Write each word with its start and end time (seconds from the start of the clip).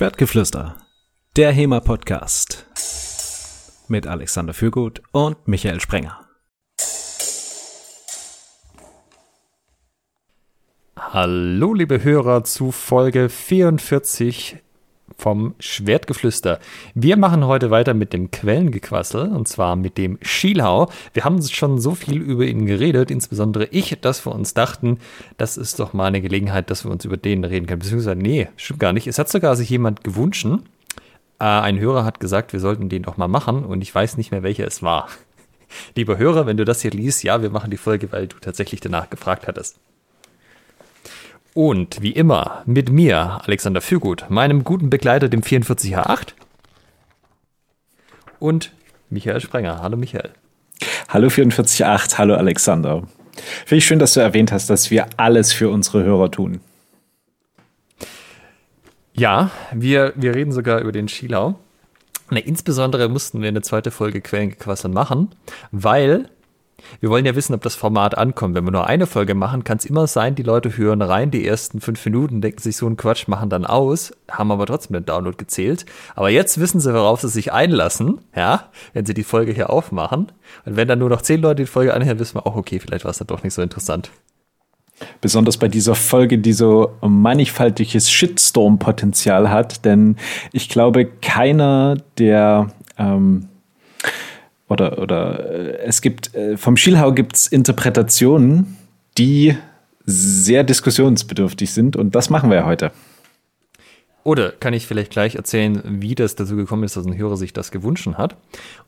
Schwertgeflüster, 0.00 0.78
der 1.36 1.52
HEMA-Podcast 1.52 2.64
mit 3.88 4.06
Alexander 4.06 4.54
Fürgut 4.54 5.02
und 5.12 5.46
Michael 5.46 5.78
Sprenger. 5.78 6.26
Hallo, 10.96 11.74
liebe 11.74 12.02
Hörer, 12.02 12.44
zu 12.44 12.72
Folge 12.72 13.28
44 13.28 14.56
vom 15.20 15.54
Schwertgeflüster. 15.58 16.58
Wir 16.94 17.16
machen 17.16 17.46
heute 17.46 17.70
weiter 17.70 17.92
mit 17.94 18.12
dem 18.12 18.30
Quellengequassel 18.30 19.28
und 19.28 19.46
zwar 19.46 19.76
mit 19.76 19.98
dem 19.98 20.18
Schielhau. 20.22 20.88
Wir 21.12 21.24
haben 21.24 21.42
schon 21.42 21.78
so 21.78 21.94
viel 21.94 22.20
über 22.20 22.44
ihn 22.44 22.64
geredet, 22.64 23.10
insbesondere 23.10 23.66
ich, 23.66 23.98
dass 24.00 24.26
wir 24.26 24.34
uns 24.34 24.54
dachten, 24.54 24.98
das 25.36 25.58
ist 25.58 25.78
doch 25.78 25.92
mal 25.92 26.06
eine 26.06 26.22
Gelegenheit, 26.22 26.70
dass 26.70 26.84
wir 26.84 26.90
uns 26.90 27.04
über 27.04 27.18
den 27.18 27.44
reden 27.44 27.66
können. 27.66 27.80
Beziehungsweise, 27.80 28.18
nee, 28.18 28.48
stimmt 28.56 28.80
gar 28.80 28.92
nicht. 28.92 29.06
Es 29.06 29.18
hat 29.18 29.28
sogar 29.28 29.56
sich 29.56 29.68
jemand 29.68 30.02
gewünscht. 30.02 30.46
Äh, 31.38 31.44
ein 31.44 31.78
Hörer 31.78 32.04
hat 32.04 32.18
gesagt, 32.18 32.52
wir 32.54 32.60
sollten 32.60 32.88
den 32.88 33.02
doch 33.02 33.18
mal 33.18 33.28
machen 33.28 33.64
und 33.64 33.82
ich 33.82 33.94
weiß 33.94 34.16
nicht 34.16 34.30
mehr, 34.30 34.42
welcher 34.42 34.66
es 34.66 34.82
war. 34.82 35.08
Lieber 35.96 36.16
Hörer, 36.16 36.46
wenn 36.46 36.56
du 36.56 36.64
das 36.64 36.80
hier 36.80 36.92
liest, 36.92 37.22
ja, 37.24 37.42
wir 37.42 37.50
machen 37.50 37.70
die 37.70 37.76
Folge, 37.76 38.10
weil 38.10 38.26
du 38.26 38.38
tatsächlich 38.40 38.80
danach 38.80 39.10
gefragt 39.10 39.46
hattest. 39.46 39.78
Und 41.54 42.00
wie 42.00 42.12
immer 42.12 42.62
mit 42.64 42.90
mir, 42.90 43.40
Alexander 43.44 43.80
Fürgut, 43.80 44.26
meinem 44.28 44.62
guten 44.62 44.88
Begleiter, 44.88 45.28
dem 45.28 45.40
44H8 45.42 46.28
und 48.38 48.72
Michael 49.08 49.40
Sprenger. 49.40 49.82
Hallo 49.82 49.96
Michael. 49.96 50.30
Hallo 51.08 51.26
44.8, 51.26 52.18
hallo 52.18 52.34
Alexander. 52.34 53.02
Finde 53.64 53.76
ich 53.76 53.84
schön, 53.84 53.98
dass 53.98 54.14
du 54.14 54.20
erwähnt 54.20 54.52
hast, 54.52 54.70
dass 54.70 54.90
wir 54.92 55.08
alles 55.16 55.52
für 55.52 55.70
unsere 55.70 56.04
Hörer 56.04 56.30
tun. 56.30 56.60
Ja, 59.12 59.50
wir, 59.72 60.12
wir 60.14 60.34
reden 60.34 60.52
sogar 60.52 60.80
über 60.80 60.92
den 60.92 61.08
Schilau. 61.08 61.56
Na, 62.30 62.38
insbesondere 62.38 63.08
mussten 63.08 63.42
wir 63.42 63.48
eine 63.48 63.62
zweite 63.62 63.90
Folge 63.90 64.20
Quellengequassern 64.20 64.92
machen, 64.92 65.34
weil 65.72 66.28
wir 67.00 67.10
wollen 67.10 67.26
ja 67.26 67.34
wissen, 67.34 67.54
ob 67.54 67.62
das 67.62 67.74
Format 67.74 68.16
ankommt. 68.16 68.54
Wenn 68.54 68.64
wir 68.64 68.70
nur 68.70 68.86
eine 68.86 69.06
Folge 69.06 69.34
machen, 69.34 69.64
kann 69.64 69.78
es 69.78 69.84
immer 69.84 70.06
sein, 70.06 70.34
die 70.34 70.42
Leute 70.42 70.76
hören 70.76 71.02
rein, 71.02 71.30
die 71.30 71.46
ersten 71.46 71.80
fünf 71.80 72.04
Minuten, 72.04 72.40
denken 72.40 72.60
sich 72.60 72.76
so 72.76 72.86
einen 72.86 72.96
Quatsch, 72.96 73.28
machen 73.28 73.50
dann 73.50 73.66
aus, 73.66 74.12
haben 74.30 74.50
aber 74.52 74.66
trotzdem 74.66 74.94
den 74.94 75.06
Download 75.06 75.36
gezählt. 75.36 75.86
Aber 76.14 76.30
jetzt 76.30 76.60
wissen 76.60 76.80
sie, 76.80 76.92
worauf 76.92 77.20
sie 77.20 77.28
sich 77.28 77.52
einlassen, 77.52 78.20
ja, 78.34 78.70
wenn 78.92 79.06
sie 79.06 79.14
die 79.14 79.24
Folge 79.24 79.52
hier 79.52 79.70
aufmachen. 79.70 80.32
Und 80.64 80.76
wenn 80.76 80.88
dann 80.88 80.98
nur 80.98 81.10
noch 81.10 81.22
zehn 81.22 81.40
Leute 81.40 81.62
die 81.62 81.66
Folge 81.66 81.94
anhören, 81.94 82.18
wissen 82.18 82.36
wir 82.36 82.46
auch, 82.46 82.56
okay, 82.56 82.78
vielleicht 82.80 83.04
war 83.04 83.10
es 83.10 83.18
dann 83.18 83.26
doch 83.26 83.42
nicht 83.42 83.54
so 83.54 83.62
interessant. 83.62 84.10
Besonders 85.20 85.56
bei 85.56 85.68
dieser 85.68 85.94
Folge, 85.94 86.38
die 86.38 86.52
so 86.52 86.96
mannigfaltiges 87.00 88.10
Shitstorm-Potenzial 88.10 89.50
hat, 89.50 89.84
denn 89.84 90.16
ich 90.52 90.68
glaube, 90.68 91.06
keiner 91.06 91.96
der 92.18 92.68
ähm, 92.98 93.48
oder, 94.70 94.98
oder 94.98 95.50
äh, 95.50 95.78
es 95.84 96.00
gibt, 96.00 96.34
äh, 96.34 96.56
vom 96.56 96.76
Schielhau 96.76 97.12
gibt 97.12 97.36
es 97.36 97.46
Interpretationen, 97.48 98.76
die 99.18 99.56
sehr 100.06 100.64
diskussionsbedürftig 100.64 101.70
sind 101.70 101.96
und 101.96 102.14
das 102.14 102.30
machen 102.30 102.50
wir 102.50 102.58
ja 102.58 102.66
heute. 102.66 102.92
Oder 104.22 104.50
kann 104.52 104.74
ich 104.74 104.86
vielleicht 104.86 105.12
gleich 105.12 105.34
erzählen, 105.34 105.82
wie 105.84 106.14
das 106.14 106.36
dazu 106.36 106.54
gekommen 106.54 106.84
ist, 106.84 106.96
dass 106.96 107.06
ein 107.06 107.16
Hörer 107.16 107.36
sich 107.36 107.54
das 107.54 107.70
gewünscht 107.70 108.06
hat. 108.14 108.36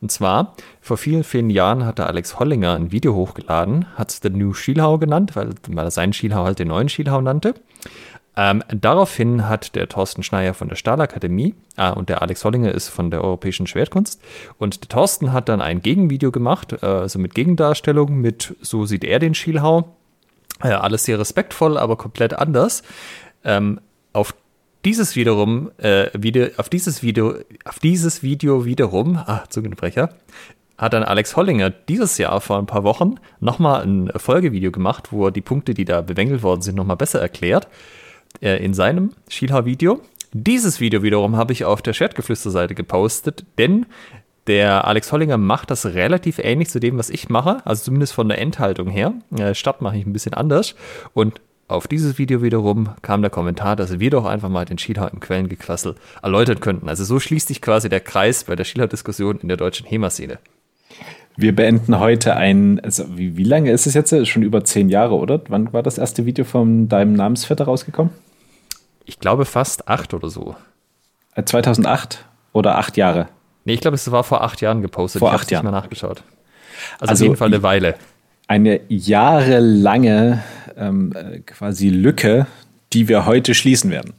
Und 0.01 0.13
zwar, 0.13 0.55
vor 0.81 0.99
vielen, 0.99 1.25
vielen 1.25 1.49
Jahren 1.49 1.87
hat 1.87 1.99
der 1.99 2.07
Alex 2.07 2.39
Hollinger 2.39 2.75
ein 2.75 2.93
Video 2.93 3.15
hochgeladen, 3.15 3.87
hat 3.97 4.11
es 4.11 4.21
The 4.23 4.29
New 4.29 4.53
Schielhau 4.53 4.99
genannt, 4.99 5.35
weil, 5.35 5.51
weil 5.69 5.87
er 5.87 5.91
seinen 5.91 6.13
Schielhau 6.13 6.45
halt 6.45 6.59
den 6.59 6.69
neuen 6.69 6.91
Schielhau 6.91 7.21
nannte. 7.23 7.55
Ähm, 8.35 8.63
daraufhin 8.69 9.49
hat 9.49 9.75
der 9.75 9.89
Thorsten 9.89 10.23
Schneier 10.23 10.55
von 10.55 10.69
der 10.69 10.77
Stahlakademie 10.77 11.55
ah, 11.77 11.91
und 11.91 12.09
der 12.09 12.23
Alex 12.23 12.45
Hollinger 12.45 12.73
ist 12.73 12.89
von 12.89 13.11
der 13.11 13.23
Europäischen 13.23 13.67
Schwertkunst 13.67 14.23
und 14.59 14.83
der 14.83 14.89
Thorsten 14.89 15.33
hat 15.33 15.51
dann 15.51 15.61
ein 15.61 15.83
Gegenvideo 15.83 16.31
gemacht, 16.31 16.73
äh, 16.83 16.87
also 16.87 17.19
mit 17.19 17.35
Gegendarstellung, 17.35 18.17
mit 18.21 18.57
so 18.63 18.87
sieht 18.87 19.05
er 19.05 19.19
den 19.19 19.35
Schielhau. 19.35 19.95
Äh, 20.63 20.69
alles 20.69 21.05
sehr 21.05 21.19
respektvoll, 21.19 21.77
aber 21.77 21.97
komplett 21.97 22.33
anders. 22.33 22.83
Ähm, 23.45 23.81
auf 24.15 24.35
dieses 24.85 25.15
wiederum, 25.15 25.71
äh, 25.77 26.09
Video, 26.15 26.49
auf 26.57 26.71
dieses 26.71 27.03
Video, 27.03 27.35
auf 27.65 27.81
dieses 27.81 28.23
Video 28.23 28.65
wiederum, 28.65 29.17
ah, 29.17 29.45
Zungenbrecher, 29.51 30.09
hat 30.79 30.95
dann 30.95 31.03
Alex 31.03 31.37
Hollinger 31.37 31.69
dieses 31.69 32.17
Jahr 32.17 32.41
vor 32.41 32.59
ein 32.59 32.67
paar 32.67 32.83
Wochen 32.83 33.17
nochmal 33.41 33.83
ein 33.83 34.11
Folgevideo 34.17 34.73
gemacht, 34.73 35.13
wo 35.13 35.27
er 35.27 35.31
die 35.31 35.43
Punkte, 35.43 35.75
die 35.75 35.85
da 35.85 36.01
bemängelt 36.01 36.43
worden 36.43 36.63
sind, 36.63 36.77
nochmal 36.77 36.97
besser 36.97 37.21
erklärt 37.21 37.69
äh, 38.41 38.65
in 38.65 38.75
seinem 38.75 39.13
Schielhau-Video. 39.29 40.01
Dieses 40.33 40.81
Video 40.81 41.03
wiederum 41.03 41.37
habe 41.37 41.53
ich 41.53 41.65
auf 41.65 41.83
der 41.83 41.93
Schwertgeflüster-Seite 41.93 42.75
gepostet, 42.75 43.45
denn 43.59 43.87
der 44.47 44.87
Alex 44.87 45.13
Hollinger 45.13 45.39
macht 45.39 45.71
das 45.71 45.87
relativ 45.87 46.39
ähnlich 46.39 46.69
zu 46.69 46.81
dem, 46.81 46.99
was 46.99 47.11
ich 47.11 47.29
mache, 47.29 47.65
also 47.65 47.85
zumindest 47.85 48.13
von 48.15 48.29
der 48.29 48.39
Endhaltung 48.39 48.89
her. 48.89 49.15
Äh, 49.37 49.55
Start 49.55 49.83
mache 49.83 49.97
ich 49.97 50.07
ein 50.07 50.13
bisschen 50.13 50.35
anders. 50.35 50.75
Und 51.15 51.41
auf 51.69 51.87
dieses 51.87 52.19
Video 52.19 52.43
wiederum 52.43 52.91
kam 53.03 53.23
der 53.23 53.31
Kommentar, 53.31 53.77
dass 53.77 53.99
wir 54.01 54.11
doch 54.11 54.25
einfach 54.25 54.49
mal 54.49 54.65
den 54.65 54.79
Schielhau 54.79 55.07
im 55.07 55.21
Quellengequassel 55.21 55.95
erläutern 56.23 56.61
könnten. 56.61 56.89
Also 56.89 57.05
so 57.05 57.21
schließt 57.21 57.49
sich 57.49 57.63
quasi 57.63 57.89
der 57.89 58.01
Kreis 58.01 58.45
bei 58.45 58.57
der 58.57 58.65
Schielhau-Diskussion 58.65 59.39
in 59.41 59.49
der 59.49 59.57
deutschen 59.57 59.87
HEMA-Szene. 59.87 60.39
Wir 61.37 61.55
beenden 61.55 61.99
heute 61.99 62.37
ein, 62.37 62.81
also 62.81 63.05
wie, 63.17 63.37
wie 63.37 63.45
lange 63.45 63.71
ist 63.71 63.87
es 63.87 63.95
jetzt? 63.95 64.15
Schon 64.29 64.43
über 64.43 64.65
zehn 64.65 64.89
Jahre, 64.89 65.15
oder? 65.15 65.41
Wann 65.49 65.73
war 65.73 65.83
das 65.83 65.99
erste 65.99 66.27
Video 66.27 66.45
von 66.45 66.89
deinem 66.89 67.15
Namensvetter 67.15 67.65
rausgekommen? 67.65 68.13
Ich 69.05 69.19
glaube 69.19 69.45
fast 69.45 69.89
acht 69.89 70.15
oder 70.15 70.29
so. 70.29 70.55
2008 71.43 72.15
äh, 72.15 72.19
oder 72.53 72.79
acht 72.79 72.97
Jahre? 72.97 73.29
Nee, 73.65 73.75
ich 73.75 73.81
glaube, 73.81 73.95
es 73.95 74.11
war 74.11 74.25
vor 74.25 74.43
acht 74.43 74.61
Jahren 74.61 74.83
gepostet. 74.83 75.21
Vor 75.21 75.29
ich 75.29 75.35
acht 75.35 75.51
Jahren. 75.51 75.65
mal 75.65 75.71
nachgeschaut. 75.71 76.23
Also, 76.99 77.11
also, 77.11 77.25
auf 77.25 77.29
jeden 77.29 77.37
Fall 77.37 77.49
eine 77.49 77.63
Weile. 77.63 77.95
Eine 78.49 78.81
jahrelange 78.89 80.43
ähm, 80.77 81.13
äh, 81.15 81.39
quasi 81.41 81.89
Lücke, 81.89 82.47
die 82.93 83.09
wir 83.09 83.25
heute 83.25 83.55
schließen 83.55 83.91
werden. 83.91 84.13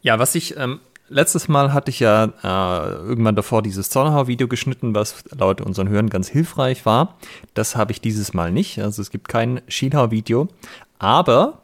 Ja, 0.00 0.18
was 0.18 0.34
ich 0.34 0.56
ähm, 0.56 0.80
letztes 1.08 1.48
Mal 1.48 1.72
hatte 1.72 1.90
ich 1.90 2.00
ja 2.00 2.24
äh, 2.24 2.92
irgendwann 2.92 3.36
davor 3.36 3.62
dieses 3.62 3.90
Zornhau-Video 3.90 4.48
geschnitten, 4.48 4.94
was 4.94 5.24
laut 5.30 5.60
unseren 5.60 5.88
Hörern 5.88 6.10
ganz 6.10 6.28
hilfreich 6.28 6.86
war. 6.86 7.16
Das 7.54 7.76
habe 7.76 7.92
ich 7.92 8.00
dieses 8.00 8.34
Mal 8.34 8.52
nicht. 8.52 8.80
Also 8.80 9.02
es 9.02 9.10
gibt 9.10 9.28
kein 9.28 9.60
Schienhau-Video. 9.68 10.48
Aber 10.98 11.61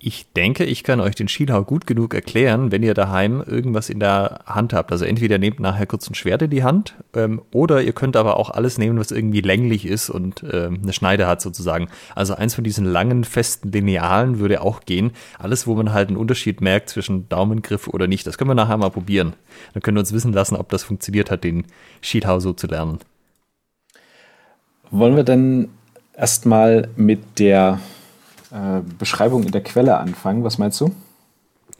ich 0.00 0.32
denke, 0.32 0.64
ich 0.64 0.84
kann 0.84 1.00
euch 1.00 1.16
den 1.16 1.26
Schielhau 1.26 1.64
gut 1.64 1.88
genug 1.88 2.14
erklären, 2.14 2.70
wenn 2.70 2.84
ihr 2.84 2.94
daheim 2.94 3.42
irgendwas 3.44 3.90
in 3.90 3.98
der 3.98 4.42
Hand 4.46 4.72
habt. 4.72 4.92
Also 4.92 5.04
entweder 5.04 5.38
nehmt 5.38 5.58
nachher 5.58 5.86
kurz 5.86 6.08
ein 6.08 6.14
Schwert 6.14 6.40
in 6.42 6.50
die 6.50 6.62
Hand 6.62 6.94
ähm, 7.14 7.42
oder 7.50 7.82
ihr 7.82 7.92
könnt 7.92 8.14
aber 8.16 8.36
auch 8.36 8.50
alles 8.50 8.78
nehmen, 8.78 9.00
was 9.00 9.10
irgendwie 9.10 9.40
länglich 9.40 9.86
ist 9.86 10.08
und 10.08 10.44
ähm, 10.52 10.78
eine 10.84 10.92
Schneide 10.92 11.26
hat 11.26 11.40
sozusagen. 11.40 11.88
Also 12.14 12.34
eins 12.34 12.54
von 12.54 12.62
diesen 12.62 12.84
langen, 12.84 13.24
festen 13.24 13.72
Linealen 13.72 14.38
würde 14.38 14.62
auch 14.62 14.82
gehen. 14.82 15.10
Alles, 15.36 15.66
wo 15.66 15.74
man 15.74 15.92
halt 15.92 16.10
einen 16.10 16.16
Unterschied 16.16 16.60
merkt 16.60 16.90
zwischen 16.90 17.28
Daumengriff 17.28 17.88
oder 17.88 18.06
nicht. 18.06 18.24
Das 18.24 18.38
können 18.38 18.50
wir 18.50 18.54
nachher 18.54 18.76
mal 18.76 18.90
probieren. 18.90 19.32
Dann 19.74 19.82
können 19.82 19.96
wir 19.96 20.00
uns 20.00 20.12
wissen 20.12 20.32
lassen, 20.32 20.54
ob 20.54 20.68
das 20.68 20.84
funktioniert 20.84 21.32
hat, 21.32 21.42
den 21.42 21.64
Schielhau 22.02 22.38
so 22.38 22.52
zu 22.52 22.68
lernen. 22.68 23.00
Wollen 24.92 25.16
wir 25.16 25.24
dann 25.24 25.70
erstmal 26.16 26.88
mit 26.94 27.40
der 27.40 27.80
äh, 28.50 28.80
Beschreibung 28.98 29.42
in 29.44 29.52
der 29.52 29.62
Quelle 29.62 29.98
anfangen. 29.98 30.44
Was 30.44 30.58
meinst 30.58 30.80
du? 30.80 30.92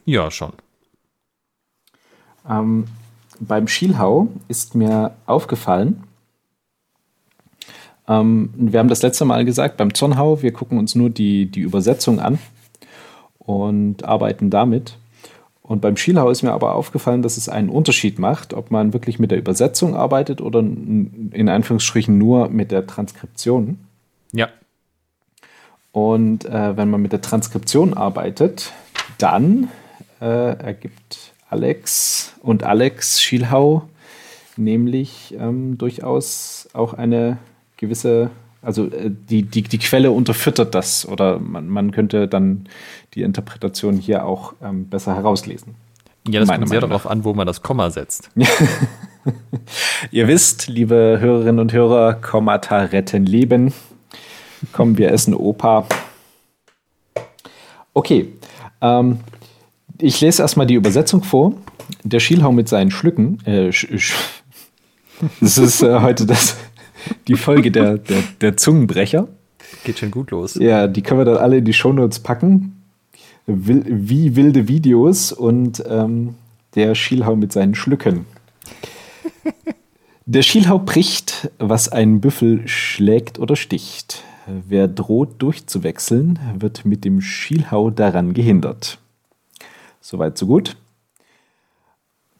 Ja, 0.05 0.31
schon. 0.31 0.53
Ähm, 2.49 2.85
beim 3.39 3.67
Schielhau 3.67 4.27
ist 4.47 4.75
mir 4.75 5.15
aufgefallen, 5.25 6.03
ähm, 8.09 8.49
wir 8.55 8.79
haben 8.79 8.89
das 8.89 9.03
letzte 9.03 9.23
Mal 9.23 9.45
gesagt, 9.45 9.77
beim 9.77 9.93
Zornhau, 9.93 10.41
wir 10.41 10.51
gucken 10.51 10.79
uns 10.79 10.95
nur 10.95 11.11
die, 11.11 11.45
die 11.45 11.61
Übersetzung 11.61 12.19
an 12.19 12.39
und 13.37 14.03
arbeiten 14.03 14.49
damit. 14.49 14.97
Und 15.61 15.81
beim 15.81 15.95
Schielhau 15.95 16.31
ist 16.31 16.41
mir 16.41 16.51
aber 16.51 16.73
aufgefallen, 16.73 17.21
dass 17.21 17.37
es 17.37 17.47
einen 17.47 17.69
Unterschied 17.69 18.17
macht, 18.17 18.55
ob 18.55 18.71
man 18.71 18.91
wirklich 18.93 19.19
mit 19.19 19.29
der 19.29 19.37
Übersetzung 19.37 19.95
arbeitet 19.95 20.41
oder 20.41 20.59
in 20.61 21.47
Anführungsstrichen 21.47 22.17
nur 22.17 22.49
mit 22.49 22.71
der 22.71 22.87
Transkription. 22.87 23.77
Ja. 24.31 24.47
Und 25.91 26.45
äh, 26.45 26.77
wenn 26.77 26.89
man 26.89 27.01
mit 27.01 27.11
der 27.11 27.21
Transkription 27.21 27.93
arbeitet, 27.93 28.73
dann 29.17 29.69
äh, 30.21 30.25
ergibt 30.25 31.33
Alex 31.49 32.33
und 32.41 32.63
Alex 32.63 33.21
Schielhau 33.21 33.87
nämlich 34.59 35.35
ähm, 35.39 35.77
durchaus 35.77 36.69
auch 36.73 36.93
eine 36.93 37.37
gewisse, 37.77 38.29
also 38.61 38.85
äh, 38.87 39.09
die, 39.09 39.43
die, 39.43 39.63
die 39.63 39.77
Quelle 39.79 40.11
unterfüttert 40.11 40.75
das 40.75 41.07
oder 41.07 41.39
man, 41.39 41.67
man 41.69 41.91
könnte 41.91 42.27
dann 42.27 42.65
die 43.15 43.23
Interpretation 43.23 43.97
hier 43.97 44.25
auch 44.25 44.53
ähm, 44.61 44.87
besser 44.87 45.15
herauslesen. 45.15 45.75
Ja, 46.27 46.41
das 46.41 46.49
kommt 46.49 46.69
sehr 46.69 46.81
darauf 46.81 47.07
an, 47.07 47.23
wo 47.23 47.33
man 47.33 47.47
das 47.47 47.63
Komma 47.63 47.89
setzt. 47.89 48.29
Ihr 50.11 50.27
wisst, 50.27 50.67
liebe 50.67 51.17
Hörerinnen 51.19 51.59
und 51.59 51.73
Hörer, 51.73 52.13
Kommata 52.13 52.83
retten 52.83 53.25
Leben. 53.25 53.73
Komm, 54.71 54.97
wir 54.97 55.11
essen 55.11 55.33
Opa. 55.33 55.87
Okay. 57.93 58.33
Ähm, 58.81 59.19
ich 59.99 60.21
lese 60.21 60.41
erstmal 60.41 60.67
die 60.67 60.75
Übersetzung 60.75 61.23
vor. 61.23 61.53
Der 62.03 62.19
Schielhau 62.19 62.51
mit 62.51 62.69
seinen 62.69 62.91
Schlücken. 62.91 63.45
Äh, 63.45 63.71
sch, 63.71 63.87
sch, 63.97 64.13
das 65.41 65.57
ist 65.57 65.81
äh, 65.81 65.99
heute 65.99 66.25
das, 66.25 66.55
die 67.27 67.35
Folge 67.35 67.71
der, 67.71 67.97
der, 67.97 68.23
der 68.41 68.57
Zungenbrecher. 68.57 69.27
Geht 69.83 69.99
schon 69.99 70.11
gut 70.11 70.31
los. 70.31 70.55
Ja, 70.55 70.87
die 70.87 71.01
können 71.01 71.19
wir 71.19 71.25
dann 71.25 71.37
alle 71.37 71.57
in 71.57 71.65
die 71.65 71.73
Shownotes 71.73 72.19
packen. 72.19 72.81
Wie 73.45 74.35
wilde 74.35 74.67
Videos 74.67 75.31
und 75.31 75.83
ähm, 75.87 76.35
der 76.75 76.93
Schielhau 76.95 77.35
mit 77.35 77.51
seinen 77.51 77.75
Schlücken. 77.75 78.25
Der 80.25 80.43
Schielhau 80.43 80.77
bricht, 80.77 81.49
was 81.57 81.89
ein 81.89 82.21
Büffel 82.21 82.67
schlägt 82.67 83.39
oder 83.39 83.55
sticht. 83.55 84.23
Wer 84.67 84.87
droht 84.87 85.41
durchzuwechseln, 85.41 86.39
wird 86.57 86.83
mit 86.83 87.05
dem 87.05 87.21
Schielhau 87.21 87.91
daran 87.91 88.33
gehindert. 88.33 88.97
Soweit, 90.01 90.37
so 90.37 90.47
gut. 90.47 90.75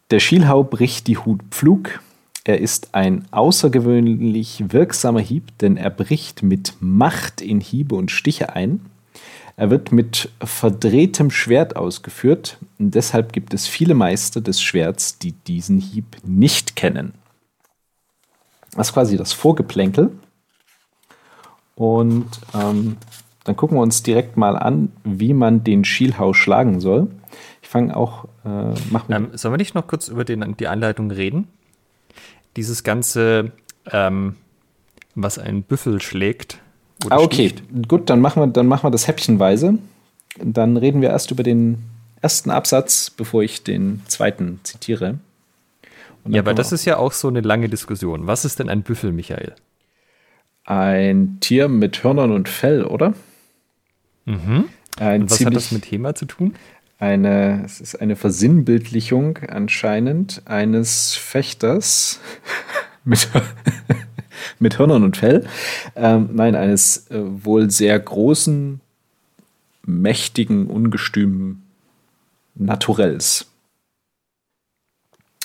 Der 0.09 0.19
Schielhau 0.19 0.63
bricht 0.63 1.05
die 1.05 1.17
Hut 1.17 1.41
Pflug. 1.51 2.01
Er 2.43 2.59
ist 2.59 2.95
ein 2.95 3.27
außergewöhnlich 3.29 4.71
wirksamer 4.73 5.19
Hieb, 5.19 5.55
denn 5.59 5.77
er 5.77 5.91
bricht 5.91 6.41
mit 6.41 6.73
Macht 6.79 7.41
in 7.41 7.59
Hiebe 7.59 7.93
und 7.93 8.09
Stiche 8.09 8.55
ein. 8.55 8.85
Er 9.55 9.69
wird 9.69 9.91
mit 9.91 10.29
verdrehtem 10.43 11.29
Schwert 11.29 11.75
ausgeführt. 11.75 12.57
Und 12.79 12.95
deshalb 12.95 13.33
gibt 13.33 13.53
es 13.53 13.67
viele 13.67 13.93
Meister 13.93 14.41
des 14.41 14.61
Schwerts, 14.61 15.19
die 15.19 15.33
diesen 15.33 15.79
Hieb 15.79 16.17
nicht 16.23 16.75
kennen. 16.75 17.13
Das 18.71 18.87
ist 18.87 18.93
quasi 18.93 19.15
das 19.15 19.33
Vorgeplänkel. 19.33 20.11
Und 21.79 22.27
ähm, 22.53 22.97
dann 23.45 23.55
gucken 23.55 23.77
wir 23.77 23.81
uns 23.81 24.03
direkt 24.03 24.35
mal 24.35 24.57
an, 24.57 24.91
wie 25.05 25.33
man 25.33 25.63
den 25.63 25.85
Schielhau 25.85 26.33
schlagen 26.33 26.81
soll. 26.81 27.07
Ich 27.61 27.69
fange 27.69 27.95
auch. 27.95 28.25
Äh, 28.43 28.73
mach 28.91 29.09
ähm, 29.09 29.29
sollen 29.31 29.53
wir 29.53 29.57
nicht 29.57 29.75
noch 29.75 29.87
kurz 29.87 30.09
über 30.09 30.25
den, 30.25 30.57
die 30.59 30.67
Anleitung 30.67 31.09
reden? 31.09 31.47
Dieses 32.57 32.83
ganze, 32.83 33.53
ähm, 33.89 34.35
was 35.15 35.39
ein 35.39 35.63
Büffel 35.63 36.01
schlägt, 36.01 36.59
ah, 37.09 37.19
okay. 37.19 37.47
Sticht. 37.47 37.63
Gut, 37.87 38.09
dann 38.09 38.19
machen, 38.19 38.43
wir, 38.43 38.47
dann 38.47 38.67
machen 38.67 38.83
wir 38.83 38.91
das 38.91 39.07
häppchenweise. 39.07 39.79
Dann 40.37 40.75
reden 40.75 41.01
wir 41.01 41.11
erst 41.11 41.31
über 41.31 41.43
den 41.43 41.81
ersten 42.21 42.51
Absatz, 42.51 43.09
bevor 43.09 43.41
ich 43.41 43.63
den 43.63 44.01
zweiten 44.09 44.59
zitiere. 44.63 45.19
Ja, 46.27 46.41
aber 46.41 46.53
das 46.53 46.73
ist 46.73 46.83
ja 46.83 46.97
auch 46.97 47.13
so 47.13 47.29
eine 47.29 47.39
lange 47.39 47.69
Diskussion. 47.69 48.27
Was 48.27 48.43
ist 48.43 48.59
denn 48.59 48.67
ein 48.67 48.83
Büffel, 48.83 49.13
Michael? 49.13 49.55
Ein 50.69 51.39
Tier 51.39 51.67
mit 51.67 52.03
Hörnern 52.03 52.31
und 52.31 52.47
Fell, 52.47 52.85
oder? 52.85 53.15
Mhm. 54.25 54.65
Ein 54.99 55.23
und 55.23 55.31
was 55.31 55.43
hat 55.43 55.55
das 55.55 55.71
mit 55.71 55.81
Thema 55.81 56.13
zu 56.13 56.25
tun? 56.25 56.53
Eine, 56.99 57.63
es 57.65 57.81
ist 57.81 57.95
eine 57.95 58.15
Versinnbildlichung 58.15 59.39
anscheinend 59.47 60.43
eines 60.45 61.15
Fechters 61.15 62.19
mit 63.03 63.27
mit 64.59 64.77
Hörnern 64.77 65.03
und 65.03 65.17
Fell. 65.17 65.47
Ähm, 65.95 66.29
nein, 66.33 66.53
eines 66.55 67.09
äh, 67.09 67.19
wohl 67.19 67.71
sehr 67.71 67.99
großen, 67.99 68.79
mächtigen, 69.87 70.67
ungestümen 70.67 71.63
Naturells. 72.53 73.47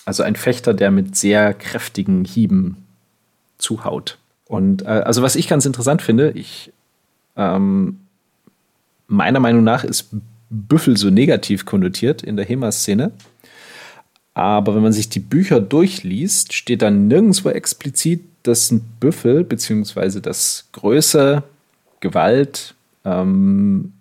Also 0.05 0.23
ein 0.23 0.37
Fechter, 0.37 0.75
der 0.75 0.91
mit 0.91 1.17
sehr 1.17 1.55
kräftigen 1.55 2.26
Hieben 2.26 2.85
zuhaut. 3.56 4.19
Und 4.46 4.82
äh, 4.82 4.87
also 4.87 5.23
was 5.23 5.37
ich 5.37 5.49
ganz 5.49 5.67
interessant 5.67 6.02
finde, 6.02 6.31
ich 6.32 6.73
ähm, 7.37 8.00
meiner 9.06 9.41
Meinung 9.41 9.64
nach 9.64 9.85
ist 9.85 10.11
Büffel 10.50 10.96
so 10.96 11.11
negativ 11.11 11.64
konnotiert 11.64 12.23
in 12.23 12.37
der 12.37 12.44
HEMA-Szene. 12.44 13.12
Aber 14.35 14.75
wenn 14.75 14.82
man 14.82 14.93
sich 14.93 15.08
die 15.08 15.20
Bücher 15.20 15.61
durchliest, 15.61 16.52
steht 16.52 16.82
dann 16.82 17.06
nirgendwo 17.06 17.50
explizit, 17.50 18.23
dass 18.43 18.70
ein 18.70 18.81
Büffel, 19.00 19.44
beziehungsweise 19.44 20.20
dass 20.20 20.69
Größe, 20.73 21.44
Gewalt, 22.00 22.75
ähm, 23.05 23.93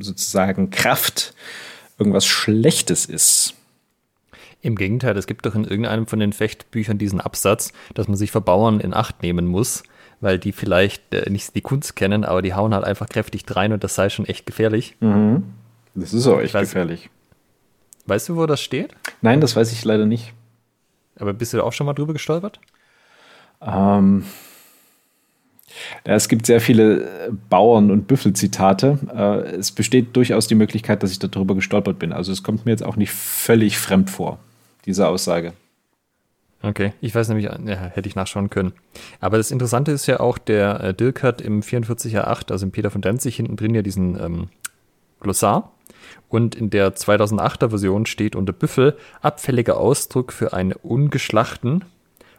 sozusagen 0.00 0.70
Kraft 0.70 1.34
irgendwas 1.98 2.26
Schlechtes 2.26 3.06
ist. 3.06 3.54
Im 4.62 4.76
Gegenteil, 4.76 5.16
es 5.16 5.26
gibt 5.26 5.44
doch 5.44 5.54
in 5.54 5.64
irgendeinem 5.64 6.06
von 6.06 6.20
den 6.20 6.32
Fechtbüchern 6.32 6.96
diesen 6.96 7.20
Absatz, 7.20 7.72
dass 7.94 8.08
man 8.08 8.16
sich 8.16 8.30
vor 8.30 8.42
Bauern 8.42 8.80
in 8.80 8.94
Acht 8.94 9.22
nehmen 9.22 9.46
muss, 9.46 9.82
weil 10.20 10.38
die 10.38 10.52
vielleicht 10.52 11.12
äh, 11.12 11.28
nicht 11.28 11.54
die 11.54 11.60
Kunst 11.60 11.96
kennen, 11.96 12.24
aber 12.24 12.42
die 12.42 12.54
hauen 12.54 12.72
halt 12.72 12.84
einfach 12.84 13.08
kräftig 13.08 13.44
rein 13.54 13.72
und 13.72 13.82
das 13.82 13.96
sei 13.96 14.08
schon 14.08 14.24
echt 14.24 14.46
gefährlich. 14.46 14.96
Mhm. 15.00 15.42
Das 15.94 16.14
ist 16.14 16.26
auch 16.26 16.40
echt 16.40 16.54
weiß, 16.54 16.68
gefährlich. 16.68 17.10
Weißt 18.06 18.28
du, 18.28 18.36
wo 18.36 18.46
das 18.46 18.60
steht? 18.60 18.94
Nein, 19.20 19.40
das 19.40 19.56
weiß 19.56 19.72
ich 19.72 19.84
leider 19.84 20.06
nicht. 20.06 20.32
Aber 21.16 21.32
bist 21.32 21.52
du 21.52 21.58
da 21.58 21.64
auch 21.64 21.72
schon 21.72 21.86
mal 21.86 21.92
drüber 21.92 22.12
gestolpert? 22.12 22.60
Ähm, 23.60 24.24
ja, 26.06 26.14
es 26.14 26.28
gibt 26.28 26.46
sehr 26.46 26.60
viele 26.60 27.32
Bauern- 27.48 27.90
und 27.90 28.06
Büffelzitate. 28.06 28.98
Äh, 29.14 29.56
es 29.56 29.72
besteht 29.72 30.16
durchaus 30.16 30.46
die 30.46 30.54
Möglichkeit, 30.54 31.02
dass 31.02 31.12
ich 31.12 31.18
darüber 31.18 31.54
gestolpert 31.54 31.98
bin. 31.98 32.12
Also 32.12 32.32
es 32.32 32.42
kommt 32.42 32.64
mir 32.64 32.72
jetzt 32.72 32.84
auch 32.84 32.96
nicht 32.96 33.12
völlig 33.12 33.78
fremd 33.78 34.10
vor, 34.10 34.38
diese 34.84 35.08
Aussage. 35.08 35.52
Okay, 36.62 36.92
ich 37.00 37.12
weiß 37.12 37.28
nämlich, 37.28 37.46
ja, 37.46 37.76
hätte 37.76 38.08
ich 38.08 38.14
nachschauen 38.14 38.48
können. 38.48 38.72
Aber 39.20 39.36
das 39.36 39.50
Interessante 39.50 39.90
ist 39.90 40.06
ja 40.06 40.20
auch, 40.20 40.38
der 40.38 40.80
äh, 40.80 40.94
Dirk 40.94 41.24
hat 41.24 41.40
im 41.40 41.60
44er8, 41.60 42.52
also 42.52 42.66
im 42.66 42.70
Peter 42.72 42.90
von 42.90 43.02
Danzig, 43.02 43.36
hinten 43.36 43.56
drin 43.56 43.74
ja 43.74 43.82
diesen 43.82 44.18
ähm, 44.20 44.48
Glossar. 45.18 45.72
Und 46.28 46.54
in 46.54 46.70
der 46.70 46.94
2008er 46.94 47.70
Version 47.70 48.06
steht 48.06 48.36
unter 48.36 48.52
Büffel 48.52 48.96
abfälliger 49.20 49.76
Ausdruck 49.76 50.32
für 50.32 50.52
einen 50.52 50.72
ungeschlachten 50.72 51.84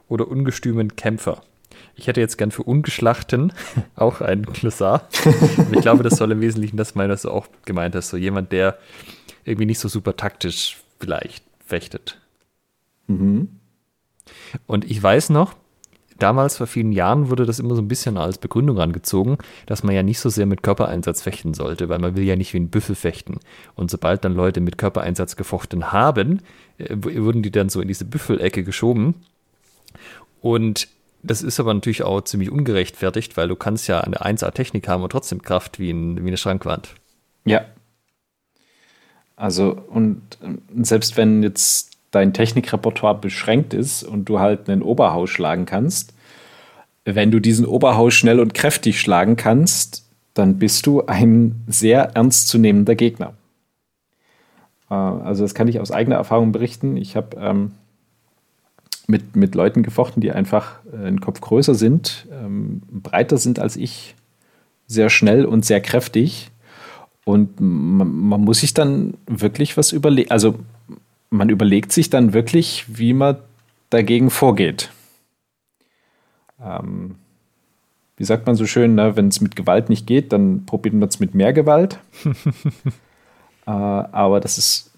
oder 0.07 0.27
ungestümen 0.27 0.95
Kämpfer. 0.95 1.41
Ich 1.95 2.07
hätte 2.07 2.21
jetzt 2.21 2.37
gern 2.37 2.51
für 2.51 2.63
ungeschlachten 2.63 3.51
auch 3.95 4.21
einen 4.21 4.45
Glossar. 4.45 5.09
ich 5.71 5.81
glaube, 5.81 6.03
das 6.03 6.15
soll 6.15 6.31
im 6.31 6.39
Wesentlichen 6.39 6.77
das 6.77 6.95
meinen, 6.95 7.11
was 7.11 7.23
du 7.23 7.29
auch 7.29 7.47
gemeint 7.65 7.93
hast. 7.93 8.09
So 8.09 8.17
jemand, 8.17 8.53
der 8.53 8.77
irgendwie 9.43 9.65
nicht 9.65 9.79
so 9.79 9.89
super 9.89 10.15
taktisch 10.15 10.77
vielleicht 10.99 11.43
fechtet. 11.65 12.22
Mhm. 13.07 13.49
Und 14.67 14.89
ich 14.89 15.01
weiß 15.01 15.29
noch, 15.29 15.55
damals 16.19 16.57
vor 16.57 16.67
vielen 16.67 16.91
Jahren 16.91 17.29
wurde 17.29 17.45
das 17.45 17.59
immer 17.59 17.75
so 17.75 17.81
ein 17.81 17.87
bisschen 17.87 18.17
als 18.17 18.37
Begründung 18.37 18.79
angezogen, 18.79 19.37
dass 19.65 19.83
man 19.83 19.95
ja 19.95 20.03
nicht 20.03 20.19
so 20.19 20.29
sehr 20.29 20.45
mit 20.45 20.63
Körpereinsatz 20.63 21.21
fechten 21.21 21.53
sollte, 21.53 21.89
weil 21.89 21.99
man 21.99 22.15
will 22.15 22.23
ja 22.23 22.35
nicht 22.35 22.53
wie 22.53 22.59
ein 22.59 22.69
Büffel 22.69 22.95
fechten. 22.95 23.39
Und 23.75 23.91
sobald 23.91 24.23
dann 24.23 24.33
Leute 24.33 24.61
mit 24.61 24.77
Körpereinsatz 24.77 25.35
gefochten 25.35 25.91
haben, 25.91 26.41
äh, 26.77 26.95
wurden 26.95 27.43
die 27.43 27.51
dann 27.51 27.69
so 27.69 27.81
in 27.81 27.87
diese 27.87 28.05
Büffelecke 28.05 28.63
geschoben. 28.63 29.15
Und 30.41 30.87
das 31.23 31.41
ist 31.41 31.59
aber 31.59 31.73
natürlich 31.73 32.03
auch 32.03 32.21
ziemlich 32.21 32.51
ungerechtfertigt, 32.51 33.37
weil 33.37 33.47
du 33.47 33.55
kannst 33.55 33.87
ja 33.87 34.01
eine 34.01 34.21
1A-Technik 34.21 34.87
haben 34.87 35.03
und 35.03 35.11
trotzdem 35.11 35.41
Kraft 35.41 35.79
wie, 35.79 35.91
ein, 35.91 36.23
wie 36.23 36.27
eine 36.27 36.37
Schrankwand. 36.37 36.95
Ja. 37.45 37.65
Also, 39.35 39.71
und 39.71 40.21
selbst 40.81 41.17
wenn 41.17 41.41
jetzt 41.41 41.92
dein 42.13 42.31
Technikrepertoire 42.31 43.15
beschränkt 43.15 43.73
ist 43.73 44.03
und 44.03 44.25
du 44.29 44.39
halt 44.39 44.69
einen 44.69 44.83
Oberhaus 44.83 45.29
schlagen 45.29 45.65
kannst, 45.65 46.13
wenn 47.05 47.31
du 47.31 47.39
diesen 47.39 47.65
Oberhaus 47.65 48.13
schnell 48.13 48.39
und 48.39 48.53
kräftig 48.53 49.01
schlagen 49.01 49.35
kannst, 49.35 50.09
dann 50.33 50.57
bist 50.57 50.85
du 50.85 51.05
ein 51.05 51.63
sehr 51.67 52.15
ernstzunehmender 52.15 52.95
Gegner. 52.95 53.33
Äh, 54.89 54.93
also 54.93 55.43
das 55.43 55.55
kann 55.55 55.67
ich 55.67 55.79
aus 55.79 55.91
eigener 55.91 56.15
Erfahrung 56.15 56.51
berichten. 56.51 56.97
Ich 56.97 57.15
habe 57.15 57.35
ähm, 57.37 57.71
mit, 59.07 59.35
mit 59.35 59.55
Leuten 59.55 59.83
gefochten, 59.83 60.21
die 60.21 60.31
einfach 60.31 60.79
äh, 60.91 61.07
einen 61.07 61.19
Kopf 61.19 61.41
größer 61.41 61.75
sind, 61.75 62.27
ähm, 62.31 62.81
breiter 62.89 63.37
sind 63.37 63.59
als 63.59 63.75
ich, 63.75 64.15
sehr 64.85 65.09
schnell 65.09 65.45
und 65.45 65.65
sehr 65.65 65.81
kräftig. 65.81 66.51
Und 67.25 67.59
man, 67.59 68.13
man 68.13 68.41
muss 68.41 68.59
sich 68.59 68.73
dann 68.73 69.15
wirklich 69.27 69.77
was 69.77 69.91
überlegen. 69.91 70.29
Also 70.29 70.55
man 71.33 71.49
überlegt 71.49 71.91
sich 71.91 72.09
dann 72.09 72.33
wirklich, 72.33 72.85
wie 72.87 73.13
man 73.13 73.37
dagegen 73.89 74.29
vorgeht. 74.29 74.91
Ähm, 76.63 77.15
wie 78.17 78.23
sagt 78.23 78.45
man 78.45 78.55
so 78.55 78.67
schön, 78.67 78.95
ne? 78.95 79.15
wenn 79.15 79.27
es 79.29 79.41
mit 79.41 79.55
Gewalt 79.55 79.89
nicht 79.89 80.05
geht, 80.05 80.31
dann 80.31 80.65
probiert 80.65 80.93
man 80.93 81.09
es 81.09 81.19
mit 81.19 81.33
mehr 81.33 81.51
Gewalt. 81.51 81.99
äh, 83.65 83.71
aber 83.71 84.39
das 84.39 84.57
ist 84.57 84.91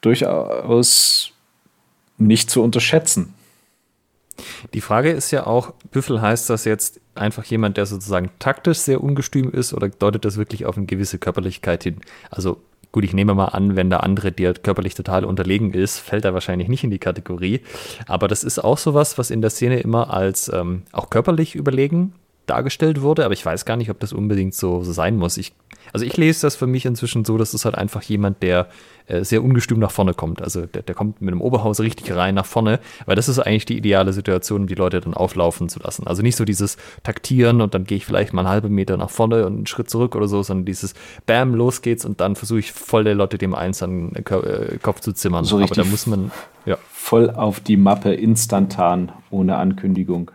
durchaus 0.00 1.32
nicht 2.16 2.50
zu 2.50 2.62
unterschätzen. 2.62 3.34
Die 4.72 4.80
Frage 4.80 5.10
ist 5.10 5.30
ja 5.30 5.46
auch, 5.46 5.74
Büffel 5.90 6.20
heißt 6.20 6.48
das 6.48 6.64
jetzt 6.64 7.00
einfach 7.14 7.44
jemand, 7.44 7.76
der 7.76 7.86
sozusagen 7.86 8.30
taktisch 8.38 8.78
sehr 8.78 9.02
ungestüm 9.02 9.50
ist 9.50 9.74
oder 9.74 9.88
deutet 9.88 10.24
das 10.24 10.38
wirklich 10.38 10.64
auf 10.64 10.76
eine 10.76 10.86
gewisse 10.86 11.18
Körperlichkeit 11.18 11.84
hin? 11.84 12.00
Also 12.30 12.60
gut, 12.94 13.02
ich 13.02 13.12
nehme 13.12 13.34
mal 13.34 13.46
an, 13.46 13.74
wenn 13.74 13.90
der 13.90 14.04
andere 14.04 14.30
dir 14.30 14.54
körperlich 14.54 14.94
total 14.94 15.24
unterlegen 15.24 15.74
ist, 15.74 15.98
fällt 15.98 16.24
er 16.24 16.32
wahrscheinlich 16.32 16.68
nicht 16.68 16.84
in 16.84 16.90
die 16.90 17.00
Kategorie. 17.00 17.60
Aber 18.06 18.28
das 18.28 18.44
ist 18.44 18.60
auch 18.60 18.78
sowas, 18.78 19.18
was 19.18 19.32
in 19.32 19.40
der 19.40 19.50
Szene 19.50 19.80
immer 19.80 20.14
als 20.14 20.48
ähm, 20.54 20.84
auch 20.92 21.10
körperlich 21.10 21.56
überlegen 21.56 22.12
dargestellt 22.46 23.00
wurde, 23.00 23.24
aber 23.24 23.34
ich 23.34 23.44
weiß 23.44 23.64
gar 23.64 23.76
nicht, 23.76 23.90
ob 23.90 24.00
das 24.00 24.12
unbedingt 24.12 24.54
so, 24.54 24.82
so 24.82 24.92
sein 24.92 25.16
muss. 25.16 25.36
Ich, 25.36 25.52
also 25.92 26.04
ich 26.04 26.16
lese 26.16 26.42
das 26.42 26.56
für 26.56 26.66
mich 26.66 26.86
inzwischen 26.86 27.24
so, 27.24 27.38
dass 27.38 27.54
es 27.54 27.64
halt 27.64 27.74
einfach 27.74 28.02
jemand, 28.02 28.42
der 28.42 28.68
äh, 29.06 29.22
sehr 29.22 29.42
ungestüm 29.42 29.78
nach 29.78 29.90
vorne 29.90 30.14
kommt. 30.14 30.40
Also 30.40 30.66
der, 30.66 30.82
der 30.82 30.94
kommt 30.94 31.20
mit 31.20 31.32
dem 31.32 31.40
Oberhaus 31.40 31.80
richtig 31.80 32.14
rein 32.14 32.34
nach 32.34 32.46
vorne, 32.46 32.80
weil 33.06 33.16
das 33.16 33.28
ist 33.28 33.38
eigentlich 33.38 33.66
die 33.66 33.76
ideale 33.76 34.12
Situation, 34.12 34.62
um 34.62 34.66
die 34.66 34.74
Leute 34.74 35.00
dann 35.00 35.14
auflaufen 35.14 35.68
zu 35.68 35.80
lassen. 35.80 36.06
Also 36.06 36.22
nicht 36.22 36.36
so 36.36 36.44
dieses 36.44 36.76
Taktieren 37.02 37.60
und 37.60 37.74
dann 37.74 37.84
gehe 37.84 37.98
ich 37.98 38.06
vielleicht 38.06 38.32
mal 38.32 38.42
einen 38.42 38.48
halben 38.48 38.74
Meter 38.74 38.96
nach 38.96 39.10
vorne 39.10 39.46
und 39.46 39.56
einen 39.56 39.66
Schritt 39.66 39.90
zurück 39.90 40.16
oder 40.16 40.26
so, 40.26 40.42
sondern 40.42 40.64
dieses 40.64 40.94
Bam, 41.26 41.54
los 41.54 41.82
geht's 41.82 42.04
und 42.04 42.20
dann 42.20 42.36
versuche 42.36 42.60
ich 42.60 42.72
voll 42.72 43.04
der 43.04 43.14
Leute 43.14 43.38
dem 43.38 43.54
eins 43.54 43.82
an 43.82 44.12
den 44.12 44.24
äh, 44.24 44.78
Kopf 44.82 45.00
zu 45.00 45.12
zimmern. 45.12 45.44
So 45.44 45.58
Aber 45.58 45.74
da 45.74 45.84
muss 45.84 46.06
man, 46.06 46.30
ja. 46.64 46.78
Voll 46.90 47.30
auf 47.30 47.60
die 47.60 47.76
Mappe, 47.76 48.14
instantan, 48.14 49.12
ohne 49.30 49.56
Ankündigung. 49.56 50.30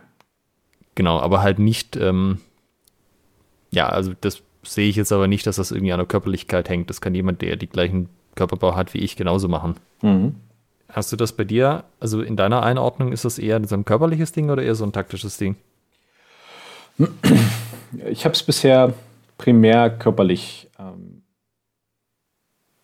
Genau, 0.94 1.18
aber 1.20 1.42
halt 1.42 1.58
nicht, 1.58 1.96
ähm, 1.96 2.40
ja, 3.70 3.88
also 3.88 4.12
das 4.20 4.42
sehe 4.62 4.88
ich 4.88 4.96
jetzt 4.96 5.12
aber 5.12 5.28
nicht, 5.28 5.46
dass 5.46 5.56
das 5.56 5.70
irgendwie 5.70 5.92
an 5.92 5.98
der 5.98 6.06
Körperlichkeit 6.06 6.68
hängt. 6.68 6.90
Das 6.90 7.00
kann 7.00 7.14
jemand, 7.14 7.42
der 7.42 7.56
die 7.56 7.68
gleichen 7.68 8.08
Körperbau 8.34 8.76
hat 8.76 8.94
wie 8.94 8.98
ich, 8.98 9.16
genauso 9.16 9.48
machen. 9.48 9.76
Mhm. 10.02 10.34
Hast 10.88 11.12
du 11.12 11.16
das 11.16 11.32
bei 11.32 11.44
dir, 11.44 11.84
also 12.00 12.20
in 12.20 12.36
deiner 12.36 12.62
Einordnung, 12.62 13.12
ist 13.12 13.24
das 13.24 13.38
eher 13.38 13.64
so 13.66 13.74
ein 13.76 13.84
körperliches 13.84 14.32
Ding 14.32 14.50
oder 14.50 14.62
eher 14.62 14.74
so 14.74 14.84
ein 14.84 14.92
taktisches 14.92 15.36
Ding? 15.36 15.56
Ich 18.08 18.24
habe 18.24 18.34
es 18.34 18.42
bisher 18.42 18.92
primär 19.38 19.90
körperlich. 19.90 20.68
Ähm, 20.78 21.22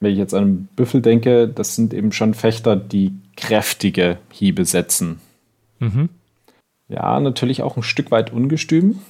wenn 0.00 0.12
ich 0.12 0.18
jetzt 0.18 0.34
an 0.34 0.42
einen 0.42 0.68
Büffel 0.76 1.02
denke, 1.02 1.48
das 1.48 1.74
sind 1.74 1.92
eben 1.94 2.12
schon 2.12 2.34
Fechter, 2.34 2.76
die 2.76 3.12
kräftige 3.36 4.18
Hiebe 4.30 4.64
setzen. 4.64 5.20
Mhm. 5.78 6.08
Ja, 6.88 7.18
natürlich 7.20 7.62
auch 7.62 7.76
ein 7.76 7.82
Stück 7.82 8.10
weit 8.10 8.32
ungestüm. 8.32 9.00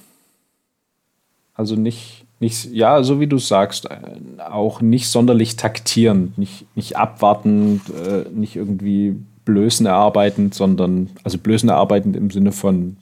Also 1.53 1.75
nicht, 1.75 2.25
nicht 2.39 2.65
ja, 2.65 3.03
so 3.03 3.19
wie 3.19 3.27
du 3.27 3.37
sagst, 3.37 3.85
äh, 3.89 4.41
auch 4.41 4.81
nicht 4.81 5.09
sonderlich 5.09 5.55
taktierend, 5.55 6.37
nicht, 6.37 6.65
nicht 6.75 6.97
abwartend, 6.97 7.81
äh, 7.89 8.29
nicht 8.29 8.55
irgendwie 8.55 9.15
Blößen 9.45 9.85
erarbeitend, 9.85 10.53
sondern, 10.53 11.09
also 11.23 11.37
Blößen 11.37 11.69
erarbeitend 11.69 12.15
im 12.15 12.29
Sinne 12.31 12.51
von 12.51 12.97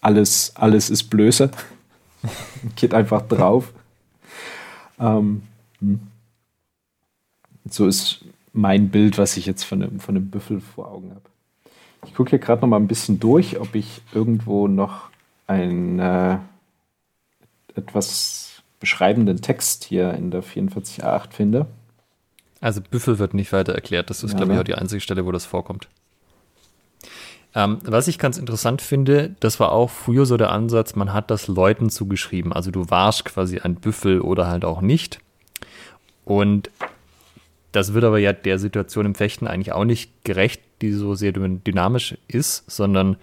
alles, 0.00 0.52
alles 0.56 0.90
ist 0.90 1.04
Blöße. 1.04 1.50
Geht 2.76 2.92
einfach 2.92 3.22
drauf. 3.22 3.72
Ähm, 4.98 5.42
hm. 5.80 6.00
so 7.70 7.86
ist 7.86 8.24
mein 8.52 8.88
Bild, 8.88 9.16
was 9.16 9.36
ich 9.36 9.46
jetzt 9.46 9.62
von 9.62 9.82
einem, 9.82 10.00
von 10.00 10.16
einem 10.16 10.28
Büffel 10.28 10.60
vor 10.60 10.90
Augen 10.90 11.10
habe. 11.10 11.22
Ich 12.04 12.14
gucke 12.14 12.30
hier 12.30 12.38
gerade 12.38 12.62
noch 12.62 12.68
mal 12.68 12.76
ein 12.76 12.88
bisschen 12.88 13.20
durch, 13.20 13.60
ob 13.60 13.74
ich 13.74 14.02
irgendwo 14.12 14.68
noch 14.68 15.10
einen 15.46 15.98
äh, 15.98 16.38
etwas 17.74 18.62
beschreibenden 18.80 19.40
Text 19.40 19.84
hier 19.84 20.14
in 20.14 20.30
der 20.30 20.42
44a8 20.42 21.32
finde. 21.32 21.66
Also 22.60 22.80
Büffel 22.80 23.18
wird 23.18 23.34
nicht 23.34 23.52
weiter 23.52 23.74
erklärt. 23.74 24.10
Das 24.10 24.22
ist, 24.22 24.32
ja, 24.32 24.36
glaube 24.36 24.52
ich, 24.52 24.56
ne? 24.56 24.60
auch 24.60 24.64
die 24.64 24.74
einzige 24.74 25.00
Stelle, 25.00 25.24
wo 25.26 25.32
das 25.32 25.46
vorkommt. 25.46 25.88
Ähm, 27.54 27.78
was 27.82 28.08
ich 28.08 28.18
ganz 28.18 28.36
interessant 28.36 28.82
finde, 28.82 29.34
das 29.40 29.58
war 29.58 29.72
auch 29.72 29.90
früher 29.90 30.26
so 30.26 30.36
der 30.36 30.50
Ansatz, 30.50 30.94
man 30.94 31.12
hat 31.12 31.30
das 31.30 31.48
Leuten 31.48 31.88
zugeschrieben. 31.88 32.52
Also 32.52 32.70
du 32.70 32.90
warst 32.90 33.24
quasi 33.24 33.58
ein 33.58 33.76
Büffel 33.76 34.20
oder 34.20 34.48
halt 34.48 34.64
auch 34.64 34.80
nicht. 34.80 35.20
Und 36.24 36.70
das 37.78 37.94
wird 37.94 38.02
aber 38.02 38.18
ja 38.18 38.32
der 38.32 38.58
Situation 38.58 39.06
im 39.06 39.14
Fechten 39.14 39.46
eigentlich 39.46 39.72
auch 39.72 39.84
nicht 39.84 40.24
gerecht, 40.24 40.60
die 40.82 40.90
so 40.92 41.14
sehr 41.14 41.30
dynamisch 41.30 42.16
ist, 42.26 42.68
sondern 42.68 43.16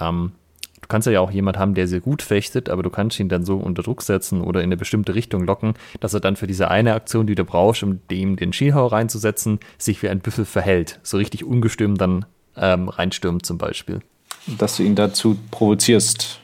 ähm, 0.00 0.32
du 0.80 0.86
kannst 0.86 1.08
ja 1.08 1.20
auch 1.20 1.32
jemand 1.32 1.58
haben, 1.58 1.74
der 1.74 1.88
sehr 1.88 1.98
gut 1.98 2.22
fechtet, 2.22 2.68
aber 2.68 2.84
du 2.84 2.90
kannst 2.90 3.18
ihn 3.18 3.28
dann 3.28 3.44
so 3.44 3.56
unter 3.56 3.82
Druck 3.82 4.02
setzen 4.02 4.40
oder 4.40 4.60
in 4.60 4.66
eine 4.66 4.76
bestimmte 4.76 5.16
Richtung 5.16 5.44
locken, 5.44 5.74
dass 5.98 6.14
er 6.14 6.20
dann 6.20 6.36
für 6.36 6.46
diese 6.46 6.70
eine 6.70 6.94
Aktion, 6.94 7.26
die 7.26 7.34
du 7.34 7.44
brauchst, 7.44 7.82
um 7.82 7.98
dem 8.08 8.36
den 8.36 8.52
Skihau 8.52 8.86
reinzusetzen, 8.86 9.58
sich 9.78 10.00
wie 10.00 10.08
ein 10.08 10.20
Büffel 10.20 10.44
verhält. 10.44 11.00
So 11.02 11.16
richtig 11.16 11.44
ungestüm 11.44 11.96
dann 11.96 12.24
ähm, 12.56 12.88
reinstürmt 12.88 13.44
zum 13.44 13.58
Beispiel. 13.58 13.98
Dass 14.46 14.76
du 14.76 14.84
ihn 14.84 14.94
dazu 14.94 15.36
provozierst. 15.50 16.38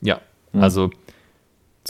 Ja, 0.00 0.20
mhm. 0.52 0.60
also 0.60 0.90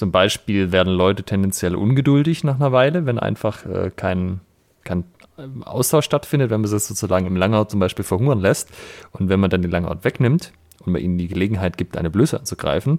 zum 0.03 0.11
Beispiel 0.11 0.73
werden 0.73 0.93
Leute 0.93 1.23
tendenziell 1.23 1.77
ungeduldig 1.77 2.43
nach 2.43 2.57
einer 2.57 2.73
Weile, 2.73 3.07
wenn 3.07 3.21
einfach 3.21 3.65
äh, 3.67 3.93
kein, 3.95 4.41
kein 4.83 5.05
ähm, 5.39 5.63
Austausch 5.63 6.07
stattfindet, 6.07 6.51
wenn 6.51 6.61
man 6.61 6.69
sie 6.69 6.77
sozusagen 6.81 7.25
im 7.25 7.37
Langhaut 7.37 7.71
zum 7.71 7.79
Beispiel 7.79 8.05
verhungern 8.05 8.41
lässt 8.41 8.69
und 9.13 9.29
wenn 9.29 9.39
man 9.39 9.49
dann 9.49 9.63
die 9.63 9.69
Langhaut 9.69 10.03
wegnimmt 10.03 10.53
und 10.85 10.95
man 10.95 11.01
ihnen 11.01 11.19
die 11.19 11.29
Gelegenheit 11.29 11.77
gibt, 11.77 11.97
eine 11.97 12.11
Blöße 12.11 12.37
anzugreifen, 12.37 12.99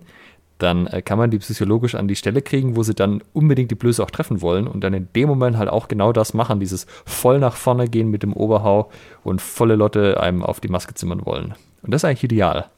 dann 0.60 0.88
äh, 0.88 1.02
kann 1.02 1.18
man 1.18 1.30
die 1.30 1.40
psychologisch 1.40 1.96
an 1.96 2.08
die 2.08 2.16
Stelle 2.16 2.42
kriegen, 2.42 2.78
wo 2.78 2.84
sie 2.84 2.96
dann 2.96 3.22
unbedingt 3.34 3.70
die 3.70 3.76
Blöße 3.76 4.02
auch 4.02 4.10
treffen 4.10 4.40
wollen 4.40 4.66
und 4.66 4.82
dann 4.82 4.94
in 4.94 5.10
dem 5.14 5.28
Moment 5.28 5.58
halt 5.58 5.68
auch 5.68 5.90
genau 5.90 6.14
das 6.14 6.34
machen, 6.34 6.62
dieses 6.62 6.88
voll 7.04 7.38
nach 7.38 7.58
vorne 7.58 7.90
gehen 7.90 8.12
mit 8.12 8.24
dem 8.24 8.32
Oberhau 8.32 8.92
und 9.26 9.42
volle 9.42 9.76
Lotte 9.76 10.22
einem 10.22 10.42
auf 10.42 10.62
die 10.62 10.70
Maske 10.70 10.94
zimmern 10.94 11.26
wollen. 11.26 11.54
Und 11.82 11.94
das 11.94 12.00
ist 12.00 12.06
eigentlich 12.06 12.24
ideal. 12.24 12.70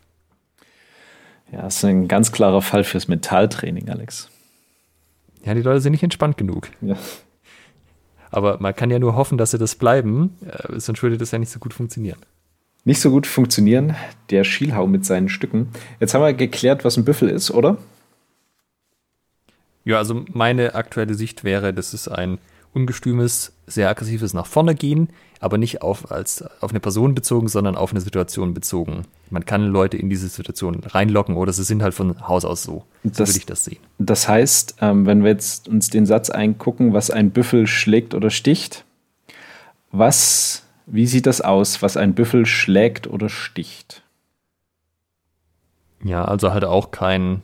Ja, 1.55 1.61
das 1.61 1.77
ist 1.77 1.85
ein 1.85 2.09
ganz 2.09 2.33
klarer 2.33 2.61
Fall 2.61 2.83
fürs 2.83 3.07
Mentaltraining, 3.07 3.89
Alex. 3.89 4.29
Ja, 5.45 5.53
die 5.53 5.61
Leute 5.61 5.79
sind 5.79 5.93
nicht 5.93 6.03
entspannt 6.03 6.37
genug. 6.37 6.67
Ja. 6.81 6.97
Aber 8.29 8.59
man 8.59 8.75
kann 8.75 8.91
ja 8.91 8.99
nur 8.99 9.15
hoffen, 9.15 9.37
dass 9.37 9.51
sie 9.51 9.57
das 9.57 9.75
bleiben, 9.75 10.37
äh, 10.45 10.77
sonst 10.79 11.01
würde 11.01 11.17
das 11.17 11.31
ja 11.31 11.39
nicht 11.39 11.51
so 11.51 11.59
gut 11.59 11.73
funktionieren. 11.73 12.17
Nicht 12.83 12.99
so 12.99 13.09
gut 13.09 13.25
funktionieren, 13.25 13.95
der 14.31 14.43
Schielhau 14.43 14.85
mit 14.85 15.05
seinen 15.05 15.29
Stücken. 15.29 15.69
Jetzt 16.01 16.13
haben 16.13 16.23
wir 16.23 16.33
geklärt, 16.33 16.83
was 16.83 16.97
ein 16.97 17.05
Büffel 17.05 17.29
ist, 17.29 17.51
oder? 17.51 17.77
Ja, 19.85 19.97
also 19.97 20.25
meine 20.33 20.75
aktuelle 20.75 21.13
Sicht 21.13 21.45
wäre, 21.45 21.73
das 21.73 21.93
ist 21.93 22.09
ein 22.09 22.37
ungestümes, 22.75 23.53
sehr 23.65 23.89
aggressives 23.89 24.33
nach 24.33 24.45
vorne 24.45 24.75
gehen, 24.75 25.09
aber 25.39 25.57
nicht 25.57 25.81
auf, 25.81 26.11
als, 26.11 26.43
auf 26.61 26.71
eine 26.71 26.79
Person 26.79 27.15
bezogen, 27.15 27.47
sondern 27.47 27.75
auf 27.75 27.91
eine 27.91 28.01
Situation 28.01 28.53
bezogen. 28.53 29.03
Man 29.29 29.45
kann 29.45 29.65
Leute 29.65 29.97
in 29.97 30.09
diese 30.09 30.27
Situation 30.27 30.83
reinlocken 30.83 31.35
oder 31.35 31.53
sie 31.53 31.63
sind 31.63 31.81
halt 31.81 31.93
von 31.93 32.27
Haus 32.27 32.45
aus 32.45 32.63
so. 32.63 32.83
So 33.03 33.19
würde 33.19 33.37
ich 33.37 33.45
das 33.45 33.65
sehen. 33.65 33.79
Das 33.97 34.27
heißt, 34.27 34.75
ähm, 34.81 35.05
wenn 35.05 35.23
wir 35.23 35.31
jetzt 35.31 35.67
uns 35.67 35.89
den 35.89 36.05
Satz 36.05 36.29
eingucken, 36.29 36.93
was 36.93 37.09
ein 37.09 37.31
Büffel 37.31 37.67
schlägt 37.67 38.13
oder 38.13 38.29
sticht, 38.29 38.85
was, 39.91 40.63
wie 40.85 41.07
sieht 41.07 41.25
das 41.25 41.41
aus, 41.41 41.81
was 41.81 41.97
ein 41.97 42.13
Büffel 42.13 42.45
schlägt 42.45 43.07
oder 43.07 43.29
sticht? 43.29 44.03
Ja, 46.03 46.25
also 46.25 46.53
halt 46.53 46.65
auch 46.65 46.91
kein 46.91 47.41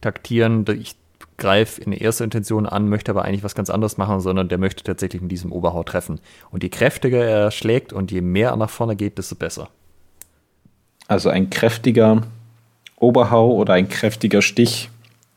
Taktieren. 0.00 0.64
Ich 0.78 0.96
greife 1.36 1.80
in 1.80 1.92
erster 1.92 2.24
Intention 2.24 2.66
an, 2.66 2.88
möchte 2.88 3.10
aber 3.10 3.24
eigentlich 3.24 3.44
was 3.44 3.54
ganz 3.54 3.70
anderes 3.70 3.96
machen, 3.96 4.20
sondern 4.20 4.48
der 4.48 4.58
möchte 4.58 4.84
tatsächlich 4.84 5.22
in 5.22 5.28
diesem 5.28 5.52
Oberhau 5.52 5.82
treffen. 5.82 6.20
Und 6.50 6.62
je 6.62 6.68
kräftiger 6.68 7.24
er 7.24 7.50
schlägt 7.50 7.92
und 7.92 8.10
je 8.10 8.20
mehr 8.20 8.50
er 8.50 8.56
nach 8.56 8.70
vorne 8.70 8.96
geht, 8.96 9.18
desto 9.18 9.34
besser. 9.34 9.68
Also 11.08 11.28
ein 11.28 11.50
kräftiger 11.50 12.22
Oberhau 12.96 13.52
oder 13.52 13.74
ein 13.74 13.88
kräftiger 13.88 14.42
Stich 14.42 14.90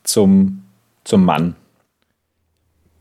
zum, 0.03 0.63
zum 1.03 1.25
Mann. 1.25 1.55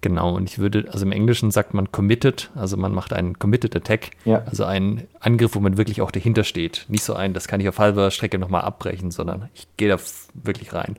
Genau, 0.01 0.37
und 0.37 0.49
ich 0.49 0.59
würde, 0.59 0.89
also 0.93 1.05
im 1.05 1.11
Englischen 1.11 1.51
sagt 1.51 1.75
man 1.75 1.91
committed, 1.91 2.51
also 2.55 2.77
man 2.77 2.95
macht 2.95 3.13
einen 3.13 3.39
committed 3.39 3.75
attack, 3.75 4.11
ja. 4.25 4.43
also 4.47 4.65
einen 4.65 5.09
Angriff, 5.19 5.57
wo 5.57 5.61
man 5.61 5.77
wirklich 5.77 6.03
auch 6.03 6.13
dahinter 6.13 6.45
steht. 6.45 6.87
Nicht 6.89 7.03
so 7.03 7.15
ein, 7.15 7.35
das 7.35 7.49
kann 7.49 7.61
ich 7.61 7.69
auf 7.69 7.81
halber 7.81 8.13
Strecke 8.13 8.39
nochmal 8.39 8.63
abbrechen, 8.63 9.11
sondern 9.11 9.49
ich 9.55 9.67
gehe 9.77 9.89
da 9.89 9.99
wirklich 10.35 10.73
rein 10.73 10.99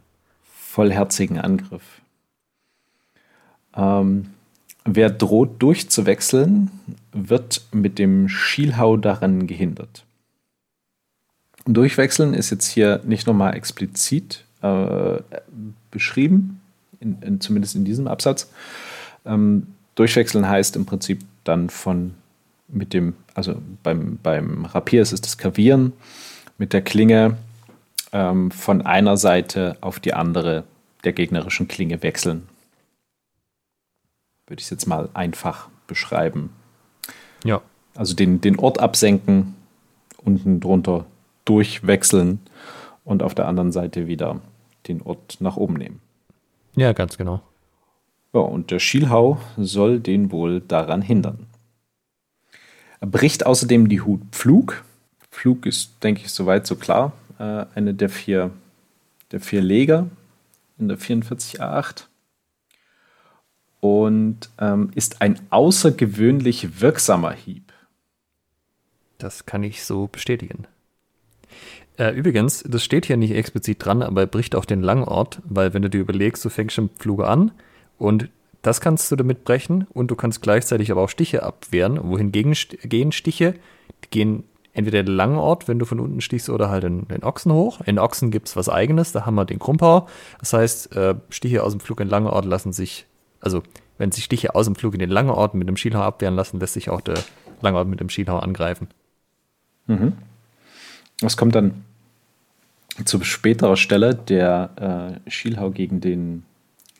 vollherzigen 0.80 1.38
Angriff. 1.38 1.84
Ähm, 3.76 4.28
wer 4.86 5.10
droht 5.10 5.62
durchzuwechseln, 5.62 6.72
wird 7.12 7.64
mit 7.74 8.00
dem 8.00 8.30
Schielhau 8.30 8.96
daran 8.96 9.46
gehindert. 9.46 10.06
Durchwechseln 11.66 12.34
ist 12.34 12.50
jetzt 12.50 12.68
hier 12.68 13.02
nicht 13.04 13.28
nochmal 13.28 13.58
explizit 13.58 14.46
äh, 14.62 15.18
beschrieben, 15.92 16.62
in, 17.02 17.22
in, 17.24 17.42
zumindest 17.42 17.76
in 17.76 17.84
diesem 17.84 18.08
Absatz. 18.08 18.50
Ähm, 19.26 19.68
durchwechseln 19.96 20.48
heißt 20.48 20.78
im 20.78 20.86
Prinzip 20.86 21.20
dann 21.44 21.70
von 21.70 22.14
mit 22.70 22.94
dem, 22.94 23.16
also 23.34 23.62
beim, 23.84 24.18
beim 24.24 24.64
Rapier 24.64 25.02
ist 25.02 25.12
es 25.12 25.20
das 25.20 25.38
Kavieren, 25.38 25.92
mit 26.58 26.72
der 26.72 26.84
Klinge 26.84 27.36
ähm, 28.12 28.52
von 28.52 28.82
einer 28.82 29.18
Seite 29.18 29.78
auf 29.82 30.00
die 30.00 30.14
andere 30.14 30.64
der 31.04 31.14
gegnerischen 31.14 31.68
Klinge 31.68 32.04
wechseln. 32.04 32.48
Würde 34.48 34.60
ich 34.60 34.66
es 34.66 34.72
jetzt 34.72 34.88
mal 34.88 35.10
einfach 35.14 35.70
beschreiben. 35.88 36.52
Ja. 37.44 37.62
Also 37.96 38.16
den, 38.16 38.42
den 38.42 38.58
Ort 38.60 38.80
absenken, 38.80 39.56
unten 40.24 40.60
drunter 40.60 41.06
durchwechseln 41.46 42.40
und 43.04 43.24
auf 43.24 43.36
der 43.36 43.48
anderen 43.48 43.72
Seite 43.72 44.08
wieder 44.08 44.42
den 44.88 45.02
Ort 45.02 45.38
nach 45.40 45.58
oben 45.58 45.76
nehmen. 45.76 46.02
Ja, 46.76 46.94
ganz 46.94 47.18
genau. 47.18 47.42
Ja, 48.34 48.42
und 48.42 48.72
der 48.72 48.80
Schielhau 48.80 49.40
soll 49.58 50.00
den 50.00 50.32
wohl 50.32 50.62
daran 50.62 51.02
hindern. 51.02 51.48
Er 53.00 53.08
bricht 53.08 53.46
außerdem 53.46 53.90
die 53.90 54.02
Hut 54.02 54.22
Pflug. 54.32 54.84
Pflug 55.32 55.66
ist, 55.66 56.04
denke 56.04 56.22
ich, 56.22 56.32
soweit 56.32 56.68
so 56.68 56.76
klar. 56.76 57.14
Äh, 57.40 57.66
eine 57.74 57.94
der 57.94 58.10
vier 58.10 58.52
der 59.32 59.40
Vierleger 59.40 60.08
in 60.78 60.88
der 60.88 60.98
44A8 60.98 62.06
und 63.80 64.50
ähm, 64.60 64.92
ist 64.96 65.22
ein 65.22 65.40
außergewöhnlich 65.50 66.82
wirksamer 66.82 67.32
Hieb. 67.32 67.72
Das 69.18 69.46
kann 69.46 69.64
ich 69.64 69.84
so 69.84 70.08
bestätigen. 70.08 70.66
Äh, 71.98 72.12
übrigens, 72.12 72.64
das 72.68 72.84
steht 72.84 73.06
hier 73.06 73.18
nicht 73.18 73.32
explizit 73.32 73.84
dran, 73.84 74.02
aber 74.02 74.22
er 74.22 74.28
bricht 74.28 74.56
auch 74.56 74.66
den 74.66 74.82
Langort, 74.82 75.42
weil 75.44 75.74
wenn 75.74 75.82
du 75.82 75.90
dir 75.90 76.02
überlegst, 76.02 76.44
du 76.44 76.50
fängst 76.50 76.78
im 76.78 76.90
Fluge 76.98 77.28
an 77.28 77.52
und 77.98 78.30
das 78.62 78.82
kannst 78.82 79.12
du 79.12 79.16
damit 79.16 79.46
brechen 79.46 79.88
und 79.92 80.12
du 80.12 80.16
kannst 80.16 80.42
gleichzeitig 80.42 80.92
aber 80.92 81.02
auch 81.02 81.10
Stiche 81.10 81.44
abwehren. 81.44 82.00
Wohingegen 82.04 82.54
gehen 82.84 83.12
Stiche, 83.14 83.54
die 84.04 84.10
gehen 84.10 84.44
entweder 84.80 85.04
den 85.04 85.16
langen 85.16 85.38
Ort, 85.38 85.68
wenn 85.68 85.78
du 85.78 85.86
von 85.86 86.00
unten 86.00 86.22
stichst, 86.22 86.50
oder 86.50 86.70
halt 86.70 86.84
den, 86.84 87.08
den 87.08 87.24
Ochsen 87.24 87.52
hoch. 87.54 87.82
In 87.82 88.00
Ochsen 88.00 88.32
gibt 88.32 88.48
es 88.48 88.56
was 88.56 88.70
eigenes, 88.70 89.12
da 89.12 89.26
haben 89.26 89.36
wir 89.36 89.46
den 89.46 89.60
Krumpau. 89.60 90.08
Das 90.40 90.54
heißt, 90.54 90.96
äh, 90.96 91.16
Stiche 91.30 91.64
aus 91.64 91.74
dem 91.74 91.80
Flug 91.80 92.00
in 92.00 92.10
langen 92.10 92.28
Ort 92.28 92.46
lassen 92.46 92.74
sich, 92.74 93.06
also 93.42 93.62
wenn 93.98 94.12
sich 94.12 94.24
Stiche 94.24 94.56
aus 94.56 94.66
dem 94.66 94.76
Flug 94.76 94.94
in 94.94 95.00
den 95.00 95.10
langen 95.10 95.30
Ort 95.30 95.54
mit 95.54 95.68
dem 95.68 95.78
Schielhau 95.78 96.02
abwehren 96.02 96.36
lassen, 96.36 96.60
lässt 96.60 96.74
sich 96.74 96.90
auch 96.90 97.02
der 97.02 97.20
lange 97.62 97.78
Ort 97.78 97.88
mit 97.88 98.00
dem 98.00 98.10
Schielhau 98.10 98.40
angreifen. 98.40 98.88
Mhm. 99.88 100.14
Was 101.22 101.36
kommt 101.36 101.54
dann 101.54 101.84
zu 103.04 103.22
späterer 103.24 103.76
Stelle 103.76 104.16
der 104.16 105.20
äh, 105.26 105.30
Schielhau 105.30 105.72
gegen 105.72 106.00
den, 106.00 106.44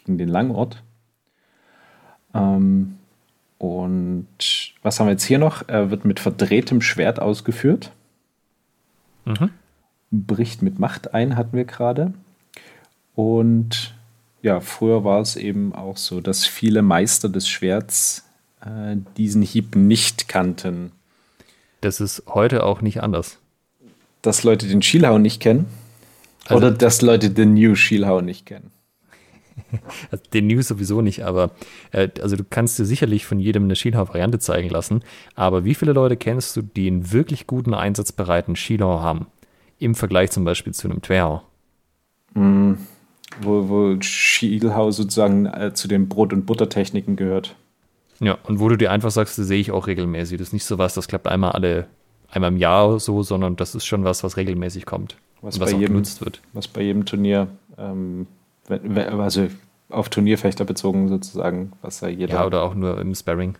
gegen 0.04 0.18
den 0.18 0.28
Langort? 0.28 0.84
Ähm, 2.34 2.99
und 3.60 4.28
was 4.82 5.00
haben 5.00 5.08
wir 5.08 5.12
jetzt 5.12 5.26
hier 5.26 5.38
noch? 5.38 5.68
Er 5.68 5.92
wird 5.92 6.06
mit 6.06 6.20
verdrehtem 6.20 6.82
Schwert 6.82 7.22
ausgeführt. 7.22 7.92
Mhm. 9.26 9.52
Bricht 10.12 10.62
mit 10.64 10.80
Macht 10.80 11.14
ein, 11.14 11.36
hatten 11.36 11.56
wir 11.56 11.66
gerade. 11.66 12.14
Und 13.16 13.94
ja, 14.42 14.62
früher 14.62 15.04
war 15.04 15.20
es 15.20 15.36
eben 15.36 15.76
auch 15.76 15.98
so, 15.98 16.22
dass 16.22 16.46
viele 16.46 16.82
Meister 16.82 17.28
des 17.28 17.50
Schwerts 17.50 18.24
äh, 18.62 18.96
diesen 19.18 19.42
Hieb 19.42 19.76
nicht 19.76 20.30
kannten. 20.30 20.94
Das 21.82 22.00
ist 22.00 22.24
heute 22.28 22.64
auch 22.64 22.82
nicht 22.82 23.04
anders. 23.04 23.40
Dass 24.22 24.44
Leute 24.44 24.68
den 24.68 24.82
Schielhau 24.82 25.18
nicht 25.18 25.42
kennen? 25.42 25.66
Also, 26.46 26.56
Oder 26.56 26.72
dass 26.72 27.02
Leute 27.02 27.30
den 27.30 27.56
New 27.56 27.76
Schielhau 27.76 28.22
nicht 28.22 28.46
kennen? 28.46 28.72
Also 30.12 30.24
den 30.34 30.48
News 30.48 30.68
sowieso 30.68 31.02
nicht, 31.02 31.24
aber 31.24 31.52
äh, 31.92 32.10
also 32.22 32.36
du 32.36 32.44
kannst 32.44 32.80
dir 32.80 32.86
sicherlich 32.86 33.26
von 33.26 33.40
jedem 33.40 33.64
eine 33.64 33.76
Schielhau-Variante 33.76 34.40
zeigen 34.40 34.70
lassen. 34.70 35.04
Aber 35.36 35.66
wie 35.66 35.76
viele 35.76 35.94
Leute 35.94 36.18
kennst 36.18 36.56
du, 36.56 36.62
die 36.62 36.88
einen 36.88 37.12
wirklich 37.12 37.48
guten, 37.48 37.74
einsatzbereiten 37.74 38.56
Schielhau 38.56 39.02
haben? 39.02 39.28
Im 39.78 39.96
Vergleich 39.96 40.32
zum 40.32 40.44
Beispiel 40.44 40.74
zu 40.74 40.90
einem 40.90 41.02
Twerhau? 41.02 41.42
Mm, 42.34 42.74
wo, 43.42 43.70
wo 43.70 44.02
Schielhau 44.02 44.92
sozusagen 44.92 45.46
äh, 45.46 45.74
zu 45.74 45.88
den 45.88 46.10
Brot- 46.10 46.34
und 46.34 46.46
Buttertechniken 46.46 47.16
gehört. 47.16 47.56
Ja, 48.20 48.38
und 48.44 48.60
wo 48.60 48.68
du 48.68 48.78
dir 48.78 48.92
einfach 48.92 49.12
sagst, 49.12 49.38
das 49.38 49.48
sehe 49.48 49.60
ich 49.60 49.72
auch 49.72 49.88
regelmäßig. 49.88 50.38
Das 50.38 50.50
ist 50.50 50.54
nicht 50.54 50.66
so 50.66 50.78
was, 50.78 50.94
das 50.94 51.08
klappt 51.08 51.28
einmal 51.28 51.52
alle, 51.52 51.88
einmal 52.30 52.52
im 52.52 52.58
Jahr 52.58 53.00
so, 53.00 53.24
sondern 53.24 53.56
das 53.56 53.76
ist 53.76 53.86
schon 53.86 54.04
was, 54.04 54.24
was 54.24 54.38
regelmäßig 54.38 54.86
kommt. 54.86 55.16
Was, 55.42 55.60
was 55.60 55.72
bei 55.72 55.78
jedem, 55.78 55.94
genutzt 55.94 56.24
wird. 56.24 56.42
Was 56.54 56.68
bei 56.68 56.82
jedem 56.82 57.06
Turnier 57.06 57.48
ähm, 57.78 58.28
also 58.70 59.48
auf 59.90 60.10
Turnierfechter 60.10 60.66
bezogen 60.66 61.10
sozusagen, 61.10 61.74
was 61.82 62.02
ja 62.02 62.08
jeder. 62.08 62.36
Ja, 62.36 62.46
oder 62.46 62.64
auch 62.64 62.76
nur 62.76 63.00
im 63.00 63.14
Sparring. 63.16 63.58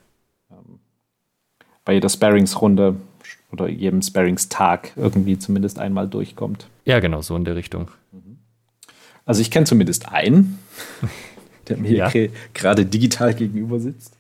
Ähm, 0.52 0.80
bei 1.86 1.94
jeder 1.94 2.10
Sparringsrunde 2.10 2.96
oder 3.52 3.68
jedem 3.68 4.02
Sparringstag 4.02 4.92
irgendwie 4.96 5.40
zumindest 5.40 5.80
einmal 5.80 6.08
durchkommt. 6.08 6.68
Ja, 6.86 7.00
genau, 7.00 7.22
so 7.22 7.36
in 7.36 7.46
der 7.46 7.56
Richtung. 7.56 7.90
Also 9.26 9.42
ich 9.42 9.52
kenne 9.52 9.66
zumindest 9.66 10.12
einen, 10.12 10.60
der 11.68 11.78
mir 11.78 11.92
ja. 11.92 12.12
gerade 12.54 12.86
digital 12.86 13.34
gegenüber 13.34 13.80
sitzt. 13.80 14.16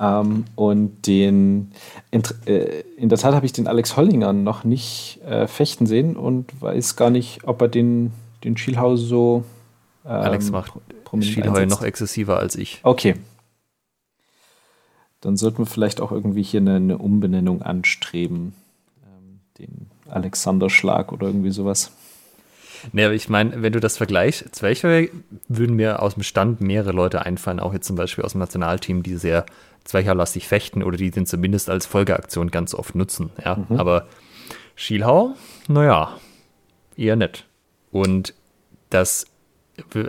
Ähm, 0.00 0.44
und 0.54 1.06
den, 1.06 1.72
in, 2.10 2.22
äh, 2.46 2.82
in 2.96 3.08
der 3.08 3.18
Tat 3.18 3.34
habe 3.34 3.46
ich 3.46 3.52
den 3.52 3.66
Alex 3.66 3.96
Hollinger 3.96 4.32
noch 4.32 4.64
nicht 4.64 5.20
äh, 5.26 5.46
fechten 5.46 5.86
sehen 5.86 6.16
und 6.16 6.60
weiß 6.60 6.96
gar 6.96 7.10
nicht, 7.10 7.40
ob 7.44 7.60
er 7.62 7.68
den 7.68 8.12
den 8.44 8.56
Schielhau 8.56 8.96
so. 8.96 9.44
Ähm, 10.04 10.10
Alex 10.10 10.50
macht 10.50 10.72
Schielhau 11.20 11.64
noch 11.66 11.82
exzessiver 11.82 12.38
als 12.38 12.56
ich. 12.56 12.80
Okay. 12.82 13.14
Dann 15.20 15.36
sollten 15.36 15.58
wir 15.58 15.66
vielleicht 15.66 16.00
auch 16.00 16.12
irgendwie 16.12 16.42
hier 16.42 16.60
eine, 16.60 16.76
eine 16.76 16.98
Umbenennung 16.98 17.62
anstreben. 17.62 18.54
Ähm, 19.04 19.40
den 19.58 19.90
Alexander-Schlag 20.08 21.12
oder 21.12 21.26
irgendwie 21.26 21.50
sowas. 21.50 21.92
Nee, 22.92 23.04
aber 23.04 23.14
ich 23.14 23.28
meine, 23.28 23.60
wenn 23.62 23.72
du 23.72 23.80
das 23.80 23.96
vergleichst, 23.96 24.54
Zwerchheu 24.54 25.08
würden 25.48 25.74
mir 25.74 26.00
aus 26.00 26.14
dem 26.14 26.22
Stand 26.22 26.60
mehrere 26.60 26.92
Leute 26.92 27.24
einfallen, 27.26 27.58
auch 27.58 27.72
jetzt 27.72 27.86
zum 27.86 27.96
Beispiel 27.96 28.24
aus 28.24 28.32
dem 28.32 28.38
Nationalteam, 28.38 29.02
die 29.02 29.16
sehr 29.16 29.46
Zwercherlastig 29.84 30.46
fechten 30.46 30.82
oder 30.82 30.96
die 30.96 31.10
den 31.10 31.26
zumindest 31.26 31.70
als 31.70 31.86
Folgeaktion 31.86 32.50
ganz 32.50 32.74
oft 32.74 32.94
nutzen. 32.94 33.30
Ja? 33.42 33.56
Mhm. 33.68 33.78
Aber 33.78 34.06
Schielhau, 34.76 35.34
naja, 35.66 36.16
eher 36.96 37.16
nett. 37.16 37.47
Und 37.90 38.34
das, 38.90 39.26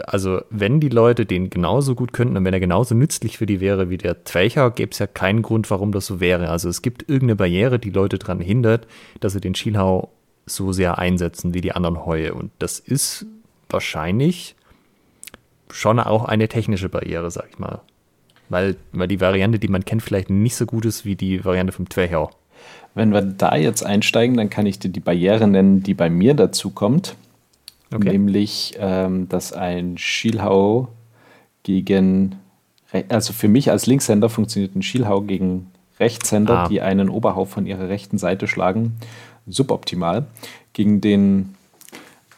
also 0.06 0.42
wenn 0.50 0.80
die 0.80 0.90
Leute 0.90 1.26
den 1.26 1.50
genauso 1.50 1.96
gut 1.96 2.14
könnten 2.14 2.38
und 2.38 2.46
wenn 2.46 2.54
er 2.54 2.60
genauso 2.60 2.96
nützlich 2.96 3.38
für 3.38 3.46
die 3.46 3.60
wäre 3.60 3.90
wie 3.90 3.98
der 3.98 4.24
Twelcher, 4.24 4.72
gäbe 4.72 4.92
es 4.92 5.00
ja 5.00 5.08
keinen 5.08 5.42
Grund, 5.42 5.70
warum 5.70 5.92
das 5.92 6.06
so 6.06 6.20
wäre. 6.20 6.50
Also 6.50 6.70
es 6.70 6.82
gibt 6.82 7.04
irgendeine 7.04 7.36
Barriere, 7.36 7.80
die 7.80 7.92
Leute 7.92 8.18
daran 8.18 8.40
hindert, 8.40 8.88
dass 9.20 9.34
sie 9.34 9.42
den 9.42 9.56
Schielhau 9.56 10.10
so 10.46 10.72
sehr 10.72 10.98
einsetzen 10.98 11.54
wie 11.54 11.62
die 11.62 11.74
anderen 11.74 12.06
Heue. 12.06 12.34
Und 12.34 12.52
das 12.60 12.80
ist 12.80 13.26
wahrscheinlich 13.70 14.56
schon 15.72 16.00
auch 16.00 16.26
eine 16.26 16.48
technische 16.48 16.90
Barriere, 16.90 17.30
sag 17.30 17.48
ich 17.52 17.60
mal. 17.60 17.82
Weil, 18.50 18.78
weil 18.92 19.08
die 19.08 19.22
Variante, 19.22 19.60
die 19.60 19.68
man 19.68 19.86
kennt, 19.86 20.02
vielleicht 20.02 20.32
nicht 20.32 20.56
so 20.56 20.66
gut 20.66 20.86
ist 20.86 21.06
wie 21.06 21.16
die 21.16 21.46
Variante 21.46 21.72
vom 21.72 21.88
Twelcher. 21.88 22.32
Wenn 22.96 23.14
wir 23.14 23.22
da 23.22 23.56
jetzt 23.56 23.86
einsteigen, 23.86 24.36
dann 24.36 24.50
kann 24.50 24.66
ich 24.66 24.80
dir 24.80 24.90
die 24.90 25.00
Barriere 25.00 25.48
nennen, 25.48 25.84
die 25.84 25.94
bei 25.94 26.10
mir 26.10 26.34
dazu 26.34 26.72
kommt. 26.72 27.16
Okay. 27.92 28.12
Nämlich, 28.12 28.76
ähm, 28.78 29.28
dass 29.30 29.52
ein 29.52 29.98
Schielhau 29.98 30.90
gegen, 31.64 32.36
also 33.10 33.34
für 33.34 33.48
mich 33.48 33.72
als 33.72 33.88
Linkshänder 33.88 34.30
funktioniert 34.30 34.76
ein 34.76 34.84
Schielhau 34.84 35.22
gegen 35.22 35.68
Rechtshänder, 36.00 36.60
ah. 36.60 36.68
die 36.68 36.82
einen 36.82 37.10
Oberhau 37.10 37.46
von 37.46 37.66
ihrer 37.66 37.90
rechten 37.90 38.18
Seite 38.18 38.48
schlagen, 38.48 38.98
suboptimal. 39.48 40.28
Gegen 40.74 41.02
den, 41.02 41.56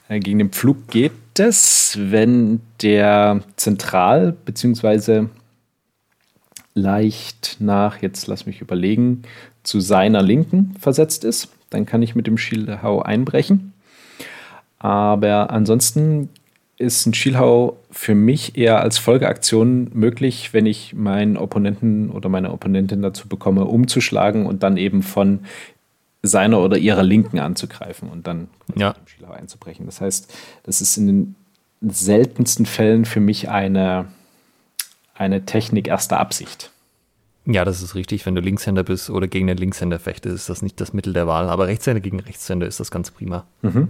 äh, 0.08 0.20
gegen 0.20 0.40
den 0.40 0.50
Pflug 0.50 0.88
geht 0.88 1.12
es, 1.38 1.98
wenn 2.00 2.62
der 2.82 3.42
zentral 3.56 4.32
bzw. 4.46 5.28
leicht 6.74 7.58
nach, 7.60 8.02
jetzt 8.02 8.28
lass 8.28 8.46
mich 8.46 8.62
überlegen, 8.62 9.24
zu 9.64 9.80
seiner 9.80 10.22
Linken 10.22 10.76
versetzt 10.80 11.24
ist. 11.24 11.50
Dann 11.70 11.86
kann 11.86 12.02
ich 12.02 12.16
mit 12.16 12.28
dem 12.28 12.38
Schielhau 12.38 13.02
einbrechen. 13.02 13.71
Aber 14.84 15.52
ansonsten 15.52 16.30
ist 16.80 17.06
ein 17.06 17.14
Schielhau 17.14 17.78
für 17.92 18.16
mich 18.16 18.58
eher 18.58 18.82
als 18.82 18.98
Folgeaktion 18.98 19.92
möglich, 19.94 20.54
wenn 20.54 20.66
ich 20.66 20.96
meinen 20.96 21.38
Opponenten 21.38 22.10
oder 22.10 22.30
meine 22.30 22.52
Opponentin 22.52 23.04
dazu 23.04 23.28
bekomme, 23.28 23.66
umzuschlagen 23.66 24.48
und 24.48 24.64
dann 24.64 24.78
eben 24.78 25.04
von 25.04 25.42
seiner 26.24 26.62
oder 26.62 26.80
ihrer 26.80 27.04
Linken 27.04 27.38
anzugreifen 27.38 28.10
und 28.10 28.26
dann 28.26 28.48
ja. 28.76 28.90
mit 28.90 28.98
dem 28.98 29.08
Schielhau 29.08 29.34
einzubrechen. 29.34 29.86
Das 29.86 30.02
heißt, 30.02 30.34
das 30.64 30.82
ist 30.82 30.98
in 30.98 31.06
den 31.08 31.36
seltensten 31.82 32.66
Fällen 32.66 33.06
für 33.06 33.20
mich 33.20 33.50
eine, 33.50 34.06
eine 35.14 35.46
Technik 35.46 35.88
erster 35.88 36.20
Absicht. 36.20 36.72
Ja, 37.46 37.66
das 37.66 37.82
ist 37.82 37.96
richtig. 37.96 38.26
Wenn 38.26 38.36
du 38.36 38.42
Linkshänder 38.42 38.84
bist 38.84 39.10
oder 39.10 39.28
gegen 39.28 39.48
den 39.48 39.58
Linkshänder 39.58 40.00
fechtest, 40.00 40.36
ist 40.36 40.50
das 40.50 40.62
nicht 40.62 40.80
das 40.80 40.94
Mittel 40.94 41.14
der 41.14 41.28
Wahl. 41.28 41.50
Aber 41.50 41.68
Rechtshänder 41.68 42.00
gegen 42.00 42.20
Rechtshänder 42.20 42.68
ist 42.68 42.80
das 42.80 42.92
ganz 42.92 43.10
prima. 43.12 43.46
Mhm. 43.62 43.90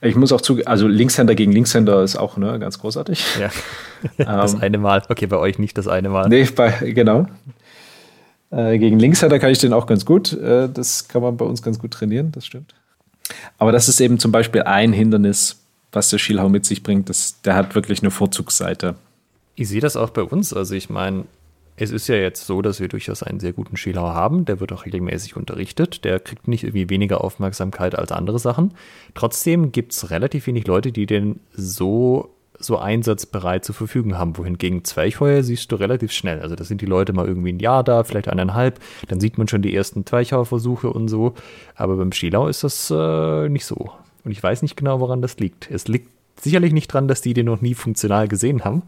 Ich 0.00 0.14
muss 0.14 0.30
auch 0.30 0.40
zu, 0.40 0.64
also 0.64 0.86
Linkshänder 0.86 1.34
gegen 1.34 1.50
Linkshänder 1.50 2.02
ist 2.02 2.16
auch 2.16 2.36
ne, 2.36 2.58
ganz 2.60 2.78
großartig. 2.78 3.24
Ja. 3.40 3.50
das 4.40 4.54
ähm, 4.54 4.60
eine 4.60 4.78
Mal. 4.78 5.02
Okay, 5.08 5.26
bei 5.26 5.38
euch 5.38 5.58
nicht 5.58 5.76
das 5.76 5.88
eine 5.88 6.08
Mal. 6.08 6.28
Nee, 6.28 6.44
bei, 6.44 6.70
genau. 6.92 7.26
Äh, 8.52 8.78
gegen 8.78 9.00
Linkshänder 9.00 9.40
kann 9.40 9.50
ich 9.50 9.58
den 9.58 9.72
auch 9.72 9.86
ganz 9.86 10.04
gut. 10.04 10.32
Äh, 10.32 10.68
das 10.68 11.08
kann 11.08 11.22
man 11.22 11.36
bei 11.36 11.44
uns 11.44 11.62
ganz 11.62 11.80
gut 11.80 11.90
trainieren, 11.90 12.30
das 12.30 12.46
stimmt. 12.46 12.74
Aber 13.58 13.72
das 13.72 13.88
ist 13.88 14.00
eben 14.00 14.20
zum 14.20 14.30
Beispiel 14.30 14.62
ein 14.62 14.92
Hindernis, 14.92 15.60
was 15.90 16.10
der 16.10 16.18
Schielhau 16.18 16.48
mit 16.48 16.64
sich 16.64 16.84
bringt. 16.84 17.08
Das, 17.08 17.40
der 17.42 17.56
hat 17.56 17.74
wirklich 17.74 18.02
eine 18.02 18.12
Vorzugsseite. 18.12 18.94
Ich 19.56 19.68
sehe 19.68 19.80
das 19.80 19.96
auch 19.96 20.10
bei 20.10 20.22
uns. 20.22 20.52
Also 20.52 20.74
ich 20.74 20.90
meine, 20.90 21.24
es 21.76 21.90
ist 21.90 22.08
ja 22.08 22.16
jetzt 22.16 22.46
so, 22.46 22.60
dass 22.60 22.80
wir 22.80 22.88
durchaus 22.88 23.22
einen 23.22 23.40
sehr 23.40 23.52
guten 23.52 23.76
Schüler 23.76 24.02
haben. 24.02 24.44
Der 24.44 24.60
wird 24.60 24.72
auch 24.72 24.84
regelmäßig 24.84 25.36
unterrichtet. 25.36 26.04
Der 26.04 26.20
kriegt 26.20 26.46
nicht 26.46 26.64
irgendwie 26.64 26.90
weniger 26.90 27.24
Aufmerksamkeit 27.24 27.98
als 27.98 28.12
andere 28.12 28.38
Sachen. 28.38 28.74
Trotzdem 29.14 29.72
gibt 29.72 29.92
es 29.92 30.10
relativ 30.10 30.46
wenig 30.46 30.66
Leute, 30.66 30.92
die 30.92 31.06
den 31.06 31.40
so, 31.52 32.30
so 32.58 32.76
einsatzbereit 32.76 33.64
zur 33.64 33.74
Verfügung 33.74 34.18
haben. 34.18 34.36
Wohingegen 34.36 34.84
Zwerchfeuer 34.84 35.42
siehst 35.42 35.72
du 35.72 35.76
relativ 35.76 36.12
schnell. 36.12 36.40
Also 36.40 36.56
da 36.56 36.64
sind 36.64 36.82
die 36.82 36.86
Leute 36.86 37.14
mal 37.14 37.26
irgendwie 37.26 37.52
ein 37.52 37.58
Jahr 37.58 37.82
da, 37.82 38.04
vielleicht 38.04 38.28
eineinhalb. 38.28 38.78
Dann 39.08 39.20
sieht 39.20 39.38
man 39.38 39.48
schon 39.48 39.62
die 39.62 39.74
ersten 39.74 40.04
Zwerchhauerversuche 40.04 40.90
und 40.90 41.08
so. 41.08 41.34
Aber 41.74 41.96
beim 41.96 42.12
Schielau 42.12 42.48
ist 42.48 42.64
das 42.64 42.92
äh, 42.94 43.48
nicht 43.48 43.64
so. 43.64 43.92
Und 44.24 44.30
ich 44.30 44.42
weiß 44.42 44.60
nicht 44.60 44.76
genau, 44.76 45.00
woran 45.00 45.22
das 45.22 45.38
liegt. 45.38 45.70
Es 45.70 45.88
liegt 45.88 46.10
sicherlich 46.38 46.72
nicht 46.74 46.88
dran, 46.88 47.08
dass 47.08 47.22
die 47.22 47.34
den 47.34 47.46
noch 47.46 47.62
nie 47.62 47.74
funktional 47.74 48.28
gesehen 48.28 48.64
haben. 48.64 48.82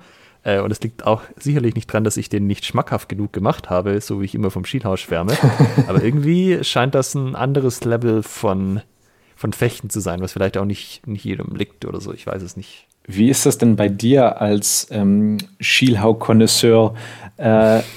Äh, 0.44 0.60
und 0.60 0.70
es 0.70 0.80
liegt 0.80 1.04
auch 1.04 1.22
sicherlich 1.36 1.74
nicht 1.74 1.92
dran, 1.92 2.04
dass 2.04 2.16
ich 2.16 2.28
den 2.28 2.46
nicht 2.46 2.64
schmackhaft 2.64 3.08
genug 3.08 3.32
gemacht 3.32 3.70
habe, 3.70 4.00
so 4.00 4.20
wie 4.20 4.26
ich 4.26 4.34
immer 4.34 4.50
vom 4.50 4.64
Schienhaus 4.64 5.00
schwärme. 5.00 5.36
Aber 5.88 6.02
irgendwie 6.02 6.62
scheint 6.62 6.94
das 6.94 7.14
ein 7.14 7.34
anderes 7.34 7.84
Level 7.84 8.22
von, 8.22 8.82
von 9.34 9.52
Fechten 9.52 9.90
zu 9.90 10.00
sein, 10.00 10.20
was 10.20 10.34
vielleicht 10.34 10.56
auch 10.56 10.66
nicht, 10.66 11.06
nicht 11.06 11.24
jedem 11.24 11.56
liegt 11.56 11.84
oder 11.84 12.00
so. 12.00 12.12
Ich 12.12 12.26
weiß 12.26 12.42
es 12.42 12.56
nicht. 12.56 12.86
Wie 13.06 13.28
ist 13.28 13.44
das 13.44 13.58
denn 13.58 13.76
bei 13.76 13.88
dir 13.88 14.40
als 14.40 14.86
ähm, 14.90 15.38
Schielhau-Konnoisseur? 15.60 16.94
Äh, 17.36 17.80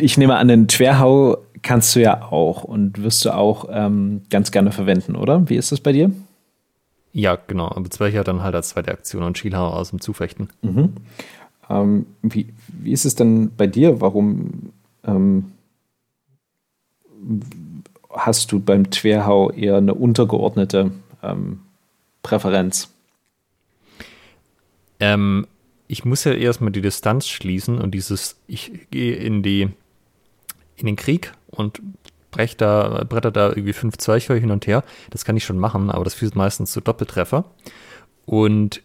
ich 0.00 0.16
nehme 0.18 0.36
an, 0.36 0.48
den 0.48 0.68
Twerhau 0.68 1.38
kannst 1.62 1.96
du 1.96 2.00
ja 2.00 2.22
auch 2.22 2.64
und 2.64 3.02
wirst 3.02 3.24
du 3.24 3.34
auch 3.34 3.66
ähm, 3.70 4.22
ganz 4.30 4.50
gerne 4.50 4.72
verwenden, 4.72 5.16
oder? 5.16 5.48
Wie 5.48 5.56
ist 5.56 5.72
das 5.72 5.80
bei 5.80 5.92
dir? 5.92 6.10
Ja, 7.18 7.34
genau. 7.34 7.66
Aber 7.66 7.90
Zwercher 7.90 8.22
dann 8.22 8.44
halt 8.44 8.54
als 8.54 8.68
zweite 8.68 8.92
Aktion 8.92 9.24
und 9.24 9.36
Schielhau 9.36 9.70
aus 9.70 9.90
dem 9.90 10.00
Zufechten. 10.00 10.50
Mhm. 10.62 10.92
Ähm, 11.68 12.06
wie, 12.22 12.54
wie 12.68 12.92
ist 12.92 13.04
es 13.04 13.16
denn 13.16 13.50
bei 13.56 13.66
dir? 13.66 14.00
Warum 14.00 14.72
ähm, 15.02 15.50
hast 18.08 18.52
du 18.52 18.60
beim 18.60 18.92
Twerhau 18.92 19.50
eher 19.50 19.78
eine 19.78 19.94
untergeordnete 19.94 20.92
ähm, 21.20 21.62
Präferenz? 22.22 22.94
Ähm, 25.00 25.48
ich 25.88 26.04
muss 26.04 26.22
ja 26.22 26.34
erstmal 26.34 26.70
die 26.70 26.82
Distanz 26.82 27.26
schließen 27.26 27.80
und 27.80 27.94
dieses, 27.94 28.36
ich 28.46 28.86
gehe 28.92 29.16
in 29.16 29.42
die, 29.42 29.62
in 30.76 30.86
den 30.86 30.94
Krieg 30.94 31.32
und 31.50 31.82
brech 32.30 32.56
da, 32.56 33.04
bretter 33.08 33.30
da 33.30 33.48
irgendwie 33.48 33.72
fünf 33.72 33.96
Zwerchheu 33.98 34.38
hin 34.38 34.50
und 34.50 34.66
her. 34.66 34.84
Das 35.10 35.24
kann 35.24 35.36
ich 35.36 35.44
schon 35.44 35.58
machen, 35.58 35.90
aber 35.90 36.04
das 36.04 36.14
führt 36.14 36.36
meistens 36.36 36.72
zu 36.72 36.80
Doppeltreffer. 36.80 37.44
Und 38.26 38.82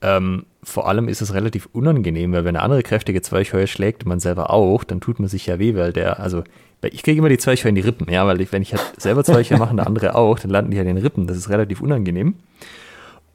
ähm, 0.00 0.46
vor 0.62 0.88
allem 0.88 1.08
ist 1.08 1.22
es 1.22 1.34
relativ 1.34 1.68
unangenehm, 1.72 2.32
weil 2.32 2.44
wenn 2.44 2.56
eine 2.56 2.62
andere 2.62 2.82
kräftige 2.82 3.22
Zwerchheu 3.22 3.66
schlägt, 3.66 4.06
man 4.06 4.20
selber 4.20 4.50
auch, 4.50 4.84
dann 4.84 5.00
tut 5.00 5.18
man 5.18 5.28
sich 5.28 5.46
ja 5.46 5.58
weh, 5.58 5.74
weil 5.74 5.92
der, 5.92 6.20
also 6.20 6.44
ich 6.82 7.02
kriege 7.02 7.18
immer 7.18 7.28
die 7.28 7.38
Zwerchheu 7.38 7.68
in 7.68 7.76
die 7.76 7.80
Rippen, 7.80 8.10
ja, 8.10 8.26
weil 8.26 8.40
ich, 8.40 8.50
wenn 8.50 8.62
ich 8.62 8.74
halt 8.74 9.00
selber 9.00 9.22
Zwerchheu 9.22 9.56
mache 9.56 9.70
und 9.70 9.76
der 9.76 9.86
andere 9.86 10.14
auch, 10.16 10.38
dann 10.38 10.50
landen 10.50 10.72
die 10.72 10.78
halt 10.78 10.88
in 10.88 10.96
den 10.96 11.04
Rippen. 11.04 11.26
Das 11.28 11.36
ist 11.36 11.48
relativ 11.48 11.80
unangenehm. 11.80 12.34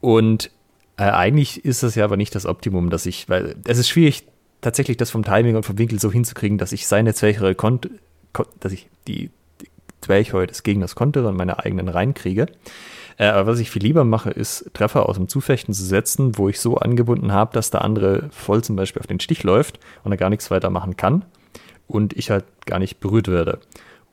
Und 0.00 0.50
äh, 0.98 1.04
eigentlich 1.04 1.64
ist 1.64 1.82
das 1.82 1.94
ja 1.94 2.04
aber 2.04 2.16
nicht 2.16 2.34
das 2.34 2.44
Optimum, 2.44 2.90
dass 2.90 3.06
ich, 3.06 3.28
weil 3.28 3.56
es 3.64 3.78
ist 3.78 3.88
schwierig, 3.88 4.24
tatsächlich 4.60 4.96
das 4.96 5.10
vom 5.10 5.24
Timing 5.24 5.56
und 5.56 5.64
vom 5.64 5.78
Winkel 5.78 5.98
so 5.98 6.12
hinzukriegen, 6.12 6.58
dass 6.58 6.72
ich 6.72 6.86
seine 6.86 7.14
Zwerchheu 7.14 7.54
konnte, 7.54 7.90
dass 8.60 8.72
ich 8.72 8.88
die, 9.06 9.30
die 9.60 9.68
Zwerchheu 10.00 10.46
des 10.46 10.62
Gegners 10.62 10.94
kontere 10.94 11.28
und 11.28 11.36
meine 11.36 11.58
eigenen 11.64 11.88
reinkriege. 11.88 12.46
Äh, 13.18 13.26
aber 13.26 13.52
was 13.52 13.58
ich 13.58 13.70
viel 13.70 13.82
lieber 13.82 14.04
mache, 14.04 14.30
ist 14.30 14.70
Treffer 14.72 15.08
aus 15.08 15.16
dem 15.16 15.28
Zufechten 15.28 15.74
zu 15.74 15.84
setzen, 15.84 16.38
wo 16.38 16.48
ich 16.48 16.60
so 16.60 16.76
angebunden 16.76 17.32
habe, 17.32 17.52
dass 17.52 17.70
der 17.70 17.82
andere 17.82 18.28
voll 18.30 18.62
zum 18.62 18.76
Beispiel 18.76 19.00
auf 19.00 19.06
den 19.06 19.20
Stich 19.20 19.42
läuft 19.42 19.78
und 20.04 20.12
er 20.12 20.18
gar 20.18 20.30
nichts 20.30 20.50
weiter 20.50 20.70
machen 20.70 20.96
kann 20.96 21.24
und 21.86 22.12
ich 22.16 22.30
halt 22.30 22.44
gar 22.64 22.78
nicht 22.78 23.00
berührt 23.00 23.28
werde. 23.28 23.58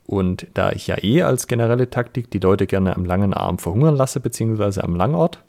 Und 0.08 0.48
da 0.54 0.72
ich 0.72 0.88
ja 0.88 1.04
eh 1.04 1.24
als 1.24 1.48
generelle 1.48 1.90
Taktik 1.90 2.30
die 2.30 2.40
Leute 2.40 2.68
gerne 2.68 2.96
am 2.96 3.06
langen 3.06 3.34
Arm 3.34 3.58
verhungern 3.58 3.96
lasse, 3.96 4.20
beziehungsweise 4.20 4.84
am 4.84 4.96
Langort, 4.96 5.40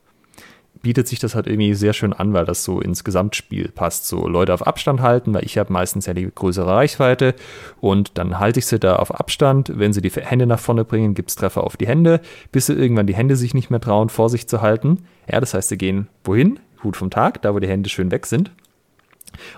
bietet 0.82 1.08
sich 1.08 1.18
das 1.18 1.34
halt 1.34 1.46
irgendwie 1.46 1.74
sehr 1.74 1.92
schön 1.92 2.12
an, 2.12 2.32
weil 2.32 2.44
das 2.44 2.64
so 2.64 2.80
ins 2.80 3.04
Gesamtspiel 3.04 3.68
passt. 3.68 4.06
So 4.06 4.26
Leute 4.28 4.54
auf 4.54 4.66
Abstand 4.66 5.00
halten, 5.00 5.34
weil 5.34 5.44
ich 5.44 5.58
habe 5.58 5.72
meistens 5.72 6.06
ja 6.06 6.14
die 6.14 6.30
größere 6.32 6.66
Reichweite 6.66 7.34
und 7.80 8.18
dann 8.18 8.38
halte 8.38 8.58
ich 8.58 8.66
sie 8.66 8.78
da 8.78 8.96
auf 8.96 9.14
Abstand. 9.14 9.72
Wenn 9.74 9.92
sie 9.92 10.02
die 10.02 10.10
Hände 10.10 10.46
nach 10.46 10.60
vorne 10.60 10.84
bringen, 10.84 11.14
gibt 11.14 11.30
es 11.30 11.36
Treffer 11.36 11.64
auf 11.64 11.76
die 11.76 11.86
Hände, 11.86 12.20
bis 12.52 12.66
sie 12.66 12.74
irgendwann 12.74 13.06
die 13.06 13.14
Hände 13.14 13.36
sich 13.36 13.54
nicht 13.54 13.70
mehr 13.70 13.80
trauen, 13.80 14.08
vor 14.08 14.28
sich 14.28 14.48
zu 14.48 14.62
halten. 14.62 15.04
Ja, 15.30 15.40
das 15.40 15.54
heißt, 15.54 15.68
sie 15.68 15.78
gehen 15.78 16.08
wohin? 16.24 16.58
Hut 16.82 16.96
vom 16.96 17.10
Tag, 17.10 17.42
da 17.42 17.54
wo 17.54 17.58
die 17.58 17.68
Hände 17.68 17.88
schön 17.88 18.10
weg 18.10 18.26
sind. 18.26 18.50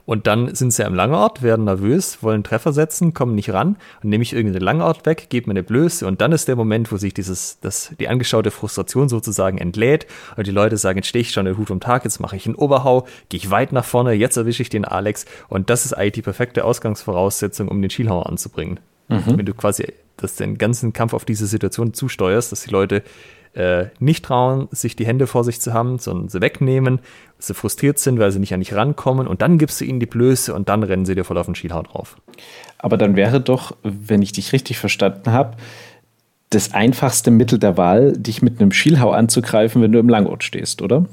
Und 0.07 0.27
dann 0.27 0.55
sind 0.55 0.73
sie 0.73 0.85
am 0.85 0.95
Langort, 0.95 1.43
werden 1.43 1.65
nervös, 1.65 2.23
wollen 2.23 2.45
Treffer 2.45 2.73
setzen, 2.73 3.15
kommen 3.15 3.35
nicht 3.35 3.53
ran. 3.53 3.77
Dann 4.03 4.11
nehme 4.11 4.23
ich 4.23 4.33
irgendeinen 4.33 4.65
Langort 4.65 5.07
weg, 5.07 5.27
gebe 5.29 5.49
mir 5.49 5.53
eine 5.53 5.63
Blöße 5.63 6.07
und 6.07 6.21
dann 6.21 6.33
ist 6.33 6.49
der 6.49 6.57
Moment, 6.57 6.91
wo 6.93 6.97
sich 6.97 7.15
dieses, 7.15 7.59
das, 7.61 7.95
die 7.99 8.09
angeschaute 8.09 8.51
Frustration 8.51 9.09
sozusagen 9.09 9.59
entlädt 9.59 10.07
und 10.37 10.47
die 10.47 10.53
Leute 10.53 10.77
sagen, 10.77 10.99
jetzt 10.99 11.09
stehe 11.09 11.23
ich 11.23 11.31
schon 11.31 11.47
den 11.47 11.57
Hut 11.57 11.69
vom 11.69 11.81
Tag, 11.81 12.05
jetzt 12.05 12.21
mache 12.21 12.37
ich 12.37 12.47
einen 12.47 12.55
Oberhau, 12.55 13.07
gehe 13.29 13.39
ich 13.39 13.51
weit 13.51 13.73
nach 13.73 13.85
vorne, 13.85 14.13
jetzt 14.13 14.37
erwische 14.37 14.63
ich 14.63 14.71
den 14.71 14.85
Alex 14.85 15.27
und 15.49 15.71
das 15.71 15.85
ist 15.85 15.93
eigentlich 15.93 16.13
die 16.13 16.23
perfekte 16.23 16.65
Ausgangsvoraussetzung, 16.65 17.69
um 17.69 17.81
den 17.81 17.91
Schielhauer 17.91 18.29
anzubringen. 18.29 18.81
Mhm. 19.09 19.39
Wenn 19.39 19.47
du 19.47 19.55
quasi 19.55 19.93
das 20.17 20.35
den 20.35 20.59
ganzen 20.59 20.93
Kampf 20.93 21.15
auf 21.15 21.25
diese 21.25 21.47
Situation 21.47 21.95
zusteuerst, 21.95 22.53
dass 22.53 22.63
die 22.63 22.71
Leute 22.71 23.03
äh, 23.55 23.87
nicht 23.99 24.25
trauen, 24.25 24.69
sich 24.71 24.97
die 24.97 25.07
Hände 25.07 25.27
vor 25.27 25.45
sich 25.45 25.61
zu 25.61 25.73
haben, 25.73 25.99
sondern 25.99 26.29
sie 26.29 26.41
wegnehmen, 26.41 27.01
sie 27.39 27.55
frustriert 27.55 27.99
sind, 27.99 28.19
weil 28.19 28.31
sie 28.31 28.39
nicht 28.39 28.55
an 28.55 28.61
dich 28.61 28.75
rankommen 28.75 29.27
und 29.27 29.43
dann 29.43 29.59
gibst 29.59 29.81
du 29.81 29.85
ihnen 29.85 30.01
die 30.01 30.07
Blöße 30.07 30.55
und 30.55 30.69
dann 30.69 30.83
rennen 30.83 31.05
sie 31.05 31.15
dir 31.15 31.25
voll 31.25 31.39
auf 31.39 31.47
den 31.47 31.55
Schielhaut 31.55 31.93
drauf. 31.93 32.17
Aber 32.79 32.97
dann 32.97 33.17
wäre 33.17 33.41
doch, 33.41 33.77
wenn 33.83 34.23
ich 34.23 34.33
dich 34.33 34.53
richtig 34.53 34.79
verstanden 34.79 35.33
habe, 35.33 35.57
das 36.51 36.73
einfachste 36.73 37.31
Mittel 37.31 37.59
der 37.59 37.77
Wahl, 37.77 38.13
dich 38.13 38.43
mit 38.43 38.61
einem 38.61 38.73
Schielhau 38.73 39.11
anzugreifen, 39.11 39.83
wenn 39.83 39.93
du 39.93 39.99
im 39.99 40.09
Langort 40.09 40.45
stehst, 40.45 40.81
oder? 40.81 41.05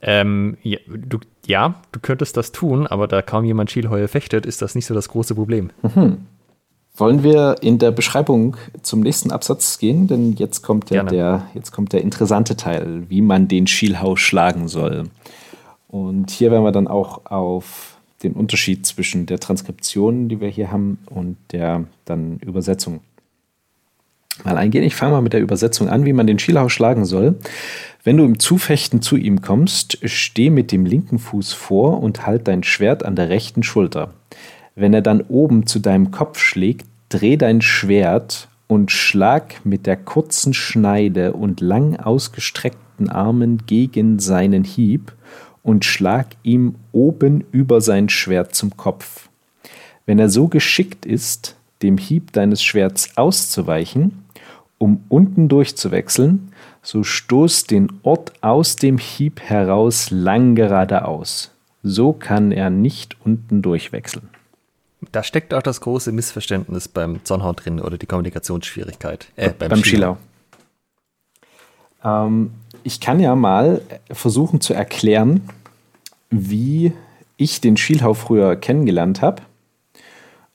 Ähm, 0.00 0.58
ja, 0.62 0.78
du, 0.86 1.18
ja, 1.46 1.82
du 1.92 2.00
könntest 2.00 2.36
das 2.36 2.52
tun, 2.52 2.86
aber 2.86 3.08
da 3.08 3.22
kaum 3.22 3.44
jemand 3.44 3.70
Schielheue 3.70 4.08
fechtet, 4.08 4.44
ist 4.44 4.60
das 4.60 4.74
nicht 4.74 4.86
so 4.86 4.94
das 4.94 5.08
große 5.08 5.34
Problem. 5.34 5.70
Mhm. 5.82 6.26
Wollen 6.96 7.24
wir 7.24 7.56
in 7.60 7.78
der 7.78 7.90
Beschreibung 7.90 8.56
zum 8.82 9.00
nächsten 9.00 9.32
Absatz 9.32 9.78
gehen? 9.78 10.06
Denn 10.06 10.34
jetzt 10.34 10.62
kommt 10.62 10.90
der, 10.90 11.02
der, 11.02 11.48
jetzt 11.52 11.72
kommt 11.72 11.92
der 11.92 12.02
interessante 12.02 12.56
Teil, 12.56 13.04
wie 13.08 13.20
man 13.20 13.48
den 13.48 13.66
Schielhau 13.66 14.14
schlagen 14.14 14.68
soll. 14.68 15.04
Und 15.88 16.30
hier 16.30 16.52
werden 16.52 16.62
wir 16.62 16.70
dann 16.70 16.86
auch 16.86 17.26
auf 17.26 17.96
den 18.22 18.34
Unterschied 18.34 18.86
zwischen 18.86 19.26
der 19.26 19.40
Transkription, 19.40 20.28
die 20.28 20.40
wir 20.40 20.48
hier 20.48 20.70
haben, 20.70 20.98
und 21.06 21.36
der 21.50 21.84
dann 22.04 22.38
Übersetzung 22.38 23.00
mal 24.44 24.56
eingehen. 24.56 24.84
Ich 24.84 24.94
fange 24.94 25.12
mal 25.12 25.20
mit 25.20 25.32
der 25.32 25.40
Übersetzung 25.40 25.88
an, 25.88 26.04
wie 26.04 26.12
man 26.12 26.26
den 26.26 26.38
Schielhau 26.38 26.68
schlagen 26.68 27.04
soll. 27.04 27.36
Wenn 28.02 28.16
du 28.16 28.24
im 28.24 28.38
Zufechten 28.38 29.02
zu 29.02 29.16
ihm 29.16 29.42
kommst, 29.42 29.98
steh 30.04 30.50
mit 30.50 30.70
dem 30.72 30.86
linken 30.86 31.18
Fuß 31.18 31.52
vor 31.52 32.02
und 32.02 32.26
halt 32.26 32.46
dein 32.46 32.62
Schwert 32.62 33.04
an 33.04 33.16
der 33.16 33.28
rechten 33.28 33.62
Schulter. 33.62 34.12
Wenn 34.74 34.92
er 34.92 35.02
dann 35.02 35.20
oben 35.22 35.66
zu 35.66 35.78
deinem 35.78 36.10
Kopf 36.10 36.38
schlägt, 36.38 36.86
dreh 37.08 37.36
dein 37.36 37.60
Schwert 37.60 38.48
und 38.66 38.90
schlag 38.90 39.64
mit 39.64 39.86
der 39.86 39.96
kurzen 39.96 40.52
Schneide 40.52 41.32
und 41.32 41.60
lang 41.60 41.96
ausgestreckten 41.96 43.08
Armen 43.08 43.62
gegen 43.66 44.18
seinen 44.18 44.64
Hieb 44.64 45.12
und 45.62 45.84
schlag 45.84 46.26
ihm 46.42 46.74
oben 46.92 47.44
über 47.52 47.80
sein 47.80 48.08
Schwert 48.08 48.54
zum 48.54 48.76
Kopf. 48.76 49.28
Wenn 50.06 50.18
er 50.18 50.28
so 50.28 50.48
geschickt 50.48 51.06
ist, 51.06 51.56
dem 51.82 51.96
Hieb 51.96 52.32
deines 52.32 52.62
Schwerts 52.62 53.16
auszuweichen, 53.16 54.24
um 54.78 55.04
unten 55.08 55.48
durchzuwechseln, 55.48 56.52
so 56.82 57.04
stoß 57.04 57.64
den 57.64 57.88
Ort 58.02 58.32
aus 58.42 58.76
dem 58.76 58.98
Hieb 58.98 59.40
heraus 59.40 60.10
lang 60.10 60.54
geradeaus. 60.54 61.52
So 61.82 62.12
kann 62.12 62.50
er 62.52 62.70
nicht 62.70 63.16
unten 63.24 63.62
durchwechseln. 63.62 64.33
Da 65.14 65.22
steckt 65.22 65.54
auch 65.54 65.62
das 65.62 65.80
große 65.80 66.10
Missverständnis 66.10 66.88
beim 66.88 67.24
Zornhau 67.24 67.52
drin 67.52 67.78
oder 67.78 67.96
die 67.96 68.06
Kommunikationsschwierigkeit. 68.06 69.28
Äh, 69.36 69.50
beim, 69.56 69.68
beim 69.68 69.84
Schielau. 69.84 70.16
Ähm, 72.02 72.50
ich 72.82 73.00
kann 73.00 73.20
ja 73.20 73.36
mal 73.36 73.80
versuchen 74.10 74.60
zu 74.60 74.74
erklären, 74.74 75.48
wie 76.30 76.94
ich 77.36 77.60
den 77.60 77.76
Schielhau 77.76 78.14
früher 78.14 78.56
kennengelernt 78.56 79.22
habe. 79.22 79.42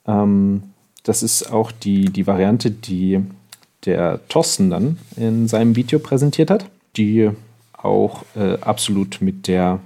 Ähm, 0.05 0.63
das 1.03 1.23
ist 1.23 1.53
auch 1.53 1.71
die, 1.71 2.09
die 2.09 2.27
Variante, 2.27 2.69
die 2.69 3.23
der 3.85 4.19
Thorsten 4.27 4.69
dann 4.69 4.97
in 5.15 5.47
seinem 5.47 5.77
Video 5.77 5.99
präsentiert 5.99 6.51
hat, 6.51 6.65
die 6.97 7.31
auch 7.71 8.25
äh, 8.35 8.55
absolut 8.59 9.21
mit 9.21 9.47
der, 9.47 9.79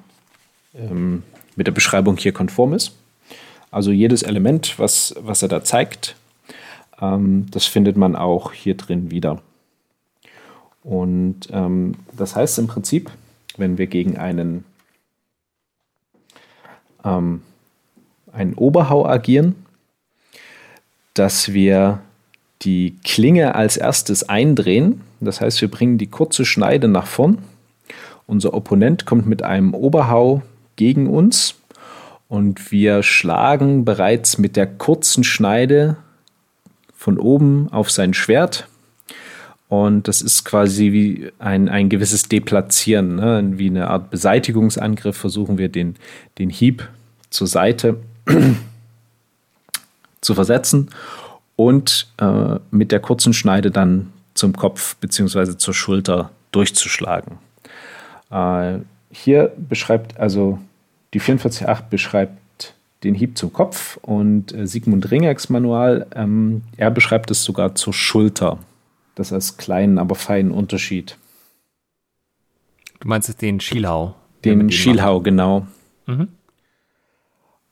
ähm, 0.74 1.22
mit 1.56 1.68
der 1.68 1.74
Beschreibung 1.74 2.18
hier 2.18 2.34
konform 2.34 2.74
ist. 2.74 2.94
Also 3.74 3.92
jedes 3.92 4.22
Element, 4.22 4.78
was, 4.78 5.16
was 5.20 5.42
er 5.42 5.48
da 5.48 5.64
zeigt, 5.64 6.16
ähm, 7.02 7.48
das 7.50 7.66
findet 7.66 7.98
man 7.98 8.16
auch 8.16 8.54
hier 8.54 8.78
drin 8.78 9.10
wieder. 9.10 9.42
Und 10.84 11.48
ähm, 11.52 11.96
das 12.16 12.36
heißt 12.36 12.60
im 12.60 12.68
Prinzip, 12.68 13.10
wenn 13.58 13.80
wir 13.80 13.88
gegen 13.88 14.18
einen, 14.18 14.64
ähm, 17.04 17.42
einen 18.32 18.54
Oberhau 18.54 19.08
agieren, 19.08 19.56
dass 21.16 21.52
wir 21.54 22.00
die 22.62 22.96
Klinge 23.04 23.56
als 23.56 23.78
erstes 23.78 24.30
eindrehen. 24.30 25.02
Das 25.20 25.42
heißt, 25.42 25.60
wir 25.62 25.72
bringen 25.72 25.98
die 25.98 26.08
kurze 26.08 26.46
Schneide 26.46 26.88
nach 26.88 27.08
vorn. 27.08 27.40
Unser 28.28 28.54
Opponent 28.54 29.08
kommt 29.08 29.26
mit 29.26 29.42
einem 29.42 29.74
Oberhau 29.74 30.44
gegen 30.76 31.08
uns 31.08 31.56
und 32.28 32.72
wir 32.72 33.04
schlagen 33.04 33.86
bereits 33.86 34.38
mit 34.38 34.56
der 34.56 34.68
kurzen 34.68 35.24
Schneide 35.24 35.98
von 36.96 37.18
oben 37.18 37.68
auf 37.72 37.92
sein 37.92 38.14
Schwert. 38.14 38.68
Und 39.70 40.08
das 40.08 40.22
ist 40.22 40.46
quasi 40.46 40.92
wie 40.92 41.32
ein, 41.40 41.68
ein 41.68 41.90
gewisses 41.90 42.24
Deplatzieren, 42.24 43.16
ne? 43.16 43.54
wie 43.56 43.68
eine 43.68 43.90
Art 43.90 44.10
Beseitigungsangriff. 44.10 45.18
Versuchen 45.18 45.58
wir 45.58 45.70
den, 45.70 45.96
den 46.38 46.50
Hieb 46.50 46.88
zur 47.30 47.48
Seite 47.48 47.98
zu 50.22 50.36
versetzen 50.36 50.90
und 51.56 52.08
äh, 52.20 52.60
mit 52.72 52.92
der 52.92 53.00
kurzen 53.00 53.34
Schneide 53.34 53.72
dann 53.72 54.12
zum 54.34 54.54
Kopf 54.54 54.96
bzw. 54.98 55.58
zur 55.58 55.74
Schulter 55.74 56.32
durchzuschlagen. 56.52 57.38
Äh, 58.32 58.80
hier 59.12 59.52
beschreibt 59.58 60.18
also 60.18 60.60
die 61.14 61.22
44.8 61.22 61.84
beschreibt 61.90 62.76
den 63.04 63.16
Hieb 63.16 63.38
zum 63.38 63.52
Kopf 63.52 63.98
und 63.98 64.54
äh, 64.54 64.66
Sigmund 64.66 65.12
Ringecks 65.12 65.50
Manual, 65.50 66.08
ähm, 66.16 66.62
er 66.78 66.92
beschreibt 66.92 67.32
es 67.32 67.44
sogar 67.44 67.76
zur 67.76 67.94
Schulter. 67.94 68.60
Das 69.16 69.32
als 69.32 69.58
kleinen, 69.58 70.00
aber 70.00 70.16
feinen 70.16 70.52
Unterschied. 70.52 71.18
Du 73.00 73.08
meinst 73.08 73.28
jetzt 73.28 73.42
den 73.42 73.60
Schielhau? 73.60 74.16
Den 74.44 74.72
Schielhau, 74.72 75.22
genau. 75.22 75.68
Mhm. 76.08 76.30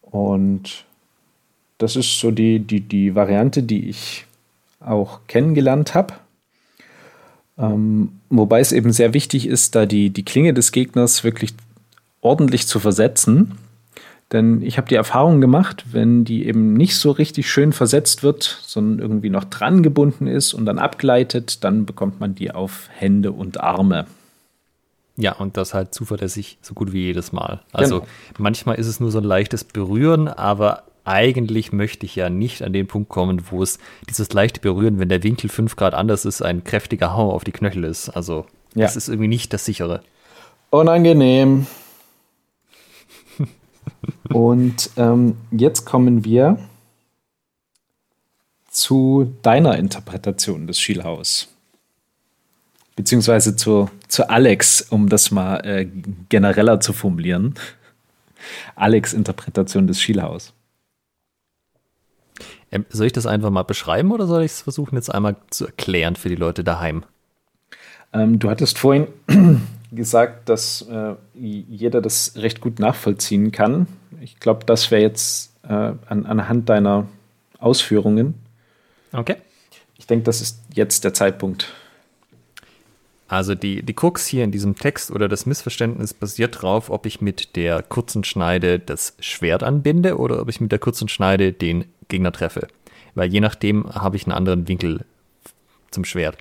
Und 0.02 0.86
das 1.78 1.96
ist 1.96 2.20
so 2.20 2.32
die, 2.32 2.60
die, 2.60 2.82
die 2.82 3.16
Variante, 3.16 3.64
die 3.64 3.90
ich 3.90 4.26
auch 4.80 5.22
kennengelernt 5.28 5.96
habe. 5.96 6.14
Ähm, 7.58 8.20
wobei 8.30 8.60
es 8.60 8.72
eben 8.72 8.92
sehr 8.92 9.14
wichtig 9.14 9.48
ist, 9.48 9.76
da 9.76 9.86
die, 9.86 10.10
die 10.10 10.26
Klinge 10.26 10.54
des 10.54 10.72
Gegners 10.72 11.24
wirklich 11.24 11.54
ordentlich 12.22 12.68
zu 12.68 12.80
versetzen. 12.80 13.58
Denn 14.32 14.62
ich 14.62 14.78
habe 14.78 14.88
die 14.88 14.96
Erfahrung 14.96 15.42
gemacht, 15.42 15.86
wenn 15.92 16.24
die 16.24 16.46
eben 16.48 16.74
nicht 16.74 16.96
so 16.96 17.12
richtig 17.12 17.52
schön 17.52 17.74
versetzt 17.74 18.24
wird, 18.24 18.62
sondern 18.66 19.00
irgendwie 19.00 19.30
noch 19.30 19.44
dran 19.44 19.84
gebunden 19.84 20.28
ist 20.28 20.54
und 20.54 20.66
dann 20.66 20.80
abgleitet, 20.80 21.64
dann 21.66 21.86
bekommt 21.86 22.22
man 22.22 22.34
die 22.34 22.52
auf 22.52 22.88
Hände 22.94 23.34
und 23.34 23.60
Arme. 23.60 24.06
Ja, 25.18 25.34
und 25.34 25.58
das 25.58 25.74
halt 25.74 25.94
zuverlässig 25.94 26.58
so 26.62 26.74
gut 26.74 26.94
wie 26.94 27.02
jedes 27.02 27.34
Mal. 27.34 27.62
Also 27.74 28.00
genau. 28.00 28.12
manchmal 28.38 28.76
ist 28.78 28.88
es 28.88 29.02
nur 29.02 29.12
so 29.12 29.18
ein 29.18 29.26
leichtes 29.26 29.66
Berühren, 29.66 30.30
aber 30.30 30.84
eigentlich 31.04 31.74
möchte 31.74 32.06
ich 32.06 32.16
ja 32.16 32.30
nicht 32.30 32.62
an 32.62 32.72
den 32.72 32.88
Punkt 32.88 33.10
kommen, 33.10 33.44
wo 33.50 33.62
es 33.62 33.80
dieses 34.10 34.32
leichte 34.32 34.62
Berühren, 34.62 35.00
wenn 35.00 35.10
der 35.10 35.24
Winkel 35.24 35.50
5 35.50 35.76
Grad 35.76 35.94
anders 35.94 36.24
ist, 36.24 36.42
ein 36.42 36.64
kräftiger 36.64 37.16
Hau 37.16 37.32
auf 37.32 37.44
die 37.44 37.52
Knöchel 37.52 37.84
ist. 37.84 38.10
Also 38.10 38.46
ja. 38.76 38.86
das 38.86 38.96
ist 38.96 39.10
irgendwie 39.10 39.28
nicht 39.28 39.52
das 39.52 39.66
sichere. 39.66 40.02
Unangenehm. 40.70 41.68
Und 44.30 44.90
ähm, 44.98 45.38
jetzt 45.52 45.86
kommen 45.86 46.24
wir 46.24 46.58
zu 48.70 49.36
deiner 49.42 49.78
Interpretation 49.78 50.68
des 50.68 50.80
Schielhaus. 50.80 51.50
Beziehungsweise 52.96 53.56
zu, 53.56 53.90
zu 54.08 54.30
Alex, 54.30 54.82
um 54.82 55.10
das 55.10 55.32
mal 55.32 55.58
äh, 55.66 55.88
genereller 56.30 56.80
zu 56.80 56.94
formulieren. 56.94 57.56
Alex 58.76 59.14
Interpretation 59.14 59.88
des 59.88 60.02
Schielhaus. 60.02 60.54
Ähm, 62.72 62.86
soll 62.90 63.08
ich 63.08 63.14
das 63.14 63.26
einfach 63.26 63.50
mal 63.50 63.64
beschreiben 63.64 64.12
oder 64.12 64.26
soll 64.26 64.44
ich 64.44 64.52
es 64.52 64.62
versuchen, 64.62 64.96
jetzt 64.96 65.14
einmal 65.14 65.36
zu 65.50 65.66
erklären 65.66 66.16
für 66.16 66.30
die 66.30 66.36
Leute 66.36 66.64
daheim? 66.64 67.04
Ähm, 68.14 68.40
du 68.40 68.50
hattest 68.50 68.80
vorhin 68.80 69.08
gesagt, 69.92 70.50
dass 70.50 70.84
äh, 70.84 71.16
jeder 71.34 72.02
das 72.02 72.34
recht 72.36 72.62
gut 72.62 72.80
nachvollziehen 72.80 73.52
kann. 73.52 73.88
Ich 74.22 74.40
glaube, 74.40 74.66
das 74.66 74.92
wäre 74.92 75.02
jetzt 75.02 75.54
äh, 75.64 75.68
an, 75.74 76.26
anhand 76.26 76.70
deiner 76.70 77.08
Ausführungen. 77.60 78.36
Okay. 79.12 79.36
Ich 79.98 80.08
denke, 80.08 80.24
das 80.24 80.42
ist 80.42 80.62
jetzt 80.74 81.04
der 81.04 81.14
Zeitpunkt. 81.14 81.74
Also 83.28 83.56
die, 83.56 83.82
die 83.82 83.94
Krux 83.94 84.28
hier 84.28 84.44
in 84.44 84.52
diesem 84.52 84.76
Text 84.76 85.10
oder 85.10 85.30
das 85.30 85.46
Missverständnis 85.46 86.14
basiert 86.14 86.56
darauf, 86.56 86.90
ob 86.90 87.06
ich 87.06 87.22
mit 87.22 87.56
der 87.56 87.82
kurzen 87.82 88.26
Schneide 88.26 88.78
das 88.78 89.16
Schwert 89.22 89.64
anbinde 89.64 90.18
oder 90.18 90.42
ob 90.42 90.50
ich 90.50 90.60
mit 90.60 90.72
der 90.72 90.80
kurzen 90.80 91.08
Schneide 91.08 91.54
den 91.54 91.86
Gegner 92.10 92.34
treffe. 92.34 92.68
Weil 93.16 93.32
je 93.32 93.40
nachdem 93.40 93.90
habe 93.94 94.18
ich 94.18 94.26
einen 94.26 94.34
anderen 94.34 94.68
Winkel 94.68 95.06
zum 95.92 96.04
Schwert. 96.04 96.38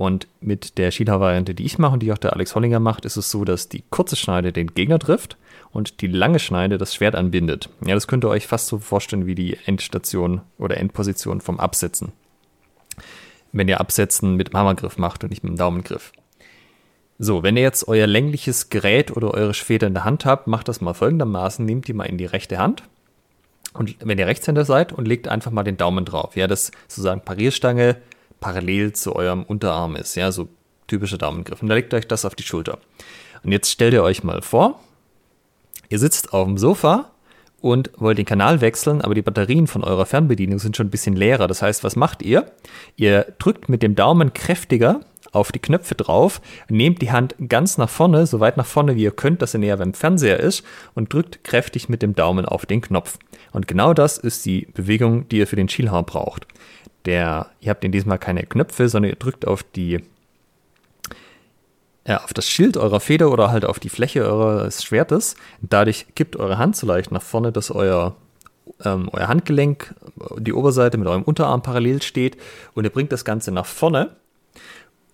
Und 0.00 0.28
mit 0.40 0.78
der 0.78 0.92
Schielhau-Variante, 0.92 1.54
die 1.54 1.66
ich 1.66 1.76
mache 1.76 1.92
und 1.92 2.02
die 2.02 2.10
auch 2.10 2.16
der 2.16 2.32
Alex 2.32 2.54
Hollinger 2.54 2.80
macht, 2.80 3.04
ist 3.04 3.18
es 3.18 3.30
so, 3.30 3.44
dass 3.44 3.68
die 3.68 3.84
kurze 3.90 4.16
Schneide 4.16 4.50
den 4.50 4.68
Gegner 4.68 4.98
trifft 4.98 5.36
und 5.72 6.00
die 6.00 6.06
lange 6.06 6.38
Schneide 6.38 6.78
das 6.78 6.94
Schwert 6.94 7.14
anbindet. 7.14 7.68
Ja, 7.84 7.92
das 7.92 8.06
könnt 8.06 8.24
ihr 8.24 8.30
euch 8.30 8.46
fast 8.46 8.68
so 8.68 8.78
vorstellen 8.78 9.26
wie 9.26 9.34
die 9.34 9.58
Endstation 9.66 10.40
oder 10.56 10.78
Endposition 10.78 11.42
vom 11.42 11.60
Absetzen. 11.60 12.12
Wenn 13.52 13.68
ihr 13.68 13.78
Absetzen 13.78 14.36
mit 14.36 14.48
dem 14.48 14.56
Hammergriff 14.56 14.96
macht 14.96 15.22
und 15.22 15.28
nicht 15.28 15.44
mit 15.44 15.52
dem 15.52 15.58
Daumengriff. 15.58 16.12
So, 17.18 17.42
wenn 17.42 17.58
ihr 17.58 17.62
jetzt 17.62 17.86
euer 17.86 18.06
längliches 18.06 18.70
Gerät 18.70 19.14
oder 19.14 19.34
eure 19.34 19.52
Schwede 19.52 19.84
in 19.84 19.92
der 19.92 20.04
Hand 20.04 20.24
habt, 20.24 20.46
macht 20.46 20.68
das 20.68 20.80
mal 20.80 20.94
folgendermaßen. 20.94 21.62
Nehmt 21.62 21.88
die 21.88 21.92
mal 21.92 22.04
in 22.04 22.16
die 22.16 22.24
rechte 22.24 22.56
Hand 22.56 22.84
und 23.74 23.96
wenn 24.00 24.18
ihr 24.18 24.26
Rechtshänder 24.26 24.64
seid 24.64 24.94
und 24.94 25.06
legt 25.06 25.28
einfach 25.28 25.50
mal 25.50 25.62
den 25.62 25.76
Daumen 25.76 26.06
drauf, 26.06 26.36
ja, 26.36 26.46
das 26.46 26.72
sozusagen 26.88 27.20
Parierstange 27.20 27.96
parallel 28.40 28.92
zu 28.92 29.14
eurem 29.14 29.42
Unterarm 29.44 29.96
ist, 29.96 30.14
ja, 30.16 30.32
so 30.32 30.48
typischer 30.86 31.18
Daumengriff. 31.18 31.62
Und 31.62 31.68
da 31.68 31.74
legt 31.74 31.94
euch 31.94 32.08
das 32.08 32.24
auf 32.24 32.34
die 32.34 32.42
Schulter. 32.42 32.78
Und 33.44 33.52
jetzt 33.52 33.70
stellt 33.70 33.94
ihr 33.94 34.02
euch 34.02 34.24
mal 34.24 34.42
vor, 34.42 34.80
ihr 35.88 35.98
sitzt 35.98 36.32
auf 36.32 36.46
dem 36.46 36.58
Sofa 36.58 37.10
und 37.60 37.90
wollt 37.96 38.18
den 38.18 38.24
Kanal 38.24 38.60
wechseln, 38.60 39.00
aber 39.02 39.14
die 39.14 39.22
Batterien 39.22 39.66
von 39.66 39.84
eurer 39.84 40.06
Fernbedienung 40.06 40.58
sind 40.58 40.76
schon 40.76 40.86
ein 40.86 40.90
bisschen 40.90 41.16
leerer. 41.16 41.46
Das 41.46 41.62
heißt, 41.62 41.84
was 41.84 41.96
macht 41.96 42.22
ihr? 42.22 42.50
Ihr 42.96 43.34
drückt 43.38 43.68
mit 43.68 43.82
dem 43.82 43.94
Daumen 43.94 44.32
kräftiger 44.32 45.00
auf 45.32 45.52
die 45.52 45.60
Knöpfe 45.60 45.94
drauf, 45.94 46.40
nehmt 46.68 47.02
die 47.02 47.12
Hand 47.12 47.36
ganz 47.48 47.78
nach 47.78 47.88
vorne, 47.88 48.26
so 48.26 48.40
weit 48.40 48.56
nach 48.56 48.66
vorne 48.66 48.96
wie 48.96 49.04
ihr 49.04 49.12
könnt, 49.12 49.42
dass 49.42 49.54
ihr 49.54 49.60
näher 49.60 49.76
beim 49.76 49.94
Fernseher 49.94 50.40
ist 50.40 50.64
und 50.94 51.12
drückt 51.12 51.44
kräftig 51.44 51.88
mit 51.88 52.02
dem 52.02 52.14
Daumen 52.14 52.46
auf 52.46 52.66
den 52.66 52.80
Knopf. 52.80 53.18
Und 53.52 53.68
genau 53.68 53.94
das 53.94 54.18
ist 54.18 54.44
die 54.44 54.66
Bewegung, 54.74 55.28
die 55.28 55.38
ihr 55.38 55.46
für 55.46 55.56
den 55.56 55.68
Schielhaar 55.68 56.02
braucht. 56.02 56.46
Der, 57.06 57.50
ihr 57.60 57.70
habt 57.70 57.84
in 57.84 57.92
diesem 57.92 58.08
Mal 58.08 58.18
keine 58.18 58.44
Knöpfe, 58.44 58.88
sondern 58.88 59.10
ihr 59.10 59.16
drückt 59.16 59.46
auf 59.46 59.62
die 59.62 60.00
ja, 62.06 62.24
auf 62.24 62.32
das 62.32 62.48
Schild 62.48 62.76
eurer 62.76 62.98
Feder 62.98 63.30
oder 63.30 63.50
halt 63.50 63.64
auf 63.64 63.78
die 63.78 63.90
Fläche 63.90 64.24
eures 64.24 64.82
Schwertes. 64.82 65.36
Dadurch 65.60 66.06
kippt 66.14 66.36
eure 66.36 66.58
Hand 66.58 66.74
so 66.74 66.86
leicht 66.86 67.12
nach 67.12 67.22
vorne, 67.22 67.52
dass 67.52 67.70
euer, 67.70 68.16
ähm, 68.84 69.10
euer 69.12 69.28
Handgelenk, 69.28 69.94
die 70.38 70.52
Oberseite 70.52 70.96
mit 70.98 71.06
eurem 71.06 71.22
Unterarm 71.22 71.62
parallel 71.62 72.02
steht 72.02 72.36
und 72.74 72.84
ihr 72.84 72.90
bringt 72.90 73.12
das 73.12 73.24
Ganze 73.24 73.52
nach 73.52 73.66
vorne 73.66 74.16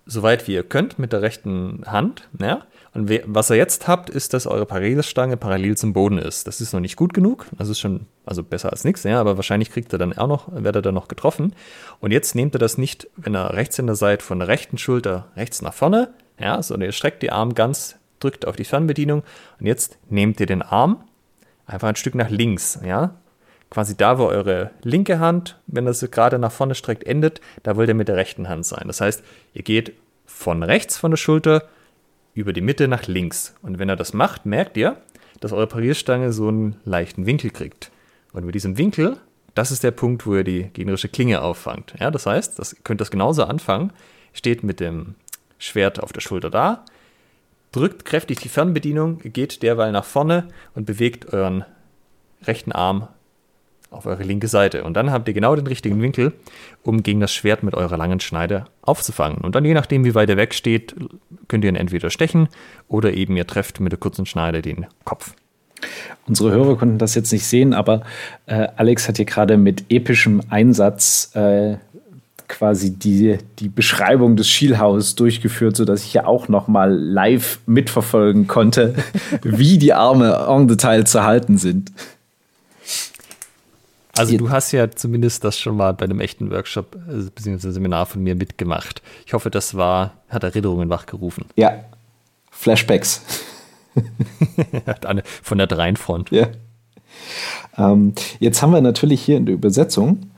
so 0.07 0.23
weit 0.23 0.47
wie 0.47 0.55
ihr 0.55 0.63
könnt 0.63 0.99
mit 0.99 1.13
der 1.13 1.21
rechten 1.21 1.83
Hand. 1.87 2.29
Ja? 2.41 2.63
Und 2.97 3.11
was 3.27 3.51
ihr 3.51 3.57
jetzt 3.57 3.89
habt, 3.89 4.09
ist, 4.09 4.33
dass 4.33 4.47
eure 4.47 4.65
Parallelstange 4.65 5.37
parallel 5.37 5.77
zum 5.77 5.93
Boden 5.93 6.17
ist. 6.17 6.47
Das 6.47 6.63
ist 6.63 6.73
noch 6.73 6.81
nicht 6.81 6.97
gut 6.97 7.13
genug. 7.13 7.45
Das 7.59 7.69
ist 7.69 7.79
schon, 7.79 8.07
also 8.25 8.43
besser 8.43 8.71
als 8.73 8.85
nichts, 8.85 9.03
ja, 9.03 9.21
aber 9.21 9.37
wahrscheinlich 9.37 9.71
kriegt 9.71 9.93
ihr 9.93 9.99
dann 9.99 10.17
auch 10.17 10.27
noch, 10.27 10.49
werdet 10.51 10.77
ihr 10.77 10.83
dann 10.83 10.95
noch 10.95 11.07
getroffen. 11.07 11.55
Und 12.01 12.11
jetzt 12.11 12.35
nehmt 12.35 12.55
ihr 12.55 12.59
das 12.59 12.79
nicht, 12.79 13.07
wenn 13.17 13.37
ihr 13.37 13.53
Rechtshänder 13.53 13.95
seid, 13.95 14.23
von 14.23 14.39
der 14.39 14.49
rechten 14.49 14.79
Schulter 14.79 15.29
rechts 15.37 15.61
nach 15.61 15.75
vorne, 15.75 16.09
ja, 16.41 16.63
sondern 16.63 16.89
ihr 16.89 16.93
streckt 16.93 17.23
die 17.23 17.31
Arm 17.31 17.55
ganz, 17.55 17.97
drückt 18.19 18.47
auf 18.47 18.57
die 18.57 18.65
Fernbedienung 18.65 19.25
und 19.61 19.67
jetzt 19.67 19.99
nehmt 20.09 20.41
ihr 20.41 20.47
den 20.47 20.63
Arm 20.63 21.05
einfach 21.67 21.89
ein 21.89 21.97
Stück 21.97 22.15
nach 22.15 22.31
links, 22.31 22.81
ja, 22.83 23.15
quasi 23.69 23.95
da, 23.95 24.19
wo 24.19 24.25
eure 24.25 24.71
linke 24.83 25.19
Hand, 25.19 25.59
wenn 25.67 25.85
das 25.85 26.01
gerade 26.11 26.39
nach 26.39 26.53
vorne 26.53 26.75
streckt, 26.75 27.05
endet, 27.05 27.43
da 27.63 27.77
wollt 27.77 27.91
ihr 27.91 27.95
mit 27.95 28.09
der 28.09 28.17
rechten 28.17 28.49
Hand 28.49 28.65
sein. 28.65 28.85
Das 28.87 29.03
heißt, 29.03 29.23
ihr 29.53 29.63
geht 29.63 29.93
von 30.25 30.63
rechts 30.63 30.97
von 30.97 31.11
der 31.11 31.19
Schulter 31.19 31.69
über 32.37 32.53
die 32.53 32.61
Mitte 32.61 32.87
nach 32.87 33.07
links. 33.07 33.55
Und 33.63 33.79
wenn 33.79 33.89
er 33.89 33.97
das 33.97 34.13
macht, 34.13 34.47
merkt 34.47 34.77
ihr, 34.77 34.97
dass 35.41 35.53
eure 35.53 35.67
Parierstange 35.67 36.33
so 36.33 36.49
einen 36.49 36.77
leichten 36.85 37.27
Winkel 37.27 37.51
kriegt. 37.51 37.91
Und 38.33 38.45
mit 38.45 38.55
diesem 38.55 38.79
Winkel, 38.79 39.17
das 39.55 39.71
ist 39.71 39.83
der 39.83 39.91
Punkt, 39.91 40.27
wo 40.27 40.35
ihr 40.37 40.45
die 40.45 40.65
gegnerische 40.65 41.09
Klinge 41.09 41.41
auffangt. 41.41 41.95
Ja, 41.99 42.11
das 42.11 42.27
heißt, 42.27 42.59
das, 42.59 42.75
ihr 42.75 42.81
könnt 42.85 43.01
das 43.01 43.11
genauso 43.11 43.45
anfangen. 43.45 43.93
Steht 44.33 44.63
mit 44.63 44.81
dem 44.81 45.15
Schwert 45.59 46.03
auf 46.03 46.13
der 46.13 46.21
Schulter 46.21 46.51
da, 46.51 46.85
drückt 47.73 48.05
kräftig 48.05 48.39
die 48.41 48.51
Fernbedienung, 48.51 49.21
geht 49.25 49.63
derweil 49.63 49.93
nach 49.93 50.05
vorne 50.05 50.49
und 50.75 50.85
bewegt 50.85 51.33
euren 51.33 51.65
rechten 52.43 52.73
Arm 52.73 53.09
auf 53.91 54.07
eure 54.07 54.23
linke 54.23 54.49
Seite. 54.49 54.85
Und 54.85 54.95
dann 54.95 55.11
habt 55.11 55.29
ihr 55.29 55.35
genau 55.35 55.57
den 55.57 55.67
richtigen 55.67 56.01
Winkel, 56.03 56.33
um 56.83 57.03
gegen 57.03 57.21
das 57.21 57.33
Schwert 57.33 57.63
mit 57.63 57.75
eurer 57.75 57.97
langen 57.97 58.21
Schneide 58.21 58.65
aufzufangen. 58.83 59.39
Und 59.39 59.55
dann, 59.55 59.65
je 59.65 59.75
nachdem, 59.75 60.05
wie 60.05 60.15
weit 60.15 60.31
er 60.31 60.37
weg 60.37 60.55
steht, 60.55 60.95
könnt 61.49 61.65
ihr 61.65 61.71
ihn 61.71 61.77
entweder 61.77 62.11
stechen 62.11 62.49
oder 62.89 63.15
eben 63.15 63.37
ihr 63.37 63.47
trefft 63.47 63.81
mit 63.81 63.93
der 63.93 63.99
kurzen 63.99 64.27
Schneide 64.27 64.63
den 64.63 64.87
Kopf. 65.05 65.35
Unsere 66.27 66.51
Hörer 66.51 66.77
konnten 66.77 66.99
das 66.99 67.15
jetzt 67.15 67.33
nicht 67.33 67.47
sehen, 67.47 67.75
aber 67.75 68.03
äh, 68.47 68.69
Alex 68.77 69.09
hat 69.09 69.17
hier 69.17 69.27
gerade 69.27 69.57
mit 69.57 69.85
epischem 69.91 70.43
Einsatz 70.49 71.31
äh, 71.35 71.77
quasi 72.49 72.93
die, 72.93 73.39
die 73.59 73.69
Beschreibung 73.69 74.37
des 74.37 74.49
Schielhauses 74.49 75.15
durchgeführt, 75.15 75.77
sodass 75.77 76.05
ich 76.05 76.15
ja 76.15 76.27
auch 76.27 76.49
noch 76.49 76.69
mal 76.69 76.93
live 76.93 77.61
mitverfolgen 77.67 78.47
konnte, 78.47 78.95
wie 79.43 79.79
die 79.79 79.93
Arme 79.93 80.47
en 80.49 80.69
Detail 80.69 81.05
zu 81.05 81.25
halten 81.25 81.59
sind. 81.59 81.93
Also 84.19 84.37
du 84.37 84.51
hast 84.51 84.73
ja 84.73 84.91
zumindest 84.91 85.45
das 85.45 85.59
schon 85.59 85.77
mal 85.77 85.93
bei 85.93 86.05
einem 86.05 86.21
echten 86.21 86.51
Workshop 86.51 86.97
äh, 87.09 87.23
bzw. 87.35 87.71
Seminar 87.71 88.07
von 88.07 88.23
mir 88.23 88.35
mitgemacht. 88.35 89.03
Ich 89.27 89.33
hoffe, 89.33 89.51
das 89.51 89.77
war, 89.77 90.15
hat 90.29 90.45
Erinnerungen 90.45 90.89
wachgerufen. 90.89 91.45
Ja, 91.57 91.85
Flashbacks. 92.51 93.23
von 95.43 95.59
der 95.59 95.67
Dreinfront. 95.67 96.31
Ja. 96.31 96.49
Ähm, 97.79 98.15
jetzt 98.41 98.63
haben 98.63 98.73
wir 98.73 98.81
natürlich 98.81 99.23
hier 99.23 99.37
in 99.37 99.47
der 99.47 99.55
Übersetzung 99.55 100.31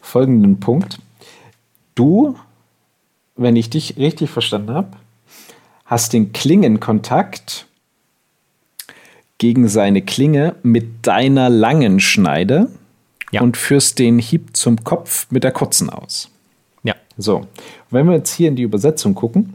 folgenden 0.00 0.60
Punkt. 0.60 0.98
Du, 1.94 2.36
wenn 3.34 3.56
ich 3.56 3.70
dich 3.70 3.96
richtig 3.96 4.30
verstanden 4.30 4.74
habe, 4.74 4.90
hast 5.86 6.12
den 6.12 6.32
Klingenkontakt 6.32 7.66
gegen 9.38 9.68
seine 9.68 10.02
Klinge 10.02 10.54
mit 10.62 11.06
deiner 11.06 11.48
langen 11.48 11.98
Schneide 11.98 12.70
ja. 13.32 13.40
und 13.40 13.56
führst 13.56 13.98
den 13.98 14.18
Hieb 14.18 14.56
zum 14.56 14.84
Kopf 14.84 15.26
mit 15.30 15.42
der 15.42 15.50
kurzen 15.50 15.90
aus. 15.90 16.30
Ja. 16.84 16.94
So, 17.18 17.46
wenn 17.90 18.06
wir 18.06 18.14
jetzt 18.14 18.32
hier 18.32 18.48
in 18.48 18.56
die 18.56 18.62
Übersetzung 18.62 19.14
gucken, 19.14 19.54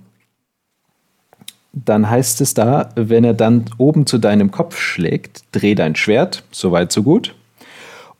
dann 1.72 2.10
heißt 2.10 2.42
es 2.42 2.54
da, 2.54 2.90
wenn 2.96 3.24
er 3.24 3.36
dann 3.36 3.66
oben 3.78 4.06
zu 4.06 4.18
deinem 4.18 4.52
Kopf 4.52 4.80
schlägt, 4.80 5.44
dreh 5.52 5.76
dein 5.76 5.96
Schwert, 5.96 6.44
soweit 6.52 6.92
so 6.92 7.04
gut, 7.04 7.36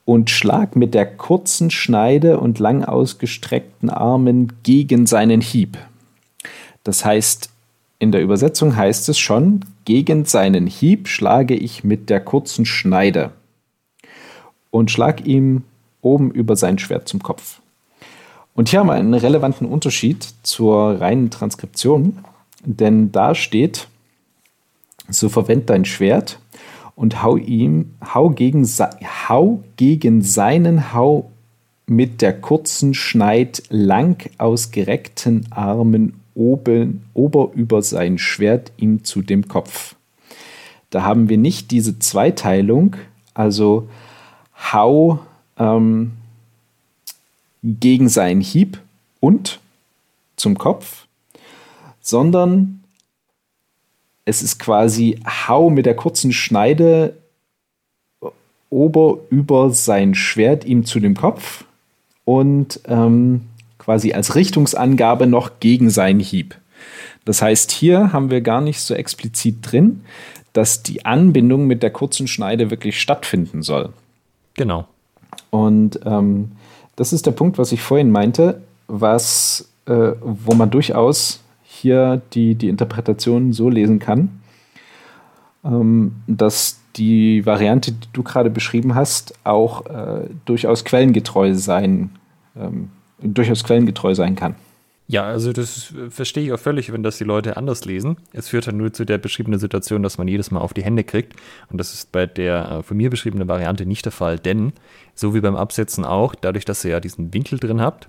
und 0.04 0.30
schlag 0.30 0.76
mit 0.76 0.94
der 0.94 1.06
kurzen 1.06 1.70
Schneide 1.70 2.38
und 2.38 2.58
lang 2.60 2.84
ausgestreckten 2.84 3.90
Armen 3.90 4.52
gegen 4.62 5.06
seinen 5.06 5.40
Hieb. 5.40 5.76
Das 6.84 7.04
heißt, 7.04 7.50
in 7.98 8.12
der 8.12 8.22
Übersetzung 8.22 8.76
heißt 8.76 9.08
es 9.08 9.18
schon, 9.18 9.64
gegen 9.84 10.24
seinen 10.24 10.66
Hieb 10.68 11.08
schlage 11.08 11.54
ich 11.54 11.82
mit 11.82 12.08
der 12.10 12.20
kurzen 12.20 12.64
Schneide 12.64 13.32
und 14.70 14.90
schlag 14.90 15.26
ihm 15.26 15.62
oben 16.00 16.30
über 16.30 16.56
sein 16.56 16.78
Schwert 16.78 17.08
zum 17.08 17.22
Kopf. 17.22 17.60
Und 18.54 18.68
hier 18.68 18.80
haben 18.80 18.88
wir 18.88 18.94
einen 18.94 19.14
relevanten 19.14 19.66
Unterschied 19.66 20.28
zur 20.42 21.00
reinen 21.00 21.30
Transkription, 21.30 22.18
denn 22.64 23.12
da 23.12 23.34
steht, 23.34 23.88
so 25.08 25.28
verwend 25.28 25.70
dein 25.70 25.84
Schwert 25.84 26.40
und 26.96 27.22
hau 27.22 27.36
ihm, 27.36 27.94
hau 28.14 28.30
gegen, 28.30 28.66
hau 29.28 29.62
gegen 29.76 30.22
seinen 30.22 30.92
Hau 30.92 31.30
mit 31.86 32.20
der 32.20 32.38
kurzen 32.38 32.94
Schneid 32.94 33.62
lang 33.70 34.28
ausgereckten 34.38 35.46
Armen 35.50 36.20
oben, 36.34 37.04
ober 37.14 37.50
über 37.54 37.82
sein 37.82 38.18
Schwert 38.18 38.72
ihm 38.76 39.04
zu 39.04 39.22
dem 39.22 39.48
Kopf. 39.48 39.96
Da 40.90 41.02
haben 41.02 41.28
wir 41.28 41.38
nicht 41.38 41.70
diese 41.70 41.98
Zweiteilung, 41.98 42.96
also 43.34 43.88
hau 44.58 45.20
ähm, 45.58 46.12
gegen 47.62 48.08
seinen 48.08 48.40
Hieb 48.40 48.80
und 49.20 49.60
zum 50.36 50.56
Kopf, 50.56 51.06
sondern 52.00 52.84
es 54.24 54.42
ist 54.42 54.58
quasi 54.58 55.20
Hau 55.26 55.70
mit 55.70 55.86
der 55.86 55.96
kurzen 55.96 56.32
Schneide 56.32 57.16
ober 58.70 59.18
über 59.30 59.70
sein 59.70 60.14
Schwert 60.14 60.64
ihm 60.64 60.84
zu 60.84 61.00
dem 61.00 61.14
Kopf 61.14 61.64
und 62.24 62.80
ähm, 62.86 63.46
quasi 63.78 64.12
als 64.12 64.34
Richtungsangabe 64.34 65.26
noch 65.26 65.60
gegen 65.60 65.88
seinen 65.88 66.20
Hieb. 66.20 66.56
Das 67.24 67.40
heißt, 67.40 67.70
hier 67.70 68.12
haben 68.12 68.30
wir 68.30 68.42
gar 68.42 68.60
nicht 68.60 68.80
so 68.80 68.94
explizit 68.94 69.56
drin, 69.62 70.02
dass 70.52 70.82
die 70.82 71.06
Anbindung 71.06 71.66
mit 71.66 71.82
der 71.82 71.90
kurzen 71.90 72.28
Schneide 72.28 72.70
wirklich 72.70 73.00
stattfinden 73.00 73.62
soll. 73.62 73.92
Genau. 74.58 74.86
Und 75.50 76.00
ähm, 76.04 76.52
das 76.96 77.12
ist 77.12 77.24
der 77.24 77.30
Punkt, 77.30 77.58
was 77.58 77.72
ich 77.72 77.80
vorhin 77.80 78.10
meinte, 78.10 78.60
was, 78.88 79.70
äh, 79.86 80.12
wo 80.20 80.54
man 80.54 80.68
durchaus 80.68 81.40
hier 81.62 82.20
die, 82.34 82.56
die 82.56 82.68
Interpretation 82.68 83.52
so 83.52 83.70
lesen 83.70 84.00
kann, 84.00 84.40
ähm, 85.64 86.16
dass 86.26 86.80
die 86.96 87.46
Variante, 87.46 87.92
die 87.92 88.08
du 88.12 88.24
gerade 88.24 88.50
beschrieben 88.50 88.96
hast, 88.96 89.34
auch 89.44 89.86
äh, 89.86 90.28
durchaus 90.44 90.84
quellengetreu 90.84 91.54
sein, 91.54 92.10
ähm, 92.60 92.90
durchaus 93.22 93.62
quellengetreu 93.62 94.16
sein 94.16 94.34
kann. 94.34 94.56
Ja, 95.10 95.24
also 95.24 95.54
das 95.54 95.94
verstehe 96.10 96.44
ich 96.44 96.52
auch 96.52 96.60
völlig, 96.60 96.92
wenn 96.92 97.02
das 97.02 97.16
die 97.16 97.24
Leute 97.24 97.56
anders 97.56 97.86
lesen. 97.86 98.18
Es 98.34 98.48
führt 98.48 98.66
dann 98.66 98.76
nur 98.76 98.92
zu 98.92 99.06
der 99.06 99.16
beschriebenen 99.16 99.58
Situation, 99.58 100.02
dass 100.02 100.18
man 100.18 100.28
jedes 100.28 100.50
Mal 100.50 100.60
auf 100.60 100.74
die 100.74 100.84
Hände 100.84 101.02
kriegt. 101.02 101.34
Und 101.70 101.78
das 101.78 101.94
ist 101.94 102.12
bei 102.12 102.26
der 102.26 102.70
äh, 102.70 102.82
von 102.82 102.98
mir 102.98 103.08
beschriebenen 103.08 103.48
Variante 103.48 103.86
nicht 103.86 104.04
der 104.04 104.12
Fall, 104.12 104.38
denn 104.38 104.74
so 105.14 105.34
wie 105.34 105.40
beim 105.40 105.56
Absetzen 105.56 106.04
auch, 106.04 106.34
dadurch, 106.34 106.66
dass 106.66 106.84
ihr 106.84 106.90
ja 106.90 107.00
diesen 107.00 107.32
Winkel 107.32 107.58
drin 107.58 107.80
habt, 107.80 108.08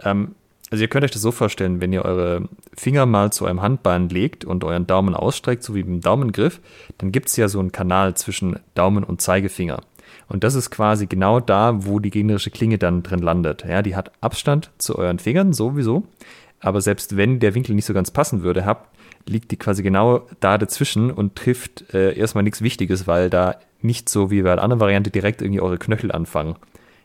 ähm, 0.00 0.34
also 0.70 0.80
ihr 0.80 0.88
könnt 0.88 1.04
euch 1.04 1.10
das 1.10 1.20
so 1.20 1.32
vorstellen, 1.32 1.82
wenn 1.82 1.92
ihr 1.92 2.02
eure 2.02 2.48
Finger 2.74 3.04
mal 3.04 3.30
zu 3.30 3.44
einem 3.44 3.60
Handballen 3.60 4.08
legt 4.08 4.46
und 4.46 4.64
euren 4.64 4.86
Daumen 4.86 5.14
ausstreckt, 5.14 5.62
so 5.62 5.74
wie 5.74 5.82
beim 5.82 6.00
Daumengriff, 6.00 6.62
dann 6.96 7.12
gibt 7.12 7.28
es 7.28 7.36
ja 7.36 7.48
so 7.48 7.60
einen 7.60 7.72
Kanal 7.72 8.14
zwischen 8.14 8.58
Daumen 8.74 9.04
und 9.04 9.20
Zeigefinger. 9.20 9.82
Und 10.28 10.44
das 10.44 10.54
ist 10.54 10.70
quasi 10.70 11.06
genau 11.06 11.40
da, 11.40 11.84
wo 11.86 11.98
die 11.98 12.10
gegnerische 12.10 12.50
Klinge 12.50 12.78
dann 12.78 13.02
drin 13.02 13.20
landet. 13.20 13.64
Ja, 13.68 13.82
die 13.82 13.96
hat 13.96 14.12
Abstand 14.20 14.70
zu 14.78 14.96
euren 14.96 15.18
Fingern 15.18 15.52
sowieso. 15.52 16.04
Aber 16.60 16.80
selbst 16.80 17.16
wenn 17.16 17.40
der 17.40 17.54
Winkel 17.54 17.74
nicht 17.74 17.86
so 17.86 17.94
ganz 17.94 18.10
passen 18.10 18.42
würde, 18.42 18.64
habt, 18.64 18.88
liegt 19.28 19.50
die 19.50 19.56
quasi 19.56 19.82
genau 19.82 20.26
da 20.40 20.58
dazwischen 20.58 21.10
und 21.10 21.36
trifft 21.36 21.92
äh, 21.94 22.16
erstmal 22.16 22.44
nichts 22.44 22.62
Wichtiges, 22.62 23.06
weil 23.06 23.30
da 23.30 23.56
nicht 23.80 24.08
so 24.08 24.30
wie 24.30 24.42
bei 24.42 24.54
der 24.54 24.62
anderen 24.62 24.80
Variante 24.80 25.10
direkt 25.10 25.42
irgendwie 25.42 25.60
eure 25.60 25.78
Knöchel 25.78 26.12
anfangen. 26.12 26.56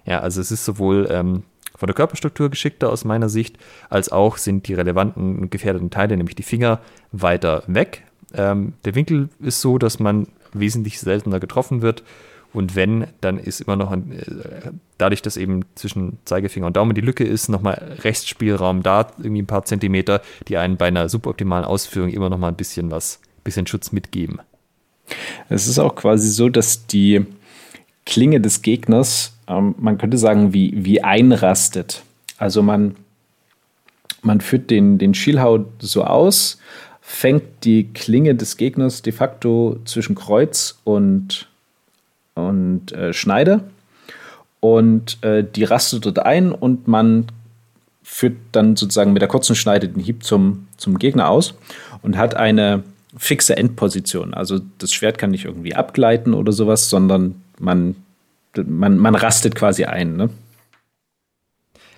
Ja, 0.06 0.20
also 0.20 0.40
es 0.40 0.52
ist 0.52 0.64
sowohl 0.64 1.08
ähm, 1.12 1.44
von 1.76 1.88
der 1.88 1.96
Körperstruktur 1.96 2.50
geschickter 2.50 2.92
aus 2.92 3.06
meiner 3.06 3.30
Sicht, 3.30 3.58
als 3.90 4.12
auch 4.12 4.38
sind 4.38 4.68
die 4.68 4.74
relevanten 4.74 5.40
und 5.40 5.52
gefährdeten 5.52 5.90
Teile, 5.90 6.18
nämlich 6.18 6.36
die 6.36 6.44
Finger, 6.44 6.80
weiter 7.12 7.64
weg. 7.68 8.04
Ähm, 8.34 8.74
der 8.86 8.96
Winkel 8.96 9.30
ist 9.40 9.62
so, 9.62 9.78
dass 9.78 10.00
man 10.00 10.28
wesentlich 10.54 11.00
seltener 11.00 11.40
getroffen 11.40 11.82
wird. 11.82 12.04
Und 12.58 12.76
wenn, 12.76 13.08
dann 13.22 13.38
ist 13.38 13.62
immer 13.62 13.76
noch, 13.76 13.92
ein, 13.92 14.12
äh, 14.12 14.72
dadurch, 14.98 15.22
dass 15.22 15.38
eben 15.38 15.64
zwischen 15.76 16.18
Zeigefinger 16.26 16.68
und 16.68 16.76
Daumen 16.76 16.96
die 16.96 17.02
Lücke 17.02 17.24
ist, 17.24 17.50
nochmal 17.50 17.98
Restspielraum 18.04 18.84
da, 18.84 19.12
irgendwie 19.20 19.44
ein 19.44 19.48
paar 19.48 19.64
Zentimeter, 19.66 20.22
die 20.48 20.58
einen 20.58 20.76
bei 20.78 20.88
einer 20.88 21.08
suboptimalen 21.08 21.66
Ausführung 21.66 22.10
immer 22.10 22.30
noch 22.30 22.40
mal 22.40 22.48
ein 22.48 22.56
bisschen 22.56 22.90
was, 22.90 23.20
bisschen 23.44 23.68
Schutz 23.68 23.92
mitgeben. 23.92 24.40
Es 25.50 25.68
ist 25.68 25.80
auch 25.80 25.96
quasi 25.96 26.30
so, 26.30 26.50
dass 26.50 26.88
die 26.88 27.26
Klinge 28.06 28.42
des 28.42 28.62
Gegners 28.62 29.38
ähm, 29.48 29.76
man 29.78 29.98
könnte 29.98 30.18
sagen, 30.18 30.54
wie, 30.54 30.74
wie 30.76 31.04
einrastet. 31.04 32.04
Also 32.38 32.62
man, 32.62 32.96
man 34.22 34.42
führt 34.42 34.70
den, 34.70 34.98
den 34.98 35.14
Schielhau 35.14 35.66
so 35.80 36.04
aus, 36.04 36.60
fängt 37.02 37.44
die 37.64 37.86
Klinge 37.94 38.36
des 38.36 38.58
Gegners 38.58 39.02
de 39.02 39.14
facto 39.14 39.80
zwischen 39.86 40.16
Kreuz 40.16 40.80
und, 40.84 41.48
und 42.38 42.92
äh, 42.92 43.14
Schneide 43.14 43.62
und 44.60 45.24
äh, 45.24 45.44
die 45.44 45.64
rastet 45.64 46.06
dort 46.06 46.20
ein 46.20 46.52
und 46.52 46.88
man 46.88 47.28
führt 48.04 48.38
dann 48.54 48.76
sozusagen 48.76 49.14
mit 49.14 49.22
der 49.22 49.30
kurzen 49.30 49.56
Schneide 49.56 49.90
den 49.90 50.02
Hieb 50.02 50.24
zum, 50.24 50.68
zum 50.78 50.98
Gegner 50.98 51.30
aus 51.30 51.56
und 52.02 52.18
hat 52.18 52.36
eine 52.36 52.84
fixe 53.18 53.58
Endposition. 53.58 54.34
Also 54.34 54.60
das 54.78 54.94
Schwert 54.94 55.18
kann 55.18 55.32
nicht 55.32 55.46
irgendwie 55.46 55.76
abgleiten 55.76 56.34
oder 56.34 56.52
sowas, 56.52 56.90
sondern 56.90 57.42
man 57.60 57.96
man, 58.66 58.98
man 58.98 59.16
rastet 59.16 59.56
quasi 59.56 59.86
ein, 59.86 60.16
ne? 60.16 60.30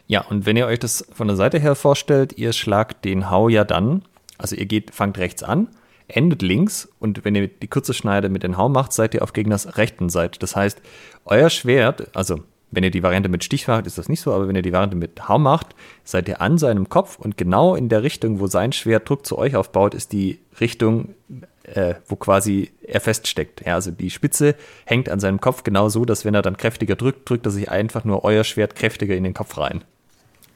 Ja, 0.08 0.22
und 0.22 0.46
wenn 0.46 0.58
ihr 0.58 0.66
euch 0.66 0.80
das 0.80 1.06
von 1.14 1.28
der 1.28 1.38
Seite 1.38 1.60
her 1.60 1.76
vorstellt, 1.76 2.34
ihr 2.38 2.52
schlagt 2.52 3.06
den 3.06 3.30
Hau 3.30 3.48
ja 3.48 3.64
dann, 3.64 4.02
also 4.40 4.56
ihr 4.56 4.66
geht, 4.66 4.94
fangt 4.94 5.20
rechts 5.20 5.44
an, 5.44 5.68
endet 6.10 6.42
links 6.42 6.90
und 7.00 7.24
wenn 7.24 7.36
ihr 7.36 7.48
die 7.48 7.68
kurze 7.68 7.94
Schneide 7.94 8.30
mit 8.30 8.44
dem 8.44 8.58
Hau 8.58 8.70
macht, 8.70 8.94
seid 8.94 9.14
ihr 9.14 9.24
auf 9.24 9.34
Gegners 9.34 9.78
rechten 9.78 10.10
Seite. 10.10 10.40
Das 10.40 10.56
heißt, 10.56 10.82
euer 11.26 11.50
Schwert, 11.50 12.16
also 12.16 12.42
wenn 12.72 12.84
ihr 12.84 12.92
die 12.92 13.04
Variante 13.04 13.30
mit 13.30 13.44
Stich 13.44 13.68
macht, 13.68 13.88
ist 13.88 13.98
das 13.98 14.10
nicht 14.10 14.22
so, 14.22 14.34
aber 14.34 14.48
wenn 14.48 14.56
ihr 14.56 14.62
die 14.62 14.72
Variante 14.72 14.96
mit 14.96 15.28
Hau 15.28 15.40
macht, 15.40 15.68
seid 16.04 16.28
ihr 16.28 16.42
an 16.42 16.58
seinem 16.58 16.90
Kopf 16.90 17.18
und 17.18 17.38
genau 17.38 17.76
in 17.76 17.90
der 17.90 18.04
Richtung, 18.04 18.40
wo 18.40 18.48
sein 18.48 18.72
Schwert 18.72 19.10
Druck 19.10 19.26
zu 19.26 19.38
euch 19.38 19.56
aufbaut, 19.56 19.96
ist 19.96 20.12
die 20.12 20.40
Richtung, 20.60 21.16
äh, 21.64 21.96
wo 22.08 22.16
quasi 22.16 22.72
er 22.84 23.02
feststeckt. 23.02 23.66
Ja, 23.66 23.76
also 23.76 23.92
die 23.92 24.10
Spitze 24.10 24.56
hängt 24.86 25.10
an 25.10 25.20
seinem 25.20 25.42
Kopf 25.42 25.64
genau 25.64 25.90
so, 25.90 26.06
dass 26.06 26.26
wenn 26.26 26.36
er 26.36 26.42
dann 26.42 26.58
kräftiger 26.58 26.96
drückt, 26.96 27.30
drückt 27.30 27.46
er 27.46 27.52
sich 27.52 27.70
einfach 27.70 28.04
nur 28.04 28.24
euer 28.24 28.44
Schwert 28.44 28.76
kräftiger 28.76 29.16
in 29.16 29.24
den 29.24 29.34
Kopf 29.34 29.58
rein. 29.58 29.84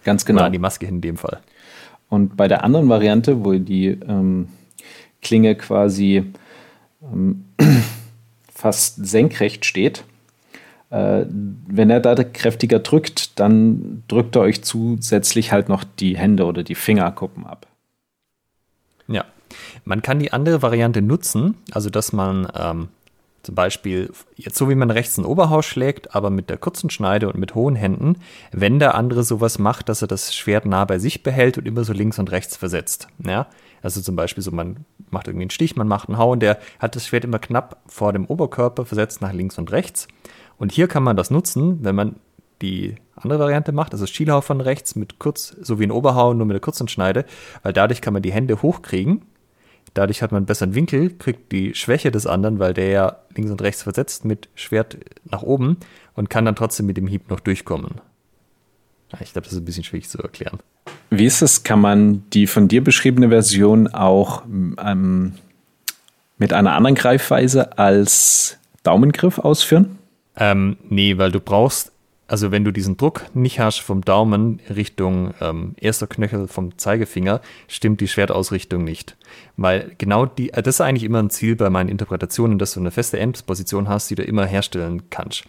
Ganz 0.03 0.25
genau. 0.25 0.39
Oder 0.39 0.47
an 0.47 0.51
die 0.51 0.59
Maske 0.59 0.85
in 0.85 1.01
dem 1.01 1.17
Fall. 1.17 1.39
Und 2.09 2.37
bei 2.37 2.47
der 2.47 2.63
anderen 2.63 2.89
Variante, 2.89 3.43
wo 3.43 3.53
die 3.53 3.87
ähm, 3.87 4.49
Klinge 5.23 5.55
quasi 5.55 6.33
ähm, 7.01 7.45
fast 8.53 9.05
senkrecht 9.05 9.65
steht, 9.65 10.03
äh, 10.89 11.25
wenn 11.27 11.89
er 11.89 11.99
da 11.99 12.15
kräftiger 12.23 12.79
drückt, 12.79 13.39
dann 13.39 14.03
drückt 14.07 14.35
er 14.35 14.43
euch 14.43 14.63
zusätzlich 14.63 15.51
halt 15.51 15.67
noch 15.67 15.83
die 15.83 16.17
Hände 16.17 16.45
oder 16.45 16.63
die 16.63 16.75
Fingerkuppen 16.75 17.45
ab. 17.47 17.65
Ja, 19.07 19.25
man 19.85 20.01
kann 20.01 20.19
die 20.19 20.31
andere 20.31 20.61
Variante 20.61 21.01
nutzen, 21.01 21.55
also 21.71 21.89
dass 21.89 22.13
man 22.13 22.47
ähm, 22.55 22.89
Zum 23.43 23.55
Beispiel, 23.55 24.09
jetzt 24.37 24.57
so 24.57 24.69
wie 24.69 24.75
man 24.75 24.89
rechts 24.89 25.17
ein 25.17 25.25
Oberhaus 25.25 25.65
schlägt, 25.65 26.15
aber 26.15 26.29
mit 26.29 26.49
der 26.49 26.57
kurzen 26.57 26.89
Schneide 26.89 27.27
und 27.27 27.37
mit 27.37 27.55
hohen 27.55 27.75
Händen, 27.75 28.15
wenn 28.53 28.79
der 28.79 28.95
andere 28.95 29.23
sowas 29.23 29.59
macht, 29.59 29.89
dass 29.89 30.01
er 30.01 30.07
das 30.07 30.33
Schwert 30.33 30.65
nah 30.65 30.85
bei 30.85 30.97
sich 30.97 31.23
behält 31.23 31.57
und 31.57 31.67
immer 31.67 31.83
so 31.83 31.91
links 31.91 32.19
und 32.19 32.31
rechts 32.31 32.55
versetzt. 32.55 33.07
Ja? 33.19 33.47
Also 33.83 34.01
zum 34.01 34.15
Beispiel 34.15 34.41
so, 34.41 34.51
man 34.51 34.85
macht 35.11 35.27
irgendwie 35.27 35.43
einen 35.43 35.49
Stich, 35.51 35.75
man 35.75 35.87
macht 35.87 36.09
einen 36.09 36.17
Hau 36.17 36.31
und 36.31 36.39
der 36.39 36.57
hat 36.79 36.95
das 36.95 37.05
Schwert 37.05 37.25
immer 37.25 37.39
knapp 37.39 37.81
vor 37.85 38.13
dem 38.13 38.25
Oberkörper 38.25 38.85
versetzt 38.85 39.21
nach 39.21 39.33
links 39.33 39.59
und 39.59 39.71
rechts. 39.71 40.07
Und 40.57 40.71
hier 40.71 40.87
kann 40.87 41.03
man 41.03 41.15
das 41.15 41.29
nutzen, 41.29 41.83
wenn 41.83 41.95
man 41.95 42.15
die 42.61 42.95
andere 43.15 43.39
Variante 43.39 43.73
macht, 43.73 43.93
also 43.93 44.05
Schielhau 44.07 44.41
von 44.41 44.61
rechts 44.61 44.95
mit 44.95 45.19
kurz, 45.19 45.55
so 45.61 45.79
wie 45.79 45.83
ein 45.83 45.91
Oberhau, 45.91 46.33
nur 46.33 46.47
mit 46.47 46.53
der 46.53 46.61
kurzen 46.61 46.87
Schneide, 46.87 47.25
weil 47.61 47.73
dadurch 47.73 48.01
kann 48.01 48.13
man 48.13 48.23
die 48.23 48.31
Hände 48.31 48.61
hochkriegen 48.61 49.23
Dadurch 49.93 50.23
hat 50.23 50.31
man 50.31 50.39
einen 50.39 50.45
besseren 50.47 50.73
Winkel, 50.73 51.11
kriegt 51.11 51.51
die 51.51 51.75
Schwäche 51.75 52.09
des 52.09 52.25
anderen, 52.25 52.57
weil 52.59 52.73
der 52.73 52.89
ja 52.89 53.17
links 53.35 53.51
und 53.51 53.61
rechts 53.61 53.83
versetzt 53.83 54.25
mit 54.25 54.49
Schwert 54.55 54.97
nach 55.25 55.43
oben 55.43 55.77
und 56.15 56.29
kann 56.29 56.45
dann 56.45 56.55
trotzdem 56.55 56.87
mit 56.87 56.97
dem 56.97 57.07
Hieb 57.07 57.29
noch 57.29 57.39
durchkommen. 57.39 58.01
Ich 59.19 59.33
glaube, 59.33 59.45
das 59.45 59.53
ist 59.53 59.59
ein 59.59 59.65
bisschen 59.65 59.83
schwierig 59.83 60.09
zu 60.09 60.17
erklären. 60.19 60.59
Wie 61.09 61.25
ist 61.25 61.41
es? 61.41 61.63
Kann 61.63 61.79
man 61.79 62.23
die 62.31 62.47
von 62.47 62.67
dir 62.67 62.83
beschriebene 62.83 63.29
Version 63.29 63.87
auch 63.87 64.43
ähm, 64.45 65.33
mit 66.37 66.53
einer 66.53 66.73
anderen 66.73 66.95
Greifweise 66.95 67.77
als 67.77 68.57
Daumengriff 68.81 69.39
ausführen? 69.39 69.99
Ähm, 70.35 70.77
nee, 70.89 71.17
weil 71.17 71.31
du 71.31 71.39
brauchst 71.39 71.93
also 72.33 72.51
wenn 72.51 72.63
du 72.63 72.71
diesen 72.71 72.97
Druck 72.97 73.25
nicht 73.35 73.59
hast 73.59 73.79
vom 73.79 74.01
Daumen 74.01 74.59
Richtung 74.73 75.35
ähm, 75.41 75.75
erster 75.77 76.07
Knöchel 76.07 76.47
vom 76.47 76.77
Zeigefinger, 76.79 77.41
stimmt 77.67 78.01
die 78.01 78.07
Schwertausrichtung 78.07 78.83
nicht. 78.83 79.17
Weil 79.57 79.93
genau 79.97 80.25
die, 80.25 80.51
äh, 80.51 80.63
das 80.63 80.75
ist 80.75 80.81
eigentlich 80.81 81.03
immer 81.03 81.21
ein 81.21 81.29
Ziel 81.29 81.55
bei 81.55 81.69
meinen 81.69 81.89
Interpretationen, 81.89 82.57
dass 82.57 82.73
du 82.73 82.79
eine 82.79 82.91
feste 82.91 83.19
Endposition 83.19 83.89
hast, 83.89 84.09
die 84.09 84.15
du 84.15 84.23
immer 84.23 84.45
herstellen 84.45 85.03
kannst. 85.09 85.43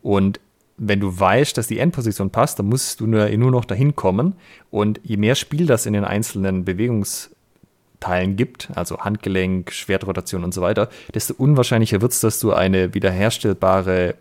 Und 0.00 0.40
wenn 0.76 1.00
du 1.00 1.18
weißt, 1.18 1.56
dass 1.56 1.66
die 1.66 1.78
Endposition 1.78 2.30
passt, 2.30 2.58
dann 2.58 2.66
musst 2.66 3.00
du 3.00 3.06
nur, 3.06 3.28
nur 3.30 3.50
noch 3.50 3.64
dahin 3.64 3.94
kommen. 3.94 4.34
Und 4.70 5.00
je 5.02 5.16
mehr 5.16 5.34
Spiel 5.34 5.66
das 5.66 5.86
in 5.86 5.92
den 5.92 6.04
einzelnen 6.04 6.64
Bewegungsteilen 6.64 8.36
gibt, 8.36 8.70
also 8.74 8.98
Handgelenk, 8.98 9.72
Schwertrotation 9.72 10.44
und 10.44 10.54
so 10.54 10.60
weiter, 10.60 10.88
desto 11.14 11.34
unwahrscheinlicher 11.34 12.00
wird 12.00 12.12
es, 12.12 12.20
dass 12.20 12.40
du 12.40 12.52
eine 12.52 12.94
wiederherstellbare 12.94 14.16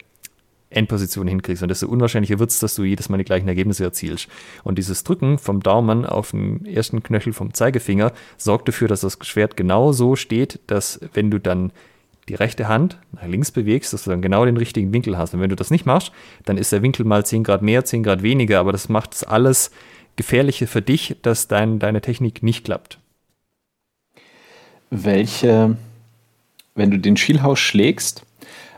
Endposition 0.72 1.28
hinkriegst. 1.28 1.62
Und 1.62 1.70
desto 1.70 1.88
unwahrscheinlicher 1.88 2.40
wird 2.40 2.50
es, 2.50 2.60
dass 2.60 2.76
du 2.76 2.84
jedes 2.84 3.10
Mal 3.10 3.18
die 3.18 3.26
gleichen 3.26 3.48
Ergebnisse 3.48 3.84
erzielst. 3.84 4.28
Und 4.64 4.78
dieses 4.78 5.04
Drücken 5.04 5.38
vom 5.38 5.62
Daumen 5.62 6.06
auf 6.06 6.32
den 6.32 6.66
ersten 6.66 7.04
Knöchel 7.04 7.34
vom 7.34 7.54
Zeigefinger 7.54 8.14
sorgt 8.38 8.68
dafür, 8.68 8.88
dass 8.88 9.02
das 9.02 9.18
Schwert 9.22 9.58
genau 9.58 9.92
so 9.92 10.16
steht, 10.16 10.60
dass 10.68 11.00
wenn 11.14 11.30
du 11.30 11.40
dann 11.40 11.72
die 12.30 12.36
rechte 12.36 12.68
Hand 12.68 12.98
nach 13.14 13.26
links 13.26 13.52
bewegst, 13.52 13.94
dass 13.94 14.04
du 14.04 14.10
dann 14.10 14.22
genau 14.22 14.46
den 14.46 14.58
richtigen 14.58 14.94
Winkel 14.94 15.18
hast. 15.18 15.34
Und 15.34 15.42
wenn 15.42 15.50
du 15.50 15.56
das 15.56 15.72
nicht 15.72 15.86
machst, 15.86 16.12
dann 16.46 16.58
ist 16.58 16.72
der 16.72 16.82
Winkel 16.82 17.06
mal 17.06 17.26
10 17.26 17.44
Grad 17.44 17.62
mehr, 17.62 17.84
10 17.84 18.04
Grad 18.04 18.24
weniger, 18.24 18.60
aber 18.60 18.72
das 18.72 18.90
macht 18.90 19.14
es 19.14 19.24
alles 19.24 19.72
gefährlicher 20.16 20.68
für 20.68 20.82
dich, 20.82 21.18
dass 21.22 21.48
dein, 21.48 21.80
deine 21.80 22.02
Technik 22.02 22.44
nicht 22.44 22.66
klappt. 22.66 23.00
Welche, 24.90 25.78
wenn 26.76 26.92
du 26.92 27.00
den 27.00 27.18
Schielhaus 27.18 27.60
schlägst, 27.60 28.26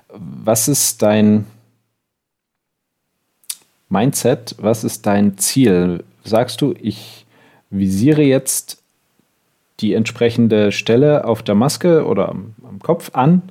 was 0.10 0.68
ist 0.68 1.02
dein 1.02 1.46
Mindset, 3.90 4.56
was 4.60 4.84
ist 4.84 5.06
dein 5.06 5.38
Ziel? 5.38 6.04
Sagst 6.24 6.62
du, 6.62 6.76
ich 6.80 7.26
visiere 7.70 8.22
jetzt 8.22 8.83
die 9.80 9.94
entsprechende 9.94 10.72
Stelle 10.72 11.26
auf 11.26 11.44
der 11.44 11.56
Maske 11.56 12.06
oder 12.06 12.30
am, 12.30 12.54
am 12.68 12.80
Kopf 12.80 13.12
an 13.14 13.42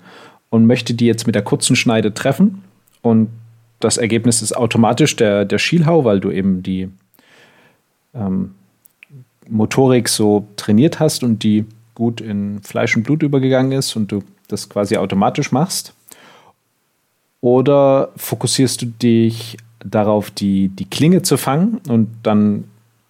und 0.50 0.66
möchte 0.66 0.94
die 0.94 1.06
jetzt 1.06 1.26
mit 1.26 1.34
der 1.34 1.42
kurzen 1.42 1.76
Schneide 1.76 2.14
treffen 2.14 2.62
und 3.02 3.28
das 3.80 3.96
Ergebnis 3.96 4.42
ist 4.42 4.56
automatisch 4.56 5.16
der, 5.16 5.44
der 5.44 5.58
Schielhau, 5.58 6.04
weil 6.04 6.20
du 6.20 6.30
eben 6.30 6.62
die 6.62 6.88
ähm, 8.14 8.54
Motorik 9.48 10.08
so 10.08 10.46
trainiert 10.56 11.00
hast 11.00 11.24
und 11.24 11.42
die 11.42 11.66
gut 11.94 12.20
in 12.20 12.62
Fleisch 12.62 12.96
und 12.96 13.02
Blut 13.02 13.22
übergegangen 13.22 13.72
ist 13.72 13.96
und 13.96 14.12
du 14.12 14.22
das 14.48 14.68
quasi 14.68 14.96
automatisch 14.96 15.52
machst? 15.52 15.94
Oder 17.40 18.10
fokussierst 18.16 18.82
du 18.82 18.86
dich 18.86 19.56
darauf, 19.84 20.30
die, 20.30 20.68
die 20.68 20.84
Klinge 20.84 21.22
zu 21.22 21.36
fangen 21.36 21.80
und 21.88 22.08
dann 22.22 22.64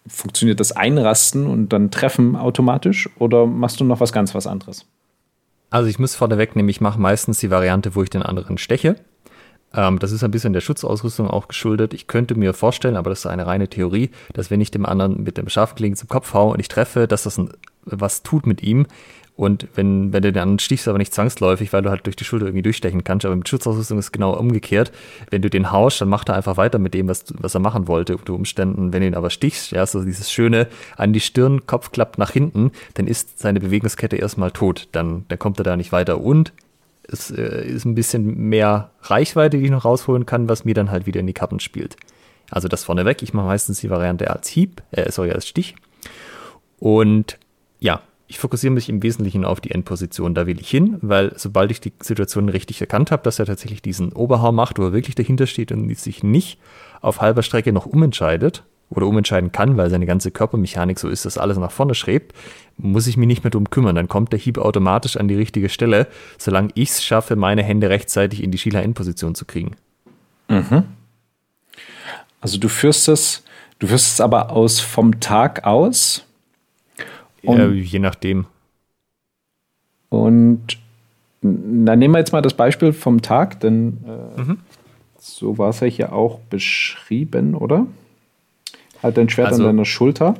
funktioniert 0.07 0.59
das 0.59 0.71
Einrasten 0.71 1.47
und 1.47 1.69
dann 1.69 1.91
Treffen 1.91 2.35
automatisch 2.35 3.09
oder 3.19 3.45
machst 3.45 3.79
du 3.79 3.85
noch 3.85 3.99
was 3.99 4.11
ganz 4.11 4.35
was 4.35 4.47
anderes? 4.47 4.85
Also 5.69 5.89
ich 5.89 5.97
muss 5.97 6.15
vorneweg 6.15 6.55
nehmen, 6.55 6.69
ich 6.69 6.81
mache 6.81 6.99
meistens 6.99 7.39
die 7.39 7.49
Variante, 7.49 7.95
wo 7.95 8.03
ich 8.03 8.09
den 8.09 8.21
anderen 8.21 8.57
steche. 8.57 8.95
Ähm, 9.73 9.99
das 9.99 10.11
ist 10.11 10.23
ein 10.23 10.31
bisschen 10.31 10.53
der 10.53 10.61
Schutzausrüstung 10.61 11.27
auch 11.27 11.47
geschuldet. 11.47 11.93
Ich 11.93 12.07
könnte 12.07 12.35
mir 12.35 12.53
vorstellen, 12.53 12.95
aber 12.95 13.09
das 13.09 13.19
ist 13.19 13.25
eine 13.25 13.47
reine 13.47 13.67
Theorie, 13.67 14.11
dass 14.33 14.51
wenn 14.51 14.61
ich 14.61 14.71
dem 14.71 14.85
anderen 14.85 15.23
mit 15.23 15.37
dem 15.37 15.49
Scharfklingen 15.49 15.95
zum 15.95 16.09
Kopf 16.09 16.33
haue 16.33 16.53
und 16.53 16.59
ich 16.59 16.67
treffe, 16.67 17.07
dass 17.07 17.23
das 17.23 17.37
ein, 17.37 17.49
was 17.85 18.23
tut 18.23 18.45
mit 18.45 18.61
ihm, 18.61 18.85
und 19.35 19.67
wenn, 19.73 20.13
wenn 20.13 20.21
du 20.21 20.31
dann 20.31 20.59
stichst, 20.59 20.87
aber 20.87 20.99
nicht 20.99 21.13
zwangsläufig, 21.13 21.73
weil 21.73 21.81
du 21.81 21.89
halt 21.89 22.05
durch 22.05 22.15
die 22.15 22.23
Schulter 22.23 22.45
irgendwie 22.45 22.61
durchstechen 22.61 23.03
kannst. 23.03 23.25
Aber 23.25 23.35
mit 23.35 23.49
Schutzausrüstung 23.49 23.97
ist 23.97 24.05
es 24.05 24.11
genau 24.11 24.37
umgekehrt. 24.37 24.91
Wenn 25.31 25.41
du 25.41 25.49
den 25.49 25.71
haust, 25.71 26.01
dann 26.01 26.09
macht 26.09 26.29
er 26.29 26.35
einfach 26.35 26.57
weiter 26.57 26.77
mit 26.77 26.93
dem, 26.93 27.07
was, 27.07 27.25
was 27.39 27.55
er 27.55 27.59
machen 27.59 27.87
wollte, 27.87 28.15
unter 28.15 28.33
Umständen. 28.33 28.93
Wenn 28.93 29.01
du 29.01 29.07
ihn 29.07 29.15
aber 29.15 29.31
stichst, 29.31 29.71
ja, 29.71 29.85
so 29.87 30.03
dieses 30.03 30.31
schöne 30.31 30.67
an 30.97 31.13
die 31.13 31.19
Stirn, 31.19 31.65
Kopf 31.65 31.91
klappt 31.91 32.19
nach 32.19 32.29
hinten, 32.29 32.71
dann 32.93 33.07
ist 33.07 33.39
seine 33.39 33.59
Bewegungskette 33.59 34.17
erstmal 34.17 34.51
tot. 34.51 34.87
Dann, 34.91 35.25
dann 35.29 35.39
kommt 35.39 35.59
er 35.59 35.63
da 35.63 35.77
nicht 35.77 35.91
weiter. 35.91 36.21
Und 36.21 36.53
es 37.07 37.31
äh, 37.31 37.65
ist 37.65 37.85
ein 37.85 37.95
bisschen 37.95 38.49
mehr 38.49 38.91
Reichweite, 39.01 39.57
die 39.57 39.65
ich 39.65 39.71
noch 39.71 39.85
rausholen 39.85 40.27
kann, 40.27 40.47
was 40.47 40.63
mir 40.63 40.75
dann 40.75 40.91
halt 40.91 41.07
wieder 41.07 41.19
in 41.19 41.27
die 41.27 41.33
Karten 41.33 41.59
spielt. 41.59 41.97
Also 42.51 42.67
das 42.67 42.83
vorneweg. 42.83 43.23
Ich 43.23 43.33
mache 43.33 43.47
meistens 43.47 43.79
die 43.79 43.89
Variante 43.89 44.29
als 44.29 44.47
Hieb, 44.47 44.83
äh, 44.91 45.11
sorry, 45.11 45.31
als 45.31 45.47
Stich. 45.47 45.73
Und 46.77 47.39
ja, 47.79 48.01
ich 48.33 48.39
fokussiere 48.39 48.73
mich 48.73 48.89
im 48.89 49.03
Wesentlichen 49.03 49.45
auf 49.45 49.61
die 49.61 49.69
Endposition. 49.69 50.33
Da 50.33 50.47
will 50.47 50.59
ich 50.59 50.67
hin, 50.67 50.97
weil 51.01 51.33
sobald 51.35 51.69
ich 51.69 51.81
die 51.81 51.93
Situation 52.01 52.49
richtig 52.49 52.81
erkannt 52.81 53.11
habe, 53.11 53.21
dass 53.21 53.37
er 53.37 53.45
tatsächlich 53.45 53.83
diesen 53.83 54.11
Oberhau 54.11 54.51
macht, 54.51 54.79
wo 54.79 54.85
er 54.85 54.91
wirklich 54.91 55.13
dahinter 55.13 55.45
steht 55.45 55.71
und 55.71 55.95
sich 55.95 56.23
nicht 56.23 56.59
auf 56.99 57.21
halber 57.21 57.43
Strecke 57.43 57.71
noch 57.71 57.85
umentscheidet 57.85 58.63
oder 58.89 59.05
umentscheiden 59.05 59.51
kann, 59.51 59.77
weil 59.77 59.91
seine 59.91 60.07
ganze 60.07 60.31
Körpermechanik 60.31 60.97
so 60.97 61.09
ist, 61.09 61.25
dass 61.25 61.37
alles 61.37 61.59
nach 61.59 61.69
vorne 61.69 61.93
schrebt, 61.93 62.33
muss 62.75 63.05
ich 63.05 63.17
mich 63.17 63.27
nicht 63.27 63.43
mehr 63.43 63.51
drum 63.51 63.69
kümmern. 63.69 63.95
Dann 63.95 64.07
kommt 64.07 64.31
der 64.31 64.39
Hieb 64.39 64.57
automatisch 64.57 65.15
an 65.15 65.27
die 65.27 65.35
richtige 65.35 65.69
Stelle, 65.69 66.07
solange 66.39 66.69
ich 66.73 66.89
es 66.89 67.03
schaffe, 67.03 67.35
meine 67.35 67.61
Hände 67.61 67.91
rechtzeitig 67.91 68.41
in 68.41 68.49
die 68.49 68.57
Schieler-Endposition 68.57 69.35
zu 69.35 69.45
kriegen. 69.45 69.75
Mhm. 70.47 70.85
Also 72.41 72.57
du 72.57 72.67
führst 72.67 73.09
es, 73.09 73.43
du 73.77 73.85
führst 73.85 74.13
es 74.13 74.21
aber 74.21 74.49
aus 74.49 74.79
vom 74.79 75.19
Tag 75.19 75.65
aus 75.65 76.25
und, 77.43 77.59
äh, 77.59 77.71
je 77.71 77.99
nachdem. 77.99 78.45
Und 80.09 80.77
dann 81.41 81.99
nehmen 81.99 82.13
wir 82.13 82.19
jetzt 82.19 82.31
mal 82.31 82.41
das 82.41 82.53
Beispiel 82.53 82.93
vom 82.93 83.21
Tag, 83.21 83.59
denn 83.59 83.97
äh, 84.05 84.41
mhm. 84.41 84.59
so 85.19 85.57
war 85.57 85.69
es 85.69 85.79
ja 85.81 85.87
hier 85.87 86.13
auch 86.13 86.39
beschrieben, 86.49 87.55
oder? 87.55 87.85
Halt 89.01 89.17
dein 89.17 89.29
Schwert 89.29 89.49
also, 89.49 89.63
an 89.63 89.69
deiner 89.69 89.85
Schulter. 89.85 90.35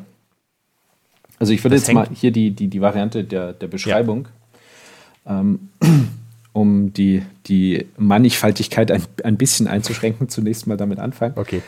Also 1.40 1.52
ich 1.52 1.64
würde 1.64 1.76
jetzt 1.76 1.92
mal 1.92 2.08
hier 2.14 2.32
die, 2.32 2.52
die, 2.52 2.68
die 2.68 2.82
Variante 2.82 3.26
der, 3.26 3.52
der 3.52 3.68
Beschreibung, 3.68 4.30
ja. 5.26 5.42
ähm, 5.42 5.70
um 6.54 6.94
die, 6.94 7.24
die 7.48 7.88
Mannigfaltigkeit 7.98 8.92
ein, 8.92 9.04
ein 9.24 9.36
bisschen 9.36 9.68
einzuschränken, 9.68 10.30
zunächst 10.30 10.68
mal 10.68 10.78
damit 10.78 11.00
anfangen. 11.00 11.34
Okay. 11.36 11.62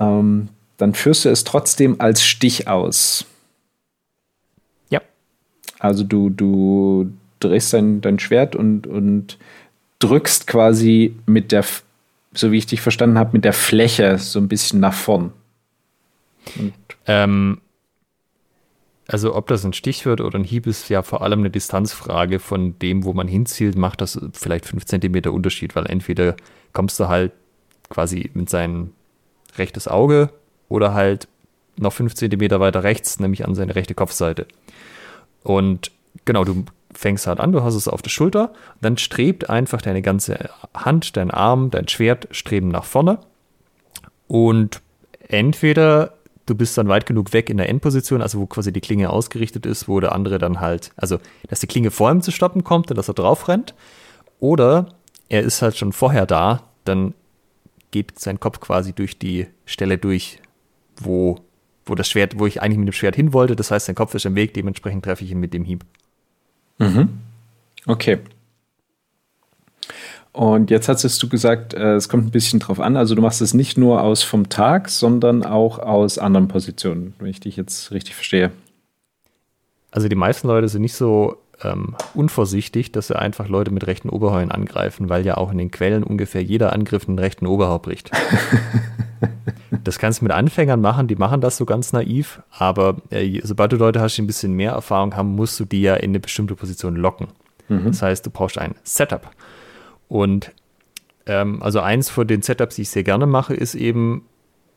Ähm, 0.00 0.48
dann 0.76 0.94
führst 0.94 1.24
du 1.24 1.28
es 1.28 1.44
trotzdem 1.44 2.00
als 2.00 2.24
Stich 2.24 2.66
aus. 2.66 3.26
Also 5.78 6.04
du, 6.04 6.30
du 6.30 7.12
drehst 7.40 7.72
dein, 7.72 8.00
dein 8.00 8.18
Schwert 8.18 8.56
und, 8.56 8.86
und 8.86 9.38
drückst 9.98 10.46
quasi 10.46 11.14
mit 11.26 11.52
der, 11.52 11.64
so 12.32 12.52
wie 12.52 12.58
ich 12.58 12.66
dich 12.66 12.80
verstanden 12.80 13.18
habe, 13.18 13.30
mit 13.32 13.44
der 13.44 13.52
Fläche 13.52 14.18
so 14.18 14.38
ein 14.38 14.48
bisschen 14.48 14.80
nach 14.80 14.94
vorn. 14.94 15.32
Ähm, 17.06 17.60
also 19.08 19.34
ob 19.34 19.46
das 19.46 19.64
ein 19.64 19.72
Stich 19.72 20.04
wird 20.04 20.20
oder 20.20 20.38
ein 20.38 20.44
Hieb 20.44 20.66
ist 20.66 20.88
ja 20.88 21.02
vor 21.02 21.22
allem 21.22 21.40
eine 21.40 21.50
Distanzfrage 21.50 22.38
von 22.38 22.78
dem, 22.78 23.04
wo 23.04 23.12
man 23.12 23.28
hinzielt, 23.28 23.76
macht 23.76 24.00
das 24.00 24.20
vielleicht 24.32 24.66
fünf 24.66 24.84
Zentimeter 24.84 25.32
Unterschied, 25.32 25.76
weil 25.76 25.86
entweder 25.86 26.36
kommst 26.72 26.98
du 26.98 27.08
halt 27.08 27.32
quasi 27.88 28.30
mit 28.34 28.50
seinem 28.50 28.92
rechtes 29.56 29.86
Auge 29.86 30.30
oder 30.68 30.92
halt 30.92 31.28
noch 31.76 31.92
fünf 31.92 32.14
Zentimeter 32.14 32.58
weiter 32.58 32.82
rechts, 32.82 33.20
nämlich 33.20 33.46
an 33.46 33.54
seine 33.54 33.76
rechte 33.76 33.94
Kopfseite. 33.94 34.46
Und 35.46 35.92
genau, 36.24 36.42
du 36.42 36.64
fängst 36.92 37.28
halt 37.28 37.38
an, 37.38 37.52
du 37.52 37.62
hast 37.62 37.76
es 37.76 37.86
auf 37.86 38.02
der 38.02 38.10
Schulter, 38.10 38.52
dann 38.80 38.98
strebt 38.98 39.48
einfach 39.48 39.80
deine 39.80 40.02
ganze 40.02 40.50
Hand, 40.74 41.16
dein 41.16 41.30
Arm, 41.30 41.70
dein 41.70 41.86
Schwert 41.86 42.26
streben 42.32 42.68
nach 42.68 42.84
vorne. 42.84 43.20
Und 44.26 44.82
entweder 45.28 46.14
du 46.46 46.56
bist 46.56 46.76
dann 46.76 46.88
weit 46.88 47.06
genug 47.06 47.32
weg 47.32 47.48
in 47.48 47.58
der 47.58 47.68
Endposition, 47.68 48.22
also 48.22 48.40
wo 48.40 48.46
quasi 48.46 48.72
die 48.72 48.80
Klinge 48.80 49.10
ausgerichtet 49.10 49.66
ist, 49.66 49.88
wo 49.88 50.00
der 50.00 50.12
andere 50.12 50.38
dann 50.38 50.60
halt, 50.60 50.90
also 50.96 51.18
dass 51.48 51.60
die 51.60 51.68
Klinge 51.68 51.92
vor 51.92 52.10
ihm 52.10 52.22
zu 52.22 52.32
stoppen 52.32 52.64
kommt 52.64 52.90
und 52.90 52.96
dass 52.96 53.08
er 53.08 53.14
drauf 53.14 53.46
rennt. 53.46 53.74
Oder 54.40 54.88
er 55.28 55.42
ist 55.42 55.62
halt 55.62 55.76
schon 55.76 55.92
vorher 55.92 56.26
da, 56.26 56.64
dann 56.84 57.14
geht 57.92 58.18
sein 58.18 58.40
Kopf 58.40 58.58
quasi 58.58 58.92
durch 58.92 59.16
die 59.16 59.46
Stelle 59.64 59.96
durch, 59.96 60.40
wo, 60.96 61.38
wo 61.86 61.94
das 61.94 62.10
Schwert, 62.10 62.38
wo 62.38 62.46
ich 62.46 62.60
eigentlich 62.60 62.78
mit 62.78 62.88
dem 62.88 62.92
Schwert 62.92 63.16
hin 63.16 63.32
wollte. 63.32 63.56
Das 63.56 63.70
heißt, 63.70 63.86
sein 63.86 63.94
Kopf 63.94 64.14
ist 64.14 64.26
im 64.26 64.34
Weg, 64.34 64.52
dementsprechend 64.54 65.04
treffe 65.04 65.24
ich 65.24 65.30
ihn 65.30 65.40
mit 65.40 65.54
dem 65.54 65.64
Hieb. 65.64 65.84
Mhm. 66.78 67.20
Okay. 67.86 68.18
Und 70.32 70.70
jetzt 70.70 70.88
hattest 70.90 71.22
du 71.22 71.30
gesagt, 71.30 71.72
äh, 71.72 71.94
es 71.94 72.10
kommt 72.10 72.26
ein 72.26 72.30
bisschen 72.30 72.60
drauf 72.60 72.78
an. 72.78 72.96
Also 72.96 73.14
du 73.14 73.22
machst 73.22 73.40
es 73.40 73.54
nicht 73.54 73.78
nur 73.78 74.02
aus 74.02 74.22
vom 74.22 74.50
Tag, 74.50 74.90
sondern 74.90 75.44
auch 75.44 75.78
aus 75.78 76.18
anderen 76.18 76.48
Positionen, 76.48 77.14
wenn 77.18 77.28
ich 77.28 77.40
dich 77.40 77.56
jetzt 77.56 77.90
richtig 77.90 78.16
verstehe. 78.16 78.50
Also 79.90 80.08
die 80.08 80.16
meisten 80.16 80.46
Leute 80.48 80.68
sind 80.68 80.82
nicht 80.82 80.94
so 80.94 81.38
ähm, 81.62 81.96
unvorsichtig, 82.12 82.92
dass 82.92 83.06
sie 83.06 83.18
einfach 83.18 83.48
Leute 83.48 83.70
mit 83.70 83.86
rechten 83.86 84.10
Oberheulen 84.10 84.50
angreifen, 84.50 85.08
weil 85.08 85.24
ja 85.24 85.38
auch 85.38 85.50
in 85.50 85.56
den 85.56 85.70
Quellen 85.70 86.02
ungefähr 86.02 86.42
jeder 86.42 86.74
Angriff 86.74 87.08
einen 87.08 87.18
rechten 87.18 87.46
Oberhau 87.46 87.78
bricht. 87.78 88.10
das 89.84 89.98
kannst 89.98 90.20
du 90.20 90.24
mit 90.24 90.32
Anfängern 90.32 90.80
machen, 90.80 91.08
die 91.08 91.16
machen 91.16 91.40
das 91.40 91.56
so 91.56 91.64
ganz 91.64 91.92
naiv, 91.92 92.42
aber 92.50 92.96
äh, 93.10 93.40
sobald 93.42 93.72
du 93.72 93.76
Leute 93.76 94.00
hast, 94.00 94.16
die 94.16 94.22
ein 94.22 94.26
bisschen 94.26 94.52
mehr 94.52 94.72
Erfahrung 94.72 95.16
haben, 95.16 95.34
musst 95.34 95.58
du 95.60 95.64
die 95.64 95.82
ja 95.82 95.94
in 95.94 96.10
eine 96.10 96.20
bestimmte 96.20 96.54
Position 96.54 96.96
locken. 96.96 97.28
Mhm. 97.68 97.86
Das 97.86 98.02
heißt, 98.02 98.24
du 98.26 98.30
brauchst 98.30 98.58
ein 98.58 98.74
Setup. 98.84 99.30
Und 100.08 100.52
ähm, 101.26 101.62
also 101.62 101.80
eins 101.80 102.08
von 102.10 102.26
den 102.26 102.42
Setups, 102.42 102.76
die 102.76 102.82
ich 102.82 102.90
sehr 102.90 103.02
gerne 103.02 103.26
mache, 103.26 103.54
ist 103.54 103.74
eben, 103.74 104.22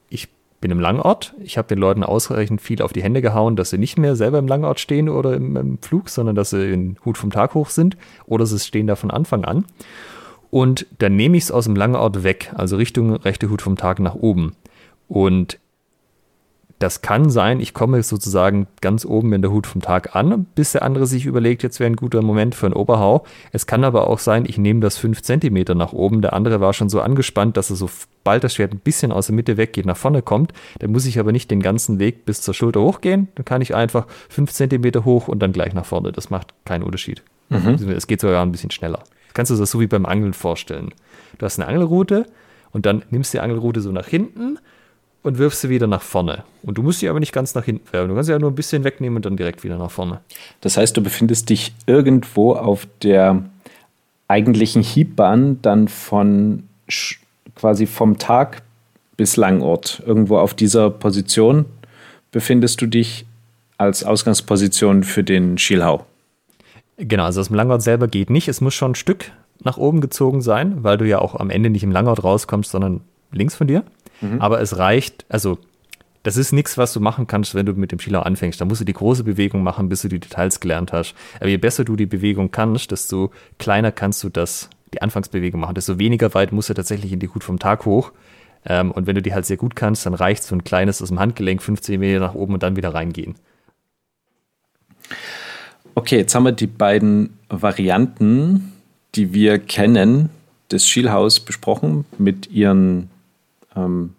ich 0.09 0.27
bin 0.61 0.71
im 0.71 0.79
Langort. 0.79 1.33
Ich 1.39 1.57
habe 1.57 1.67
den 1.67 1.77
Leuten 1.77 2.03
ausreichend 2.03 2.61
viel 2.61 2.81
auf 2.81 2.93
die 2.93 3.03
Hände 3.03 3.21
gehauen, 3.21 3.55
dass 3.55 3.69
sie 3.69 3.77
nicht 3.77 3.97
mehr 3.97 4.15
selber 4.15 4.39
im 4.39 4.47
Langort 4.47 4.79
stehen 4.79 5.07
oder 5.07 5.33
im, 5.35 5.55
im 5.55 5.77
Flug, 5.79 6.09
sondern 6.09 6.35
dass 6.35 6.49
sie 6.49 6.73
in 6.73 6.97
Hut 7.05 7.17
vom 7.17 7.31
Tag 7.31 7.53
hoch 7.53 7.69
sind 7.69 7.95
oder 8.25 8.45
sie 8.45 8.59
stehen 8.59 8.87
da 8.87 8.95
von 8.95 9.11
Anfang 9.11 9.45
an. 9.45 9.65
Und 10.51 10.87
dann 10.97 11.15
nehme 11.15 11.37
ich 11.37 11.43
es 11.43 11.51
aus 11.51 11.65
dem 11.65 11.75
Langort 11.75 12.23
weg, 12.23 12.51
also 12.55 12.75
Richtung 12.75 13.15
rechte 13.15 13.49
Hut 13.49 13.61
vom 13.61 13.77
Tag 13.77 13.99
nach 13.99 14.15
oben. 14.15 14.53
Und 15.09 15.59
das 16.79 17.01
kann 17.01 17.29
sein, 17.29 17.59
ich 17.59 17.73
komme 17.73 18.01
sozusagen 18.03 18.67
ganz 18.79 19.03
oben 19.03 19.33
in 19.33 19.41
der 19.41 19.51
Hut 19.51 19.67
vom 19.67 19.81
Tag 19.81 20.15
an, 20.15 20.45
bis 20.55 20.71
der 20.71 20.83
andere 20.83 21.07
sich 21.07 21.25
überlegt, 21.25 21.61
jetzt 21.61 21.81
wäre 21.81 21.89
ein 21.89 21.97
guter 21.97 22.21
Moment 22.21 22.55
für 22.55 22.67
einen 22.67 22.75
Oberhau. 22.75 23.25
Es 23.51 23.67
kann 23.67 23.83
aber 23.83 24.07
auch 24.07 24.19
sein, 24.19 24.45
ich 24.47 24.57
nehme 24.57 24.79
das 24.79 24.97
fünf 24.97 25.21
Zentimeter 25.21 25.75
nach 25.75 25.91
oben. 25.91 26.21
Der 26.21 26.31
andere 26.31 26.61
war 26.61 26.71
schon 26.71 26.87
so 26.87 27.01
angespannt, 27.01 27.57
dass 27.57 27.69
er 27.69 27.75
so 27.75 27.89
bald 28.23 28.45
das 28.45 28.55
Schwert 28.55 28.71
ein 28.71 28.79
bisschen 28.79 29.11
aus 29.11 29.25
der 29.25 29.35
Mitte 29.35 29.57
weggeht, 29.57 29.85
nach 29.85 29.97
vorne 29.97 30.21
kommt. 30.21 30.53
Dann 30.79 30.93
muss 30.93 31.05
ich 31.05 31.19
aber 31.19 31.33
nicht 31.33 31.51
den 31.51 31.61
ganzen 31.61 31.99
Weg 31.99 32.23
bis 32.25 32.41
zur 32.41 32.53
Schulter 32.53 32.79
hochgehen. 32.79 33.27
Dann 33.35 33.43
kann 33.43 33.61
ich 33.61 33.75
einfach 33.75 34.07
fünf 34.29 34.53
Zentimeter 34.53 35.03
hoch 35.03 35.27
und 35.27 35.39
dann 35.39 35.51
gleich 35.51 35.73
nach 35.73 35.85
vorne. 35.85 36.13
Das 36.13 36.29
macht 36.29 36.53
keinen 36.63 36.83
Unterschied. 36.83 37.23
Mhm. 37.49 37.89
Es 37.89 38.07
geht 38.07 38.21
sogar 38.21 38.41
ein 38.41 38.53
bisschen 38.53 38.71
schneller. 38.71 39.03
Kannst 39.33 39.51
du 39.51 39.57
das 39.57 39.69
so 39.69 39.81
wie 39.81 39.87
beim 39.87 40.05
Angeln 40.05 40.33
vorstellen. 40.33 40.93
Du 41.39 41.45
hast 41.45 41.59
eine 41.59 41.67
Angelroute 41.67 42.25
und 42.71 42.85
dann 42.85 43.03
nimmst 43.09 43.33
du 43.33 43.37
die 43.37 43.41
Angelroute 43.41 43.81
so 43.81 43.91
nach 43.91 44.07
hinten 44.07 44.59
und 45.23 45.37
wirfst 45.37 45.61
sie 45.61 45.69
wieder 45.69 45.87
nach 45.87 46.01
vorne. 46.01 46.43
Und 46.63 46.77
du 46.77 46.83
musst 46.83 46.99
sie 46.99 47.09
aber 47.09 47.19
nicht 47.19 47.33
ganz 47.33 47.55
nach 47.55 47.65
hinten 47.65 47.91
werfen. 47.91 48.09
Du 48.09 48.15
kannst 48.15 48.27
sie 48.27 48.33
ja 48.33 48.39
nur 48.39 48.51
ein 48.51 48.55
bisschen 48.55 48.83
wegnehmen 48.83 49.17
und 49.17 49.25
dann 49.25 49.37
direkt 49.37 49.63
wieder 49.63 49.77
nach 49.77 49.91
vorne. 49.91 50.21
Das 50.61 50.77
heißt, 50.77 50.95
du 50.95 51.01
befindest 51.01 51.49
dich 51.49 51.73
irgendwo 51.85 52.53
auf 52.53 52.87
der 53.03 53.43
eigentlichen 54.27 54.81
Hiebbahn 54.81 55.61
dann 55.61 55.87
von 55.87 56.63
quasi 57.55 57.85
vom 57.85 58.17
Tag 58.17 58.61
bis 59.17 59.35
Langort. 59.35 60.01
Irgendwo 60.05 60.37
auf 60.37 60.53
dieser 60.53 60.89
Position 60.89 61.65
befindest 62.31 62.81
du 62.81 62.85
dich 62.85 63.25
als 63.77 64.03
Ausgangsposition 64.03 65.03
für 65.03 65.23
den 65.23 65.57
Schielhau. 65.57 66.05
Genau, 66.97 67.23
also 67.23 67.41
aus 67.41 67.47
dem 67.47 67.55
Langort 67.55 67.81
selber 67.81 68.07
geht 68.07 68.29
nicht. 68.29 68.47
Es 68.47 68.61
muss 68.61 68.73
schon 68.73 68.91
ein 68.91 68.95
Stück 68.95 69.31
nach 69.63 69.77
oben 69.77 70.01
gezogen 70.01 70.41
sein, 70.41 70.83
weil 70.83 70.97
du 70.97 71.05
ja 71.05 71.19
auch 71.19 71.35
am 71.35 71.49
Ende 71.49 71.69
nicht 71.69 71.83
im 71.83 71.91
Langort 71.91 72.23
rauskommst, 72.23 72.71
sondern 72.71 73.01
links 73.31 73.55
von 73.55 73.67
dir. 73.67 73.83
Mhm. 74.21 74.41
Aber 74.41 74.61
es 74.61 74.77
reicht, 74.77 75.25
also 75.29 75.59
das 76.23 76.37
ist 76.37 76.51
nichts, 76.51 76.77
was 76.77 76.93
du 76.93 76.99
machen 76.99 77.27
kannst, 77.27 77.55
wenn 77.55 77.65
du 77.65 77.73
mit 77.73 77.91
dem 77.91 77.99
Schieler 77.99 78.25
anfängst. 78.25 78.59
Da 78.59 78.65
musst 78.65 78.81
du 78.81 78.85
die 78.85 78.93
große 78.93 79.23
Bewegung 79.23 79.63
machen, 79.63 79.89
bis 79.89 80.01
du 80.01 80.09
die 80.09 80.19
Details 80.19 80.59
gelernt 80.59 80.91
hast. 80.91 81.15
Aber 81.39 81.47
je 81.47 81.57
besser 81.57 81.85
du 81.85 81.95
die 81.95 82.05
Bewegung 82.05 82.51
kannst, 82.51 82.91
desto 82.91 83.31
kleiner 83.57 83.91
kannst 83.91 84.23
du 84.23 84.29
das, 84.29 84.69
die 84.93 85.01
Anfangsbewegung 85.01 85.61
machen. 85.61 85.75
Desto 85.75 85.97
weniger 85.97 86.33
weit 86.33 86.51
musst 86.51 86.69
du 86.69 86.73
tatsächlich 86.73 87.13
in 87.13 87.19
die 87.19 87.29
Hut 87.29 87.43
vom 87.43 87.59
Tag 87.59 87.85
hoch. 87.85 88.11
Ähm, 88.65 88.91
und 88.91 89.07
wenn 89.07 89.15
du 89.15 89.21
die 89.21 89.33
halt 89.33 89.45
sehr 89.45 89.57
gut 89.57 89.75
kannst, 89.75 90.05
dann 90.05 90.13
reicht 90.13 90.43
so 90.43 90.55
ein 90.55 90.63
kleines 90.63 91.01
aus 91.01 91.07
dem 91.07 91.19
Handgelenk 91.19 91.61
15 91.61 91.99
Meter 91.99 92.19
nach 92.19 92.35
oben 92.35 92.55
und 92.55 92.63
dann 92.63 92.75
wieder 92.75 92.93
reingehen. 92.93 93.35
Okay, 95.95 96.17
jetzt 96.17 96.35
haben 96.35 96.43
wir 96.43 96.51
die 96.51 96.67
beiden 96.67 97.37
Varianten, 97.49 98.73
die 99.15 99.33
wir 99.33 99.59
kennen, 99.59 100.29
des 100.71 100.87
Schielhaus 100.87 101.39
besprochen 101.39 102.05
mit 102.17 102.51
ihren 102.51 103.09
ähm, 103.85 104.13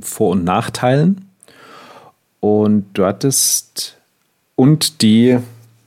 Vor- 0.00 0.30
und 0.30 0.44
Nachteilen. 0.44 1.28
Und 2.40 2.86
du 2.94 3.06
hattest 3.06 3.96
und 4.56 5.02
die 5.02 5.38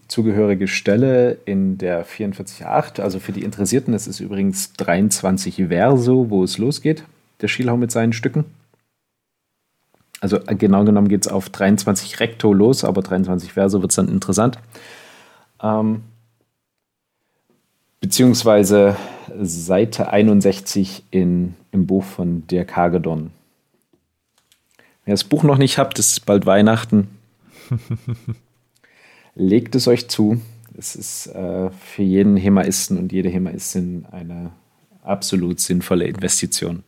zugehörige 0.07 0.68
Stelle 0.68 1.38
in 1.45 1.78
der 1.78 2.05
44.8, 2.05 3.01
also 3.01 3.20
für 3.20 3.32
die 3.32 3.43
Interessierten, 3.43 3.93
das 3.93 4.07
ist 4.07 4.20
übrigens 4.20 4.74
23 4.74 5.68
Verso, 5.68 6.30
wo 6.30 6.43
es 6.43 6.57
losgeht, 6.57 7.03
der 7.41 7.47
Schielhau 7.47 7.78
mit 7.78 7.91
seinen 7.91 8.13
Stücken. 8.13 8.45
Also 10.20 10.39
genau 10.47 10.84
genommen 10.84 11.09
geht 11.09 11.26
es 11.26 11.32
auf 11.32 11.49
23 11.49 12.20
Recto 12.20 12.53
los, 12.53 12.84
aber 12.84 13.01
23 13.01 13.53
Verso 13.53 13.82
wird 13.82 13.91
es 13.91 13.97
dann 13.97 14.07
interessant. 14.07 14.57
Ähm, 15.61 16.03
beziehungsweise 18.01 18.95
Seite 19.42 20.12
61 20.12 21.04
in, 21.12 21.56
im 21.72 21.88
Buch 21.88 22.04
von 22.04 22.48
Dirk 22.48 22.76
Hagedorn. 22.76 23.32
Wer 25.06 25.14
das 25.14 25.24
Buch 25.24 25.44
noch 25.44 25.58
nicht 25.58 25.78
habt, 25.78 26.00
es 26.00 26.12
ist 26.12 26.26
bald 26.26 26.46
Weihnachten. 26.46 27.08
Legt 29.36 29.76
es 29.76 29.88
euch 29.88 30.08
zu. 30.10 30.42
Es 30.78 30.96
ist 30.96 31.28
äh, 31.28 31.70
für 31.72 32.04
jeden 32.04 32.38
Hemaisten 32.38 32.98
und 32.98 33.12
jede 33.12 33.30
Hemaistin 33.30 34.06
eine 34.12 34.52
absolut 35.04 35.60
sinnvolle 35.60 36.06
Investition. 36.06 36.84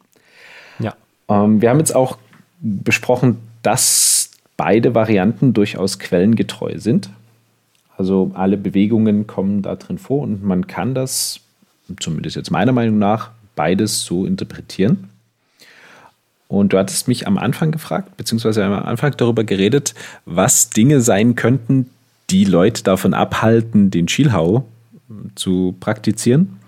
Ja. 0.80 0.96
Ähm, 1.28 1.62
wir 1.62 1.70
haben 1.70 1.80
jetzt 1.80 1.96
auch 1.96 2.18
besprochen, 2.60 3.38
dass 3.62 4.32
beide 4.58 4.94
Varianten 4.94 5.54
durchaus 5.54 6.00
quellengetreu 6.00 6.78
sind. 6.78 7.10
Also 7.98 8.32
alle 8.34 8.58
Bewegungen 8.58 9.28
kommen 9.28 9.62
da 9.62 9.76
drin 9.76 9.98
vor 9.98 10.22
und 10.24 10.44
man 10.44 10.68
kann 10.68 10.94
das, 10.94 11.40
zumindest 12.00 12.36
jetzt 12.36 12.52
meiner 12.52 12.72
Meinung 12.72 12.98
nach, 13.00 13.32
beides 13.56 14.04
so 14.04 14.26
interpretieren. 14.26 15.10
Und 16.48 16.74
du 16.74 16.80
hattest 16.80 17.08
mich 17.08 17.28
am 17.28 17.38
Anfang 17.38 17.72
gefragt, 17.72 18.18
beziehungsweise 18.18 18.66
am 18.66 18.74
Anfang 18.74 19.14
darüber 19.16 19.44
geredet, 19.44 19.94
was 20.26 20.72
Dinge 20.72 21.00
sein 21.02 21.36
könnten, 21.36 21.90
die 22.32 22.44
Leute 22.44 22.84
davon 22.84 23.14
abhalten, 23.14 23.92
den 23.92 24.08
Schielhau 24.08 24.66
zu 25.36 25.76
praktizieren. 25.80 26.60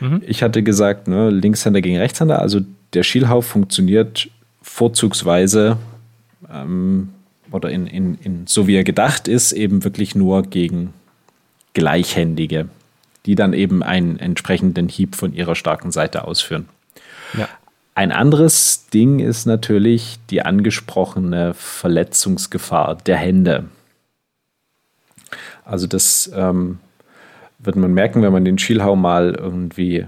Mhm. 0.00 0.22
Ich 0.26 0.42
hatte 0.42 0.62
gesagt, 0.62 1.08
ne, 1.08 1.30
Linkshänder 1.30 1.80
gegen 1.80 1.96
Rechtshänder, 1.96 2.40
also 2.40 2.60
der 2.92 3.02
Schielhau 3.02 3.40
funktioniert 3.40 4.28
vorzugsweise 4.62 5.76
ähm, 6.52 7.10
oder 7.50 7.70
in, 7.70 7.86
in, 7.86 8.18
in, 8.22 8.46
so 8.46 8.66
wie 8.66 8.76
er 8.76 8.84
gedacht 8.84 9.28
ist, 9.28 9.52
eben 9.52 9.84
wirklich 9.84 10.14
nur 10.14 10.42
gegen 10.42 10.92
Gleichhändige, 11.72 12.68
die 13.26 13.34
dann 13.34 13.52
eben 13.52 13.82
einen 13.82 14.18
entsprechenden 14.18 14.88
Hieb 14.88 15.14
von 15.14 15.32
ihrer 15.32 15.54
starken 15.54 15.92
Seite 15.92 16.24
ausführen. 16.24 16.68
Ja. 17.36 17.48
Ein 17.94 18.12
anderes 18.12 18.88
Ding 18.88 19.18
ist 19.18 19.46
natürlich 19.46 20.18
die 20.30 20.42
angesprochene 20.42 21.54
Verletzungsgefahr 21.54 22.94
der 22.94 23.16
Hände. 23.16 23.64
Also 25.64 25.86
das 25.86 26.30
ähm, 26.34 26.78
wird 27.58 27.76
man 27.76 27.92
merken, 27.92 28.22
wenn 28.22 28.32
man 28.32 28.44
den 28.44 28.58
Schielhau 28.58 28.96
mal 28.96 29.34
irgendwie 29.34 30.06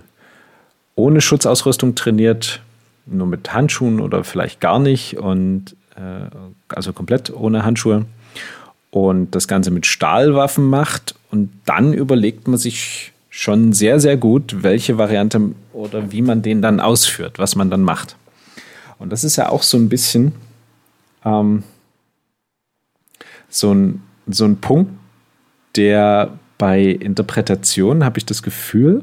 ohne 0.95 1.21
Schutzausrüstung 1.21 1.95
trainiert, 1.95 2.61
nur 3.07 3.27
mit 3.27 3.53
Handschuhen 3.53 4.01
oder 4.01 4.25
vielleicht 4.25 4.61
gar 4.61 4.79
nicht 4.79 5.19
und 5.19 5.77
äh, 5.97 6.31
also 6.69 6.93
komplett 6.93 7.33
ohne 7.35 7.65
Handschuhe 7.65 8.07
und 8.91 9.35
das 9.35 9.49
Ganze 9.49 9.71
mit 9.71 9.87
Stahlwaffen 9.87 10.65
macht 10.65 11.15
und 11.33 11.51
dann 11.65 11.95
überlegt 11.95 12.47
man 12.47 12.59
sich 12.59 13.13
schon 13.31 13.73
sehr, 13.73 13.99
sehr 13.99 14.19
gut, 14.19 14.63
welche 14.63 14.99
Variante 14.99 15.41
oder 15.73 16.13
wie 16.13 16.21
man 16.21 16.43
den 16.43 16.61
dann 16.61 16.79
ausführt, 16.79 17.39
was 17.39 17.57
man 17.57 17.71
dann 17.71 17.83
macht. 17.83 18.17
Und 18.99 19.11
das 19.11 19.25
ist 19.25 19.37
ja 19.37 19.49
auch 19.49 19.63
so 19.63 19.79
ein 19.79 19.89
bisschen 19.89 20.33
ähm, 21.25 21.65
so, 23.49 23.73
ein, 23.73 24.03
so 24.27 24.45
ein 24.45 24.59
Punkt, 24.59 24.93
der 25.75 26.39
bei 26.59 26.83
Interpretationen, 26.83 28.05
habe 28.05 28.19
ich 28.19 28.27
das 28.27 28.43
Gefühl, 28.43 29.03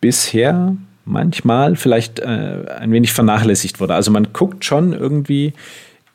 bisher 0.00 0.76
manchmal 1.06 1.76
vielleicht 1.76 2.20
äh, 2.20 2.66
ein 2.78 2.92
wenig 2.92 3.14
vernachlässigt 3.14 3.80
wurde. 3.80 3.94
Also 3.94 4.10
man 4.10 4.34
guckt 4.34 4.66
schon 4.66 4.92
irgendwie, 4.92 5.54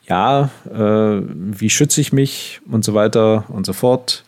ja, 0.07 0.51
äh, 0.71 1.21
wie 1.27 1.71
schütze 1.71 1.99
ich 1.99 2.13
mich 2.13 2.61
und 2.69 2.85
so 2.85 2.93
weiter 2.93 3.45
und 3.49 3.65
so 3.65 3.73
fort. 3.73 4.23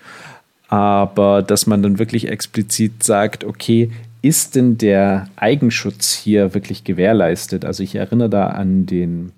Aber 0.69 1.41
dass 1.41 1.65
man 1.65 1.81
dann 1.81 1.99
wirklich 1.99 2.27
explizit 2.27 3.03
sagt, 3.03 3.43
okay, 3.43 3.91
ist 4.21 4.55
denn 4.55 4.77
der 4.77 5.27
Eigenschutz 5.35 6.13
hier 6.13 6.53
wirklich 6.53 6.83
gewährleistet? 6.83 7.65
Also 7.65 7.83
ich 7.83 7.95
erinnere 7.95 8.29
da 8.29 8.47
an 8.47 8.85
den 8.85 9.31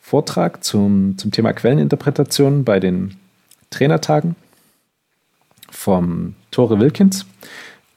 Vortrag 0.00 0.64
zum, 0.64 1.16
zum 1.18 1.30
Thema 1.30 1.52
Quelleninterpretation 1.52 2.64
bei 2.64 2.80
den 2.80 3.16
Trainertagen 3.70 4.34
vom 5.70 6.34
Tore 6.50 6.80
Wilkins, 6.80 7.26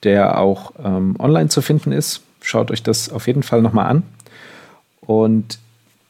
der 0.03 0.38
auch 0.39 0.74
ähm, 0.84 1.15
online 1.17 1.49
zu 1.49 1.61
finden 1.61 1.91
ist. 1.91 2.22
Schaut 2.41 2.69
euch 2.69 2.84
das 2.84 3.09
auf 3.09 3.28
jeden 3.28 3.43
Fall 3.43 3.61
nochmal 3.61 3.88
an. 3.88 4.03
Und 4.99 5.57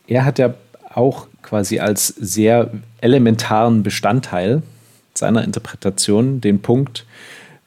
er 0.08 0.26
hat 0.26 0.40
ja 0.40 0.56
auch 0.94 1.28
quasi 1.42 1.80
als 1.80 2.08
sehr 2.08 2.72
elementaren 3.00 3.84
Bestandteil 3.84 4.64
seiner 5.22 5.44
Interpretation 5.44 6.42
den 6.42 6.62
Punkt, 6.62 7.06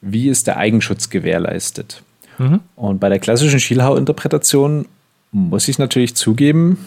wie 0.01 0.29
ist 0.29 0.47
der 0.47 0.57
Eigenschutz 0.57 1.09
gewährleistet. 1.09 2.03
Mhm. 2.37 2.59
Und 2.75 2.99
bei 2.99 3.09
der 3.09 3.19
klassischen 3.19 3.59
Schielhau-Interpretation 3.59 4.87
muss 5.31 5.67
ich 5.67 5.79
natürlich 5.79 6.15
zugeben, 6.15 6.77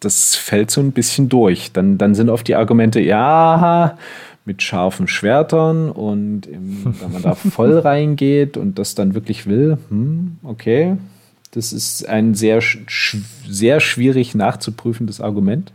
das 0.00 0.34
fällt 0.34 0.70
so 0.70 0.80
ein 0.80 0.92
bisschen 0.92 1.28
durch. 1.28 1.72
Dann, 1.72 1.98
dann 1.98 2.14
sind 2.14 2.30
oft 2.30 2.48
die 2.48 2.54
Argumente, 2.54 3.00
ja, 3.00 3.98
mit 4.46 4.62
scharfen 4.62 5.06
Schwertern 5.06 5.90
und 5.90 6.46
im, 6.46 6.94
wenn 7.00 7.12
man 7.12 7.22
da 7.22 7.34
voll 7.36 7.78
reingeht 7.78 8.56
und 8.56 8.78
das 8.78 8.94
dann 8.94 9.14
wirklich 9.14 9.46
will, 9.46 9.78
hm, 9.90 10.38
okay, 10.42 10.96
das 11.52 11.72
ist 11.72 12.08
ein 12.08 12.34
sehr, 12.34 12.62
sehr 13.48 13.80
schwierig 13.80 14.34
nachzuprüfendes 14.34 15.20
Argument. 15.20 15.72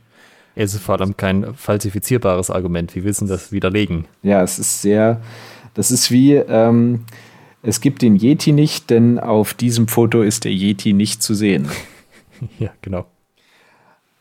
Es 0.56 0.74
ist 0.74 0.84
vor 0.84 1.00
allem 1.00 1.18
kein 1.18 1.54
falsifizierbares 1.54 2.50
Argument. 2.50 2.96
Wie 2.96 3.04
willst 3.04 3.22
du 3.22 3.26
das 3.26 3.52
widerlegen? 3.52 4.06
Ja, 4.24 4.42
es 4.42 4.58
ist 4.58 4.82
sehr, 4.82 5.22
das 5.74 5.92
ist 5.92 6.12
wie, 6.12 6.36
ähm, 6.36 7.06
es 7.62 7.82
gibt 7.82 8.02
den 8.02 8.16
Yeti 8.16 8.52
nicht, 8.52 8.90
denn 8.90 9.20
auf 9.20 9.54
diesem 9.54 9.88
Foto 9.88 10.22
ist 10.22 10.46
der 10.46 10.54
Yeti 10.54 10.94
nicht 10.94 11.22
zu 11.22 11.34
sehen. 11.34 11.68
ja, 12.60 12.70
genau. 12.82 13.06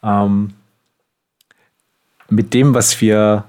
Ähm, 0.03 0.55
mit 2.29 2.53
dem, 2.53 2.75
was 2.75 3.01
wir 3.01 3.45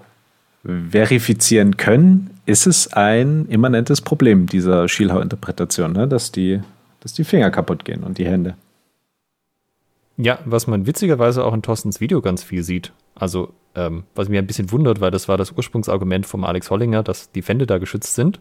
verifizieren 0.63 1.77
können, 1.77 2.31
ist 2.45 2.67
es 2.67 2.91
ein 2.93 3.47
immanentes 3.49 4.01
Problem 4.01 4.47
dieser 4.47 4.87
Schielhau-Interpretation, 4.87 5.93
ne? 5.93 6.07
dass, 6.07 6.31
die, 6.31 6.61
dass 6.99 7.13
die 7.13 7.23
Finger 7.23 7.49
kaputt 7.49 7.85
gehen 7.85 8.03
und 8.03 8.17
die 8.17 8.25
Hände. 8.25 8.55
Ja, 10.17 10.39
was 10.45 10.67
man 10.67 10.87
witzigerweise 10.87 11.43
auch 11.43 11.53
in 11.53 11.61
Thorstens 11.61 11.99
Video 11.99 12.21
ganz 12.21 12.43
viel 12.43 12.63
sieht. 12.63 12.93
Also, 13.15 13.53
ähm, 13.75 14.03
was 14.15 14.29
mich 14.29 14.39
ein 14.39 14.47
bisschen 14.47 14.71
wundert, 14.71 15.01
weil 15.01 15.11
das 15.11 15.27
war 15.27 15.37
das 15.37 15.51
Ursprungsargument 15.51 16.25
vom 16.25 16.43
Alex 16.45 16.69
Hollinger, 16.69 17.03
dass 17.03 17.31
die 17.31 17.41
Fände 17.41 17.65
da 17.65 17.77
geschützt 17.77 18.15
sind. 18.15 18.39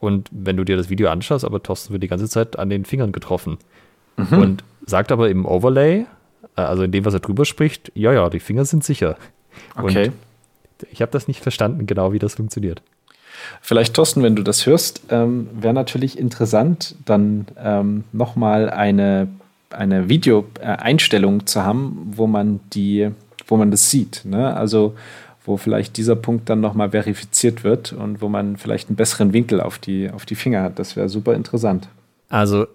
Und 0.00 0.28
wenn 0.32 0.56
du 0.56 0.64
dir 0.64 0.76
das 0.76 0.90
Video 0.90 1.08
anschaust, 1.08 1.44
aber 1.44 1.62
Thorsten 1.62 1.92
wird 1.92 2.02
die 2.02 2.08
ganze 2.08 2.28
Zeit 2.28 2.58
an 2.58 2.70
den 2.70 2.84
Fingern 2.84 3.12
getroffen. 3.12 3.58
Mhm. 4.16 4.38
Und 4.38 4.64
sagt 4.84 5.12
aber 5.12 5.30
im 5.30 5.46
Overlay, 5.46 6.06
äh, 6.56 6.60
also 6.60 6.82
in 6.82 6.92
dem, 6.92 7.04
was 7.04 7.14
er 7.14 7.20
drüber 7.20 7.44
spricht, 7.44 7.92
ja, 7.94 8.12
ja, 8.12 8.28
die 8.28 8.40
Finger 8.40 8.64
sind 8.64 8.82
sicher. 8.82 9.16
Okay. 9.76 10.08
Und 10.08 10.14
ich 10.90 11.02
habe 11.02 11.12
das 11.12 11.28
nicht 11.28 11.40
verstanden, 11.40 11.86
genau 11.86 12.12
wie 12.12 12.18
das 12.18 12.34
funktioniert. 12.34 12.82
Vielleicht, 13.60 13.94
Thorsten, 13.94 14.22
wenn 14.22 14.36
du 14.36 14.42
das 14.42 14.66
hörst, 14.66 15.02
ähm, 15.10 15.48
wäre 15.52 15.74
natürlich 15.74 16.18
interessant, 16.18 16.96
dann 17.04 17.46
ähm, 17.56 18.04
nochmal 18.12 18.70
eine 18.70 19.28
eine 19.74 20.08
Videoeinstellung 20.08 21.46
zu 21.46 21.64
haben, 21.64 22.12
wo 22.14 22.26
man 22.26 22.60
die, 22.72 23.10
wo 23.46 23.56
man 23.56 23.70
das 23.70 23.90
sieht. 23.90 24.22
Ne? 24.24 24.54
Also 24.54 24.94
wo 25.44 25.56
vielleicht 25.56 25.96
dieser 25.96 26.14
Punkt 26.14 26.48
dann 26.48 26.60
nochmal 26.60 26.90
verifiziert 26.90 27.64
wird 27.64 27.92
und 27.92 28.20
wo 28.20 28.28
man 28.28 28.56
vielleicht 28.56 28.88
einen 28.88 28.96
besseren 28.96 29.32
Winkel 29.32 29.60
auf 29.60 29.78
die, 29.78 30.08
auf 30.10 30.24
die 30.24 30.36
Finger 30.36 30.62
hat. 30.62 30.78
Das 30.78 30.94
wäre 30.94 31.08
super 31.08 31.34
interessant. 31.34 31.88
Also 32.28 32.66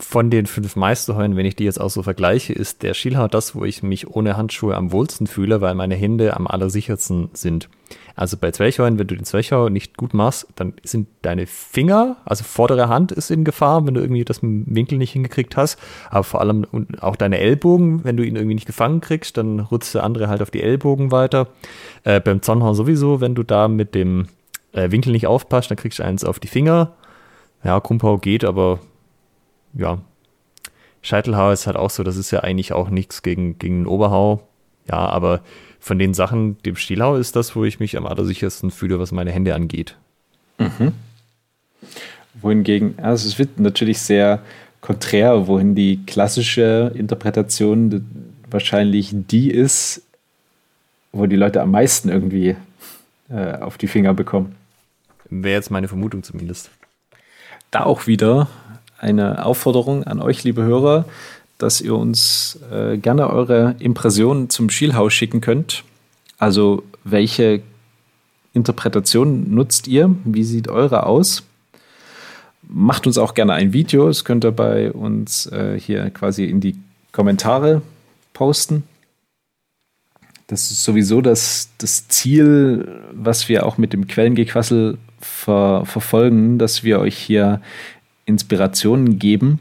von 0.00 0.30
den 0.30 0.46
fünf 0.46 0.74
Meisterheulen, 0.74 1.36
wenn 1.36 1.46
ich 1.46 1.54
die 1.54 1.64
jetzt 1.64 1.80
auch 1.80 1.90
so 1.90 2.02
vergleiche, 2.02 2.52
ist 2.52 2.82
der 2.82 2.92
Schielhau 2.92 3.28
das, 3.28 3.54
wo 3.54 3.64
ich 3.64 3.82
mich 3.84 4.08
ohne 4.08 4.36
Handschuhe 4.36 4.74
am 4.74 4.90
wohlsten 4.90 5.28
fühle, 5.28 5.60
weil 5.60 5.76
meine 5.76 5.94
Hände 5.94 6.36
am 6.36 6.48
allersichersten 6.48 7.30
sind. 7.34 7.68
Also 8.16 8.36
bei 8.36 8.52
Zwerchheulen, 8.52 8.98
wenn 8.98 9.06
du 9.08 9.16
den 9.16 9.24
Zwerchhau 9.24 9.68
nicht 9.68 9.96
gut 9.96 10.14
machst, 10.14 10.46
dann 10.54 10.74
sind 10.84 11.08
deine 11.22 11.46
Finger, 11.46 12.16
also 12.24 12.44
vordere 12.44 12.88
Hand 12.88 13.10
ist 13.10 13.30
in 13.30 13.44
Gefahr, 13.44 13.84
wenn 13.86 13.94
du 13.94 14.00
irgendwie 14.00 14.24
das 14.24 14.40
Winkel 14.42 14.98
nicht 14.98 15.12
hingekriegt 15.12 15.56
hast, 15.56 15.78
aber 16.10 16.22
vor 16.22 16.40
allem 16.40 16.64
auch 17.00 17.16
deine 17.16 17.38
Ellbogen, 17.38 18.04
wenn 18.04 18.16
du 18.16 18.24
ihn 18.24 18.36
irgendwie 18.36 18.54
nicht 18.54 18.66
gefangen 18.66 19.00
kriegst, 19.00 19.36
dann 19.36 19.58
rutscht 19.58 19.94
der 19.94 20.04
andere 20.04 20.28
halt 20.28 20.42
auf 20.42 20.50
die 20.50 20.62
Ellbogen 20.62 21.10
weiter. 21.10 21.48
Äh, 22.04 22.20
beim 22.20 22.40
Zornhorn 22.40 22.74
sowieso, 22.74 23.20
wenn 23.20 23.34
du 23.34 23.42
da 23.42 23.66
mit 23.66 23.94
dem 23.96 24.28
äh, 24.72 24.90
Winkel 24.92 25.12
nicht 25.12 25.26
aufpasst, 25.26 25.70
dann 25.70 25.76
kriegst 25.76 25.98
du 25.98 26.04
eins 26.04 26.24
auf 26.24 26.38
die 26.38 26.48
Finger. 26.48 26.92
Ja, 27.64 27.80
Krumpau 27.80 28.18
geht, 28.18 28.44
aber 28.44 28.78
ja, 29.72 29.98
Scheitelhau 31.02 31.50
ist 31.50 31.66
halt 31.66 31.76
auch 31.76 31.90
so, 31.90 32.02
das 32.02 32.16
ist 32.16 32.30
ja 32.30 32.40
eigentlich 32.40 32.72
auch 32.72 32.90
nichts 32.90 33.22
gegen, 33.22 33.58
gegen 33.58 33.80
den 33.80 33.86
Oberhau. 33.86 34.46
Ja, 34.88 34.98
aber 34.98 35.40
von 35.84 35.98
den 35.98 36.14
Sachen, 36.14 36.56
dem 36.62 36.76
Stielhau 36.76 37.16
ist 37.16 37.36
das, 37.36 37.54
wo 37.54 37.62
ich 37.62 37.78
mich 37.78 37.98
am 37.98 38.06
allersichersten 38.06 38.70
fühle, 38.70 38.98
was 38.98 39.12
meine 39.12 39.32
Hände 39.32 39.54
angeht. 39.54 39.96
Mhm. 40.56 40.92
Wohingegen, 42.40 42.94
also 43.02 43.28
es 43.28 43.38
wird 43.38 43.60
natürlich 43.60 43.98
sehr 43.98 44.42
konträr, 44.80 45.46
wohin 45.46 45.74
die 45.74 46.00
klassische 46.06 46.90
Interpretation 46.94 48.02
wahrscheinlich 48.50 49.10
die 49.12 49.50
ist, 49.50 50.00
wo 51.12 51.26
die 51.26 51.36
Leute 51.36 51.60
am 51.60 51.72
meisten 51.72 52.08
irgendwie 52.08 52.56
äh, 53.28 53.58
auf 53.58 53.76
die 53.76 53.86
Finger 53.86 54.14
bekommen. 54.14 54.56
Wäre 55.28 55.56
jetzt 55.56 55.70
meine 55.70 55.88
Vermutung 55.88 56.22
zumindest. 56.22 56.70
Da 57.70 57.84
auch 57.84 58.06
wieder 58.06 58.48
eine 58.96 59.44
Aufforderung 59.44 60.04
an 60.04 60.22
euch, 60.22 60.44
liebe 60.44 60.62
Hörer, 60.62 61.04
dass 61.64 61.80
ihr 61.80 61.94
uns 61.94 62.58
äh, 62.70 62.98
gerne 62.98 63.30
eure 63.30 63.74
Impressionen 63.78 64.50
zum 64.50 64.68
Schielhaus 64.68 65.14
schicken 65.14 65.40
könnt. 65.40 65.82
Also 66.36 66.82
welche 67.04 67.62
Interpretation 68.52 69.54
nutzt 69.54 69.88
ihr? 69.88 70.14
Wie 70.24 70.44
sieht 70.44 70.68
eure 70.68 71.06
aus? 71.06 71.42
Macht 72.68 73.06
uns 73.06 73.16
auch 73.16 73.32
gerne 73.32 73.54
ein 73.54 73.72
Video. 73.72 74.08
Das 74.08 74.26
könnt 74.26 74.44
ihr 74.44 74.52
bei 74.52 74.92
uns 74.92 75.46
äh, 75.46 75.80
hier 75.80 76.10
quasi 76.10 76.44
in 76.44 76.60
die 76.60 76.76
Kommentare 77.12 77.80
posten. 78.34 78.82
Das 80.48 80.70
ist 80.70 80.84
sowieso 80.84 81.22
das, 81.22 81.70
das 81.78 82.08
Ziel, 82.08 82.86
was 83.12 83.48
wir 83.48 83.64
auch 83.64 83.78
mit 83.78 83.94
dem 83.94 84.06
Quellengequassel 84.06 84.98
ver 85.18 85.86
verfolgen, 85.86 86.58
dass 86.58 86.84
wir 86.84 87.00
euch 87.00 87.16
hier 87.16 87.62
Inspirationen 88.26 89.18
geben 89.18 89.60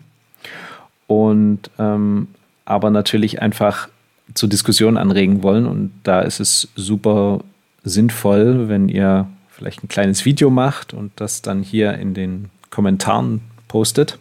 und 1.07 1.69
ähm, 1.77 2.27
aber 2.65 2.89
natürlich 2.89 3.41
einfach 3.41 3.89
zur 4.33 4.49
Diskussion 4.49 4.97
anregen 4.97 5.43
wollen. 5.43 5.65
Und 5.65 5.91
da 6.03 6.21
ist 6.21 6.39
es 6.39 6.69
super 6.75 7.41
sinnvoll, 7.83 8.69
wenn 8.69 8.89
ihr 8.89 9.27
vielleicht 9.49 9.83
ein 9.83 9.87
kleines 9.87 10.25
Video 10.25 10.49
macht 10.49 10.93
und 10.93 11.11
das 11.15 11.41
dann 11.41 11.61
hier 11.61 11.93
in 11.93 12.13
den 12.13 12.49
Kommentaren 12.69 13.41
postet. 13.67 14.17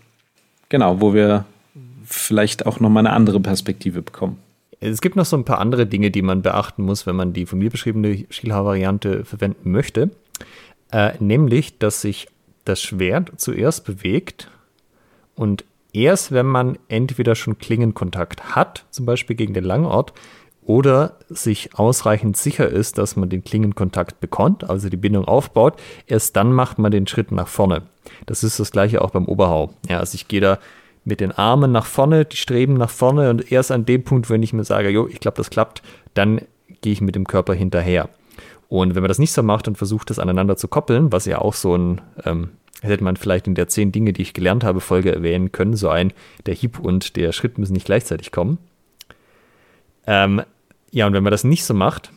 Genau, 0.68 1.00
wo 1.00 1.14
wir 1.14 1.44
vielleicht 2.04 2.66
auch 2.66 2.80
nochmal 2.80 3.06
eine 3.06 3.14
andere 3.14 3.40
Perspektive 3.40 4.02
bekommen. 4.02 4.38
Es 4.80 5.00
gibt 5.00 5.16
noch 5.16 5.24
so 5.24 5.36
ein 5.36 5.44
paar 5.44 5.60
andere 5.60 5.86
Dinge, 5.86 6.10
die 6.10 6.22
man 6.22 6.42
beachten 6.42 6.82
muss, 6.82 7.06
wenn 7.06 7.14
man 7.14 7.32
die 7.32 7.46
von 7.46 7.60
mir 7.60 7.70
beschriebene 7.70 8.24
Schielhaar-Variante 8.28 9.24
verwenden 9.24 9.70
möchte. 9.70 10.10
Äh, 10.90 11.12
nämlich, 11.20 11.78
dass 11.78 12.00
sich 12.00 12.26
das 12.64 12.82
Schwert 12.82 13.32
zuerst 13.36 13.84
bewegt 13.84 14.50
und 15.34 15.64
erst 15.92 16.32
wenn 16.32 16.46
man 16.46 16.78
entweder 16.88 17.34
schon 17.34 17.58
Klingenkontakt 17.58 18.54
hat, 18.54 18.86
zum 18.90 19.06
Beispiel 19.06 19.36
gegen 19.36 19.54
den 19.54 19.64
Langort, 19.64 20.12
oder 20.64 21.16
sich 21.28 21.70
ausreichend 21.74 22.36
sicher 22.36 22.68
ist, 22.68 22.96
dass 22.98 23.16
man 23.16 23.28
den 23.28 23.42
Klingenkontakt 23.42 24.20
bekommt, 24.20 24.68
also 24.68 24.88
die 24.88 24.96
Bindung 24.96 25.24
aufbaut, 25.24 25.74
erst 26.06 26.36
dann 26.36 26.52
macht 26.52 26.78
man 26.78 26.92
den 26.92 27.06
Schritt 27.06 27.32
nach 27.32 27.48
vorne. 27.48 27.82
Das 28.26 28.44
ist 28.44 28.60
das 28.60 28.70
gleiche 28.70 29.02
auch 29.02 29.10
beim 29.10 29.26
Oberhau. 29.26 29.72
Ja, 29.88 29.98
also 29.98 30.14
ich 30.14 30.28
gehe 30.28 30.40
da 30.40 30.58
mit 31.04 31.20
den 31.20 31.32
Armen 31.32 31.72
nach 31.72 31.86
vorne, 31.86 32.24
die 32.24 32.36
streben 32.36 32.74
nach 32.74 32.90
vorne 32.90 33.30
und 33.30 33.50
erst 33.50 33.72
an 33.72 33.84
dem 33.84 34.04
Punkt, 34.04 34.30
wenn 34.30 34.42
ich 34.42 34.52
mir 34.52 34.64
sage, 34.64 34.90
jo, 34.90 35.08
ich 35.08 35.18
glaube, 35.18 35.36
das 35.36 35.50
klappt, 35.50 35.82
dann 36.14 36.42
gehe 36.80 36.92
ich 36.92 37.00
mit 37.00 37.16
dem 37.16 37.26
Körper 37.26 37.54
hinterher. 37.54 38.08
Und 38.68 38.94
wenn 38.94 39.02
man 39.02 39.08
das 39.08 39.18
nicht 39.18 39.32
so 39.32 39.42
macht 39.42 39.66
und 39.68 39.76
versucht, 39.76 40.10
das 40.10 40.18
aneinander 40.18 40.56
zu 40.56 40.68
koppeln, 40.68 41.12
was 41.12 41.26
ja 41.26 41.38
auch 41.38 41.54
so 41.54 41.76
ein 41.76 42.00
ähm, 42.24 42.50
hätte 42.88 43.04
man 43.04 43.16
vielleicht 43.16 43.46
in 43.46 43.54
der 43.54 43.68
zehn 43.68 43.92
Dinge, 43.92 44.12
die 44.12 44.22
ich 44.22 44.34
gelernt 44.34 44.64
habe, 44.64 44.80
Folge 44.80 45.14
erwähnen 45.14 45.52
können. 45.52 45.76
So 45.76 45.88
ein, 45.88 46.12
der 46.46 46.54
Hieb 46.54 46.78
und 46.78 47.16
der 47.16 47.32
Schritt 47.32 47.58
müssen 47.58 47.74
nicht 47.74 47.86
gleichzeitig 47.86 48.32
kommen. 48.32 48.58
Ähm, 50.06 50.42
ja, 50.90 51.06
und 51.06 51.12
wenn 51.12 51.22
man 51.22 51.30
das 51.30 51.44
nicht 51.44 51.64
so 51.64 51.74
macht, 51.74 52.10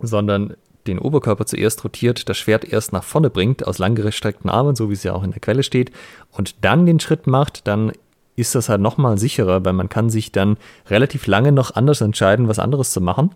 sondern 0.00 0.54
den 0.86 0.98
Oberkörper 0.98 1.46
zuerst 1.46 1.84
rotiert, 1.84 2.28
das 2.28 2.38
Schwert 2.38 2.64
erst 2.64 2.92
nach 2.92 3.04
vorne 3.04 3.30
bringt, 3.30 3.66
aus 3.66 3.78
langgestreckten 3.78 4.48
Armen, 4.48 4.76
so 4.76 4.88
wie 4.88 4.94
es 4.94 5.02
ja 5.02 5.12
auch 5.12 5.24
in 5.24 5.32
der 5.32 5.40
Quelle 5.40 5.62
steht, 5.62 5.90
und 6.30 6.64
dann 6.64 6.86
den 6.86 7.00
Schritt 7.00 7.26
macht, 7.26 7.66
dann 7.66 7.92
ist 8.36 8.54
das 8.54 8.68
halt 8.68 8.80
nochmal 8.80 9.18
sicherer, 9.18 9.64
weil 9.64 9.72
man 9.72 9.88
kann 9.88 10.10
sich 10.10 10.30
dann 10.30 10.58
relativ 10.88 11.26
lange 11.26 11.52
noch 11.52 11.74
anders 11.74 12.00
entscheiden, 12.02 12.48
was 12.48 12.58
anderes 12.58 12.90
zu 12.90 13.00
machen. 13.00 13.30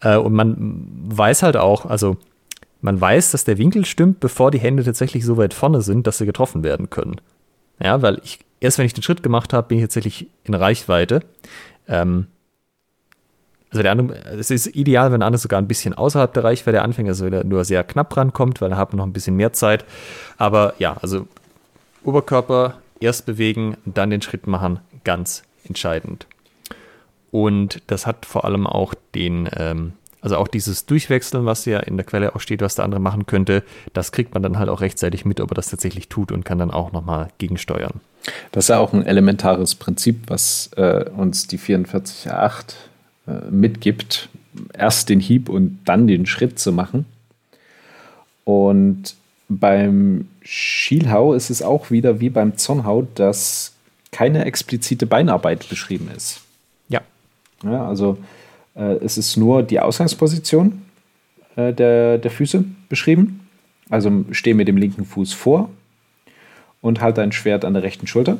Äh, 0.00 0.16
und 0.16 0.32
man 0.32 0.86
weiß 1.08 1.42
halt 1.42 1.56
auch, 1.56 1.86
also 1.86 2.16
man 2.84 3.00
weiß, 3.00 3.30
dass 3.30 3.44
der 3.44 3.56
Winkel 3.56 3.86
stimmt, 3.86 4.20
bevor 4.20 4.50
die 4.50 4.60
Hände 4.60 4.84
tatsächlich 4.84 5.24
so 5.24 5.38
weit 5.38 5.54
vorne 5.54 5.80
sind, 5.80 6.06
dass 6.06 6.18
sie 6.18 6.26
getroffen 6.26 6.62
werden 6.62 6.90
können. 6.90 7.18
Ja, 7.80 8.02
weil 8.02 8.20
ich, 8.22 8.40
erst 8.60 8.76
wenn 8.76 8.84
ich 8.84 8.92
den 8.92 9.02
Schritt 9.02 9.22
gemacht 9.22 9.54
habe, 9.54 9.68
bin 9.68 9.78
ich 9.78 9.84
tatsächlich 9.84 10.28
in 10.44 10.52
Reichweite. 10.52 11.20
Ähm, 11.88 12.26
also 13.70 13.82
der 13.82 13.90
andere, 13.90 14.18
es 14.38 14.50
ist 14.50 14.66
ideal, 14.66 15.10
wenn 15.12 15.20
der 15.20 15.26
andere 15.28 15.40
sogar 15.40 15.62
ein 15.62 15.66
bisschen 15.66 15.94
außerhalb 15.94 16.34
der 16.34 16.44
Reichweite 16.44 16.82
anfängt, 16.82 17.08
also 17.08 17.26
nur 17.26 17.64
sehr 17.64 17.84
knapp 17.84 18.14
rankommt, 18.14 18.60
weil 18.60 18.72
er 18.72 18.76
hat 18.76 18.92
noch 18.92 19.06
ein 19.06 19.14
bisschen 19.14 19.36
mehr 19.36 19.54
Zeit. 19.54 19.86
Aber 20.36 20.74
ja, 20.78 20.94
also 21.00 21.26
Oberkörper 22.04 22.74
erst 23.00 23.24
bewegen, 23.24 23.78
dann 23.86 24.10
den 24.10 24.20
Schritt 24.20 24.46
machen, 24.46 24.80
ganz 25.04 25.42
entscheidend. 25.66 26.26
Und 27.30 27.80
das 27.86 28.06
hat 28.06 28.26
vor 28.26 28.44
allem 28.44 28.66
auch 28.66 28.92
den, 29.14 29.48
ähm, 29.56 29.94
also 30.24 30.38
auch 30.38 30.48
dieses 30.48 30.86
Durchwechseln, 30.86 31.44
was 31.44 31.66
ja 31.66 31.80
in 31.80 31.98
der 31.98 32.06
Quelle 32.06 32.34
auch 32.34 32.40
steht, 32.40 32.62
was 32.62 32.76
der 32.76 32.86
andere 32.86 32.98
machen 33.00 33.26
könnte, 33.26 33.62
das 33.92 34.10
kriegt 34.10 34.32
man 34.32 34.42
dann 34.42 34.58
halt 34.58 34.70
auch 34.70 34.80
rechtzeitig 34.80 35.26
mit, 35.26 35.38
ob 35.38 35.52
er 35.52 35.54
das 35.54 35.68
tatsächlich 35.68 36.08
tut 36.08 36.32
und 36.32 36.46
kann 36.46 36.58
dann 36.58 36.70
auch 36.70 36.92
nochmal 36.92 37.28
gegensteuern. 37.36 38.00
Das 38.50 38.64
ist 38.64 38.68
ja 38.68 38.78
auch 38.78 38.94
ein 38.94 39.04
elementares 39.04 39.74
Prinzip, 39.74 40.22
was 40.28 40.70
äh, 40.78 41.10
uns 41.14 41.46
die 41.46 41.58
44.8 41.58 42.74
äh, 43.26 43.50
mitgibt, 43.50 44.30
erst 44.72 45.10
den 45.10 45.20
Hieb 45.20 45.50
und 45.50 45.80
dann 45.84 46.06
den 46.06 46.24
Schritt 46.24 46.58
zu 46.58 46.72
machen. 46.72 47.04
Und 48.44 49.16
beim 49.50 50.28
Schielhau 50.40 51.34
ist 51.34 51.50
es 51.50 51.60
auch 51.60 51.90
wieder 51.90 52.20
wie 52.20 52.30
beim 52.30 52.56
Zornhau, 52.56 53.06
dass 53.14 53.74
keine 54.10 54.46
explizite 54.46 55.04
Beinarbeit 55.04 55.68
beschrieben 55.68 56.08
ist. 56.16 56.40
Ja. 56.88 57.02
ja 57.62 57.86
also 57.86 58.16
es 58.74 59.18
ist 59.18 59.36
nur 59.36 59.62
die 59.62 59.80
Ausgangsposition 59.80 60.82
äh, 61.56 61.72
der, 61.72 62.18
der 62.18 62.30
Füße 62.30 62.64
beschrieben. 62.88 63.40
Also 63.90 64.24
stehe 64.32 64.56
mit 64.56 64.68
dem 64.68 64.76
linken 64.76 65.04
Fuß 65.04 65.32
vor 65.32 65.70
und 66.80 67.00
halte 67.00 67.22
ein 67.22 67.32
Schwert 67.32 67.64
an 67.64 67.74
der 67.74 67.82
rechten 67.82 68.06
Schulter. 68.06 68.38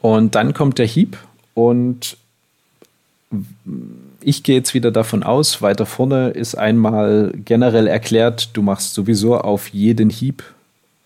Und 0.00 0.34
dann 0.34 0.54
kommt 0.54 0.78
der 0.78 0.86
Hieb 0.86 1.18
und 1.54 2.16
ich 4.22 4.42
gehe 4.42 4.56
jetzt 4.56 4.74
wieder 4.74 4.90
davon 4.90 5.22
aus, 5.22 5.62
weiter 5.62 5.86
vorne 5.86 6.30
ist 6.30 6.56
einmal 6.56 7.32
generell 7.44 7.86
erklärt, 7.86 8.50
du 8.54 8.62
machst 8.62 8.94
sowieso 8.94 9.38
auf 9.38 9.68
jeden 9.68 10.10
Hieb 10.10 10.42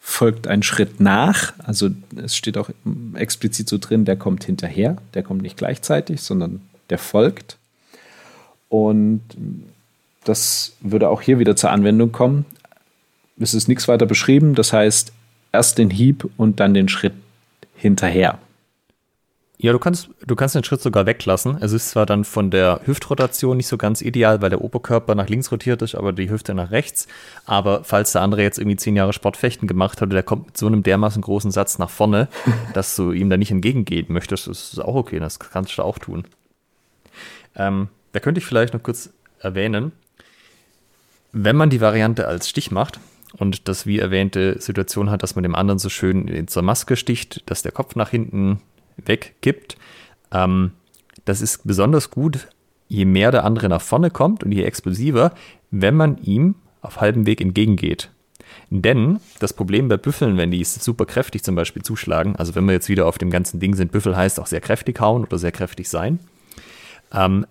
folgt 0.07 0.47
ein 0.47 0.63
Schritt 0.63 1.01
nach. 1.01 1.55
Also 1.59 1.89
es 2.15 2.37
steht 2.37 2.59
auch 2.59 2.69
explizit 3.15 3.69
so 3.71 3.79
drin, 3.79 4.05
der 4.05 4.17
kommt 4.17 4.45
hinterher, 4.45 4.99
der 5.15 5.23
kommt 5.23 5.41
nicht 5.41 5.57
gleichzeitig, 5.57 6.21
sondern 6.21 6.61
der 6.91 6.99
folgt. 6.99 7.59
Und 8.69 9.23
das 10.25 10.77
würde 10.81 11.09
auch 11.09 11.23
hier 11.23 11.39
wieder 11.39 11.57
zur 11.57 11.71
Anwendung 11.71 12.13
kommen. 12.13 12.45
Es 13.39 13.55
ist 13.55 13.69
nichts 13.69 13.89
weiter 13.89 14.07
beschrieben, 14.07 14.55
das 14.55 14.73
heißt 14.73 15.13
erst 15.53 15.79
den 15.79 15.91
Hieb 15.91 16.29
und 16.37 16.61
dann 16.61 16.75
den 16.75 16.89
Schritt 16.89 17.15
hinterher. 17.77 18.39
Ja, 19.57 19.73
du 19.73 19.79
kannst, 19.79 20.11
du 20.27 20.35
kannst 20.35 20.57
den 20.57 20.65
Schritt 20.65 20.83
sogar 20.83 21.07
weglassen. 21.07 21.57
Es 21.61 21.73
ist 21.73 21.91
zwar 21.91 22.07
dann 22.07 22.25
von 22.25 22.51
der 22.51 22.81
Hüftrotation 22.85 23.57
nicht 23.57 23.69
so 23.69 23.79
ganz 23.79 24.03
ideal, 24.03 24.43
weil 24.43 24.51
der 24.51 24.61
Oberkörper 24.61 25.15
nach 25.15 25.29
links 25.29 25.51
rotiert 25.53 25.81
ist, 25.81 25.95
aber 25.95 26.13
die 26.13 26.29
Hüfte 26.29 26.55
nach 26.55 26.71
rechts. 26.71 27.07
Aber 27.47 27.85
falls 27.85 28.13
der 28.13 28.23
andere 28.23 28.43
jetzt 28.43 28.59
irgendwie 28.59 28.77
zehn 28.77 28.97
Jahre 28.97 29.13
Sportfechten 29.13 29.69
gemacht 29.69 30.01
hat, 30.01 30.13
der 30.13 30.23
kommt 30.25 30.47
mit 30.47 30.57
so 30.59 30.67
einem 30.67 30.83
dermaßen 30.83 31.23
großen 31.23 31.51
Satz 31.53 31.79
nach 31.79 31.89
vorne, 31.89 32.29
dass 32.75 32.97
du 32.97 33.13
ihm 33.13 33.31
da 33.31 33.37
nicht 33.37 33.53
entgegengehen 33.53 34.07
möchtest, 34.09 34.49
das 34.49 34.73
ist 34.73 34.81
auch 34.81 34.97
okay, 34.97 35.21
das 35.21 35.39
kannst 35.39 35.79
du 35.79 35.83
auch 35.83 35.99
tun. 35.99 36.25
Ähm, 37.57 37.89
da 38.13 38.21
könnte 38.21 38.39
ich 38.39 38.47
vielleicht 38.47 38.75
noch 38.75 38.83
kurz 38.83 39.11
erwähnen, 39.39 39.93
wenn 41.33 41.57
man 41.57 41.71
die 41.71 41.81
Variante 41.81 42.29
als 42.29 42.49
Stich 42.49 42.71
macht, 42.71 43.01
und 43.37 43.69
das 43.69 43.87
wie 43.87 43.99
erwähnte 43.99 44.61
Situation 44.61 45.11
hat, 45.11 45.23
dass 45.23 45.35
man 45.35 45.43
dem 45.43 45.55
anderen 45.55 45.79
so 45.79 45.89
schön 45.89 46.47
zur 46.47 46.63
Maske 46.63 46.97
sticht, 46.97 47.43
dass 47.51 47.63
der 47.63 47.73
Kopf 47.73 47.97
nach 47.97 48.11
hinten 48.11 48.61
weggibt. 48.97 49.77
Ähm, 50.31 50.73
das 51.25 51.41
ist 51.41 51.67
besonders 51.67 52.11
gut, 52.11 52.49
je 52.89 53.05
mehr 53.05 53.31
der 53.31 53.45
andere 53.45 53.69
nach 53.69 53.81
vorne 53.81 54.11
kommt 54.11 54.45
und 54.45 54.53
je 54.53 54.63
explosiver, 54.63 55.35
wenn 55.71 55.97
man 55.97 56.19
ihm 56.19 56.55
auf 56.81 57.01
halbem 57.01 57.27
Weg 57.27 57.41
entgegengeht. 57.41 58.11
Denn 58.71 59.19
das 59.41 59.53
Problem 59.53 59.89
bei 59.89 59.97
Büffeln, 59.97 60.37
wenn 60.37 60.51
die 60.51 60.63
super 60.65 61.07
kräftig 61.07 61.43
zum 61.43 61.55
Beispiel 61.55 61.83
zuschlagen, 61.83 62.37
also 62.37 62.55
wenn 62.55 62.67
wir 62.67 62.73
jetzt 62.73 62.89
wieder 62.89 63.07
auf 63.07 63.19
dem 63.19 63.31
ganzen 63.31 63.59
Ding 63.59 63.75
sind, 63.75 63.91
Büffel 63.91 64.17
heißt 64.17 64.39
auch 64.39 64.47
sehr 64.47 64.61
kräftig 64.61 65.01
hauen 65.01 65.25
oder 65.25 65.39
sehr 65.39 65.53
kräftig 65.53 65.89
sein, 65.89 66.21
ähm, 67.15 67.47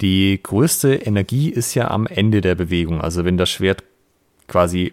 die 0.00 0.40
größte 0.42 0.94
Energie 0.94 1.50
ist 1.50 1.74
ja 1.74 1.90
am 1.90 2.06
Ende 2.06 2.40
der 2.40 2.54
Bewegung. 2.54 3.00
Also 3.00 3.24
wenn 3.24 3.36
das 3.36 3.50
Schwert 3.50 3.84
quasi 4.46 4.92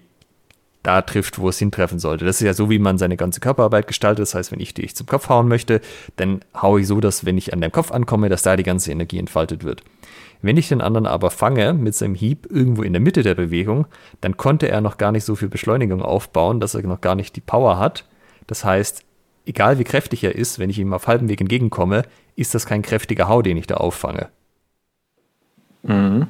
da 0.85 1.01
trifft, 1.01 1.39
wo 1.39 1.49
es 1.49 1.57
hintreffen 1.57 1.97
sollte. 1.99 2.25
Das 2.25 2.39
ist 2.39 2.45
ja 2.45 2.53
so, 2.53 2.69
wie 2.69 2.77
man 2.77 2.97
seine 2.97 3.17
ganze 3.17 3.39
Körperarbeit 3.39 3.87
gestaltet. 3.87 4.21
Das 4.21 4.35
heißt, 4.35 4.51
wenn 4.51 4.59
ich 4.59 4.73
dich 4.73 4.95
zum 4.95 5.07
Kopf 5.07 5.29
hauen 5.29 5.47
möchte, 5.47 5.81
dann 6.15 6.41
haue 6.55 6.81
ich 6.81 6.87
so, 6.87 7.01
dass 7.01 7.25
wenn 7.25 7.37
ich 7.37 7.53
an 7.53 7.61
deinem 7.61 7.71
Kopf 7.71 7.91
ankomme, 7.91 8.29
dass 8.29 8.43
da 8.43 8.55
die 8.55 8.63
ganze 8.63 8.91
Energie 8.91 9.17
entfaltet 9.17 9.63
wird. 9.63 9.83
Wenn 10.41 10.57
ich 10.57 10.67
den 10.67 10.81
anderen 10.81 11.07
aber 11.07 11.31
fange 11.31 11.73
mit 11.73 11.95
seinem 11.95 12.13
Hieb 12.13 12.47
irgendwo 12.51 12.83
in 12.83 12.93
der 12.93 12.99
Mitte 12.99 13.23
der 13.23 13.33
Bewegung, 13.33 13.87
dann 14.21 14.37
konnte 14.37 14.67
er 14.67 14.81
noch 14.81 14.97
gar 14.97 15.11
nicht 15.11 15.23
so 15.23 15.35
viel 15.35 15.49
Beschleunigung 15.49 16.03
aufbauen, 16.03 16.59
dass 16.59 16.75
er 16.75 16.83
noch 16.83 17.01
gar 17.01 17.15
nicht 17.15 17.35
die 17.35 17.41
Power 17.41 17.79
hat. 17.79 18.05
Das 18.45 18.63
heißt, 18.63 19.04
egal 19.45 19.79
wie 19.79 19.83
kräftig 19.83 20.23
er 20.23 20.35
ist, 20.35 20.59
wenn 20.59 20.69
ich 20.69 20.79
ihm 20.79 20.93
auf 20.93 21.07
halbem 21.07 21.29
Weg 21.29 21.41
entgegenkomme, 21.41 22.03
ist 22.35 22.55
das 22.55 22.65
kein 22.65 22.81
kräftiger 22.81 23.27
Hau, 23.27 23.41
den 23.41 23.57
ich 23.57 23.67
da 23.67 23.75
auffange. 23.75 24.29
Mhm. 25.83 26.27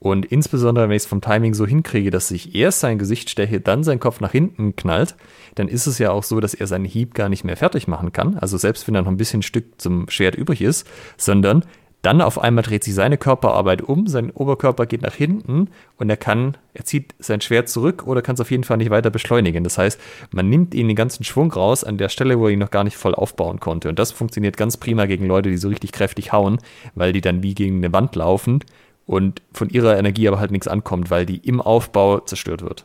Und 0.00 0.26
insbesondere, 0.26 0.88
wenn 0.88 0.94
ich 0.94 1.02
es 1.02 1.08
vom 1.08 1.20
Timing 1.20 1.54
so 1.54 1.66
hinkriege, 1.66 2.10
dass 2.10 2.30
ich 2.30 2.54
erst 2.54 2.80
sein 2.80 2.98
Gesicht 2.98 3.30
steche, 3.30 3.60
dann 3.60 3.82
sein 3.82 3.98
Kopf 3.98 4.20
nach 4.20 4.30
hinten 4.30 4.76
knallt, 4.76 5.16
dann 5.56 5.66
ist 5.66 5.86
es 5.88 5.98
ja 5.98 6.12
auch 6.12 6.22
so, 6.22 6.38
dass 6.38 6.54
er 6.54 6.68
seinen 6.68 6.84
Hieb 6.84 7.14
gar 7.14 7.28
nicht 7.28 7.42
mehr 7.42 7.56
fertig 7.56 7.88
machen 7.88 8.12
kann. 8.12 8.38
Also 8.38 8.56
selbst 8.56 8.86
wenn 8.86 8.94
da 8.94 9.02
noch 9.02 9.08
ein 9.08 9.16
bisschen 9.16 9.42
Stück 9.42 9.80
zum 9.80 10.08
Schwert 10.08 10.36
übrig 10.36 10.62
ist, 10.62 10.86
sondern 11.16 11.64
dann 12.02 12.20
auf 12.20 12.38
einmal 12.38 12.62
dreht 12.62 12.84
sich 12.84 12.94
seine 12.94 13.18
Körperarbeit 13.18 13.82
um, 13.82 14.06
sein 14.06 14.30
Oberkörper 14.30 14.86
geht 14.86 15.02
nach 15.02 15.14
hinten 15.14 15.68
und 15.96 16.08
er 16.08 16.16
kann, 16.16 16.56
er 16.72 16.84
zieht 16.84 17.14
sein 17.18 17.40
Schwert 17.40 17.68
zurück 17.68 18.06
oder 18.06 18.22
kann 18.22 18.34
es 18.34 18.40
auf 18.40 18.52
jeden 18.52 18.62
Fall 18.62 18.76
nicht 18.76 18.90
weiter 18.90 19.10
beschleunigen. 19.10 19.64
Das 19.64 19.78
heißt, 19.78 20.00
man 20.30 20.48
nimmt 20.48 20.74
ihn 20.74 20.86
den 20.86 20.96
ganzen 20.96 21.24
Schwung 21.24 21.52
raus 21.52 21.82
an 21.82 21.98
der 21.98 22.08
Stelle, 22.08 22.38
wo 22.38 22.46
er 22.46 22.52
ihn 22.52 22.60
noch 22.60 22.70
gar 22.70 22.84
nicht 22.84 22.96
voll 22.96 23.16
aufbauen 23.16 23.58
konnte. 23.58 23.88
Und 23.88 23.98
das 23.98 24.12
funktioniert 24.12 24.56
ganz 24.56 24.76
prima 24.76 25.06
gegen 25.06 25.26
Leute, 25.26 25.50
die 25.50 25.56
so 25.56 25.68
richtig 25.68 25.90
kräftig 25.90 26.32
hauen, 26.32 26.58
weil 26.94 27.12
die 27.12 27.20
dann 27.20 27.42
wie 27.42 27.54
gegen 27.54 27.78
eine 27.78 27.92
Wand 27.92 28.14
laufen 28.14 28.60
und 29.06 29.42
von 29.52 29.68
ihrer 29.68 29.98
Energie 29.98 30.28
aber 30.28 30.38
halt 30.38 30.52
nichts 30.52 30.68
ankommt, 30.68 31.10
weil 31.10 31.26
die 31.26 31.38
im 31.38 31.60
Aufbau 31.60 32.20
zerstört 32.20 32.62
wird. 32.62 32.84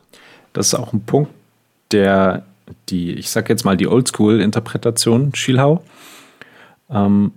Das 0.54 0.68
ist 0.68 0.74
auch 0.74 0.92
ein 0.92 1.02
Punkt, 1.02 1.32
der 1.92 2.46
die, 2.90 3.12
ich 3.14 3.30
sag 3.30 3.50
jetzt 3.50 3.64
mal 3.64 3.78
die 3.78 3.88
Oldschool-Interpretation 3.88 5.36
Schielhau, 5.36 5.84
ähm, 6.90 7.32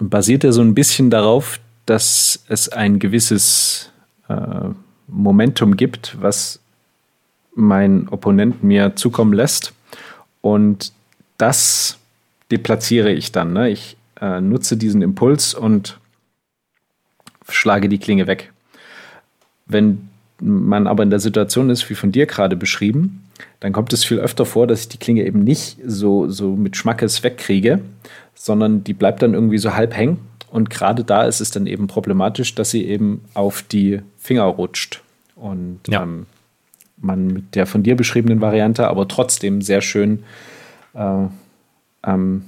basiert 0.00 0.44
ja 0.44 0.52
so 0.52 0.62
ein 0.62 0.74
bisschen 0.74 1.10
darauf, 1.10 1.60
dass 1.86 2.44
es 2.48 2.68
ein 2.68 2.98
gewisses 2.98 3.90
äh, 4.28 4.68
Momentum 5.08 5.76
gibt, 5.76 6.16
was 6.20 6.60
mein 7.54 8.08
Opponent 8.08 8.62
mir 8.62 8.96
zukommen 8.96 9.32
lässt. 9.32 9.72
Und 10.40 10.92
das 11.36 11.98
deplatziere 12.50 13.12
ich 13.12 13.32
dann. 13.32 13.52
Ne? 13.52 13.70
Ich 13.70 13.96
äh, 14.20 14.40
nutze 14.40 14.76
diesen 14.76 15.02
Impuls 15.02 15.54
und 15.54 15.98
schlage 17.48 17.88
die 17.88 17.98
Klinge 17.98 18.26
weg. 18.26 18.52
Wenn 19.66 20.08
man 20.40 20.86
aber 20.86 21.02
in 21.02 21.10
der 21.10 21.20
Situation 21.20 21.70
ist, 21.70 21.88
wie 21.90 21.94
von 21.94 22.12
dir 22.12 22.26
gerade 22.26 22.56
beschrieben, 22.56 23.24
dann 23.60 23.72
kommt 23.72 23.92
es 23.92 24.04
viel 24.04 24.18
öfter 24.18 24.46
vor, 24.46 24.66
dass 24.66 24.82
ich 24.82 24.88
die 24.88 24.98
Klinge 24.98 25.24
eben 25.24 25.44
nicht 25.44 25.78
so, 25.84 26.28
so 26.28 26.56
mit 26.56 26.76
Schmackes 26.76 27.22
wegkriege, 27.22 27.80
sondern 28.42 28.82
die 28.84 28.94
bleibt 28.94 29.20
dann 29.20 29.34
irgendwie 29.34 29.58
so 29.58 29.74
halb 29.74 29.94
hängen. 29.94 30.18
Und 30.50 30.70
gerade 30.70 31.04
da 31.04 31.24
ist 31.24 31.42
es 31.42 31.50
dann 31.50 31.66
eben 31.66 31.88
problematisch, 31.88 32.54
dass 32.54 32.70
sie 32.70 32.86
eben 32.86 33.22
auf 33.34 33.60
die 33.60 34.00
Finger 34.16 34.44
rutscht. 34.44 35.02
Und 35.36 35.80
ja. 35.86 36.02
ähm, 36.02 36.24
man 36.96 37.26
mit 37.26 37.54
der 37.54 37.66
von 37.66 37.82
dir 37.82 37.96
beschriebenen 37.96 38.40
Variante 38.40 38.88
aber 38.88 39.06
trotzdem 39.08 39.60
sehr 39.60 39.82
schön 39.82 40.24
äh, 40.94 41.26
ähm, 42.02 42.44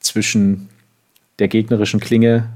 zwischen 0.00 0.68
der 1.38 1.48
gegnerischen 1.48 2.00
Klinge 2.00 2.50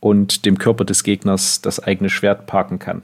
und 0.00 0.44
dem 0.44 0.58
Körper 0.58 0.84
des 0.84 1.04
Gegners 1.04 1.62
das 1.62 1.80
eigene 1.80 2.10
Schwert 2.10 2.46
parken 2.46 2.78
kann. 2.78 3.00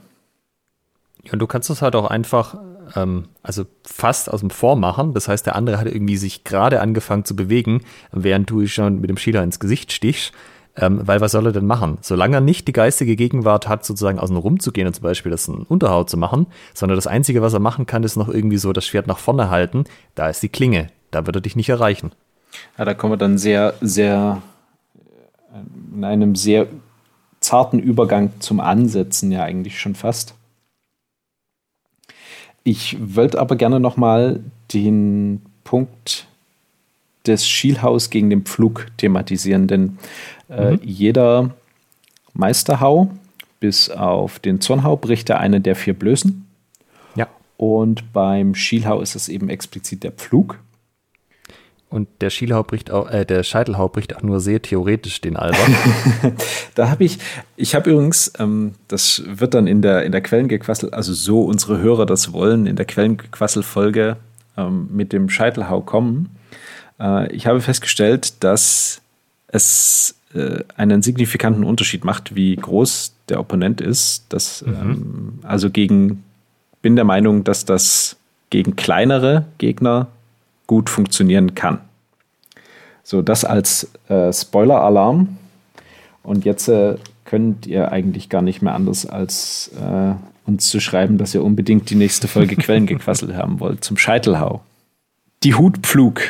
Und 1.31 1.39
du 1.39 1.47
kannst 1.47 1.69
das 1.69 1.81
halt 1.81 1.95
auch 1.95 2.09
einfach, 2.09 2.57
ähm, 2.95 3.25
also 3.43 3.65
fast 3.85 4.31
aus 4.31 4.39
dem 4.39 4.49
Vormachen. 4.49 5.13
Das 5.13 5.27
heißt, 5.27 5.45
der 5.45 5.55
andere 5.55 5.77
hat 5.77 5.87
irgendwie 5.87 6.17
sich 6.17 6.43
gerade 6.43 6.81
angefangen 6.81 7.25
zu 7.25 7.35
bewegen, 7.35 7.81
während 8.11 8.49
du 8.49 8.65
schon 8.67 9.01
mit 9.01 9.09
dem 9.09 9.17
Schieler 9.17 9.43
ins 9.43 9.59
Gesicht 9.59 9.91
stichst. 9.91 10.33
Ähm, 10.77 11.01
weil 11.03 11.19
was 11.19 11.33
soll 11.33 11.45
er 11.45 11.51
denn 11.51 11.67
machen? 11.67 11.97
Solange 11.99 12.37
er 12.37 12.41
nicht 12.41 12.65
die 12.65 12.71
geistige 12.71 13.17
Gegenwart 13.17 13.67
hat, 13.67 13.85
sozusagen 13.85 14.19
außen 14.19 14.37
rum 14.37 14.61
zu 14.61 14.71
gehen 14.71 14.87
und 14.87 14.93
zum 14.93 15.03
Beispiel 15.03 15.29
das 15.29 15.49
ein 15.49 15.63
Unterhaut 15.63 16.09
zu 16.09 16.15
machen, 16.15 16.47
sondern 16.73 16.95
das 16.95 17.07
Einzige, 17.07 17.41
was 17.41 17.53
er 17.53 17.59
machen 17.59 17.85
kann, 17.85 18.03
ist 18.03 18.15
noch 18.15 18.29
irgendwie 18.29 18.57
so 18.57 18.71
das 18.71 18.85
Schwert 18.85 19.05
nach 19.05 19.17
vorne 19.17 19.49
halten. 19.49 19.83
Da 20.15 20.29
ist 20.29 20.41
die 20.41 20.49
Klinge. 20.49 20.87
Da 21.11 21.25
wird 21.25 21.35
er 21.35 21.41
dich 21.41 21.57
nicht 21.57 21.67
erreichen. 21.67 22.11
Ja, 22.77 22.85
da 22.85 22.93
kommen 22.93 23.13
wir 23.13 23.17
dann 23.17 23.37
sehr, 23.37 23.73
sehr, 23.81 24.41
in 25.93 26.05
einem 26.05 26.35
sehr 26.35 26.67
zarten 27.41 27.79
Übergang 27.79 28.31
zum 28.39 28.61
Ansetzen 28.61 29.31
ja 29.31 29.43
eigentlich 29.43 29.79
schon 29.79 29.95
fast. 29.95 30.35
Ich 32.63 32.97
wollte 32.99 33.39
aber 33.39 33.55
gerne 33.55 33.79
nochmal 33.79 34.41
den 34.73 35.41
Punkt 35.63 36.27
des 37.25 37.47
Schielhaus 37.47 38.09
gegen 38.09 38.29
den 38.29 38.43
Pflug 38.43 38.87
thematisieren, 38.97 39.67
denn 39.67 39.97
äh, 40.49 40.71
mhm. 40.71 40.79
jeder 40.83 41.51
Meisterhau 42.33 43.11
bis 43.59 43.89
auf 43.89 44.39
den 44.39 44.59
Zornhau 44.59 44.97
bricht 44.97 45.29
er 45.29 45.39
eine 45.39 45.61
der 45.61 45.75
vier 45.75 45.93
Blößen. 45.93 46.47
Ja. 47.15 47.27
Und 47.57 48.11
beim 48.11 48.55
Schielhau 48.55 49.01
ist 49.01 49.15
es 49.15 49.29
eben 49.29 49.49
explizit 49.49 50.03
der 50.03 50.11
Pflug. 50.11 50.59
Und 51.91 52.07
der 52.21 52.29
Schielhau 52.29 52.63
bricht 52.63 52.89
auch, 52.89 53.09
äh, 53.09 53.25
der 53.25 53.43
Scheitelhau 53.43 53.89
bricht 53.89 54.15
auch 54.15 54.21
nur 54.21 54.39
sehr 54.39 54.61
theoretisch 54.61 55.19
den 55.19 55.35
Alber. 55.35 55.57
da 56.75 56.89
habe 56.89 57.03
ich, 57.03 57.19
ich 57.57 57.75
habe 57.75 57.91
übrigens, 57.91 58.31
ähm, 58.39 58.75
das 58.87 59.21
wird 59.27 59.53
dann 59.53 59.67
in 59.67 59.81
der, 59.81 60.05
in 60.05 60.13
der 60.13 60.21
Quellengequassel, 60.21 60.91
also 60.91 61.13
so 61.13 61.41
unsere 61.41 61.79
Hörer 61.79 62.05
das 62.05 62.31
wollen, 62.31 62.65
in 62.65 62.77
der 62.77 62.85
Quellengequassel-Folge 62.85 64.15
ähm, 64.55 64.87
mit 64.89 65.11
dem 65.11 65.29
Scheitelhau 65.29 65.81
kommen. 65.81 66.29
Äh, 66.97 67.29
ich 67.33 67.45
habe 67.45 67.59
festgestellt, 67.59 68.41
dass 68.41 69.01
es 69.49 70.15
äh, 70.33 70.63
einen 70.77 71.01
signifikanten 71.01 71.65
Unterschied 71.65 72.05
macht, 72.05 72.35
wie 72.35 72.55
groß 72.55 73.13
der 73.27 73.41
Opponent 73.41 73.81
ist. 73.81 74.27
Das, 74.29 74.61
mhm. 74.65 74.73
ähm, 74.73 75.39
also 75.43 75.69
gegen, 75.69 76.23
bin 76.81 76.95
der 76.95 77.03
Meinung, 77.03 77.43
dass 77.43 77.65
das 77.65 78.15
gegen 78.49 78.77
kleinere 78.77 79.43
Gegner 79.57 80.07
gut 80.71 80.89
funktionieren 80.89 81.53
kann. 81.53 81.81
So, 83.03 83.21
das 83.21 83.43
als 83.43 83.91
äh, 84.07 84.31
Spoiler-Alarm. 84.31 85.37
Und 86.23 86.45
jetzt 86.45 86.69
äh, 86.69 86.95
könnt 87.25 87.67
ihr 87.67 87.91
eigentlich 87.91 88.29
gar 88.29 88.41
nicht 88.41 88.61
mehr 88.61 88.73
anders, 88.73 89.05
als 89.05 89.69
äh, 89.77 90.13
uns 90.45 90.69
zu 90.69 90.79
schreiben, 90.79 91.17
dass 91.17 91.35
ihr 91.35 91.43
unbedingt 91.43 91.89
die 91.89 91.95
nächste 91.95 92.29
Folge 92.29 92.55
Quellengequassel 92.63 93.35
haben 93.35 93.59
wollt 93.59 93.83
zum 93.83 93.97
Scheitelhau. 93.97 94.61
Die 95.43 95.55
Hutpflug. 95.55 96.21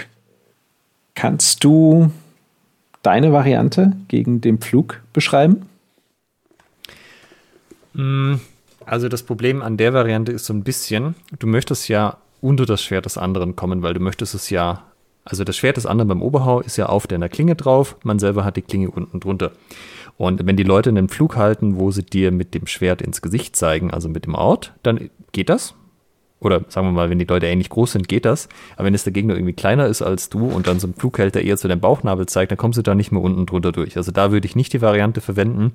Kannst 1.13 1.63
du 1.63 2.09
deine 3.03 3.31
Variante 3.31 3.95
gegen 4.07 4.41
den 4.41 4.57
Pflug 4.57 5.01
beschreiben? 5.13 5.69
Mm, 7.93 8.37
also 8.87 9.07
das 9.07 9.21
Problem 9.21 9.61
an 9.61 9.77
der 9.77 9.93
Variante 9.93 10.31
ist 10.31 10.45
so 10.47 10.53
ein 10.55 10.63
bisschen, 10.63 11.13
du 11.37 11.45
möchtest 11.45 11.89
ja 11.89 12.17
unter 12.41 12.65
das 12.65 12.83
Schwert 12.83 13.05
des 13.05 13.17
anderen 13.17 13.55
kommen, 13.55 13.81
weil 13.81 13.93
du 13.93 13.99
möchtest 13.99 14.35
es 14.35 14.49
ja, 14.49 14.83
also 15.23 15.43
das 15.43 15.55
Schwert 15.55 15.77
des 15.77 15.85
anderen 15.85 16.09
beim 16.09 16.21
Oberhau 16.21 16.59
ist 16.59 16.77
ja 16.77 16.87
auf 16.87 17.07
deiner 17.07 17.29
Klinge 17.29 17.55
drauf, 17.55 17.95
man 18.03 18.19
selber 18.19 18.43
hat 18.43 18.57
die 18.57 18.63
Klinge 18.63 18.89
unten 18.89 19.19
drunter. 19.19 19.51
Und 20.17 20.45
wenn 20.45 20.57
die 20.57 20.63
Leute 20.63 20.89
einen 20.89 21.09
Flug 21.09 21.35
halten, 21.35 21.77
wo 21.79 21.91
sie 21.91 22.03
dir 22.03 22.31
mit 22.31 22.53
dem 22.53 22.67
Schwert 22.67 23.01
ins 23.01 23.21
Gesicht 23.21 23.55
zeigen, 23.55 23.91
also 23.91 24.09
mit 24.09 24.25
dem 24.25 24.35
Ort, 24.35 24.73
dann 24.83 25.09
geht 25.31 25.49
das. 25.49 25.75
Oder 26.39 26.65
sagen 26.69 26.87
wir 26.87 26.91
mal, 26.91 27.09
wenn 27.11 27.19
die 27.19 27.25
Leute 27.25 27.45
ähnlich 27.45 27.69
groß 27.69 27.93
sind, 27.93 28.07
geht 28.07 28.25
das. 28.25 28.49
Aber 28.75 28.85
wenn 28.85 28.95
es 28.95 29.03
der 29.03 29.13
Gegner 29.13 29.35
irgendwie 29.35 29.53
kleiner 29.53 29.85
ist 29.85 30.01
als 30.01 30.29
du 30.29 30.47
und 30.47 30.65
dann 30.65 30.79
so 30.79 30.87
ein 30.87 30.95
Flughälter 30.95 31.41
eher 31.41 31.55
zu 31.55 31.67
deinem 31.67 31.81
Bauchnabel 31.81 32.25
zeigt, 32.25 32.51
dann 32.51 32.57
kommst 32.57 32.77
du 32.77 32.81
da 32.81 32.95
nicht 32.95 33.11
mehr 33.11 33.21
unten 33.21 33.45
drunter 33.45 33.71
durch. 33.71 33.95
Also 33.95 34.11
da 34.11 34.31
würde 34.31 34.47
ich 34.47 34.55
nicht 34.55 34.73
die 34.73 34.81
Variante 34.81 35.21
verwenden. 35.21 35.73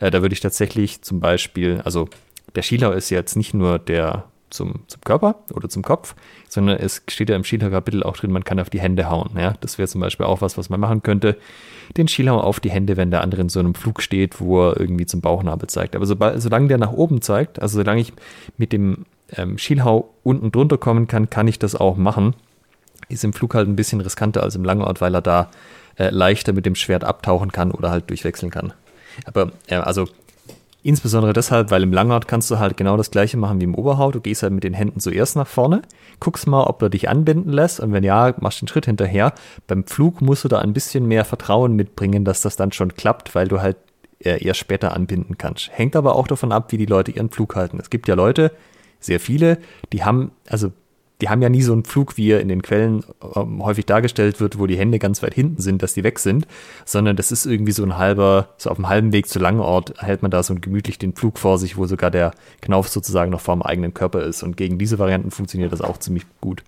Äh, 0.00 0.10
da 0.10 0.20
würde 0.20 0.32
ich 0.32 0.40
tatsächlich 0.40 1.02
zum 1.02 1.20
Beispiel, 1.20 1.80
also 1.84 2.08
der 2.56 2.62
Schieler 2.62 2.94
ist 2.94 3.10
jetzt 3.10 3.36
nicht 3.36 3.54
nur 3.54 3.78
der 3.78 4.24
zum, 4.50 4.80
zum 4.86 5.00
Körper 5.02 5.36
oder 5.54 5.68
zum 5.68 5.82
Kopf, 5.82 6.14
sondern 6.48 6.78
es 6.78 7.02
steht 7.08 7.30
ja 7.30 7.36
im 7.36 7.44
Schieler-Kapitel 7.44 8.02
auch 8.02 8.16
drin, 8.16 8.32
man 8.32 8.44
kann 8.44 8.60
auf 8.60 8.70
die 8.70 8.80
Hände 8.80 9.10
hauen. 9.10 9.30
Ja? 9.36 9.54
Das 9.60 9.78
wäre 9.78 9.88
zum 9.88 10.00
Beispiel 10.00 10.26
auch 10.26 10.40
was, 10.40 10.58
was 10.58 10.70
man 10.70 10.80
machen 10.80 11.02
könnte. 11.02 11.36
Den 11.96 12.08
Schieler 12.08 12.44
auf 12.44 12.60
die 12.60 12.70
Hände, 12.70 12.96
wenn 12.96 13.10
der 13.10 13.22
andere 13.22 13.42
in 13.42 13.48
so 13.48 13.60
einem 13.60 13.74
Flug 13.74 14.02
steht, 14.02 14.40
wo 14.40 14.68
er 14.68 14.80
irgendwie 14.80 15.06
zum 15.06 15.20
Bauchnabel 15.20 15.68
zeigt. 15.68 15.96
Aber 15.96 16.06
sobald, 16.06 16.40
solange 16.42 16.68
der 16.68 16.78
nach 16.78 16.92
oben 16.92 17.22
zeigt, 17.22 17.60
also 17.60 17.78
solange 17.78 18.00
ich 18.00 18.12
mit 18.56 18.72
dem 18.72 19.06
ähm, 19.36 19.58
Schielhau 19.58 20.10
unten 20.22 20.52
drunter 20.52 20.78
kommen 20.78 21.06
kann, 21.06 21.30
kann 21.30 21.48
ich 21.48 21.58
das 21.58 21.74
auch 21.74 21.96
machen. 21.96 22.34
Ist 23.08 23.24
im 23.24 23.32
Flug 23.32 23.54
halt 23.54 23.68
ein 23.68 23.76
bisschen 23.76 24.00
riskanter 24.00 24.42
als 24.42 24.54
im 24.54 24.64
Langort, 24.64 25.00
weil 25.00 25.14
er 25.14 25.22
da 25.22 25.50
äh, 25.96 26.10
leichter 26.10 26.52
mit 26.52 26.66
dem 26.66 26.74
Schwert 26.74 27.04
abtauchen 27.04 27.52
kann 27.52 27.70
oder 27.70 27.90
halt 27.90 28.10
durchwechseln 28.10 28.50
kann. 28.50 28.72
Aber 29.24 29.52
äh, 29.66 29.76
also 29.76 30.06
Insbesondere 30.82 31.32
deshalb, 31.32 31.70
weil 31.70 31.82
im 31.82 31.92
Langart 31.92 32.28
kannst 32.28 32.50
du 32.50 32.58
halt 32.58 32.76
genau 32.76 32.96
das 32.96 33.10
gleiche 33.10 33.36
machen 33.36 33.60
wie 33.60 33.64
im 33.64 33.74
Oberhaut. 33.74 34.14
Du 34.14 34.20
gehst 34.20 34.42
halt 34.44 34.52
mit 34.52 34.62
den 34.62 34.74
Händen 34.74 35.00
zuerst 35.00 35.34
nach 35.34 35.48
vorne, 35.48 35.82
guckst 36.20 36.46
mal, 36.46 36.62
ob 36.64 36.80
er 36.82 36.88
dich 36.88 37.08
anbinden 37.08 37.52
lässt 37.52 37.80
und 37.80 37.92
wenn 37.92 38.04
ja, 38.04 38.32
machst 38.40 38.60
den 38.60 38.68
Schritt 38.68 38.86
hinterher. 38.86 39.32
Beim 39.66 39.84
Flug 39.84 40.20
musst 40.20 40.44
du 40.44 40.48
da 40.48 40.60
ein 40.60 40.72
bisschen 40.72 41.06
mehr 41.06 41.24
Vertrauen 41.24 41.74
mitbringen, 41.74 42.24
dass 42.24 42.42
das 42.42 42.56
dann 42.56 42.70
schon 42.72 42.94
klappt, 42.94 43.34
weil 43.34 43.48
du 43.48 43.60
halt 43.60 43.76
eher 44.20 44.54
später 44.54 44.94
anbinden 44.94 45.36
kannst. 45.38 45.70
Hängt 45.72 45.94
aber 45.94 46.16
auch 46.16 46.26
davon 46.26 46.52
ab, 46.52 46.72
wie 46.72 46.78
die 46.78 46.86
Leute 46.86 47.12
ihren 47.12 47.30
Flug 47.30 47.54
halten. 47.56 47.78
Es 47.80 47.90
gibt 47.90 48.08
ja 48.08 48.14
Leute, 48.14 48.52
sehr 49.00 49.20
viele, 49.20 49.58
die 49.92 50.04
haben, 50.04 50.32
also 50.48 50.72
die 51.20 51.28
haben 51.28 51.42
ja 51.42 51.48
nie 51.48 51.62
so 51.62 51.72
einen 51.72 51.84
Flug, 51.84 52.16
wie 52.16 52.30
er 52.30 52.40
in 52.40 52.48
den 52.48 52.62
Quellen 52.62 53.04
ähm, 53.34 53.62
häufig 53.64 53.86
dargestellt 53.86 54.40
wird, 54.40 54.58
wo 54.58 54.66
die 54.66 54.78
Hände 54.78 54.98
ganz 54.98 55.22
weit 55.22 55.34
hinten 55.34 55.60
sind, 55.60 55.82
dass 55.82 55.94
die 55.94 56.04
weg 56.04 56.18
sind, 56.20 56.46
sondern 56.84 57.16
das 57.16 57.32
ist 57.32 57.44
irgendwie 57.44 57.72
so 57.72 57.82
ein 57.82 57.98
halber, 57.98 58.50
so 58.56 58.70
auf 58.70 58.76
dem 58.76 58.88
halben 58.88 59.12
Weg 59.12 59.28
zu 59.28 59.38
Langort 59.38 59.94
hält 60.00 60.22
man 60.22 60.30
da 60.30 60.42
so 60.42 60.54
gemütlich 60.54 60.98
den 60.98 61.14
Flug 61.14 61.38
vor 61.38 61.58
sich, 61.58 61.76
wo 61.76 61.86
sogar 61.86 62.10
der 62.10 62.32
Knauf 62.60 62.88
sozusagen 62.88 63.32
noch 63.32 63.40
vor 63.40 63.56
dem 63.56 63.62
eigenen 63.62 63.94
Körper 63.94 64.22
ist. 64.22 64.42
Und 64.42 64.56
gegen 64.56 64.78
diese 64.78 64.98
Varianten 64.98 65.32
funktioniert 65.32 65.72
das 65.72 65.80
auch 65.80 65.98
ziemlich 65.98 66.24
gut. 66.40 66.62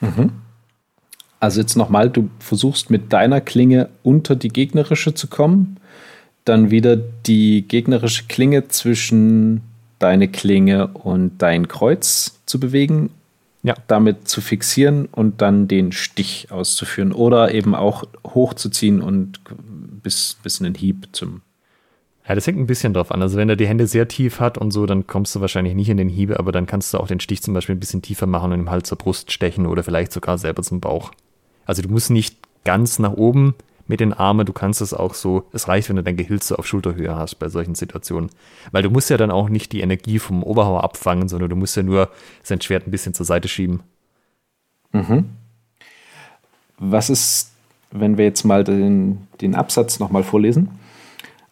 Mhm. 0.00 0.32
Also 1.38 1.60
jetzt 1.60 1.76
nochmal, 1.76 2.10
du 2.10 2.28
versuchst 2.40 2.90
mit 2.90 3.12
deiner 3.12 3.40
Klinge 3.40 3.90
unter 4.02 4.34
die 4.34 4.48
gegnerische 4.48 5.14
zu 5.14 5.28
kommen, 5.28 5.76
dann 6.44 6.70
wieder 6.70 6.96
die 6.96 7.66
gegnerische 7.68 8.24
Klinge 8.26 8.68
zwischen 8.68 9.62
deine 9.98 10.28
Klinge 10.28 10.88
und 10.88 11.38
dein 11.38 11.68
Kreuz 11.68 12.40
zu 12.46 12.60
bewegen, 12.60 13.10
ja. 13.62 13.74
damit 13.86 14.28
zu 14.28 14.40
fixieren 14.40 15.06
und 15.06 15.42
dann 15.42 15.68
den 15.68 15.92
Stich 15.92 16.48
auszuführen 16.50 17.12
oder 17.12 17.52
eben 17.52 17.74
auch 17.74 18.04
hochzuziehen 18.26 19.00
und 19.00 19.40
bis, 20.02 20.36
bis 20.42 20.60
einen 20.60 20.74
Hieb 20.74 21.08
zum. 21.12 21.42
Ja, 22.28 22.34
das 22.34 22.46
hängt 22.46 22.58
ein 22.58 22.66
bisschen 22.66 22.92
drauf 22.92 23.12
an. 23.12 23.22
Also 23.22 23.36
wenn 23.36 23.48
er 23.48 23.56
die 23.56 23.68
Hände 23.68 23.86
sehr 23.86 24.08
tief 24.08 24.40
hat 24.40 24.58
und 24.58 24.72
so, 24.72 24.84
dann 24.86 25.06
kommst 25.06 25.34
du 25.34 25.40
wahrscheinlich 25.40 25.74
nicht 25.74 25.88
in 25.88 25.96
den 25.96 26.08
Hiebe, 26.08 26.38
aber 26.38 26.50
dann 26.52 26.66
kannst 26.66 26.92
du 26.92 26.98
auch 26.98 27.06
den 27.06 27.20
Stich 27.20 27.42
zum 27.42 27.54
Beispiel 27.54 27.76
ein 27.76 27.80
bisschen 27.80 28.02
tiefer 28.02 28.26
machen 28.26 28.52
und 28.52 28.60
im 28.60 28.70
Hals 28.70 28.88
zur 28.88 28.98
Brust 28.98 29.30
stechen 29.30 29.66
oder 29.66 29.84
vielleicht 29.84 30.12
sogar 30.12 30.36
selber 30.36 30.62
zum 30.62 30.80
Bauch. 30.80 31.12
Also 31.66 31.82
du 31.82 31.88
musst 31.88 32.10
nicht 32.10 32.36
ganz 32.64 32.98
nach 32.98 33.12
oben 33.12 33.54
mit 33.86 34.00
den 34.00 34.12
Armen. 34.12 34.46
Du 34.46 34.52
kannst 34.52 34.80
es 34.80 34.94
auch 34.94 35.14
so, 35.14 35.44
es 35.52 35.68
reicht, 35.68 35.88
wenn 35.88 35.96
du 35.96 36.02
dein 36.02 36.16
Gehilze 36.16 36.58
auf 36.58 36.66
Schulterhöhe 36.66 37.14
hast 37.14 37.36
bei 37.36 37.48
solchen 37.48 37.74
Situationen. 37.74 38.30
Weil 38.72 38.82
du 38.82 38.90
musst 38.90 39.10
ja 39.10 39.16
dann 39.16 39.30
auch 39.30 39.48
nicht 39.48 39.72
die 39.72 39.80
Energie 39.80 40.18
vom 40.18 40.42
Oberhauer 40.42 40.84
abfangen, 40.84 41.28
sondern 41.28 41.50
du 41.50 41.56
musst 41.56 41.76
ja 41.76 41.82
nur 41.82 42.10
sein 42.42 42.60
Schwert 42.60 42.86
ein 42.86 42.90
bisschen 42.90 43.14
zur 43.14 43.26
Seite 43.26 43.48
schieben. 43.48 43.80
Mhm. 44.92 45.26
Was 46.78 47.10
ist, 47.10 47.52
wenn 47.90 48.18
wir 48.18 48.24
jetzt 48.24 48.44
mal 48.44 48.64
den, 48.64 49.26
den 49.40 49.54
Absatz 49.54 49.98
nochmal 49.98 50.22
vorlesen? 50.22 50.70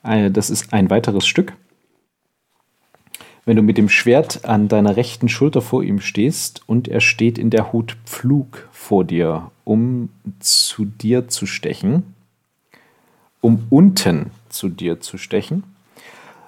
Äh, 0.03 0.31
das 0.31 0.51
ist 0.51 0.73
ein 0.73 0.91
weiteres 0.91 1.27
Stück. 1.27 1.55
Wenn 3.47 3.57
du 3.57 3.63
mit 3.63 3.77
dem 3.77 3.91
Schwert 3.91 4.47
an 4.47 4.69
deiner 4.69 4.97
rechten 4.97 5.29
Schulter 5.29 5.61
vor 5.61 5.83
ihm 5.83 6.01
stehst 6.01 6.63
und 6.67 6.89
er 6.89 7.01
steht 7.01 7.37
in 7.37 7.51
der 7.51 7.73
Hut 7.73 7.97
Pflug 8.07 8.69
vor 8.73 9.05
dir, 9.05 9.51
um 9.65 10.09
zu 10.41 10.87
dir 10.87 11.29
zu 11.29 11.45
stechen, 11.45 12.14
um 13.45 13.67
unten 13.69 14.31
zu 14.49 14.71
dir 14.71 15.03
zu 15.03 15.19
stechen. 15.19 15.65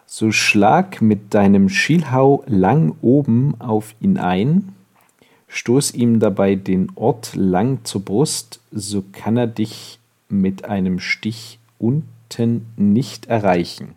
So 0.07 0.33
schlag 0.33 1.03
mit 1.03 1.35
deinem 1.35 1.69
Schielhau 1.69 2.43
lang 2.47 2.95
oben 3.03 3.61
auf 3.61 3.95
ihn 4.01 4.17
ein, 4.17 4.73
stoß 5.47 5.93
ihm 5.93 6.21
dabei 6.21 6.55
den 6.55 6.91
Ort 6.95 7.35
lang 7.35 7.81
zur 7.85 8.03
Brust, 8.03 8.61
so 8.73 9.05
kann 9.13 9.37
er 9.37 9.47
dich 9.47 9.99
mit 10.31 10.65
einem 10.65 10.99
Stich 10.99 11.59
unten 11.79 12.65
nicht 12.77 13.27
erreichen. 13.27 13.89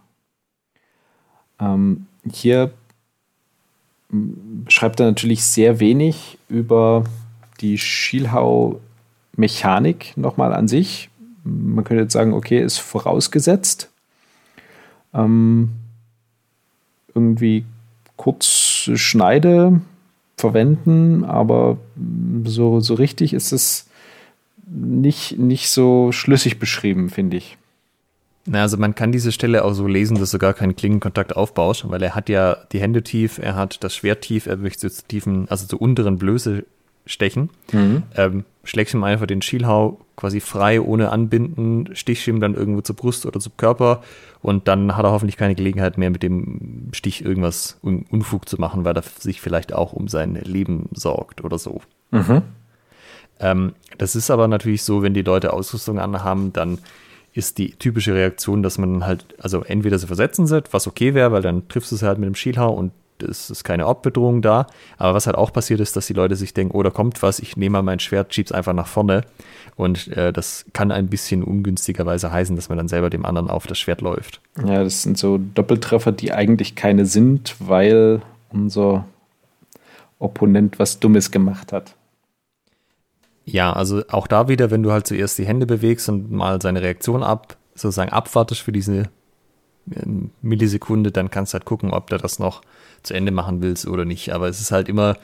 Ähm, 1.58 2.08
hier 2.30 2.74
beschreibt 4.10 5.00
er 5.00 5.06
natürlich 5.06 5.45
sehr 5.45 5.80
wenig 5.80 6.38
über 6.50 7.06
die 7.62 7.78
Schielhau-Mechanik 7.78 10.18
nochmal 10.18 10.54
an 10.54 10.68
sich, 10.68 11.09
man 11.50 11.84
könnte 11.84 12.04
jetzt 12.04 12.14
sagen, 12.14 12.34
okay, 12.34 12.62
ist 12.62 12.78
vorausgesetzt. 12.78 13.89
Ähm, 15.14 15.72
irgendwie 17.14 17.66
kurz 18.16 18.89
Schneide 18.93 19.82
verwenden, 20.38 21.24
aber 21.26 21.78
so, 22.45 22.80
so 22.80 22.93
richtig 22.93 23.34
ist 23.34 23.52
es 23.52 23.88
nicht, 24.68 25.38
nicht 25.38 25.70
so 25.70 26.12
schlüssig 26.12 26.60
beschrieben, 26.60 27.10
finde 27.10 27.38
ich. 27.38 27.58
Na, 28.45 28.62
also 28.62 28.78
man 28.78 28.95
kann 28.95 29.12
diese 29.12 29.32
Stelle 29.32 29.64
auch 29.64 29.74
so 29.74 29.86
lesen, 29.86 30.18
dass 30.18 30.32
du 30.32 30.39
gar 30.39 30.54
keinen 30.54 30.76
Klingenkontakt 30.76 31.36
aufbaust, 31.36 31.89
weil 31.89 32.02
er 32.02 32.16
hat 32.16 32.30
ja 32.30 32.58
die 32.72 32.80
Hände 32.80 33.04
tief, 33.04 33.38
er 33.38 33.56
hat 33.56 33.84
das 33.84 33.95
Schwert 33.95 34.22
tief, 34.22 34.47
er 34.47 34.58
möchte 34.58 34.89
zu 34.89 35.04
tiefen, 35.08 35.47
also 35.50 35.68
zur 35.68 35.82
unteren 35.82 36.18
Blöße 36.18 36.66
stechen. 37.10 37.49
Mhm. 37.72 38.03
Ähm, 38.16 38.45
schlägst 38.64 38.93
ihm 38.93 39.03
einfach 39.03 39.26
den 39.26 39.41
Schielhau 39.41 39.99
quasi 40.16 40.39
frei, 40.39 40.80
ohne 40.80 41.10
Anbinden, 41.10 41.89
stichst 41.93 42.28
ihm 42.28 42.39
dann 42.39 42.53
irgendwo 42.53 42.82
zur 42.82 42.95
Brust 42.95 43.26
oder 43.26 43.39
zum 43.39 43.53
Körper 43.57 44.01
und 44.41 44.68
dann 44.68 44.95
hat 44.95 45.05
er 45.05 45.12
hoffentlich 45.12 45.38
keine 45.38 45.55
Gelegenheit 45.55 45.97
mehr, 45.97 46.10
mit 46.10 46.24
dem 46.24 46.89
Stich 46.93 47.26
irgendwas 47.26 47.80
Unfug 47.82 48.47
zu 48.47 48.57
machen, 48.57 48.86
weil 48.86 48.95
er 48.95 49.01
sich 49.01 49.41
vielleicht 49.41 49.74
auch 49.74 49.93
um 49.93 50.07
sein 50.07 50.36
Leben 50.36 50.89
sorgt 50.93 51.43
oder 51.43 51.57
so. 51.57 51.82
Mhm. 52.12 52.43
Ähm, 53.39 53.74
das 53.97 54.16
ist 54.16 54.30
aber 54.30 54.47
natürlich 54.47 54.84
so, 54.84 55.01
wenn 55.01 55.14
die 55.14 55.22
Leute 55.24 55.53
Ausrüstung 55.53 55.97
anhaben, 55.99 56.53
dann 56.53 56.78
ist 57.34 57.57
die 57.57 57.72
typische 57.72 58.14
Reaktion, 58.14 58.62
dass 58.64 58.78
man 58.78 59.05
halt, 59.05 59.26
also 59.39 59.64
entweder 59.64 59.97
sie 59.97 60.07
versetzen 60.07 60.47
sind, 60.47 60.74
was 60.74 60.88
okay 60.88 61.14
wäre, 61.14 61.32
weil 61.32 61.41
dann 61.41 61.68
triffst 61.70 61.91
du 61.91 61.95
sie 61.95 62.05
halt 62.05 62.20
mit 62.20 62.28
dem 62.28 62.36
Schielhau 62.36 62.72
und 62.74 62.91
es 63.24 63.49
ist 63.49 63.63
keine 63.63 63.88
Ortbedrohung 63.88 64.41
da. 64.41 64.67
Aber 64.97 65.13
was 65.13 65.26
halt 65.26 65.38
auch 65.38 65.53
passiert 65.53 65.80
ist, 65.80 65.95
dass 65.95 66.07
die 66.07 66.13
Leute 66.13 66.36
sich 66.36 66.53
denken, 66.53 66.76
oh, 66.76 66.84
da 66.84 66.89
kommt 66.89 67.22
was, 67.22 67.39
ich 67.39 67.57
nehme 67.57 67.74
mal 67.74 67.84
mein 67.84 67.99
Schwert, 67.99 68.34
schieb's 68.34 68.51
einfach 68.51 68.74
nach 68.74 68.88
vorne. 68.88 69.22
Und 69.76 70.07
äh, 70.09 70.34
das 70.34 70.65
kann 70.74 70.91
ein 70.91 71.07
bisschen 71.07 71.43
ungünstigerweise 71.43 72.32
heißen, 72.32 72.55
dass 72.55 72.70
man 72.70 72.78
dann 72.78 72.88
selber 72.88 73.09
dem 73.09 73.26
anderen 73.26 73.49
auf 73.49 73.67
das 73.67 73.80
Schwert 73.80 74.01
läuft. 74.01 74.41
Ja, 74.65 74.84
das 74.84 75.03
sind 75.03 75.17
so 75.17 75.38
Doppeltreffer, 75.38 76.11
die 76.11 76.34
eigentlich 76.34 76.76
keine 76.76 77.05
sind, 77.05 77.55
weil 77.59 78.22
unser 78.51 79.05
Opponent 80.20 80.80
was 80.80 80.99
Dummes 80.99 81.32
gemacht 81.32 81.72
hat. 81.72 81.95
Ja, 83.45 83.74
also 83.74 84.03
auch 84.09 84.28
da 84.28 84.47
wieder, 84.47 84.70
wenn 84.70 84.84
du 84.84 84.91
halt 84.91 85.07
zuerst 85.07 85.38
die 85.38 85.45
Hände 85.45 85.65
bewegst 85.65 86.07
und 86.09 86.32
mal 86.32 86.61
seine 86.61 86.82
Reaktion 86.82 87.24
ab, 87.24 87.57
sozusagen 87.74 88.11
abwartest 88.11 88.61
für 88.61 88.72
diese 88.72 89.09
ähm, 89.95 90.32
Millisekunde, 90.41 91.11
dann 91.11 91.32
kannst 91.32 91.53
du 91.53 91.55
halt 91.55 91.65
gucken, 91.65 91.91
ob 91.91 92.09
du 92.09 92.17
das 92.17 92.38
noch 92.39 92.61
zu 93.04 93.14
Ende 93.14 93.32
machen 93.32 93.62
willst 93.62 93.88
oder 93.88 94.06
nicht. 94.06 94.34
Aber 94.34 94.47
es 94.47 94.60
ist 94.60 94.72
halt 94.72 94.89
immer 94.89 95.18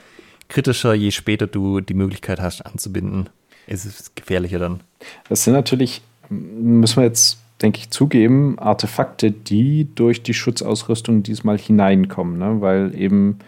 kritischer, 0.48 0.94
je 0.94 1.10
später 1.10 1.46
du 1.46 1.80
die 1.80 1.94
Möglichkeit 1.94 2.40
hast 2.40 2.64
anzubinden. 2.64 3.28
Es 3.66 3.84
ist 3.84 4.14
gefährlicher 4.14 4.58
dann. 4.58 4.80
Das 5.28 5.44
sind 5.44 5.54
natürlich, 5.54 6.02
müssen 6.28 6.96
wir 6.96 7.04
jetzt, 7.04 7.38
denke 7.62 7.78
ich, 7.80 7.90
zugeben, 7.90 8.58
Artefakte, 8.58 9.30
die 9.30 9.88
durch 9.94 10.22
die 10.22 10.34
Schutzausrüstung 10.34 11.22
diesmal 11.22 11.58
hineinkommen, 11.58 12.38
ne? 12.38 12.60
weil 12.60 12.94
eben 12.94 13.38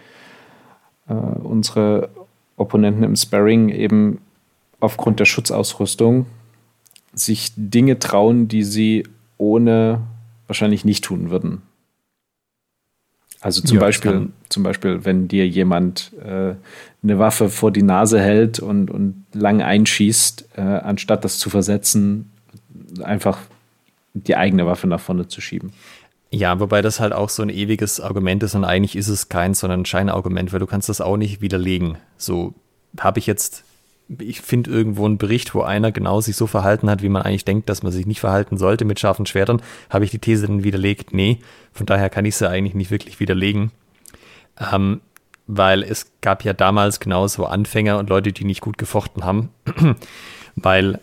äh, 1.07 1.13
unsere 1.13 2.09
Opponenten 2.57 3.03
im 3.03 3.15
Sparring 3.15 3.69
eben 3.69 4.19
aufgrund 4.79 5.19
der 5.19 5.25
Schutzausrüstung 5.25 6.25
sich 7.13 7.51
Dinge 7.55 7.99
trauen, 7.99 8.47
die 8.47 8.63
sie 8.63 9.03
ohne 9.37 10.01
wahrscheinlich 10.47 10.85
nicht 10.85 11.03
tun 11.03 11.29
würden. 11.31 11.61
Also 13.41 13.61
zum, 13.61 13.77
ja, 13.77 13.81
Beispiel, 13.81 14.29
zum 14.49 14.63
Beispiel, 14.63 15.05
wenn 15.05 15.29
dir 15.29 15.47
jemand 15.47 16.11
äh, 16.21 16.55
eine 17.01 17.19
Waffe 17.19 17.49
vor 17.49 17.71
die 17.71 17.83
Nase 17.83 18.19
hält 18.19 18.59
und, 18.59 18.91
und 18.91 19.25
lang 19.33 19.61
einschießt, 19.61 20.49
äh, 20.57 20.61
anstatt 20.61 21.23
das 21.23 21.37
zu 21.37 21.49
versetzen, 21.49 22.31
einfach 23.01 23.39
die 24.13 24.35
eigene 24.35 24.65
Waffe 24.65 24.87
nach 24.87 24.99
vorne 24.99 25.27
zu 25.27 25.39
schieben. 25.39 25.71
Ja, 26.31 26.59
wobei 26.59 26.81
das 26.81 26.99
halt 26.99 27.13
auch 27.13 27.29
so 27.29 27.41
ein 27.41 27.49
ewiges 27.49 27.99
Argument 27.99 28.43
ist 28.43 28.55
und 28.55 28.65
eigentlich 28.65 28.95
ist 28.95 29.07
es 29.07 29.29
kein, 29.29 29.53
sondern 29.53 29.81
ein 29.81 29.85
Scheinargument, 29.85 30.51
weil 30.51 30.59
du 30.59 30.67
kannst 30.67 30.89
das 30.89 31.01
auch 31.01 31.17
nicht 31.17 31.41
widerlegen. 31.41 31.97
So 32.17 32.53
habe 32.99 33.19
ich 33.19 33.25
jetzt 33.25 33.63
ich 34.17 34.41
finde 34.41 34.71
irgendwo 34.71 35.05
einen 35.05 35.17
Bericht, 35.17 35.53
wo 35.53 35.61
einer 35.61 35.91
genau 35.91 36.19
sich 36.19 36.35
so 36.35 36.47
verhalten 36.47 36.89
hat, 36.89 37.03
wie 37.03 37.09
man 37.09 37.21
eigentlich 37.21 37.45
denkt, 37.45 37.69
dass 37.69 37.83
man 37.83 37.91
sich 37.91 38.07
nicht 38.07 38.19
verhalten 38.19 38.57
sollte 38.57 38.85
mit 38.85 38.99
scharfen 38.99 39.25
Schwertern, 39.25 39.61
habe 39.89 40.03
ich 40.03 40.11
die 40.11 40.19
These 40.19 40.47
dann 40.47 40.63
widerlegt. 40.63 41.13
Nee, 41.13 41.39
von 41.71 41.85
daher 41.85 42.09
kann 42.09 42.25
ich 42.25 42.35
sie 42.35 42.49
eigentlich 42.49 42.73
nicht 42.73 42.91
wirklich 42.91 43.19
widerlegen. 43.19 43.71
Ähm, 44.71 45.01
weil 45.45 45.83
es 45.83 46.11
gab 46.21 46.43
ja 46.43 46.53
damals 46.53 46.99
genauso 46.99 47.45
Anfänger 47.45 47.97
und 47.97 48.09
Leute, 48.09 48.31
die 48.31 48.45
nicht 48.45 48.61
gut 48.61 48.77
gefochten 48.77 49.23
haben. 49.23 49.49
weil, 50.55 50.99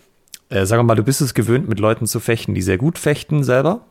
äh, 0.49 0.67
sagen 0.67 0.81
wir 0.81 0.85
mal, 0.85 0.95
du 0.95 1.05
bist 1.05 1.21
es 1.21 1.35
gewöhnt, 1.35 1.69
mit 1.69 1.79
Leuten 1.79 2.07
zu 2.07 2.21
fechten, 2.21 2.55
die 2.55 2.63
sehr 2.63 2.79
gut 2.79 2.99
fechten 2.99 3.45
selber 3.45 3.83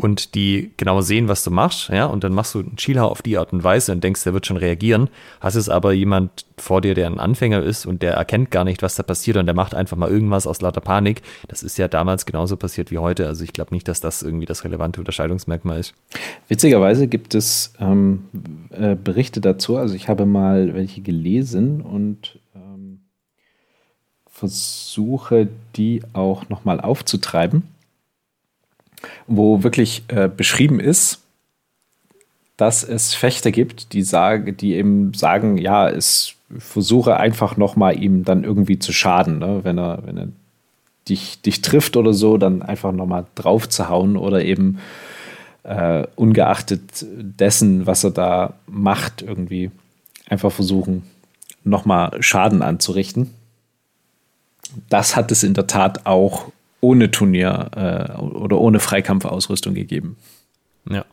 und 0.00 0.34
die 0.34 0.70
genau 0.78 1.02
sehen, 1.02 1.28
was 1.28 1.44
du 1.44 1.50
machst, 1.50 1.90
ja, 1.90 2.06
und 2.06 2.24
dann 2.24 2.32
machst 2.32 2.54
du 2.54 2.60
einen 2.60 2.78
Schielhau 2.78 3.08
auf 3.08 3.20
die 3.20 3.36
Art 3.36 3.52
und 3.52 3.62
Weise 3.62 3.92
und 3.92 4.02
denkst, 4.02 4.24
der 4.24 4.32
wird 4.32 4.46
schon 4.46 4.56
reagieren. 4.56 5.10
Hast 5.40 5.56
es 5.56 5.68
aber 5.68 5.92
jemand 5.92 6.46
vor 6.56 6.80
dir, 6.80 6.94
der 6.94 7.06
ein 7.06 7.20
Anfänger 7.20 7.62
ist 7.62 7.84
und 7.84 8.00
der 8.00 8.14
erkennt 8.14 8.50
gar 8.50 8.64
nicht, 8.64 8.80
was 8.80 8.94
da 8.94 9.02
passiert 9.02 9.36
und 9.36 9.44
der 9.44 9.54
macht 9.54 9.74
einfach 9.74 9.98
mal 9.98 10.10
irgendwas 10.10 10.46
aus 10.46 10.62
lauter 10.62 10.80
Panik. 10.80 11.20
Das 11.48 11.62
ist 11.62 11.76
ja 11.76 11.86
damals 11.86 12.24
genauso 12.24 12.56
passiert 12.56 12.90
wie 12.90 12.96
heute. 12.96 13.26
Also 13.26 13.44
ich 13.44 13.52
glaube 13.52 13.74
nicht, 13.74 13.88
dass 13.88 14.00
das 14.00 14.22
irgendwie 14.22 14.46
das 14.46 14.64
relevante 14.64 15.00
Unterscheidungsmerkmal 15.00 15.80
ist. 15.80 15.92
Witzigerweise 16.48 17.06
gibt 17.06 17.34
es 17.34 17.74
ähm, 17.78 18.24
äh, 18.70 18.96
Berichte 18.96 19.42
dazu. 19.42 19.76
Also 19.76 19.94
ich 19.94 20.08
habe 20.08 20.24
mal 20.24 20.72
welche 20.72 21.02
gelesen 21.02 21.82
und 21.82 22.38
ähm, 22.54 23.00
versuche 24.26 25.48
die 25.76 26.00
auch 26.14 26.48
nochmal 26.48 26.80
aufzutreiben 26.80 27.64
wo 29.26 29.62
wirklich 29.62 30.04
äh, 30.08 30.28
beschrieben 30.28 30.80
ist, 30.80 31.20
dass 32.56 32.84
es 32.84 33.14
Fechter 33.14 33.52
gibt, 33.52 33.92
die 33.92 34.02
sagen, 34.02 34.56
die 34.56 34.74
eben 34.74 35.14
sagen, 35.14 35.56
ja, 35.56 35.88
es 35.88 36.34
versuche 36.58 37.16
einfach 37.16 37.56
noch 37.56 37.76
mal 37.76 38.00
ihm 38.00 38.24
dann 38.24 38.44
irgendwie 38.44 38.78
zu 38.78 38.92
schaden, 38.92 39.38
ne? 39.38 39.60
wenn 39.62 39.78
er, 39.78 40.02
wenn 40.04 40.16
er 40.18 40.28
dich, 41.08 41.40
dich 41.42 41.62
trifft 41.62 41.96
oder 41.96 42.12
so, 42.12 42.36
dann 42.36 42.62
einfach 42.62 42.92
noch 42.92 43.06
mal 43.06 43.26
drauf 43.34 43.68
zu 43.68 43.88
hauen 43.88 44.16
oder 44.16 44.44
eben 44.44 44.78
äh, 45.62 46.06
ungeachtet 46.16 47.04
dessen, 47.10 47.86
was 47.86 48.04
er 48.04 48.10
da 48.10 48.54
macht, 48.66 49.22
irgendwie 49.22 49.70
einfach 50.28 50.52
versuchen, 50.52 51.04
noch 51.64 51.84
mal 51.84 52.22
Schaden 52.22 52.62
anzurichten. 52.62 53.30
Das 54.88 55.16
hat 55.16 55.32
es 55.32 55.42
in 55.42 55.54
der 55.54 55.66
Tat 55.66 56.06
auch 56.06 56.52
ohne 56.80 57.10
Turnier 57.10 57.70
äh, 57.76 58.20
oder 58.20 58.58
ohne 58.58 58.80
Freikampfausrüstung 58.80 59.74
gegeben. 59.74 60.16
Ja. 60.88 61.04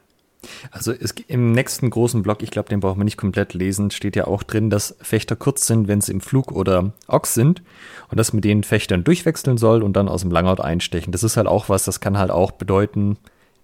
Also 0.72 0.92
es, 0.92 1.12
im 1.28 1.52
nächsten 1.52 1.90
großen 1.90 2.22
Block, 2.22 2.44
ich 2.44 2.52
glaube, 2.52 2.70
den 2.70 2.80
brauchen 2.80 3.00
wir 3.00 3.04
nicht 3.04 3.18
komplett 3.18 3.54
lesen, 3.54 3.92
steht 3.92 4.16
ja 4.16 4.28
auch 4.28 4.44
drin, 4.44 4.70
dass 4.70 4.96
Fechter 5.02 5.36
kurz 5.36 5.68
sind, 5.68 5.88
wenn 5.88 6.00
sie 6.00 6.12
im 6.12 6.22
Flug 6.22 6.52
oder 6.52 6.94
Ochs 7.08 7.34
sind 7.34 7.64
und 8.10 8.18
dass 8.18 8.34
mit 8.34 8.44
den 8.44 8.64
Fechtern 8.64 9.04
durchwechseln 9.04 9.58
soll 9.58 9.82
und 9.82 9.94
dann 9.94 10.08
aus 10.08 10.22
dem 10.22 10.32
Langort 10.32 10.62
einstechen. 10.62 11.12
Das 11.12 11.24
ist 11.24 11.38
halt 11.38 11.48
auch 11.48 11.70
was, 11.70 11.86
das 11.86 12.00
kann 12.00 12.18
halt 12.18 12.32
auch 12.32 12.52
bedeuten, 12.52 13.18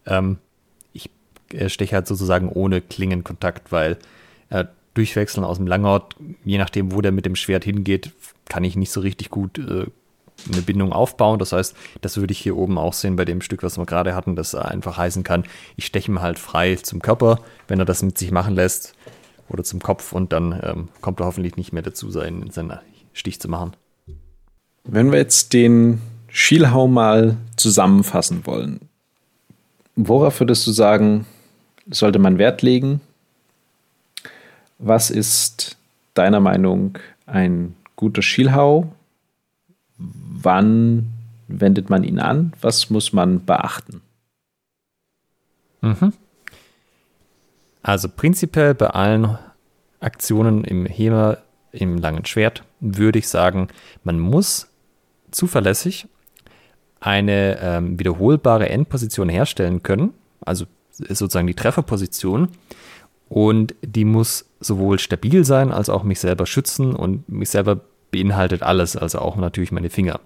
ähm, 0.05 0.37
ich 0.93 1.09
äh, 1.53 1.69
steche 1.69 1.95
halt 1.95 2.07
sozusagen 2.07 2.49
ohne 2.49 2.81
Klingenkontakt, 2.81 3.71
weil 3.71 3.97
äh, 4.49 4.65
durchwechseln 4.93 5.43
aus 5.43 5.57
dem 5.57 5.67
Langort, 5.67 6.15
je 6.43 6.57
nachdem, 6.57 6.91
wo 6.91 7.01
der 7.01 7.11
mit 7.11 7.25
dem 7.25 7.35
Schwert 7.35 7.63
hingeht, 7.63 8.11
kann 8.49 8.63
ich 8.63 8.75
nicht 8.75 8.91
so 8.91 8.99
richtig 8.99 9.29
gut 9.29 9.57
äh, 9.57 9.85
eine 10.51 10.61
Bindung 10.61 10.91
aufbauen. 10.93 11.39
Das 11.39 11.51
heißt, 11.51 11.75
das 12.01 12.17
würde 12.17 12.31
ich 12.31 12.39
hier 12.39 12.57
oben 12.57 12.77
auch 12.77 12.93
sehen 12.93 13.15
bei 13.15 13.25
dem 13.25 13.41
Stück, 13.41 13.63
was 13.63 13.77
wir 13.77 13.85
gerade 13.85 14.15
hatten, 14.15 14.35
das 14.35 14.55
einfach 14.55 14.97
heißen 14.97 15.23
kann, 15.23 15.43
ich 15.75 15.85
steche 15.85 16.11
ihm 16.11 16.21
halt 16.21 16.39
frei 16.39 16.75
zum 16.75 17.01
Körper, 17.01 17.39
wenn 17.67 17.79
er 17.79 17.85
das 17.85 18.03
mit 18.03 18.17
sich 18.17 18.31
machen 18.31 18.55
lässt 18.55 18.93
oder 19.49 19.63
zum 19.63 19.81
Kopf 19.81 20.13
und 20.13 20.33
dann 20.33 20.59
ähm, 20.63 20.87
kommt 21.01 21.19
er 21.19 21.25
hoffentlich 21.25 21.57
nicht 21.57 21.73
mehr 21.73 21.83
dazu, 21.83 22.09
seinen, 22.09 22.49
seinen 22.49 22.79
Stich 23.13 23.39
zu 23.39 23.49
machen. 23.49 23.73
Wenn 24.83 25.11
wir 25.11 25.19
jetzt 25.19 25.53
den 25.53 26.01
Schielhau 26.27 26.87
mal 26.87 27.37
zusammenfassen 27.55 28.45
wollen, 28.45 28.81
worauf 29.95 30.39
würdest 30.39 30.65
du 30.67 30.71
sagen, 30.71 31.25
sollte 31.89 32.19
man 32.19 32.37
Wert 32.37 32.61
legen? 32.61 33.01
Was 34.79 35.09
ist 35.09 35.77
deiner 36.13 36.39
Meinung 36.39 36.97
ein 37.25 37.75
guter 37.95 38.21
Schielhau? 38.21 38.91
Wann 40.41 41.13
wendet 41.47 41.89
man 41.89 42.03
ihn 42.03 42.19
an? 42.19 42.53
Was 42.61 42.89
muss 42.89 43.13
man 43.13 43.45
beachten? 43.45 44.01
Mhm. 45.81 46.13
Also 47.81 48.07
prinzipiell 48.09 48.73
bei 48.73 48.87
allen 48.87 49.37
Aktionen 49.99 50.63
im 50.63 50.85
HEMA, 50.85 51.37
im 51.71 51.97
langen 51.97 52.25
Schwert, 52.25 52.63
würde 52.79 53.19
ich 53.19 53.27
sagen, 53.27 53.67
man 54.03 54.19
muss 54.19 54.69
zuverlässig 55.31 56.07
eine 56.99 57.59
ähm, 57.59 57.99
wiederholbare 57.99 58.69
Endposition 58.69 59.27
herstellen 59.27 59.83
können, 59.83 60.13
also 60.41 60.65
sozusagen 60.91 61.47
die 61.47 61.55
Trefferposition. 61.55 62.49
Und 63.27 63.73
die 63.81 64.05
muss 64.05 64.45
sowohl 64.59 64.99
stabil 64.99 65.43
sein, 65.43 65.71
als 65.71 65.89
auch 65.89 66.03
mich 66.03 66.19
selber 66.19 66.45
schützen 66.45 66.95
und 66.95 67.27
mich 67.27 67.49
selber 67.49 67.81
beinhaltet 68.13 68.63
alles, 68.63 68.95
also 68.95 69.19
auch 69.19 69.35
natürlich 69.35 69.73
meine 69.73 69.89
Finger. 69.89 70.21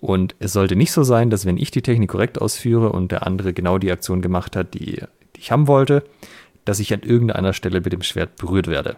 Und 0.00 0.34
es 0.38 0.52
sollte 0.52 0.76
nicht 0.76 0.92
so 0.92 1.02
sein, 1.02 1.30
dass 1.30 1.46
wenn 1.46 1.56
ich 1.56 1.70
die 1.70 1.82
Technik 1.82 2.10
korrekt 2.10 2.40
ausführe 2.40 2.90
und 2.90 3.12
der 3.12 3.26
andere 3.26 3.52
genau 3.54 3.78
die 3.78 3.92
Aktion 3.92 4.20
gemacht 4.20 4.56
hat, 4.56 4.74
die, 4.74 5.02
die 5.36 5.40
ich 5.40 5.52
haben 5.52 5.66
wollte, 5.66 6.02
dass 6.64 6.80
ich 6.80 6.92
an 6.92 7.00
irgendeiner 7.00 7.52
Stelle 7.52 7.80
mit 7.80 7.92
dem 7.92 8.02
Schwert 8.02 8.36
berührt 8.36 8.66
werde. 8.66 8.96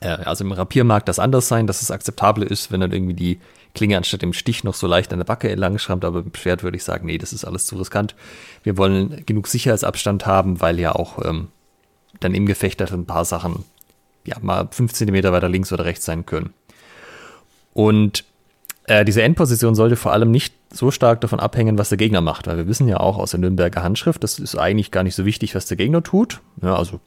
Äh, 0.00 0.08
also 0.08 0.44
im 0.44 0.52
Rapier 0.52 0.84
mag 0.84 1.06
das 1.06 1.18
anders 1.18 1.48
sein, 1.48 1.66
dass 1.66 1.82
es 1.82 1.90
akzeptabel 1.90 2.44
ist, 2.44 2.70
wenn 2.70 2.80
dann 2.80 2.92
irgendwie 2.92 3.14
die 3.14 3.38
Klinge 3.74 3.96
anstatt 3.96 4.22
dem 4.22 4.32
Stich 4.32 4.64
noch 4.64 4.74
so 4.74 4.86
leicht 4.86 5.12
an 5.12 5.18
der 5.18 5.24
Backe 5.24 5.48
entlang 5.48 5.78
schrammt, 5.78 6.04
aber 6.04 6.20
im 6.20 6.34
Schwert 6.34 6.62
würde 6.62 6.76
ich 6.76 6.84
sagen, 6.84 7.06
nee, 7.06 7.18
das 7.18 7.32
ist 7.32 7.44
alles 7.44 7.66
zu 7.66 7.76
riskant. 7.76 8.14
Wir 8.62 8.76
wollen 8.76 9.24
genug 9.24 9.46
Sicherheitsabstand 9.46 10.26
haben, 10.26 10.60
weil 10.60 10.78
ja 10.78 10.94
auch 10.94 11.24
ähm, 11.24 11.48
dann 12.20 12.34
im 12.34 12.46
Gefecht 12.46 12.82
ein 12.82 13.06
paar 13.06 13.24
Sachen 13.24 13.64
ja 14.24 14.36
mal 14.40 14.68
fünf 14.70 14.92
Zentimeter 14.92 15.32
weiter 15.32 15.48
links 15.48 15.72
oder 15.72 15.84
rechts 15.84 16.04
sein 16.04 16.26
können. 16.26 16.52
Und 17.72 18.24
äh, 18.86 19.04
diese 19.04 19.22
Endposition 19.22 19.74
sollte 19.74 19.96
vor 19.96 20.12
allem 20.12 20.30
nicht 20.30 20.54
so 20.72 20.90
stark 20.90 21.20
davon 21.20 21.40
abhängen, 21.40 21.78
was 21.78 21.90
der 21.90 21.98
Gegner 21.98 22.20
macht, 22.20 22.46
weil 22.46 22.56
wir 22.56 22.66
wissen 22.66 22.88
ja 22.88 22.98
auch 22.98 23.18
aus 23.18 23.32
der 23.32 23.40
Nürnberger 23.40 23.82
Handschrift, 23.82 24.22
das 24.24 24.38
ist 24.38 24.56
eigentlich 24.56 24.90
gar 24.90 25.02
nicht 25.02 25.14
so 25.14 25.24
wichtig, 25.24 25.54
was 25.54 25.66
der 25.66 25.76
Gegner 25.76 26.02
tut. 26.02 26.40
Ja, 26.62 26.76
also 26.76 27.00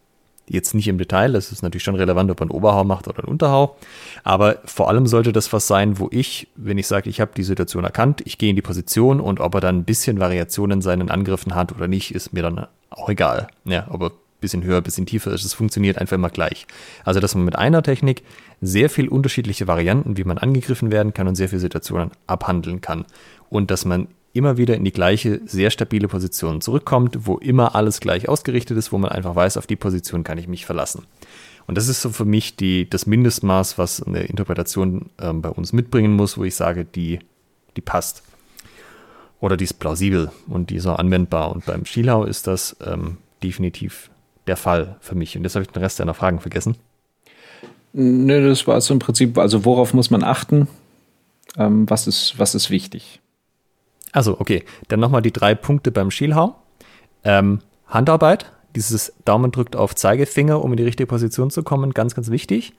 jetzt 0.47 0.75
nicht 0.75 0.87
im 0.87 0.97
Detail, 0.97 1.33
das 1.33 1.51
ist 1.51 1.63
natürlich 1.63 1.83
schon 1.83 1.95
relevant, 1.95 2.29
ob 2.29 2.41
einen 2.41 2.51
Oberhau 2.51 2.83
macht 2.83 3.07
oder 3.07 3.19
einen 3.19 3.29
Unterhau. 3.29 3.75
Aber 4.23 4.59
vor 4.65 4.89
allem 4.89 5.07
sollte 5.07 5.31
das 5.31 5.51
was 5.51 5.67
sein, 5.67 5.99
wo 5.99 6.07
ich, 6.11 6.47
wenn 6.55 6.77
ich 6.77 6.87
sage, 6.87 7.09
ich 7.09 7.19
habe 7.19 7.31
die 7.35 7.43
Situation 7.43 7.83
erkannt, 7.83 8.21
ich 8.25 8.37
gehe 8.37 8.51
in 8.51 8.55
die 8.55 8.61
Position 8.61 9.19
und 9.19 9.39
ob 9.39 9.55
er 9.55 9.61
dann 9.61 9.79
ein 9.79 9.83
bisschen 9.85 10.19
Variation 10.19 10.71
in 10.71 10.81
seinen 10.81 11.09
Angriffen 11.09 11.55
hat 11.55 11.71
oder 11.75 11.87
nicht, 11.87 12.13
ist 12.13 12.31
mir 12.31 12.43
dann 12.43 12.67
auch 12.91 13.09
egal. 13.09 13.47
Ja, 13.65 13.87
ob 13.89 14.03
er 14.03 14.11
bisschen 14.45 14.63
höher, 14.63 14.81
bisschen 14.81 15.05
tiefer 15.05 15.33
ist. 15.33 15.43
Es 15.43 15.53
funktioniert 15.53 15.97
einfach 15.97 16.15
immer 16.15 16.29
gleich. 16.29 16.67
Also, 17.03 17.19
dass 17.19 17.35
man 17.35 17.45
mit 17.45 17.57
einer 17.57 17.83
Technik 17.83 18.23
sehr 18.61 18.89
viel 18.89 19.07
unterschiedliche 19.07 19.67
Varianten, 19.67 20.17
wie 20.17 20.23
man 20.23 20.37
angegriffen 20.37 20.91
werden 20.91 21.13
kann 21.13 21.27
und 21.27 21.35
sehr 21.35 21.49
viele 21.49 21.61
Situationen 21.61 22.11
abhandeln 22.27 22.81
kann. 22.81 23.05
Und 23.49 23.71
dass 23.71 23.85
man 23.85 24.07
immer 24.33 24.57
wieder 24.57 24.75
in 24.75 24.83
die 24.83 24.91
gleiche, 24.91 25.39
sehr 25.45 25.71
stabile 25.71 26.09
Position 26.09 26.59
zurückkommt, 26.59 27.25
wo 27.25 27.37
immer 27.37 27.73
alles 27.73 28.01
gleich 28.01 28.27
ausgerichtet 28.27 28.77
ist, 28.77 28.91
wo 28.91 28.97
man 28.97 29.11
einfach 29.11 29.35
weiß, 29.35 29.55
auf 29.57 29.65
die 29.65 29.77
Position 29.77 30.25
kann 30.25 30.37
ich 30.37 30.47
mich 30.47 30.65
verlassen. 30.65 31.03
Und 31.67 31.77
das 31.77 31.87
ist 31.87 32.01
so 32.01 32.09
für 32.09 32.25
mich 32.25 32.57
die, 32.57 32.89
das 32.89 33.05
Mindestmaß, 33.05 33.77
was 33.77 34.03
eine 34.03 34.23
Interpretation 34.23 35.09
ähm, 35.19 35.41
bei 35.41 35.49
uns 35.49 35.73
mitbringen 35.73 36.13
muss, 36.13 36.37
wo 36.37 36.43
ich 36.43 36.55
sage, 36.55 36.85
die, 36.85 37.19
die 37.75 37.81
passt. 37.81 38.23
Oder 39.39 39.57
die 39.57 39.63
ist 39.63 39.79
plausibel 39.79 40.31
und 40.47 40.69
die 40.69 40.75
ist 40.75 40.85
auch 40.85 40.99
anwendbar. 40.99 41.51
Und 41.51 41.65
beim 41.65 41.85
Schielhau 41.85 42.25
ist 42.25 42.47
das 42.47 42.75
ähm, 42.85 43.17
definitiv 43.41 44.09
der 44.47 44.57
Fall 44.57 44.97
für 44.99 45.15
mich. 45.15 45.37
Und 45.37 45.43
jetzt 45.43 45.55
habe 45.55 45.63
ich 45.63 45.71
den 45.71 45.81
Rest 45.81 45.99
deiner 45.99 46.13
Fragen 46.13 46.39
vergessen. 46.39 46.77
Nö, 47.93 48.49
das 48.49 48.67
war 48.67 48.79
so 48.81 48.93
im 48.93 48.99
Prinzip, 48.99 49.37
also 49.37 49.65
worauf 49.65 49.93
muss 49.93 50.11
man 50.11 50.23
achten? 50.23 50.67
Ähm, 51.57 51.89
was, 51.89 52.07
ist, 52.07 52.37
was 52.37 52.53
ist 52.53 52.69
wichtig? 52.69 53.21
Also, 54.11 54.39
okay. 54.39 54.63
Dann 54.89 54.99
nochmal 54.99 55.21
die 55.21 55.31
drei 55.31 55.55
Punkte 55.55 55.91
beim 55.91 56.11
Schielhau. 56.11 56.55
Ähm, 57.23 57.61
Handarbeit, 57.87 58.51
dieses 58.75 59.13
Daumen 59.23 59.51
drückt 59.51 59.75
auf 59.75 59.95
Zeigefinger, 59.95 60.63
um 60.63 60.71
in 60.73 60.77
die 60.77 60.83
richtige 60.83 61.07
Position 61.07 61.49
zu 61.49 61.63
kommen, 61.63 61.93
ganz, 61.93 62.15
ganz 62.15 62.29
wichtig. 62.29 62.73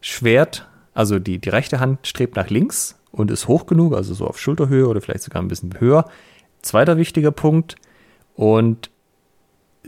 Schwert, 0.00 0.68
also 0.94 1.18
die, 1.18 1.38
die 1.38 1.48
rechte 1.48 1.80
Hand 1.80 2.06
strebt 2.06 2.36
nach 2.36 2.50
links 2.50 2.98
und 3.10 3.30
ist 3.30 3.48
hoch 3.48 3.66
genug, 3.66 3.94
also 3.94 4.14
so 4.14 4.26
auf 4.26 4.38
Schulterhöhe 4.38 4.86
oder 4.86 5.00
vielleicht 5.00 5.22
sogar 5.22 5.42
ein 5.42 5.48
bisschen 5.48 5.80
höher. 5.80 6.04
Zweiter 6.62 6.96
wichtiger 6.96 7.30
Punkt. 7.30 7.76
Und 8.34 8.90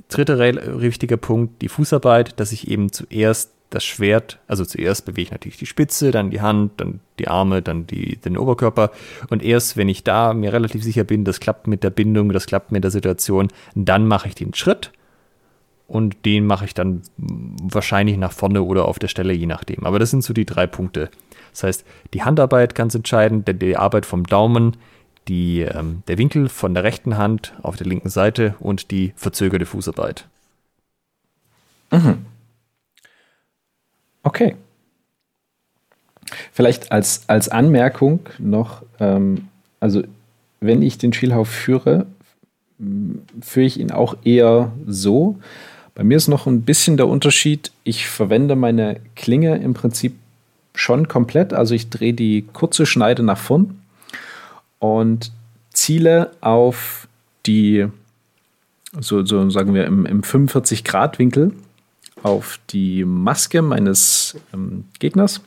dritter 0.08 0.38
wichtiger 0.80 1.16
Punkt, 1.16 1.62
die 1.62 1.68
Fußarbeit, 1.68 2.38
dass 2.40 2.52
ich 2.52 2.68
eben 2.68 2.92
zuerst 2.92 3.52
das 3.70 3.84
Schwert, 3.84 4.40
also 4.48 4.64
zuerst 4.64 5.06
bewege 5.06 5.22
ich 5.22 5.30
natürlich 5.30 5.58
die 5.58 5.66
Spitze, 5.66 6.10
dann 6.10 6.30
die 6.30 6.40
Hand, 6.40 6.72
dann 6.78 7.00
die 7.18 7.28
Arme, 7.28 7.62
dann 7.62 7.86
die, 7.86 8.16
den 8.16 8.36
Oberkörper. 8.36 8.90
Und 9.30 9.44
erst, 9.44 9.76
wenn 9.76 9.88
ich 9.88 10.02
da 10.02 10.34
mir 10.34 10.52
relativ 10.52 10.82
sicher 10.82 11.04
bin, 11.04 11.24
das 11.24 11.38
klappt 11.38 11.68
mit 11.68 11.84
der 11.84 11.90
Bindung, 11.90 12.32
das 12.32 12.46
klappt 12.46 12.72
mit 12.72 12.82
der 12.82 12.90
Situation, 12.90 13.48
dann 13.76 14.08
mache 14.08 14.28
ich 14.28 14.34
den 14.34 14.54
Schritt. 14.54 14.90
Und 15.86 16.24
den 16.24 16.46
mache 16.46 16.64
ich 16.64 16.74
dann 16.74 17.02
wahrscheinlich 17.16 18.16
nach 18.16 18.32
vorne 18.32 18.62
oder 18.62 18.86
auf 18.86 18.98
der 18.98 19.08
Stelle, 19.08 19.32
je 19.32 19.46
nachdem. 19.46 19.84
Aber 19.84 19.98
das 19.98 20.10
sind 20.10 20.22
so 20.22 20.32
die 20.32 20.46
drei 20.46 20.66
Punkte. 20.66 21.10
Das 21.52 21.64
heißt, 21.64 21.84
die 22.14 22.22
Handarbeit 22.22 22.74
ganz 22.74 22.94
entscheidend, 22.94 23.48
die 23.60 23.76
Arbeit 23.76 24.06
vom 24.06 24.24
Daumen, 24.24 24.76
die, 25.30 25.60
ähm, 25.60 26.02
der 26.08 26.18
Winkel 26.18 26.48
von 26.48 26.74
der 26.74 26.82
rechten 26.82 27.16
Hand 27.16 27.54
auf 27.62 27.76
der 27.76 27.86
linken 27.86 28.10
Seite 28.10 28.56
und 28.58 28.90
die 28.90 29.12
verzögerte 29.14 29.64
Fußarbeit. 29.64 30.26
Mhm. 31.92 32.26
Okay. 34.24 34.56
Vielleicht 36.52 36.90
als, 36.90 37.28
als 37.28 37.48
Anmerkung 37.48 38.20
noch, 38.38 38.82
ähm, 38.98 39.48
also 39.78 40.02
wenn 40.58 40.82
ich 40.82 40.98
den 40.98 41.12
Schielhau 41.12 41.44
führe, 41.44 42.06
führe 43.40 43.66
ich 43.66 43.78
ihn 43.78 43.92
auch 43.92 44.16
eher 44.24 44.72
so. 44.86 45.38
Bei 45.94 46.02
mir 46.02 46.16
ist 46.16 46.28
noch 46.28 46.46
ein 46.46 46.62
bisschen 46.62 46.96
der 46.96 47.06
Unterschied, 47.06 47.70
ich 47.84 48.08
verwende 48.08 48.56
meine 48.56 49.00
Klinge 49.14 49.58
im 49.58 49.74
Prinzip 49.74 50.16
schon 50.74 51.06
komplett, 51.06 51.52
also 51.52 51.74
ich 51.74 51.88
drehe 51.88 52.14
die 52.14 52.42
kurze 52.52 52.84
Schneide 52.84 53.22
nach 53.22 53.38
vorn 53.38 53.79
und 54.80 55.30
ziele 55.72 56.32
auf 56.40 57.06
die, 57.46 57.86
so, 58.98 59.24
so 59.24 59.48
sagen 59.50 59.74
wir, 59.74 59.84
im, 59.84 60.04
im 60.04 60.22
45-Grad-Winkel 60.22 61.52
auf 62.22 62.58
die 62.70 63.04
Maske 63.04 63.62
meines 63.62 64.36
ähm, 64.52 64.84
Gegners. 64.98 65.40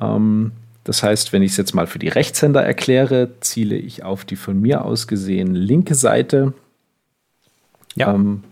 Ähm, 0.00 0.52
das 0.84 1.02
heißt, 1.02 1.32
wenn 1.32 1.42
ich 1.42 1.52
es 1.52 1.56
jetzt 1.56 1.74
mal 1.74 1.86
für 1.86 1.98
die 1.98 2.08
Rechtshänder 2.08 2.62
erkläre, 2.62 3.30
ziele 3.40 3.76
ich 3.76 4.04
auf 4.04 4.24
die 4.24 4.36
von 4.36 4.60
mir 4.60 4.84
aus 4.84 5.08
gesehen 5.08 5.54
linke 5.54 5.94
Seite. 5.94 6.52
Ja. 7.94 8.14
Ähm, 8.14 8.44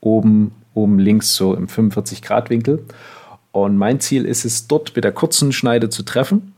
oben, 0.00 0.52
oben 0.74 0.98
links 0.98 1.34
so 1.34 1.54
im 1.54 1.66
45-Grad-Winkel. 1.66 2.84
Und 3.52 3.76
mein 3.76 3.98
Ziel 4.00 4.24
ist 4.24 4.44
es, 4.44 4.68
dort 4.68 4.94
mit 4.94 5.04
der 5.04 5.12
kurzen 5.12 5.52
Schneide 5.52 5.88
zu 5.88 6.04
treffen. 6.04 6.54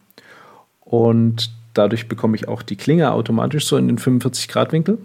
Und 0.81 1.51
Dadurch 1.75 2.09
bekomme 2.09 2.37
ich 2.37 2.49
auch 2.49 2.63
die 2.63 2.77
Klinge 2.77 3.13
automatisch 3.13 3.67
so 3.67 3.77
in 3.77 3.89
den 3.89 3.99
45 3.99 4.49
Grad 4.49 4.73
Winkel 4.73 4.99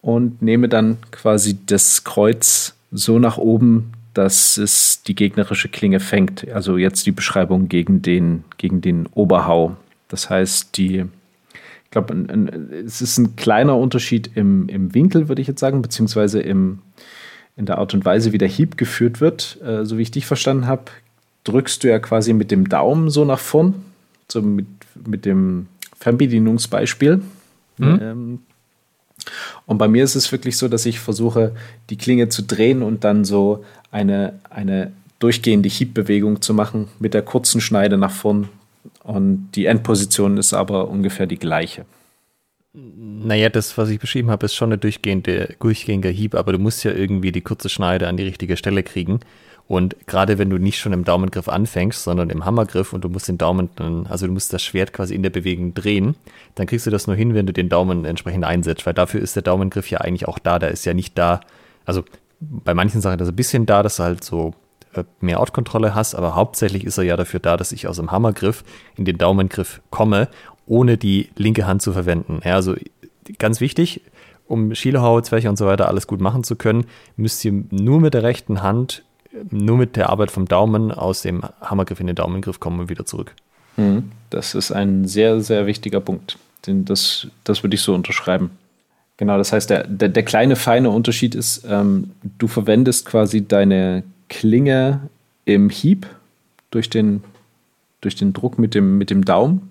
und 0.00 0.42
nehme 0.42 0.68
dann 0.68 0.98
quasi 1.10 1.58
das 1.66 2.04
Kreuz 2.04 2.74
so 2.90 3.18
nach 3.18 3.38
oben, 3.38 3.92
dass 4.14 4.58
es 4.58 5.02
die 5.02 5.14
gegnerische 5.14 5.68
Klinge 5.68 6.00
fängt. 6.00 6.46
Also 6.52 6.76
jetzt 6.76 7.06
die 7.06 7.12
Beschreibung 7.12 7.68
gegen 7.68 8.02
den, 8.02 8.44
gegen 8.58 8.80
den 8.80 9.06
Oberhau. 9.14 9.76
Das 10.08 10.28
heißt, 10.28 10.76
die, 10.76 11.06
ich 11.84 11.90
glaube, 11.90 12.14
es 12.84 13.00
ist 13.00 13.18
ein 13.18 13.36
kleiner 13.36 13.78
Unterschied 13.78 14.30
im, 14.34 14.68
im 14.68 14.94
Winkel, 14.94 15.28
würde 15.28 15.40
ich 15.40 15.48
jetzt 15.48 15.60
sagen, 15.60 15.80
beziehungsweise 15.80 16.40
im, 16.40 16.80
in 17.56 17.64
der 17.64 17.78
Art 17.78 17.94
und 17.94 18.04
Weise, 18.04 18.32
wie 18.32 18.38
der 18.38 18.48
Hieb 18.48 18.76
geführt 18.76 19.20
wird. 19.20 19.58
Äh, 19.64 19.84
so 19.86 19.96
wie 19.96 20.02
ich 20.02 20.10
dich 20.10 20.26
verstanden 20.26 20.66
habe, 20.66 20.84
drückst 21.44 21.82
du 21.82 21.88
ja 21.88 21.98
quasi 21.98 22.34
mit 22.34 22.50
dem 22.50 22.68
Daumen 22.68 23.08
so 23.08 23.24
nach 23.24 23.38
vorn, 23.38 23.74
so 24.28 24.42
mit, 24.42 24.66
mit 25.06 25.24
dem 25.24 25.68
Fernbedienungsbeispiel. 26.02 27.22
Mhm. 27.78 27.98
Ähm, 28.02 28.38
und 29.66 29.78
bei 29.78 29.88
mir 29.88 30.02
ist 30.02 30.16
es 30.16 30.32
wirklich 30.32 30.56
so, 30.56 30.68
dass 30.68 30.84
ich 30.84 30.98
versuche, 30.98 31.54
die 31.90 31.96
Klinge 31.96 32.28
zu 32.28 32.42
drehen 32.42 32.82
und 32.82 33.04
dann 33.04 33.24
so 33.24 33.64
eine, 33.90 34.40
eine 34.50 34.92
durchgehende 35.20 35.68
Hiebbewegung 35.68 36.42
zu 36.42 36.54
machen 36.54 36.88
mit 36.98 37.14
der 37.14 37.22
kurzen 37.22 37.60
Schneide 37.60 37.98
nach 37.98 38.10
vorn. 38.10 38.48
Und 39.04 39.52
die 39.54 39.66
Endposition 39.66 40.38
ist 40.38 40.52
aber 40.52 40.88
ungefähr 40.88 41.26
die 41.26 41.38
gleiche. 41.38 41.84
Naja, 42.74 43.48
das, 43.48 43.78
was 43.78 43.90
ich 43.90 44.00
beschrieben 44.00 44.30
habe, 44.30 44.46
ist 44.46 44.54
schon 44.54 44.72
ein 44.72 44.80
durchgehende, 44.80 45.54
durchgehender 45.60 46.08
Hieb, 46.08 46.34
aber 46.34 46.52
du 46.52 46.58
musst 46.58 46.84
ja 46.84 46.92
irgendwie 46.92 47.30
die 47.30 47.42
kurze 47.42 47.68
Schneide 47.68 48.08
an 48.08 48.16
die 48.16 48.24
richtige 48.24 48.56
Stelle 48.56 48.82
kriegen. 48.82 49.20
Und 49.68 49.96
gerade 50.06 50.38
wenn 50.38 50.50
du 50.50 50.58
nicht 50.58 50.78
schon 50.78 50.92
im 50.92 51.04
Daumengriff 51.04 51.48
anfängst, 51.48 52.02
sondern 52.02 52.30
im 52.30 52.44
Hammergriff 52.44 52.92
und 52.92 53.04
du 53.04 53.08
musst 53.08 53.28
den 53.28 53.38
Daumen 53.38 53.70
dann, 53.76 54.06
also 54.06 54.26
du 54.26 54.32
musst 54.32 54.52
das 54.52 54.62
Schwert 54.62 54.92
quasi 54.92 55.14
in 55.14 55.22
der 55.22 55.30
Bewegung 55.30 55.72
drehen, 55.72 56.16
dann 56.54 56.66
kriegst 56.66 56.86
du 56.86 56.90
das 56.90 57.06
nur 57.06 57.16
hin, 57.16 57.34
wenn 57.34 57.46
du 57.46 57.52
den 57.52 57.68
Daumen 57.68 58.04
entsprechend 58.04 58.44
einsetzt, 58.44 58.84
weil 58.84 58.94
dafür 58.94 59.20
ist 59.20 59.36
der 59.36 59.42
Daumengriff 59.42 59.88
ja 59.88 59.98
eigentlich 59.98 60.28
auch 60.28 60.38
da. 60.38 60.58
Der 60.58 60.70
ist 60.70 60.84
ja 60.84 60.94
nicht 60.94 61.16
da, 61.16 61.40
also 61.84 62.04
bei 62.40 62.74
manchen 62.74 63.00
Sachen 63.00 63.20
ist 63.20 63.28
er 63.28 63.32
ein 63.32 63.36
bisschen 63.36 63.66
da, 63.66 63.82
dass 63.82 63.96
du 63.96 64.02
halt 64.02 64.24
so 64.24 64.52
äh, 64.94 65.04
mehr 65.20 65.40
Ortkontrolle 65.40 65.94
hast, 65.94 66.14
aber 66.14 66.34
hauptsächlich 66.34 66.84
ist 66.84 66.98
er 66.98 67.04
ja 67.04 67.16
dafür 67.16 67.40
da, 67.40 67.56
dass 67.56 67.72
ich 67.72 67.86
aus 67.86 67.96
dem 67.96 68.10
Hammergriff 68.10 68.64
in 68.96 69.04
den 69.04 69.16
Daumengriff 69.16 69.80
komme, 69.90 70.28
ohne 70.66 70.98
die 70.98 71.30
linke 71.36 71.66
Hand 71.66 71.82
zu 71.82 71.92
verwenden. 71.92 72.40
Ja, 72.44 72.56
also 72.56 72.74
ganz 73.38 73.60
wichtig, 73.60 74.02
um 74.46 74.74
Schielehau, 74.74 75.20
Zwerche 75.20 75.48
und 75.48 75.56
so 75.56 75.66
weiter 75.66 75.88
alles 75.88 76.06
gut 76.06 76.20
machen 76.20 76.44
zu 76.44 76.56
können, 76.56 76.84
müsst 77.16 77.44
ihr 77.44 77.52
nur 77.70 78.00
mit 78.00 78.12
der 78.12 78.22
rechten 78.22 78.62
Hand 78.62 79.02
nur 79.50 79.76
mit 79.76 79.96
der 79.96 80.10
Arbeit 80.10 80.30
vom 80.30 80.46
Daumen 80.46 80.92
aus 80.92 81.22
dem 81.22 81.42
Hammergriff 81.60 82.00
in 82.00 82.06
den 82.06 82.16
Daumengriff 82.16 82.60
kommen 82.60 82.80
und 82.80 82.90
wieder 82.90 83.06
zurück. 83.06 83.34
Mhm. 83.76 84.10
Das 84.30 84.54
ist 84.54 84.72
ein 84.72 85.06
sehr, 85.06 85.40
sehr 85.40 85.66
wichtiger 85.66 86.00
Punkt. 86.00 86.38
Das, 86.66 87.26
das 87.44 87.62
würde 87.62 87.74
ich 87.74 87.82
so 87.82 87.94
unterschreiben. 87.94 88.50
Genau, 89.16 89.36
das 89.38 89.52
heißt, 89.52 89.70
der, 89.70 89.86
der, 89.86 90.08
der 90.08 90.22
kleine 90.22 90.56
feine 90.56 90.90
Unterschied 90.90 91.34
ist, 91.34 91.64
ähm, 91.68 92.10
du 92.38 92.48
verwendest 92.48 93.06
quasi 93.06 93.46
deine 93.46 94.04
Klinge 94.28 95.00
im 95.44 95.70
Hieb 95.70 96.06
durch 96.70 96.88
den, 96.88 97.22
durch 98.00 98.16
den 98.16 98.32
Druck 98.32 98.58
mit 98.58 98.74
dem, 98.74 98.98
mit 98.98 99.10
dem 99.10 99.24
Daumen, 99.24 99.70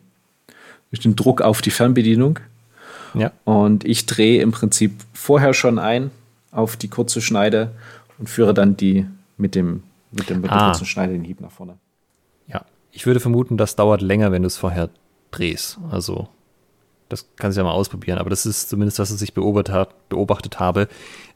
durch 0.91 0.99
den 0.99 1.15
Druck 1.15 1.41
auf 1.41 1.61
die 1.61 1.71
Fernbedienung. 1.71 2.39
Ja. 3.13 3.31
Und 3.43 3.83
ich 3.83 4.05
drehe 4.05 4.41
im 4.41 4.51
Prinzip 4.51 4.93
vorher 5.13 5.53
schon 5.53 5.79
ein 5.79 6.11
auf 6.51 6.77
die 6.77 6.88
kurze 6.88 7.21
Schneide 7.21 7.71
und 8.19 8.29
führe 8.29 8.53
dann 8.53 8.77
die 8.77 9.05
mit 9.41 9.55
dem, 9.55 9.84
mit 10.11 10.30
dem, 10.30 10.41
mit 10.41 10.51
ah. 10.51 10.72
kurzen 10.72 11.23
Hieb 11.23 11.41
nach 11.41 11.51
vorne. 11.51 11.77
Ja, 12.47 12.65
ich 12.91 13.05
würde 13.05 13.19
vermuten, 13.19 13.57
das 13.57 13.76
dauert 13.76 14.01
länger, 14.01 14.31
wenn 14.31 14.43
du 14.43 14.47
es 14.47 14.57
vorher 14.57 14.89
drehst. 15.31 15.80
Also, 15.89 16.27
das 17.09 17.30
kannst 17.35 17.57
du 17.57 17.61
ja 17.61 17.65
mal 17.65 17.73
ausprobieren, 17.73 18.18
aber 18.18 18.30
das 18.30 18.45
ist 18.45 18.69
zumindest, 18.69 18.99
was 18.99 19.22
ich 19.22 19.34
beobachtet, 19.34 19.89
beobachtet 20.09 20.59
habe. 20.59 20.88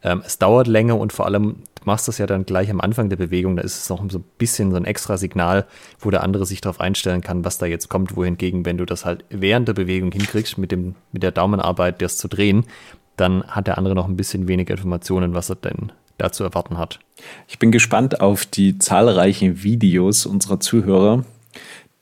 Ähm, 0.03 0.21
es 0.25 0.37
dauert 0.37 0.67
länger 0.67 0.97
und 0.97 1.11
vor 1.11 1.25
allem, 1.25 1.57
machst 1.83 2.07
das 2.07 2.17
ja 2.17 2.25
dann 2.25 2.45
gleich 2.45 2.69
am 2.71 2.81
Anfang 2.81 3.09
der 3.09 3.17
Bewegung, 3.17 3.55
da 3.55 3.61
ist 3.61 3.77
es 3.77 3.89
noch 3.89 4.03
so 4.09 4.19
ein 4.19 4.25
bisschen 4.37 4.71
so 4.71 4.77
ein 4.77 4.85
extra 4.85 5.17
Signal, 5.17 5.65
wo 5.99 6.09
der 6.09 6.23
andere 6.23 6.45
sich 6.45 6.61
darauf 6.61 6.79
einstellen 6.79 7.21
kann, 7.21 7.45
was 7.45 7.57
da 7.57 7.65
jetzt 7.65 7.89
kommt, 7.89 8.15
wohingegen, 8.15 8.65
wenn 8.65 8.77
du 8.77 8.85
das 8.85 9.05
halt 9.05 9.25
während 9.29 9.67
der 9.67 9.73
Bewegung 9.73 10.11
hinkriegst, 10.11 10.57
mit, 10.57 10.71
dem, 10.71 10.95
mit 11.11 11.23
der 11.23 11.31
Daumenarbeit 11.31 12.01
das 12.01 12.17
zu 12.17 12.27
drehen, 12.27 12.65
dann 13.17 13.43
hat 13.43 13.67
der 13.67 13.77
andere 13.77 13.95
noch 13.95 14.07
ein 14.07 14.17
bisschen 14.17 14.47
weniger 14.47 14.73
Informationen, 14.73 15.33
was 15.33 15.49
er 15.49 15.55
denn 15.55 15.91
da 16.17 16.31
zu 16.31 16.43
erwarten 16.43 16.77
hat. 16.77 16.99
Ich 17.47 17.59
bin 17.59 17.71
gespannt 17.71 18.21
auf 18.21 18.45
die 18.45 18.77
zahlreichen 18.77 19.63
Videos 19.63 20.25
unserer 20.25 20.59
Zuhörer, 20.59 21.25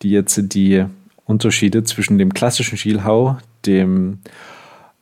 die 0.02 0.12
jetzt 0.12 0.40
die 0.54 0.86
Unterschiede 1.26 1.84
zwischen 1.84 2.18
dem 2.18 2.34
klassischen 2.34 2.78
Schielhau, 2.78 3.38
dem 3.66 4.20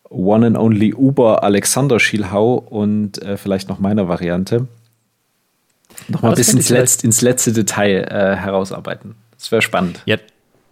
One 0.09 0.45
and 0.47 0.57
Only 0.57 0.93
Uber 0.93 1.43
Alexander 1.43 1.99
Schielhau 1.99 2.55
und 2.55 3.21
äh, 3.21 3.37
vielleicht 3.37 3.69
noch 3.69 3.79
meiner 3.79 4.07
Variante 4.07 4.67
noch 6.07 6.21
mal 6.21 6.29
ein 6.29 6.35
bisschen 6.35 6.57
ins, 6.57 6.69
Letz-, 6.69 7.03
ins, 7.03 7.21
letzte 7.21 7.53
Detail 7.53 8.03
äh, 8.09 8.35
herausarbeiten. 8.35 9.15
Das 9.37 9.51
wäre 9.51 9.61
spannend. 9.61 10.01
Ja, 10.05 10.17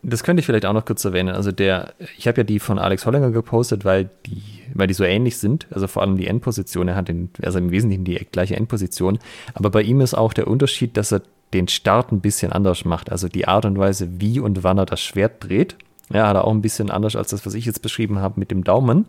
das 0.01 0.23
könnte 0.23 0.39
ich 0.39 0.45
vielleicht 0.45 0.65
auch 0.65 0.73
noch 0.73 0.85
kurz 0.85 1.03
erwähnen. 1.03 1.35
Also 1.35 1.51
der, 1.51 1.93
ich 2.17 2.27
habe 2.27 2.39
ja 2.39 2.43
die 2.43 2.59
von 2.59 2.79
Alex 2.79 3.05
Hollinger 3.05 3.31
gepostet, 3.31 3.85
weil 3.85 4.09
die, 4.25 4.41
weil 4.73 4.87
die 4.87 4.93
so 4.93 5.03
ähnlich 5.03 5.37
sind. 5.37 5.67
Also 5.71 5.87
vor 5.87 6.01
allem 6.01 6.17
die 6.17 6.27
Endposition. 6.27 6.87
Er 6.87 6.95
hat 6.95 7.07
den, 7.07 7.29
also 7.43 7.59
im 7.59 7.71
Wesentlichen 7.71 8.05
die 8.05 8.15
gleiche 8.31 8.55
Endposition. 8.55 9.19
Aber 9.53 9.69
bei 9.69 9.81
ihm 9.81 10.01
ist 10.01 10.13
auch 10.13 10.33
der 10.33 10.47
Unterschied, 10.47 10.95
dass 10.95 11.11
er 11.11 11.21
den 11.53 11.67
Start 11.67 12.11
ein 12.11 12.21
bisschen 12.21 12.51
anders 12.53 12.85
macht. 12.85 13.11
Also 13.11 13.27
die 13.27 13.47
Art 13.47 13.65
und 13.65 13.77
Weise, 13.77 14.07
wie 14.19 14.39
und 14.39 14.63
wann 14.63 14.77
er 14.77 14.85
das 14.85 15.01
Schwert 15.01 15.43
dreht. 15.43 15.75
Ja, 16.13 16.27
hat 16.27 16.35
er 16.35 16.45
auch 16.45 16.51
ein 16.51 16.61
bisschen 16.61 16.89
anders 16.89 17.15
als 17.15 17.29
das, 17.29 17.45
was 17.45 17.53
ich 17.53 17.65
jetzt 17.65 17.81
beschrieben 17.81 18.19
habe 18.19 18.39
mit 18.39 18.51
dem 18.51 18.63
Daumen. 18.63 19.05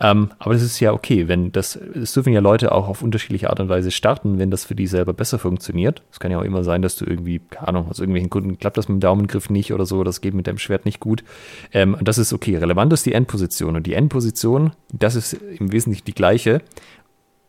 Ähm, 0.00 0.30
aber 0.38 0.54
das 0.54 0.62
ist 0.62 0.78
ja 0.80 0.92
okay, 0.92 1.26
wenn 1.26 1.50
das, 1.50 1.74
es 1.74 2.12
dürfen 2.12 2.32
ja 2.32 2.40
Leute 2.40 2.72
auch 2.72 2.88
auf 2.88 3.02
unterschiedliche 3.02 3.50
Art 3.50 3.58
und 3.58 3.68
Weise 3.68 3.90
starten, 3.90 4.38
wenn 4.38 4.50
das 4.50 4.64
für 4.64 4.74
die 4.74 4.86
selber 4.86 5.12
besser 5.12 5.38
funktioniert. 5.38 6.02
Es 6.12 6.20
kann 6.20 6.30
ja 6.30 6.38
auch 6.38 6.44
immer 6.44 6.62
sein, 6.62 6.82
dass 6.82 6.96
du 6.96 7.04
irgendwie, 7.04 7.40
keine 7.50 7.68
Ahnung, 7.68 7.88
aus 7.88 7.98
irgendwelchen 7.98 8.30
Gründen 8.30 8.58
klappt 8.58 8.76
das 8.76 8.88
mit 8.88 8.96
dem 8.96 9.00
Daumengriff 9.00 9.50
nicht 9.50 9.72
oder 9.72 9.86
so, 9.86 10.04
das 10.04 10.20
geht 10.20 10.34
mit 10.34 10.46
dem 10.46 10.58
Schwert 10.58 10.84
nicht 10.84 11.00
gut. 11.00 11.24
Ähm, 11.72 11.96
das 12.00 12.18
ist 12.18 12.32
okay. 12.32 12.56
Relevant 12.56 12.92
ist 12.92 13.06
die 13.06 13.12
Endposition. 13.12 13.76
Und 13.76 13.86
die 13.86 13.94
Endposition, 13.94 14.72
das 14.92 15.16
ist 15.16 15.32
im 15.32 15.72
Wesentlichen 15.72 16.04
die 16.04 16.14
gleiche. 16.14 16.62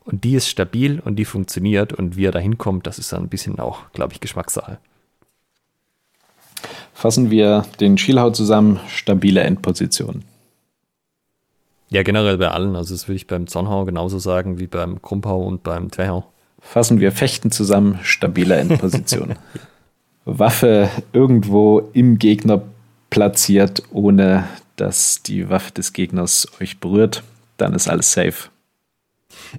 Und 0.05 0.23
die 0.23 0.34
ist 0.34 0.47
stabil 0.47 0.99
und 1.05 1.17
die 1.17 1.26
funktioniert. 1.26 1.93
Und 1.93 2.17
wie 2.17 2.26
er 2.26 2.31
da 2.31 2.39
hinkommt, 2.39 2.88
das 2.88 2.97
ist 2.97 3.13
dann 3.13 3.23
ein 3.23 3.30
bisschen 3.30 3.59
auch, 3.59 3.91
glaube 3.93 4.13
ich, 4.13 4.19
Geschmackssache. 4.19 4.80
Fassen 6.95 7.30
wir 7.30 7.65
den 7.80 7.97
Schielhaut 7.97 8.35
zusammen, 8.35 8.80
stabile 8.88 9.41
Endposition. 9.41 10.23
Ja, 11.90 12.03
generell 12.03 12.38
bei 12.38 12.49
allen. 12.49 12.76
Also 12.76 12.94
das 12.94 13.07
würde 13.07 13.18
ich 13.18 13.28
beim 13.28 13.48
Zornhau 13.48 13.86
genauso 13.86 14.20
sagen 14.20 14.60
wie 14.60 14.68
beim 14.68 15.02
Krumpau 15.02 15.41
und 15.41 15.64
beim 15.64 15.90
Twerhau. 15.90 16.26
Fassen 16.60 16.99
wir 16.99 17.11
Fechten 17.11 17.52
zusammen, 17.52 17.99
stabile 18.03 18.56
Endposition. 18.57 19.36
Waffe 20.26 20.90
irgendwo 21.14 21.90
im 21.94 22.20
Gegner 22.20 22.61
platziert, 23.10 23.84
ohne 23.91 24.48
dass 24.76 25.24
die 25.24 25.49
Waffe 25.49 25.72
des 25.72 25.94
Gegners 25.94 26.48
euch 26.61 26.80
berührt, 26.80 27.24
dann 27.57 27.74
ist 27.74 27.88
alles 27.88 28.14
safe. 28.14 28.49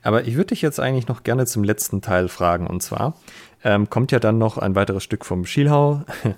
Aber 0.02 0.24
ich 0.26 0.36
würde 0.36 0.48
dich 0.48 0.62
jetzt 0.62 0.78
eigentlich 0.78 1.08
noch 1.08 1.24
gerne 1.24 1.46
zum 1.46 1.64
letzten 1.64 2.00
Teil 2.00 2.28
fragen. 2.28 2.66
Und 2.66 2.82
zwar 2.82 3.14
ähm, 3.64 3.90
kommt 3.90 4.12
ja 4.12 4.20
dann 4.20 4.38
noch 4.38 4.58
ein 4.58 4.74
weiteres 4.74 5.02
Stück 5.02 5.24
vom 5.24 5.44
Schielhau 5.46 6.02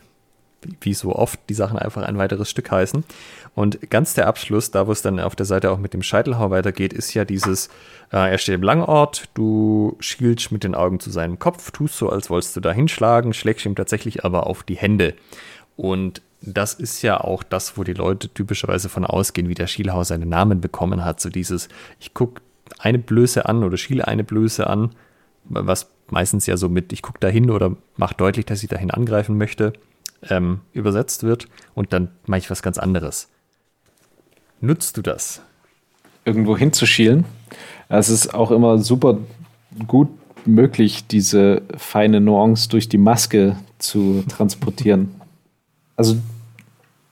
wie 0.80 0.94
so 0.94 1.14
oft 1.14 1.40
die 1.48 1.54
Sachen 1.54 1.78
einfach 1.78 2.02
ein 2.02 2.18
weiteres 2.18 2.50
Stück 2.50 2.70
heißen. 2.70 3.04
Und 3.54 3.90
ganz 3.90 4.14
der 4.14 4.26
Abschluss, 4.28 4.70
da 4.70 4.86
wo 4.86 4.92
es 4.92 5.02
dann 5.02 5.20
auf 5.20 5.36
der 5.36 5.44
Seite 5.44 5.70
auch 5.70 5.78
mit 5.78 5.92
dem 5.92 6.02
Scheitelhau 6.02 6.50
weitergeht, 6.50 6.92
ist 6.92 7.12
ja 7.12 7.24
dieses, 7.24 7.68
äh, 8.10 8.30
er 8.30 8.38
steht 8.38 8.54
im 8.54 8.62
Langort, 8.62 9.28
du 9.34 9.96
schielst 10.00 10.52
mit 10.52 10.64
den 10.64 10.74
Augen 10.74 11.00
zu 11.00 11.10
seinem 11.10 11.38
Kopf, 11.38 11.70
tust 11.70 11.98
so, 11.98 12.08
als 12.08 12.30
wolltest 12.30 12.56
du 12.56 12.60
da 12.60 12.72
hinschlagen, 12.72 13.34
schlägst 13.34 13.66
ihm 13.66 13.74
tatsächlich 13.74 14.24
aber 14.24 14.46
auf 14.46 14.62
die 14.62 14.76
Hände. 14.76 15.14
Und 15.76 16.22
das 16.40 16.74
ist 16.74 17.02
ja 17.02 17.20
auch 17.20 17.42
das, 17.42 17.76
wo 17.76 17.84
die 17.84 17.92
Leute 17.92 18.28
typischerweise 18.28 18.88
von 18.88 19.04
ausgehen, 19.04 19.48
wie 19.48 19.54
der 19.54 19.66
Schielhau 19.66 20.02
seinen 20.02 20.28
Namen 20.28 20.60
bekommen 20.60 21.04
hat. 21.04 21.20
So 21.20 21.28
dieses, 21.28 21.68
ich 22.00 22.14
gucke 22.14 22.40
eine 22.78 22.98
Blöße 22.98 23.46
an 23.46 23.64
oder 23.64 23.76
schiele 23.76 24.08
eine 24.08 24.24
Blöße 24.24 24.66
an, 24.66 24.94
was 25.44 25.90
meistens 26.08 26.46
ja 26.46 26.56
so 26.56 26.68
mit, 26.68 26.92
ich 26.92 27.02
gucke 27.02 27.20
dahin 27.20 27.50
oder 27.50 27.76
mache 27.96 28.14
deutlich, 28.14 28.46
dass 28.46 28.62
ich 28.62 28.68
dahin 28.68 28.90
angreifen 28.90 29.36
möchte 29.36 29.72
ähm, 30.28 30.60
übersetzt 30.72 31.22
wird 31.22 31.48
und 31.74 31.92
dann 31.92 32.08
mache 32.26 32.38
ich 32.38 32.50
was 32.50 32.62
ganz 32.62 32.78
anderes. 32.78 33.28
Nutzt 34.62 34.96
du 34.96 35.02
das? 35.02 35.42
Irgendwo 36.24 36.56
hinzuschielen. 36.56 37.24
Es 37.88 38.08
ist 38.08 38.32
auch 38.32 38.52
immer 38.52 38.78
super 38.78 39.18
gut 39.88 40.08
möglich, 40.46 41.06
diese 41.08 41.62
feine 41.76 42.20
Nuance 42.20 42.68
durch 42.68 42.88
die 42.88 42.96
Maske 42.96 43.56
zu 43.78 44.22
transportieren. 44.28 45.20
also 45.96 46.16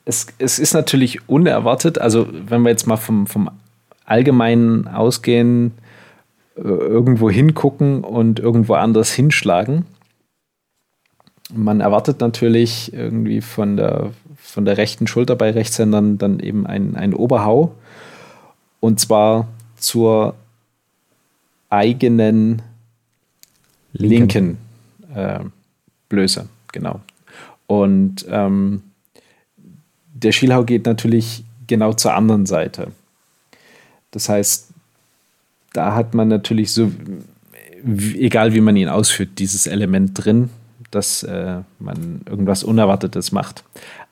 es, 0.05 0.29
es 0.39 0.61
ist 0.61 0.75
natürlich 0.75 1.29
unerwartet, 1.29 1.99
also 1.99 2.29
wenn 2.31 2.63
wir 2.63 2.71
jetzt 2.71 2.87
mal 2.87 2.97
vom, 2.97 3.27
vom 3.27 3.51
Allgemeinen 4.05 4.87
ausgehen, 4.87 5.73
äh, 6.57 6.63
irgendwo 6.63 7.31
hingucken 7.31 8.05
und 8.05 8.39
irgendwo 8.39 8.75
anders 8.75 9.11
hinschlagen, 9.13 9.87
man 11.53 11.81
erwartet 11.81 12.21
natürlich 12.21 12.93
irgendwie 12.93 13.41
von 13.41 13.77
der, 13.77 14.13
von 14.43 14.65
der 14.65 14.77
rechten 14.77 15.07
Schulter 15.07 15.37
bei 15.37 15.51
Rechtshändern 15.51 16.19
dann 16.19 16.41
eben 16.41 16.67
ein, 16.67 16.97
ein 16.97 17.15
Oberhau. 17.15 17.75
Und 18.81 18.99
zwar 18.99 19.49
zur 19.77 20.35
eigenen 21.69 22.63
linken, 23.93 24.59
linken 24.59 25.15
äh, 25.15 25.41
Blöße, 26.09 26.49
genau. 26.73 27.01
Und 27.67 28.27
ähm, 28.29 28.83
der 30.13 30.33
Schielhau 30.33 30.65
geht 30.65 30.87
natürlich 30.87 31.45
genau 31.67 31.93
zur 31.93 32.15
anderen 32.15 32.47
Seite. 32.47 32.89
Das 34.11 34.29
heißt, 34.29 34.69
da 35.73 35.95
hat 35.95 36.15
man 36.15 36.29
natürlich 36.29 36.73
so, 36.73 36.91
egal 37.85 38.55
wie 38.55 38.61
man 38.61 38.77
ihn 38.77 38.89
ausführt, 38.89 39.31
dieses 39.39 39.67
Element 39.67 40.13
drin, 40.15 40.51
dass 40.91 41.23
äh, 41.23 41.61
man 41.79 42.23
irgendwas 42.29 42.65
Unerwartetes 42.65 43.31
macht. 43.31 43.63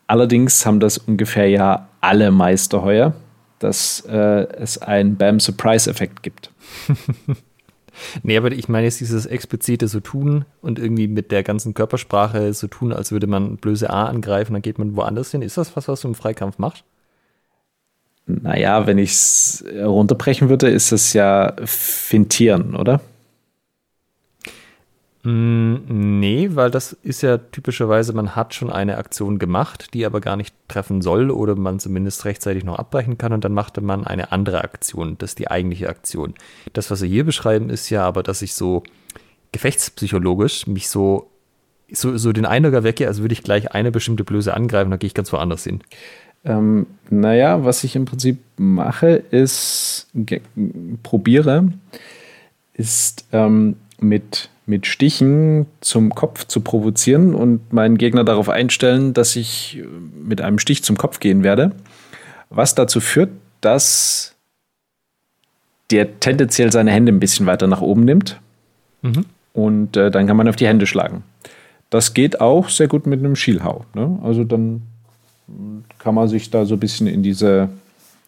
Allerdings 0.09 0.65
haben 0.65 0.81
das 0.81 0.97
ungefähr 0.97 1.49
ja 1.49 1.89
alle 2.01 2.31
Meister 2.31 2.83
heuer, 2.83 3.13
dass 3.59 4.01
äh, 4.09 4.47
es 4.55 4.79
einen 4.79 5.17
Bam-Surprise-Effekt 5.17 6.23
gibt. 6.23 6.51
nee, 8.23 8.37
aber 8.39 8.51
ich 8.53 8.71
meine 8.71 8.87
jetzt 8.87 9.01
dieses 9.01 9.27
explizite 9.27 9.87
so 9.87 10.01
tun 10.01 10.47
und 10.63 10.79
irgendwie 10.79 11.09
mit 11.09 11.31
der 11.31 11.43
ganzen 11.43 11.75
Körpersprache 11.75 12.55
so 12.55 12.69
tun, 12.69 12.95
als 12.95 13.13
würde 13.13 13.27
man 13.27 13.59
blöse 13.59 13.91
A 13.91 14.07
angreifen, 14.07 14.55
dann 14.55 14.63
geht 14.63 14.79
man 14.79 14.97
woanders 14.97 15.31
hin. 15.31 15.43
Ist 15.43 15.59
das 15.59 15.77
was, 15.77 15.89
was 15.89 16.01
du 16.01 16.09
im 16.09 16.15
Freikampf 16.15 16.59
machst? 16.59 16.85
Naja, 18.25 18.87
wenn 18.87 18.97
ich 18.97 19.11
es 19.11 19.65
runterbrechen 19.79 20.49
würde, 20.49 20.71
ist 20.71 20.91
es 20.91 21.13
ja 21.13 21.55
Fintieren, 21.65 22.75
oder? 22.77 23.03
Mm, 25.29 26.21
nee, 26.21 26.49
weil 26.55 26.71
das 26.71 26.95
ist 26.95 27.21
ja 27.21 27.37
typischerweise, 27.37 28.15
man 28.15 28.35
hat 28.35 28.55
schon 28.55 28.73
eine 28.73 28.97
Aktion 28.97 29.39
gemacht, 29.39 29.93
die 29.93 30.07
aber 30.07 30.23
gar 30.23 30.37
nicht 30.37 30.55
treffen 30.69 31.03
soll 31.03 31.31
oder 31.31 31.55
man 31.55 31.79
zumindest 31.79 32.25
rechtzeitig 32.25 32.65
noch 32.65 32.79
abbrechen 32.79 33.19
kann 33.19 33.35
und 33.35 33.45
dann 33.45 33.53
machte 33.53 33.83
man 33.83 34.07
eine 34.07 34.33
andere 34.33 34.65
Aktion. 34.65 35.19
Das 35.19 35.33
ist 35.33 35.39
die 35.39 35.51
eigentliche 35.51 35.91
Aktion. 35.91 36.33
Das, 36.73 36.91
was 36.91 37.01
Sie 37.01 37.09
hier 37.11 37.25
beschreiben, 37.25 37.69
ist 37.69 37.91
ja 37.91 38.07
aber, 38.07 38.23
dass 38.23 38.41
ich 38.41 38.55
so 38.55 38.85
gefechtspsychologisch 39.53 40.67
mich 40.67 40.89
so, 40.89 41.31
so, 41.93 42.17
so 42.17 42.33
den 42.33 42.47
Eindruck 42.47 42.73
erwecke, 42.73 43.07
als 43.07 43.21
würde 43.21 43.35
ich 43.35 43.43
gleich 43.43 43.73
eine 43.73 43.91
bestimmte 43.91 44.25
Blöße 44.25 44.55
angreifen, 44.55 44.89
dann 44.89 44.99
gehe 44.99 45.09
ich 45.09 45.15
ganz 45.15 45.31
woanders 45.31 45.65
hin. 45.65 45.83
Ähm, 46.47 46.87
naja, 47.11 47.67
was 47.67 47.85
ich 47.85 47.97
im 47.97 48.07
Prinzip 48.07 48.39
mache, 48.57 49.09
ist, 49.31 50.09
probiere, 51.03 51.71
ist 52.73 53.27
ähm, 53.33 53.77
mit 54.01 54.49
mit 54.69 54.87
Stichen 54.87 55.67
zum 55.81 56.15
Kopf 56.15 56.47
zu 56.47 56.61
provozieren 56.61 57.35
und 57.35 57.73
meinen 57.73 57.97
Gegner 57.97 58.23
darauf 58.25 58.49
einstellen, 58.49 59.15
dass 59.15 59.35
ich 59.35 59.83
mit 60.15 60.41
einem 60.41 60.59
Stich 60.59 60.85
zum 60.85 60.99
Kopf 60.99 61.21
gehen 61.21 61.43
werde. 61.43 61.73
Was 62.51 62.75
dazu 62.75 63.01
führt, 63.01 63.31
dass 63.61 64.35
der 65.91 66.21
tendenziell 66.21 66.71
seine 66.71 66.91
Hände 66.91 67.13
ein 67.13 67.21
bisschen 67.21 67.47
weiter 67.47 67.67
nach 67.67 67.81
oben 67.81 68.05
nimmt. 68.05 68.41
Mhm. 69.03 69.25
Und 69.55 69.97
äh, 69.97 70.11
dann 70.11 70.27
kann 70.27 70.37
man 70.37 70.49
auf 70.49 70.57
die 70.57 70.67
Hände 70.67 70.87
schlagen. 70.87 71.25
Das 71.91 72.13
geht 72.13 72.41
auch 72.41 72.69
sehr 72.69 72.89
gut 72.89 73.07
mit 73.07 73.21
einem 73.21 73.37
Schielhau. 73.37 73.87
Ne? 73.95 74.19
Also 74.23 74.45
dann 74.45 74.83
kann 75.99 76.15
man 76.15 76.29
sich 76.29 76.51
da 76.51 76.67
so 76.67 76.75
ein 76.75 76.81
bisschen 76.81 77.07
in, 77.07 77.23
diese, 77.23 77.71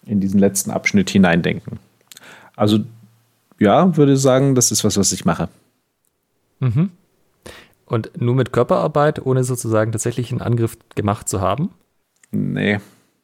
in 0.06 0.20
diesen 0.20 0.40
letzten 0.40 0.70
Abschnitt 0.70 1.10
hineindenken. 1.10 1.78
Also 2.56 2.80
ja, 3.58 3.94
würde 3.96 4.16
sagen, 4.16 4.54
das 4.54 4.72
ist 4.72 4.84
was, 4.84 4.96
was 4.96 5.12
ich 5.12 5.26
mache. 5.26 5.48
Mhm. 6.60 6.90
Und 7.86 8.20
nur 8.20 8.36
mit 8.36 8.52
Körperarbeit, 8.52 9.24
ohne 9.26 9.42
sozusagen 9.42 9.90
tatsächlich 9.90 10.30
einen 10.30 10.40
Angriff 10.40 10.76
gemacht 10.94 11.28
zu 11.28 11.40
haben? 11.40 11.70
Nee. 12.30 12.78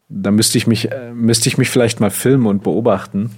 Da 0.08 0.30
müsste 0.30 0.58
ich 0.58 0.66
mich, 0.66 0.90
äh, 0.90 1.12
müsste 1.12 1.48
ich 1.48 1.58
mich 1.58 1.70
vielleicht 1.70 2.00
mal 2.00 2.10
filmen 2.10 2.46
und 2.46 2.64
beobachten. 2.64 3.30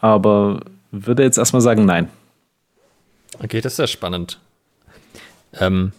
Aber 0.00 0.60
würde 0.90 1.22
jetzt 1.22 1.38
erstmal 1.38 1.62
sagen, 1.62 1.86
nein. 1.86 2.08
Okay, 3.42 3.60
das 3.60 3.74
ist 3.74 3.78
ja 3.78 3.86
spannend. 3.86 4.38
Ähm, 5.58 5.92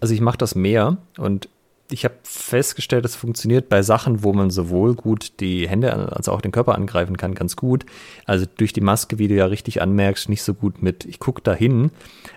also 0.00 0.14
ich 0.14 0.20
mache 0.20 0.38
das 0.38 0.54
mehr 0.54 0.96
und 1.16 1.48
ich 1.90 2.04
habe 2.04 2.14
festgestellt, 2.22 3.04
es 3.04 3.16
funktioniert 3.16 3.68
bei 3.68 3.82
Sachen, 3.82 4.22
wo 4.22 4.32
man 4.32 4.50
sowohl 4.50 4.94
gut 4.94 5.40
die 5.40 5.68
Hände 5.68 5.92
als 6.14 6.28
auch 6.28 6.40
den 6.40 6.52
Körper 6.52 6.74
angreifen 6.74 7.16
kann, 7.16 7.34
ganz 7.34 7.56
gut. 7.56 7.86
Also 8.26 8.46
durch 8.56 8.72
die 8.72 8.80
Maske, 8.80 9.18
wie 9.18 9.28
du 9.28 9.34
ja 9.34 9.46
richtig 9.46 9.82
anmerkst, 9.82 10.28
nicht 10.28 10.42
so 10.42 10.54
gut 10.54 10.82
mit, 10.82 11.04
ich 11.04 11.18
gucke 11.18 11.42
da 11.42 11.54
hin, 11.54 11.90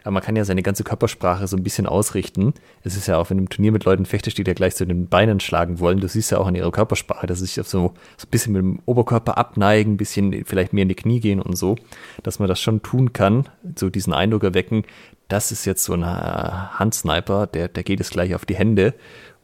aber 0.04 0.12
man 0.12 0.24
kann 0.24 0.36
ja 0.36 0.46
seine 0.46 0.64
ganze 0.64 0.84
Körpersprache 0.84 1.48
so 1.48 1.58
ein 1.58 1.64
bisschen 1.64 1.86
ausrichten. 1.86 2.54
Es 2.84 2.96
ist 2.96 3.08
ja 3.08 3.18
auch, 3.18 3.30
wenn 3.30 3.38
du 3.38 3.44
im 3.44 3.50
Turnier 3.50 3.72
mit 3.72 3.86
Leuten 3.86 4.06
fechtest, 4.06 4.38
die 4.38 4.44
dir 4.44 4.56
gleich 4.56 4.76
zu 4.76 4.86
den 4.86 5.08
Beinen 5.08 5.40
schlagen 5.40 5.80
wollen, 5.80 6.00
du 6.00 6.08
siehst 6.08 6.32
ja 6.32 6.40
auch 6.40 6.48
an 6.48 6.56
ihrer 6.56 6.72
Körpersprache, 6.72 7.28
dass 7.28 7.40
sie 7.40 7.46
sich 7.46 7.56
so, 7.56 7.64
so 7.64 7.90
ein 7.90 8.30
bisschen 8.32 8.54
mit 8.54 8.62
dem 8.62 8.80
Oberkörper 8.86 9.38
abneigen, 9.38 9.94
ein 9.94 9.98
bisschen 9.98 10.46
vielleicht 10.46 10.74
mehr 10.74 10.84
in 10.84 10.90
die 10.90 10.96
Knie 10.96 11.20
gehen 11.20 11.42
und 11.42 11.58
so, 11.58 11.76
dass 12.24 12.40
man 12.40 12.48
das 12.48 12.60
schon 12.60 12.82
tun 12.82 13.14
kann, 13.14 13.50
so 13.76 13.90
diesen 13.90 14.14
Eindruck 14.14 14.44
erwecken, 14.44 14.84
das 15.30 15.52
ist 15.52 15.66
jetzt 15.66 15.84
so 15.84 15.94
ein 15.94 16.06
Handsniper, 16.06 17.48
der, 17.48 17.68
der 17.68 17.84
geht 17.84 18.00
es 18.00 18.10
gleich 18.10 18.36
auf 18.36 18.46
die 18.46 18.56
Hände 18.56 18.94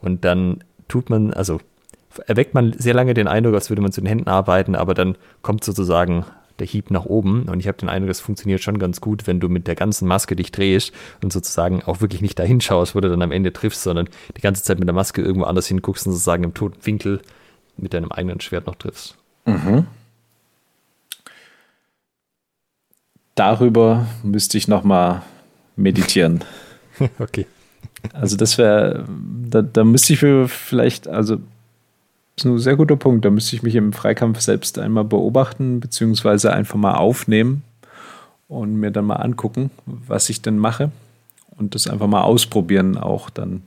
und 0.02 0.26
dann 0.26 0.64
tut 0.88 1.10
man, 1.10 1.34
also 1.34 1.60
erweckt 2.28 2.54
man 2.54 2.74
sehr 2.74 2.94
lange 2.94 3.14
den 3.14 3.28
Eindruck, 3.28 3.56
als 3.56 3.70
würde 3.70 3.82
man 3.82 3.92
zu 3.92 4.02
den 4.02 4.08
Händen 4.08 4.28
arbeiten, 4.30 4.76
aber 4.76 4.94
dann 4.94 5.18
kommt 5.42 5.64
sozusagen 5.64 6.26
der 6.60 6.68
Hieb 6.68 6.92
nach 6.92 7.06
oben. 7.06 7.44
Und 7.44 7.60
ich 7.60 7.68
habe 7.68 7.78
den 7.78 7.90
Eindruck, 7.90 8.10
das 8.10 8.20
funktioniert 8.20 8.62
schon 8.62 8.80
ganz 8.80 9.02
gut, 9.02 9.28
wenn 9.28 9.40
du 9.40 9.50
mit 9.50 9.68
der 9.68 9.76
ganzen 9.76 10.08
Maske 10.08 10.36
dich 10.36 10.52
drehst 10.52 10.92
und 11.24 11.32
sozusagen 11.32 11.84
auch 11.84 12.02
wirklich 12.02 12.22
nicht 12.22 12.38
dahin 12.38 12.62
schaust, 12.62 12.96
wo 12.96 13.00
du 13.00 13.10
dann 13.10 13.22
am 13.22 13.32
Ende 13.32 13.54
triffst, 13.54 13.84
sondern 13.84 14.10
die 14.36 14.42
ganze 14.42 14.64
Zeit 14.64 14.80
mit 14.80 14.88
der 14.88 14.96
Maske 14.96 15.22
irgendwo 15.22 15.46
anders 15.46 15.68
hinguckst 15.68 16.06
und 16.06 16.14
sozusagen 16.14 16.44
im 16.44 16.54
toten 16.54 16.86
Winkel 16.86 17.22
mit 17.78 17.94
deinem 17.94 18.12
eigenen 18.12 18.42
Schwert 18.42 18.68
noch 18.68 18.76
triffst. 18.76 19.16
Mhm. 19.46 19.88
Darüber 23.36 24.06
müsste 24.22 24.58
ich 24.58 24.68
nochmal 24.68 25.22
meditieren. 25.78 26.44
okay. 27.20 27.46
Also 28.14 28.38
das 28.38 28.58
wäre, 28.58 29.06
da, 29.50 29.62
da 29.62 29.84
müsste 29.84 30.14
ich 30.14 30.20
vielleicht, 30.52 31.08
also 31.08 31.36
das 31.36 32.46
ist 32.46 32.46
ein 32.46 32.60
sehr 32.60 32.76
guter 32.76 32.96
Punkt, 32.96 33.26
da 33.26 33.30
müsste 33.30 33.56
ich 33.56 33.64
mich 33.64 33.76
im 33.76 33.94
Freikampf 33.94 34.40
selbst 34.40 34.80
einmal 34.80 35.04
beobachten, 35.04 35.80
beziehungsweise 35.80 36.54
einfach 36.54 36.76
mal 36.76 36.96
aufnehmen 36.96 37.64
und 38.48 38.76
mir 38.76 38.92
dann 38.92 39.06
mal 39.06 39.18
angucken, 39.18 39.72
was 39.86 40.30
ich 40.30 40.42
denn 40.42 40.58
mache 40.58 40.92
und 41.58 41.76
das 41.76 41.88
einfach 41.88 42.08
mal 42.08 42.22
ausprobieren, 42.22 42.98
auch 42.98 43.30
dann 43.30 43.64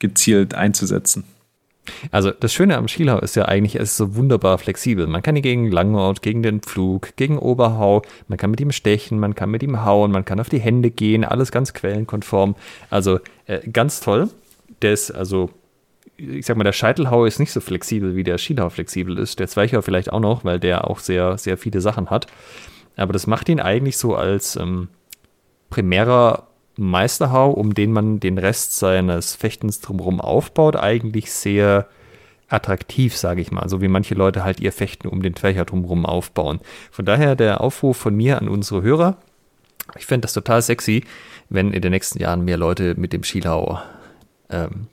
gezielt 0.00 0.54
einzusetzen. 0.54 1.24
Also 2.10 2.30
das 2.30 2.52
Schöne 2.52 2.76
am 2.76 2.88
Schielhau 2.88 3.18
ist 3.18 3.34
ja 3.34 3.46
eigentlich, 3.46 3.74
es 3.76 3.90
ist 3.90 3.96
so 3.96 4.14
wunderbar 4.14 4.58
flexibel. 4.58 5.06
Man 5.06 5.22
kann 5.22 5.34
ihn 5.36 5.42
gegen 5.42 5.70
Langort, 5.70 6.22
gegen 6.22 6.42
den 6.42 6.60
Pflug, 6.60 7.16
gegen 7.16 7.38
Oberhau, 7.38 8.02
man 8.28 8.38
kann 8.38 8.50
mit 8.50 8.60
ihm 8.60 8.72
stechen, 8.72 9.18
man 9.18 9.34
kann 9.34 9.50
mit 9.50 9.62
ihm 9.62 9.84
hauen, 9.84 10.12
man 10.12 10.24
kann 10.24 10.40
auf 10.40 10.48
die 10.48 10.60
Hände 10.60 10.90
gehen, 10.90 11.24
alles 11.24 11.50
ganz 11.50 11.72
quellenkonform. 11.74 12.54
Also 12.90 13.18
äh, 13.46 13.68
ganz 13.68 14.00
toll. 14.00 14.30
Der 14.80 14.96
also, 15.14 15.50
ich 16.16 16.46
sag 16.46 16.56
mal, 16.56 16.64
der 16.64 16.72
Scheitelhau 16.72 17.24
ist 17.24 17.40
nicht 17.40 17.52
so 17.52 17.60
flexibel, 17.60 18.14
wie 18.14 18.24
der 18.24 18.38
Schielhau 18.38 18.68
flexibel 18.70 19.18
ist. 19.18 19.38
Der 19.40 19.48
Zweichhau 19.48 19.82
vielleicht 19.82 20.12
auch 20.12 20.20
noch, 20.20 20.44
weil 20.44 20.60
der 20.60 20.88
auch 20.88 20.98
sehr, 20.98 21.38
sehr 21.38 21.58
viele 21.58 21.80
Sachen 21.80 22.10
hat. 22.10 22.26
Aber 22.96 23.12
das 23.12 23.26
macht 23.26 23.48
ihn 23.48 23.60
eigentlich 23.60 23.96
so 23.96 24.14
als 24.14 24.56
ähm, 24.56 24.88
primärer 25.70 26.48
Meisterhau, 26.76 27.50
um 27.50 27.74
den 27.74 27.92
man 27.92 28.20
den 28.20 28.38
Rest 28.38 28.78
seines 28.78 29.34
Fechtens 29.34 29.80
drumherum 29.80 30.20
aufbaut, 30.20 30.76
eigentlich 30.76 31.32
sehr 31.32 31.86
attraktiv, 32.48 33.16
sage 33.16 33.40
ich 33.40 33.50
mal. 33.50 33.68
So 33.68 33.80
wie 33.80 33.88
manche 33.88 34.14
Leute 34.14 34.44
halt 34.44 34.60
ihr 34.60 34.72
Fechten 34.72 35.08
um 35.08 35.22
den 35.22 35.34
Fächer 35.34 35.64
drumherum 35.64 36.06
aufbauen. 36.06 36.60
Von 36.90 37.04
daher 37.04 37.34
der 37.34 37.60
Aufruf 37.60 37.96
von 37.96 38.14
mir 38.14 38.38
an 38.38 38.48
unsere 38.48 38.82
Hörer. 38.82 39.16
Ich 39.96 40.06
fände 40.06 40.22
das 40.22 40.32
total 40.32 40.62
sexy, 40.62 41.04
wenn 41.48 41.72
in 41.72 41.82
den 41.82 41.92
nächsten 41.92 42.18
Jahren 42.18 42.44
mehr 42.44 42.56
Leute 42.56 42.94
mit 42.96 43.12
dem 43.12 43.24
Schielhau 43.24 43.80
ähm, 44.50 44.88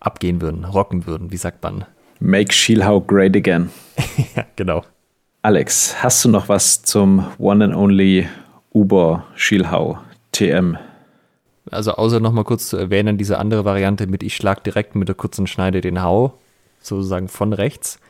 abgehen 0.00 0.40
würden, 0.40 0.64
rocken 0.64 1.06
würden. 1.06 1.32
Wie 1.32 1.36
sagt 1.36 1.62
man? 1.62 1.84
Make 2.20 2.52
Schielhau 2.52 3.00
great 3.00 3.36
again. 3.36 3.70
ja, 4.36 4.44
genau. 4.56 4.84
Alex, 5.42 6.02
hast 6.02 6.24
du 6.24 6.28
noch 6.28 6.48
was 6.48 6.82
zum 6.82 7.26
One 7.38 7.64
and 7.64 7.74
Only 7.74 8.28
Uber 8.72 9.24
Schielhau? 9.34 9.98
TM. 10.32 10.76
Also 11.70 11.92
außer 11.92 12.20
nochmal 12.20 12.44
kurz 12.44 12.68
zu 12.68 12.76
erwähnen, 12.76 13.18
diese 13.18 13.38
andere 13.38 13.64
Variante 13.64 14.06
mit 14.06 14.22
ich 14.22 14.34
schlag 14.34 14.64
direkt 14.64 14.94
mit 14.94 15.08
der 15.08 15.14
kurzen 15.14 15.46
Schneide 15.46 15.80
den 15.80 16.02
Hau, 16.02 16.34
sozusagen 16.80 17.28
von 17.28 17.52
rechts. 17.52 18.00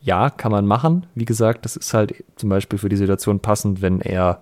Ja, 0.00 0.30
kann 0.30 0.52
man 0.52 0.66
machen. 0.66 1.06
Wie 1.14 1.26
gesagt, 1.26 1.64
das 1.64 1.76
ist 1.76 1.92
halt 1.92 2.24
zum 2.36 2.48
Beispiel 2.48 2.78
für 2.78 2.88
die 2.88 2.96
Situation 2.96 3.40
passend, 3.40 3.82
wenn 3.82 4.00
er 4.00 4.40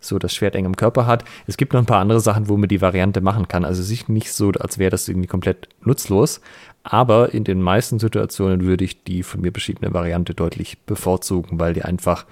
so 0.00 0.18
das 0.18 0.34
Schwert 0.34 0.54
eng 0.54 0.64
im 0.64 0.76
Körper 0.76 1.06
hat. 1.06 1.24
Es 1.46 1.56
gibt 1.56 1.72
noch 1.72 1.80
ein 1.80 1.86
paar 1.86 2.00
andere 2.00 2.20
Sachen, 2.20 2.48
wo 2.48 2.56
man 2.56 2.68
die 2.68 2.80
Variante 2.80 3.20
machen 3.20 3.48
kann. 3.48 3.64
Also 3.64 3.82
sich 3.82 4.08
nicht 4.08 4.32
so, 4.32 4.50
als 4.50 4.78
wäre 4.78 4.90
das 4.90 5.08
irgendwie 5.08 5.28
komplett 5.28 5.68
nutzlos. 5.82 6.40
Aber 6.82 7.34
in 7.34 7.44
den 7.44 7.60
meisten 7.60 7.98
Situationen 7.98 8.64
würde 8.64 8.84
ich 8.84 9.02
die 9.04 9.22
von 9.22 9.40
mir 9.40 9.52
beschriebene 9.52 9.92
Variante 9.92 10.34
deutlich 10.34 10.78
bevorzugen, 10.80 11.58
weil 11.58 11.74
die 11.74 11.82
einfach 11.82 12.26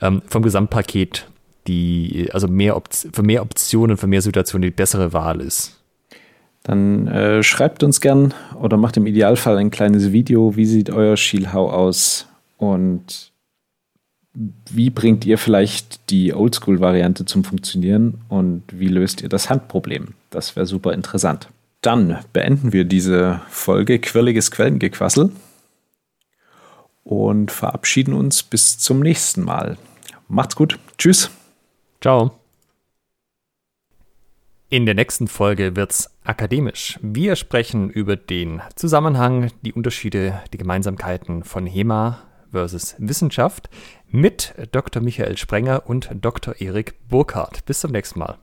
ähm, 0.00 0.22
vom 0.26 0.42
Gesamtpaket 0.42 1.28
die, 1.70 2.28
also 2.32 2.48
mehr 2.48 2.80
für 2.90 3.22
mehr 3.22 3.42
Optionen, 3.42 3.96
für 3.96 4.06
mehr 4.06 4.22
Situationen 4.22 4.62
die 4.62 4.74
bessere 4.74 5.12
Wahl 5.12 5.40
ist. 5.40 5.76
Dann 6.62 7.06
äh, 7.06 7.42
schreibt 7.42 7.82
uns 7.82 8.00
gern 8.00 8.34
oder 8.60 8.76
macht 8.76 8.96
im 8.96 9.06
Idealfall 9.06 9.56
ein 9.56 9.70
kleines 9.70 10.12
Video. 10.12 10.56
Wie 10.56 10.66
sieht 10.66 10.90
euer 10.90 11.16
Schielhau 11.16 11.70
aus? 11.70 12.26
Und 12.58 13.32
wie 14.34 14.90
bringt 14.90 15.24
ihr 15.24 15.38
vielleicht 15.38 16.10
die 16.10 16.34
Oldschool-Variante 16.34 17.24
zum 17.24 17.44
Funktionieren? 17.44 18.20
Und 18.28 18.62
wie 18.72 18.88
löst 18.88 19.22
ihr 19.22 19.28
das 19.28 19.48
Handproblem? 19.48 20.14
Das 20.28 20.56
wäre 20.56 20.66
super 20.66 20.92
interessant. 20.92 21.48
Dann 21.80 22.18
beenden 22.32 22.74
wir 22.74 22.84
diese 22.84 23.40
Folge 23.48 23.98
Quirliges 23.98 24.50
Quellengequassel 24.50 25.30
und 27.04 27.50
verabschieden 27.50 28.12
uns 28.12 28.42
bis 28.42 28.78
zum 28.78 29.00
nächsten 29.00 29.42
Mal. 29.42 29.78
Macht's 30.28 30.56
gut. 30.56 30.78
Tschüss. 30.98 31.30
Ciao. 32.00 32.30
In 34.70 34.86
der 34.86 34.94
nächsten 34.94 35.28
Folge 35.28 35.76
wird's 35.76 36.16
akademisch. 36.24 36.98
Wir 37.02 37.36
sprechen 37.36 37.90
über 37.90 38.16
den 38.16 38.62
Zusammenhang, 38.74 39.50
die 39.62 39.74
Unterschiede, 39.74 40.40
die 40.52 40.58
Gemeinsamkeiten 40.58 41.44
von 41.44 41.66
HEMA 41.66 42.22
versus 42.50 42.94
Wissenschaft 42.98 43.68
mit 44.08 44.54
Dr. 44.72 45.02
Michael 45.02 45.36
Sprenger 45.36 45.82
und 45.86 46.08
Dr. 46.14 46.58
Erik 46.60 46.94
Burkhardt. 47.08 47.66
Bis 47.66 47.80
zum 47.80 47.90
nächsten 47.90 48.20
Mal. 48.20 48.38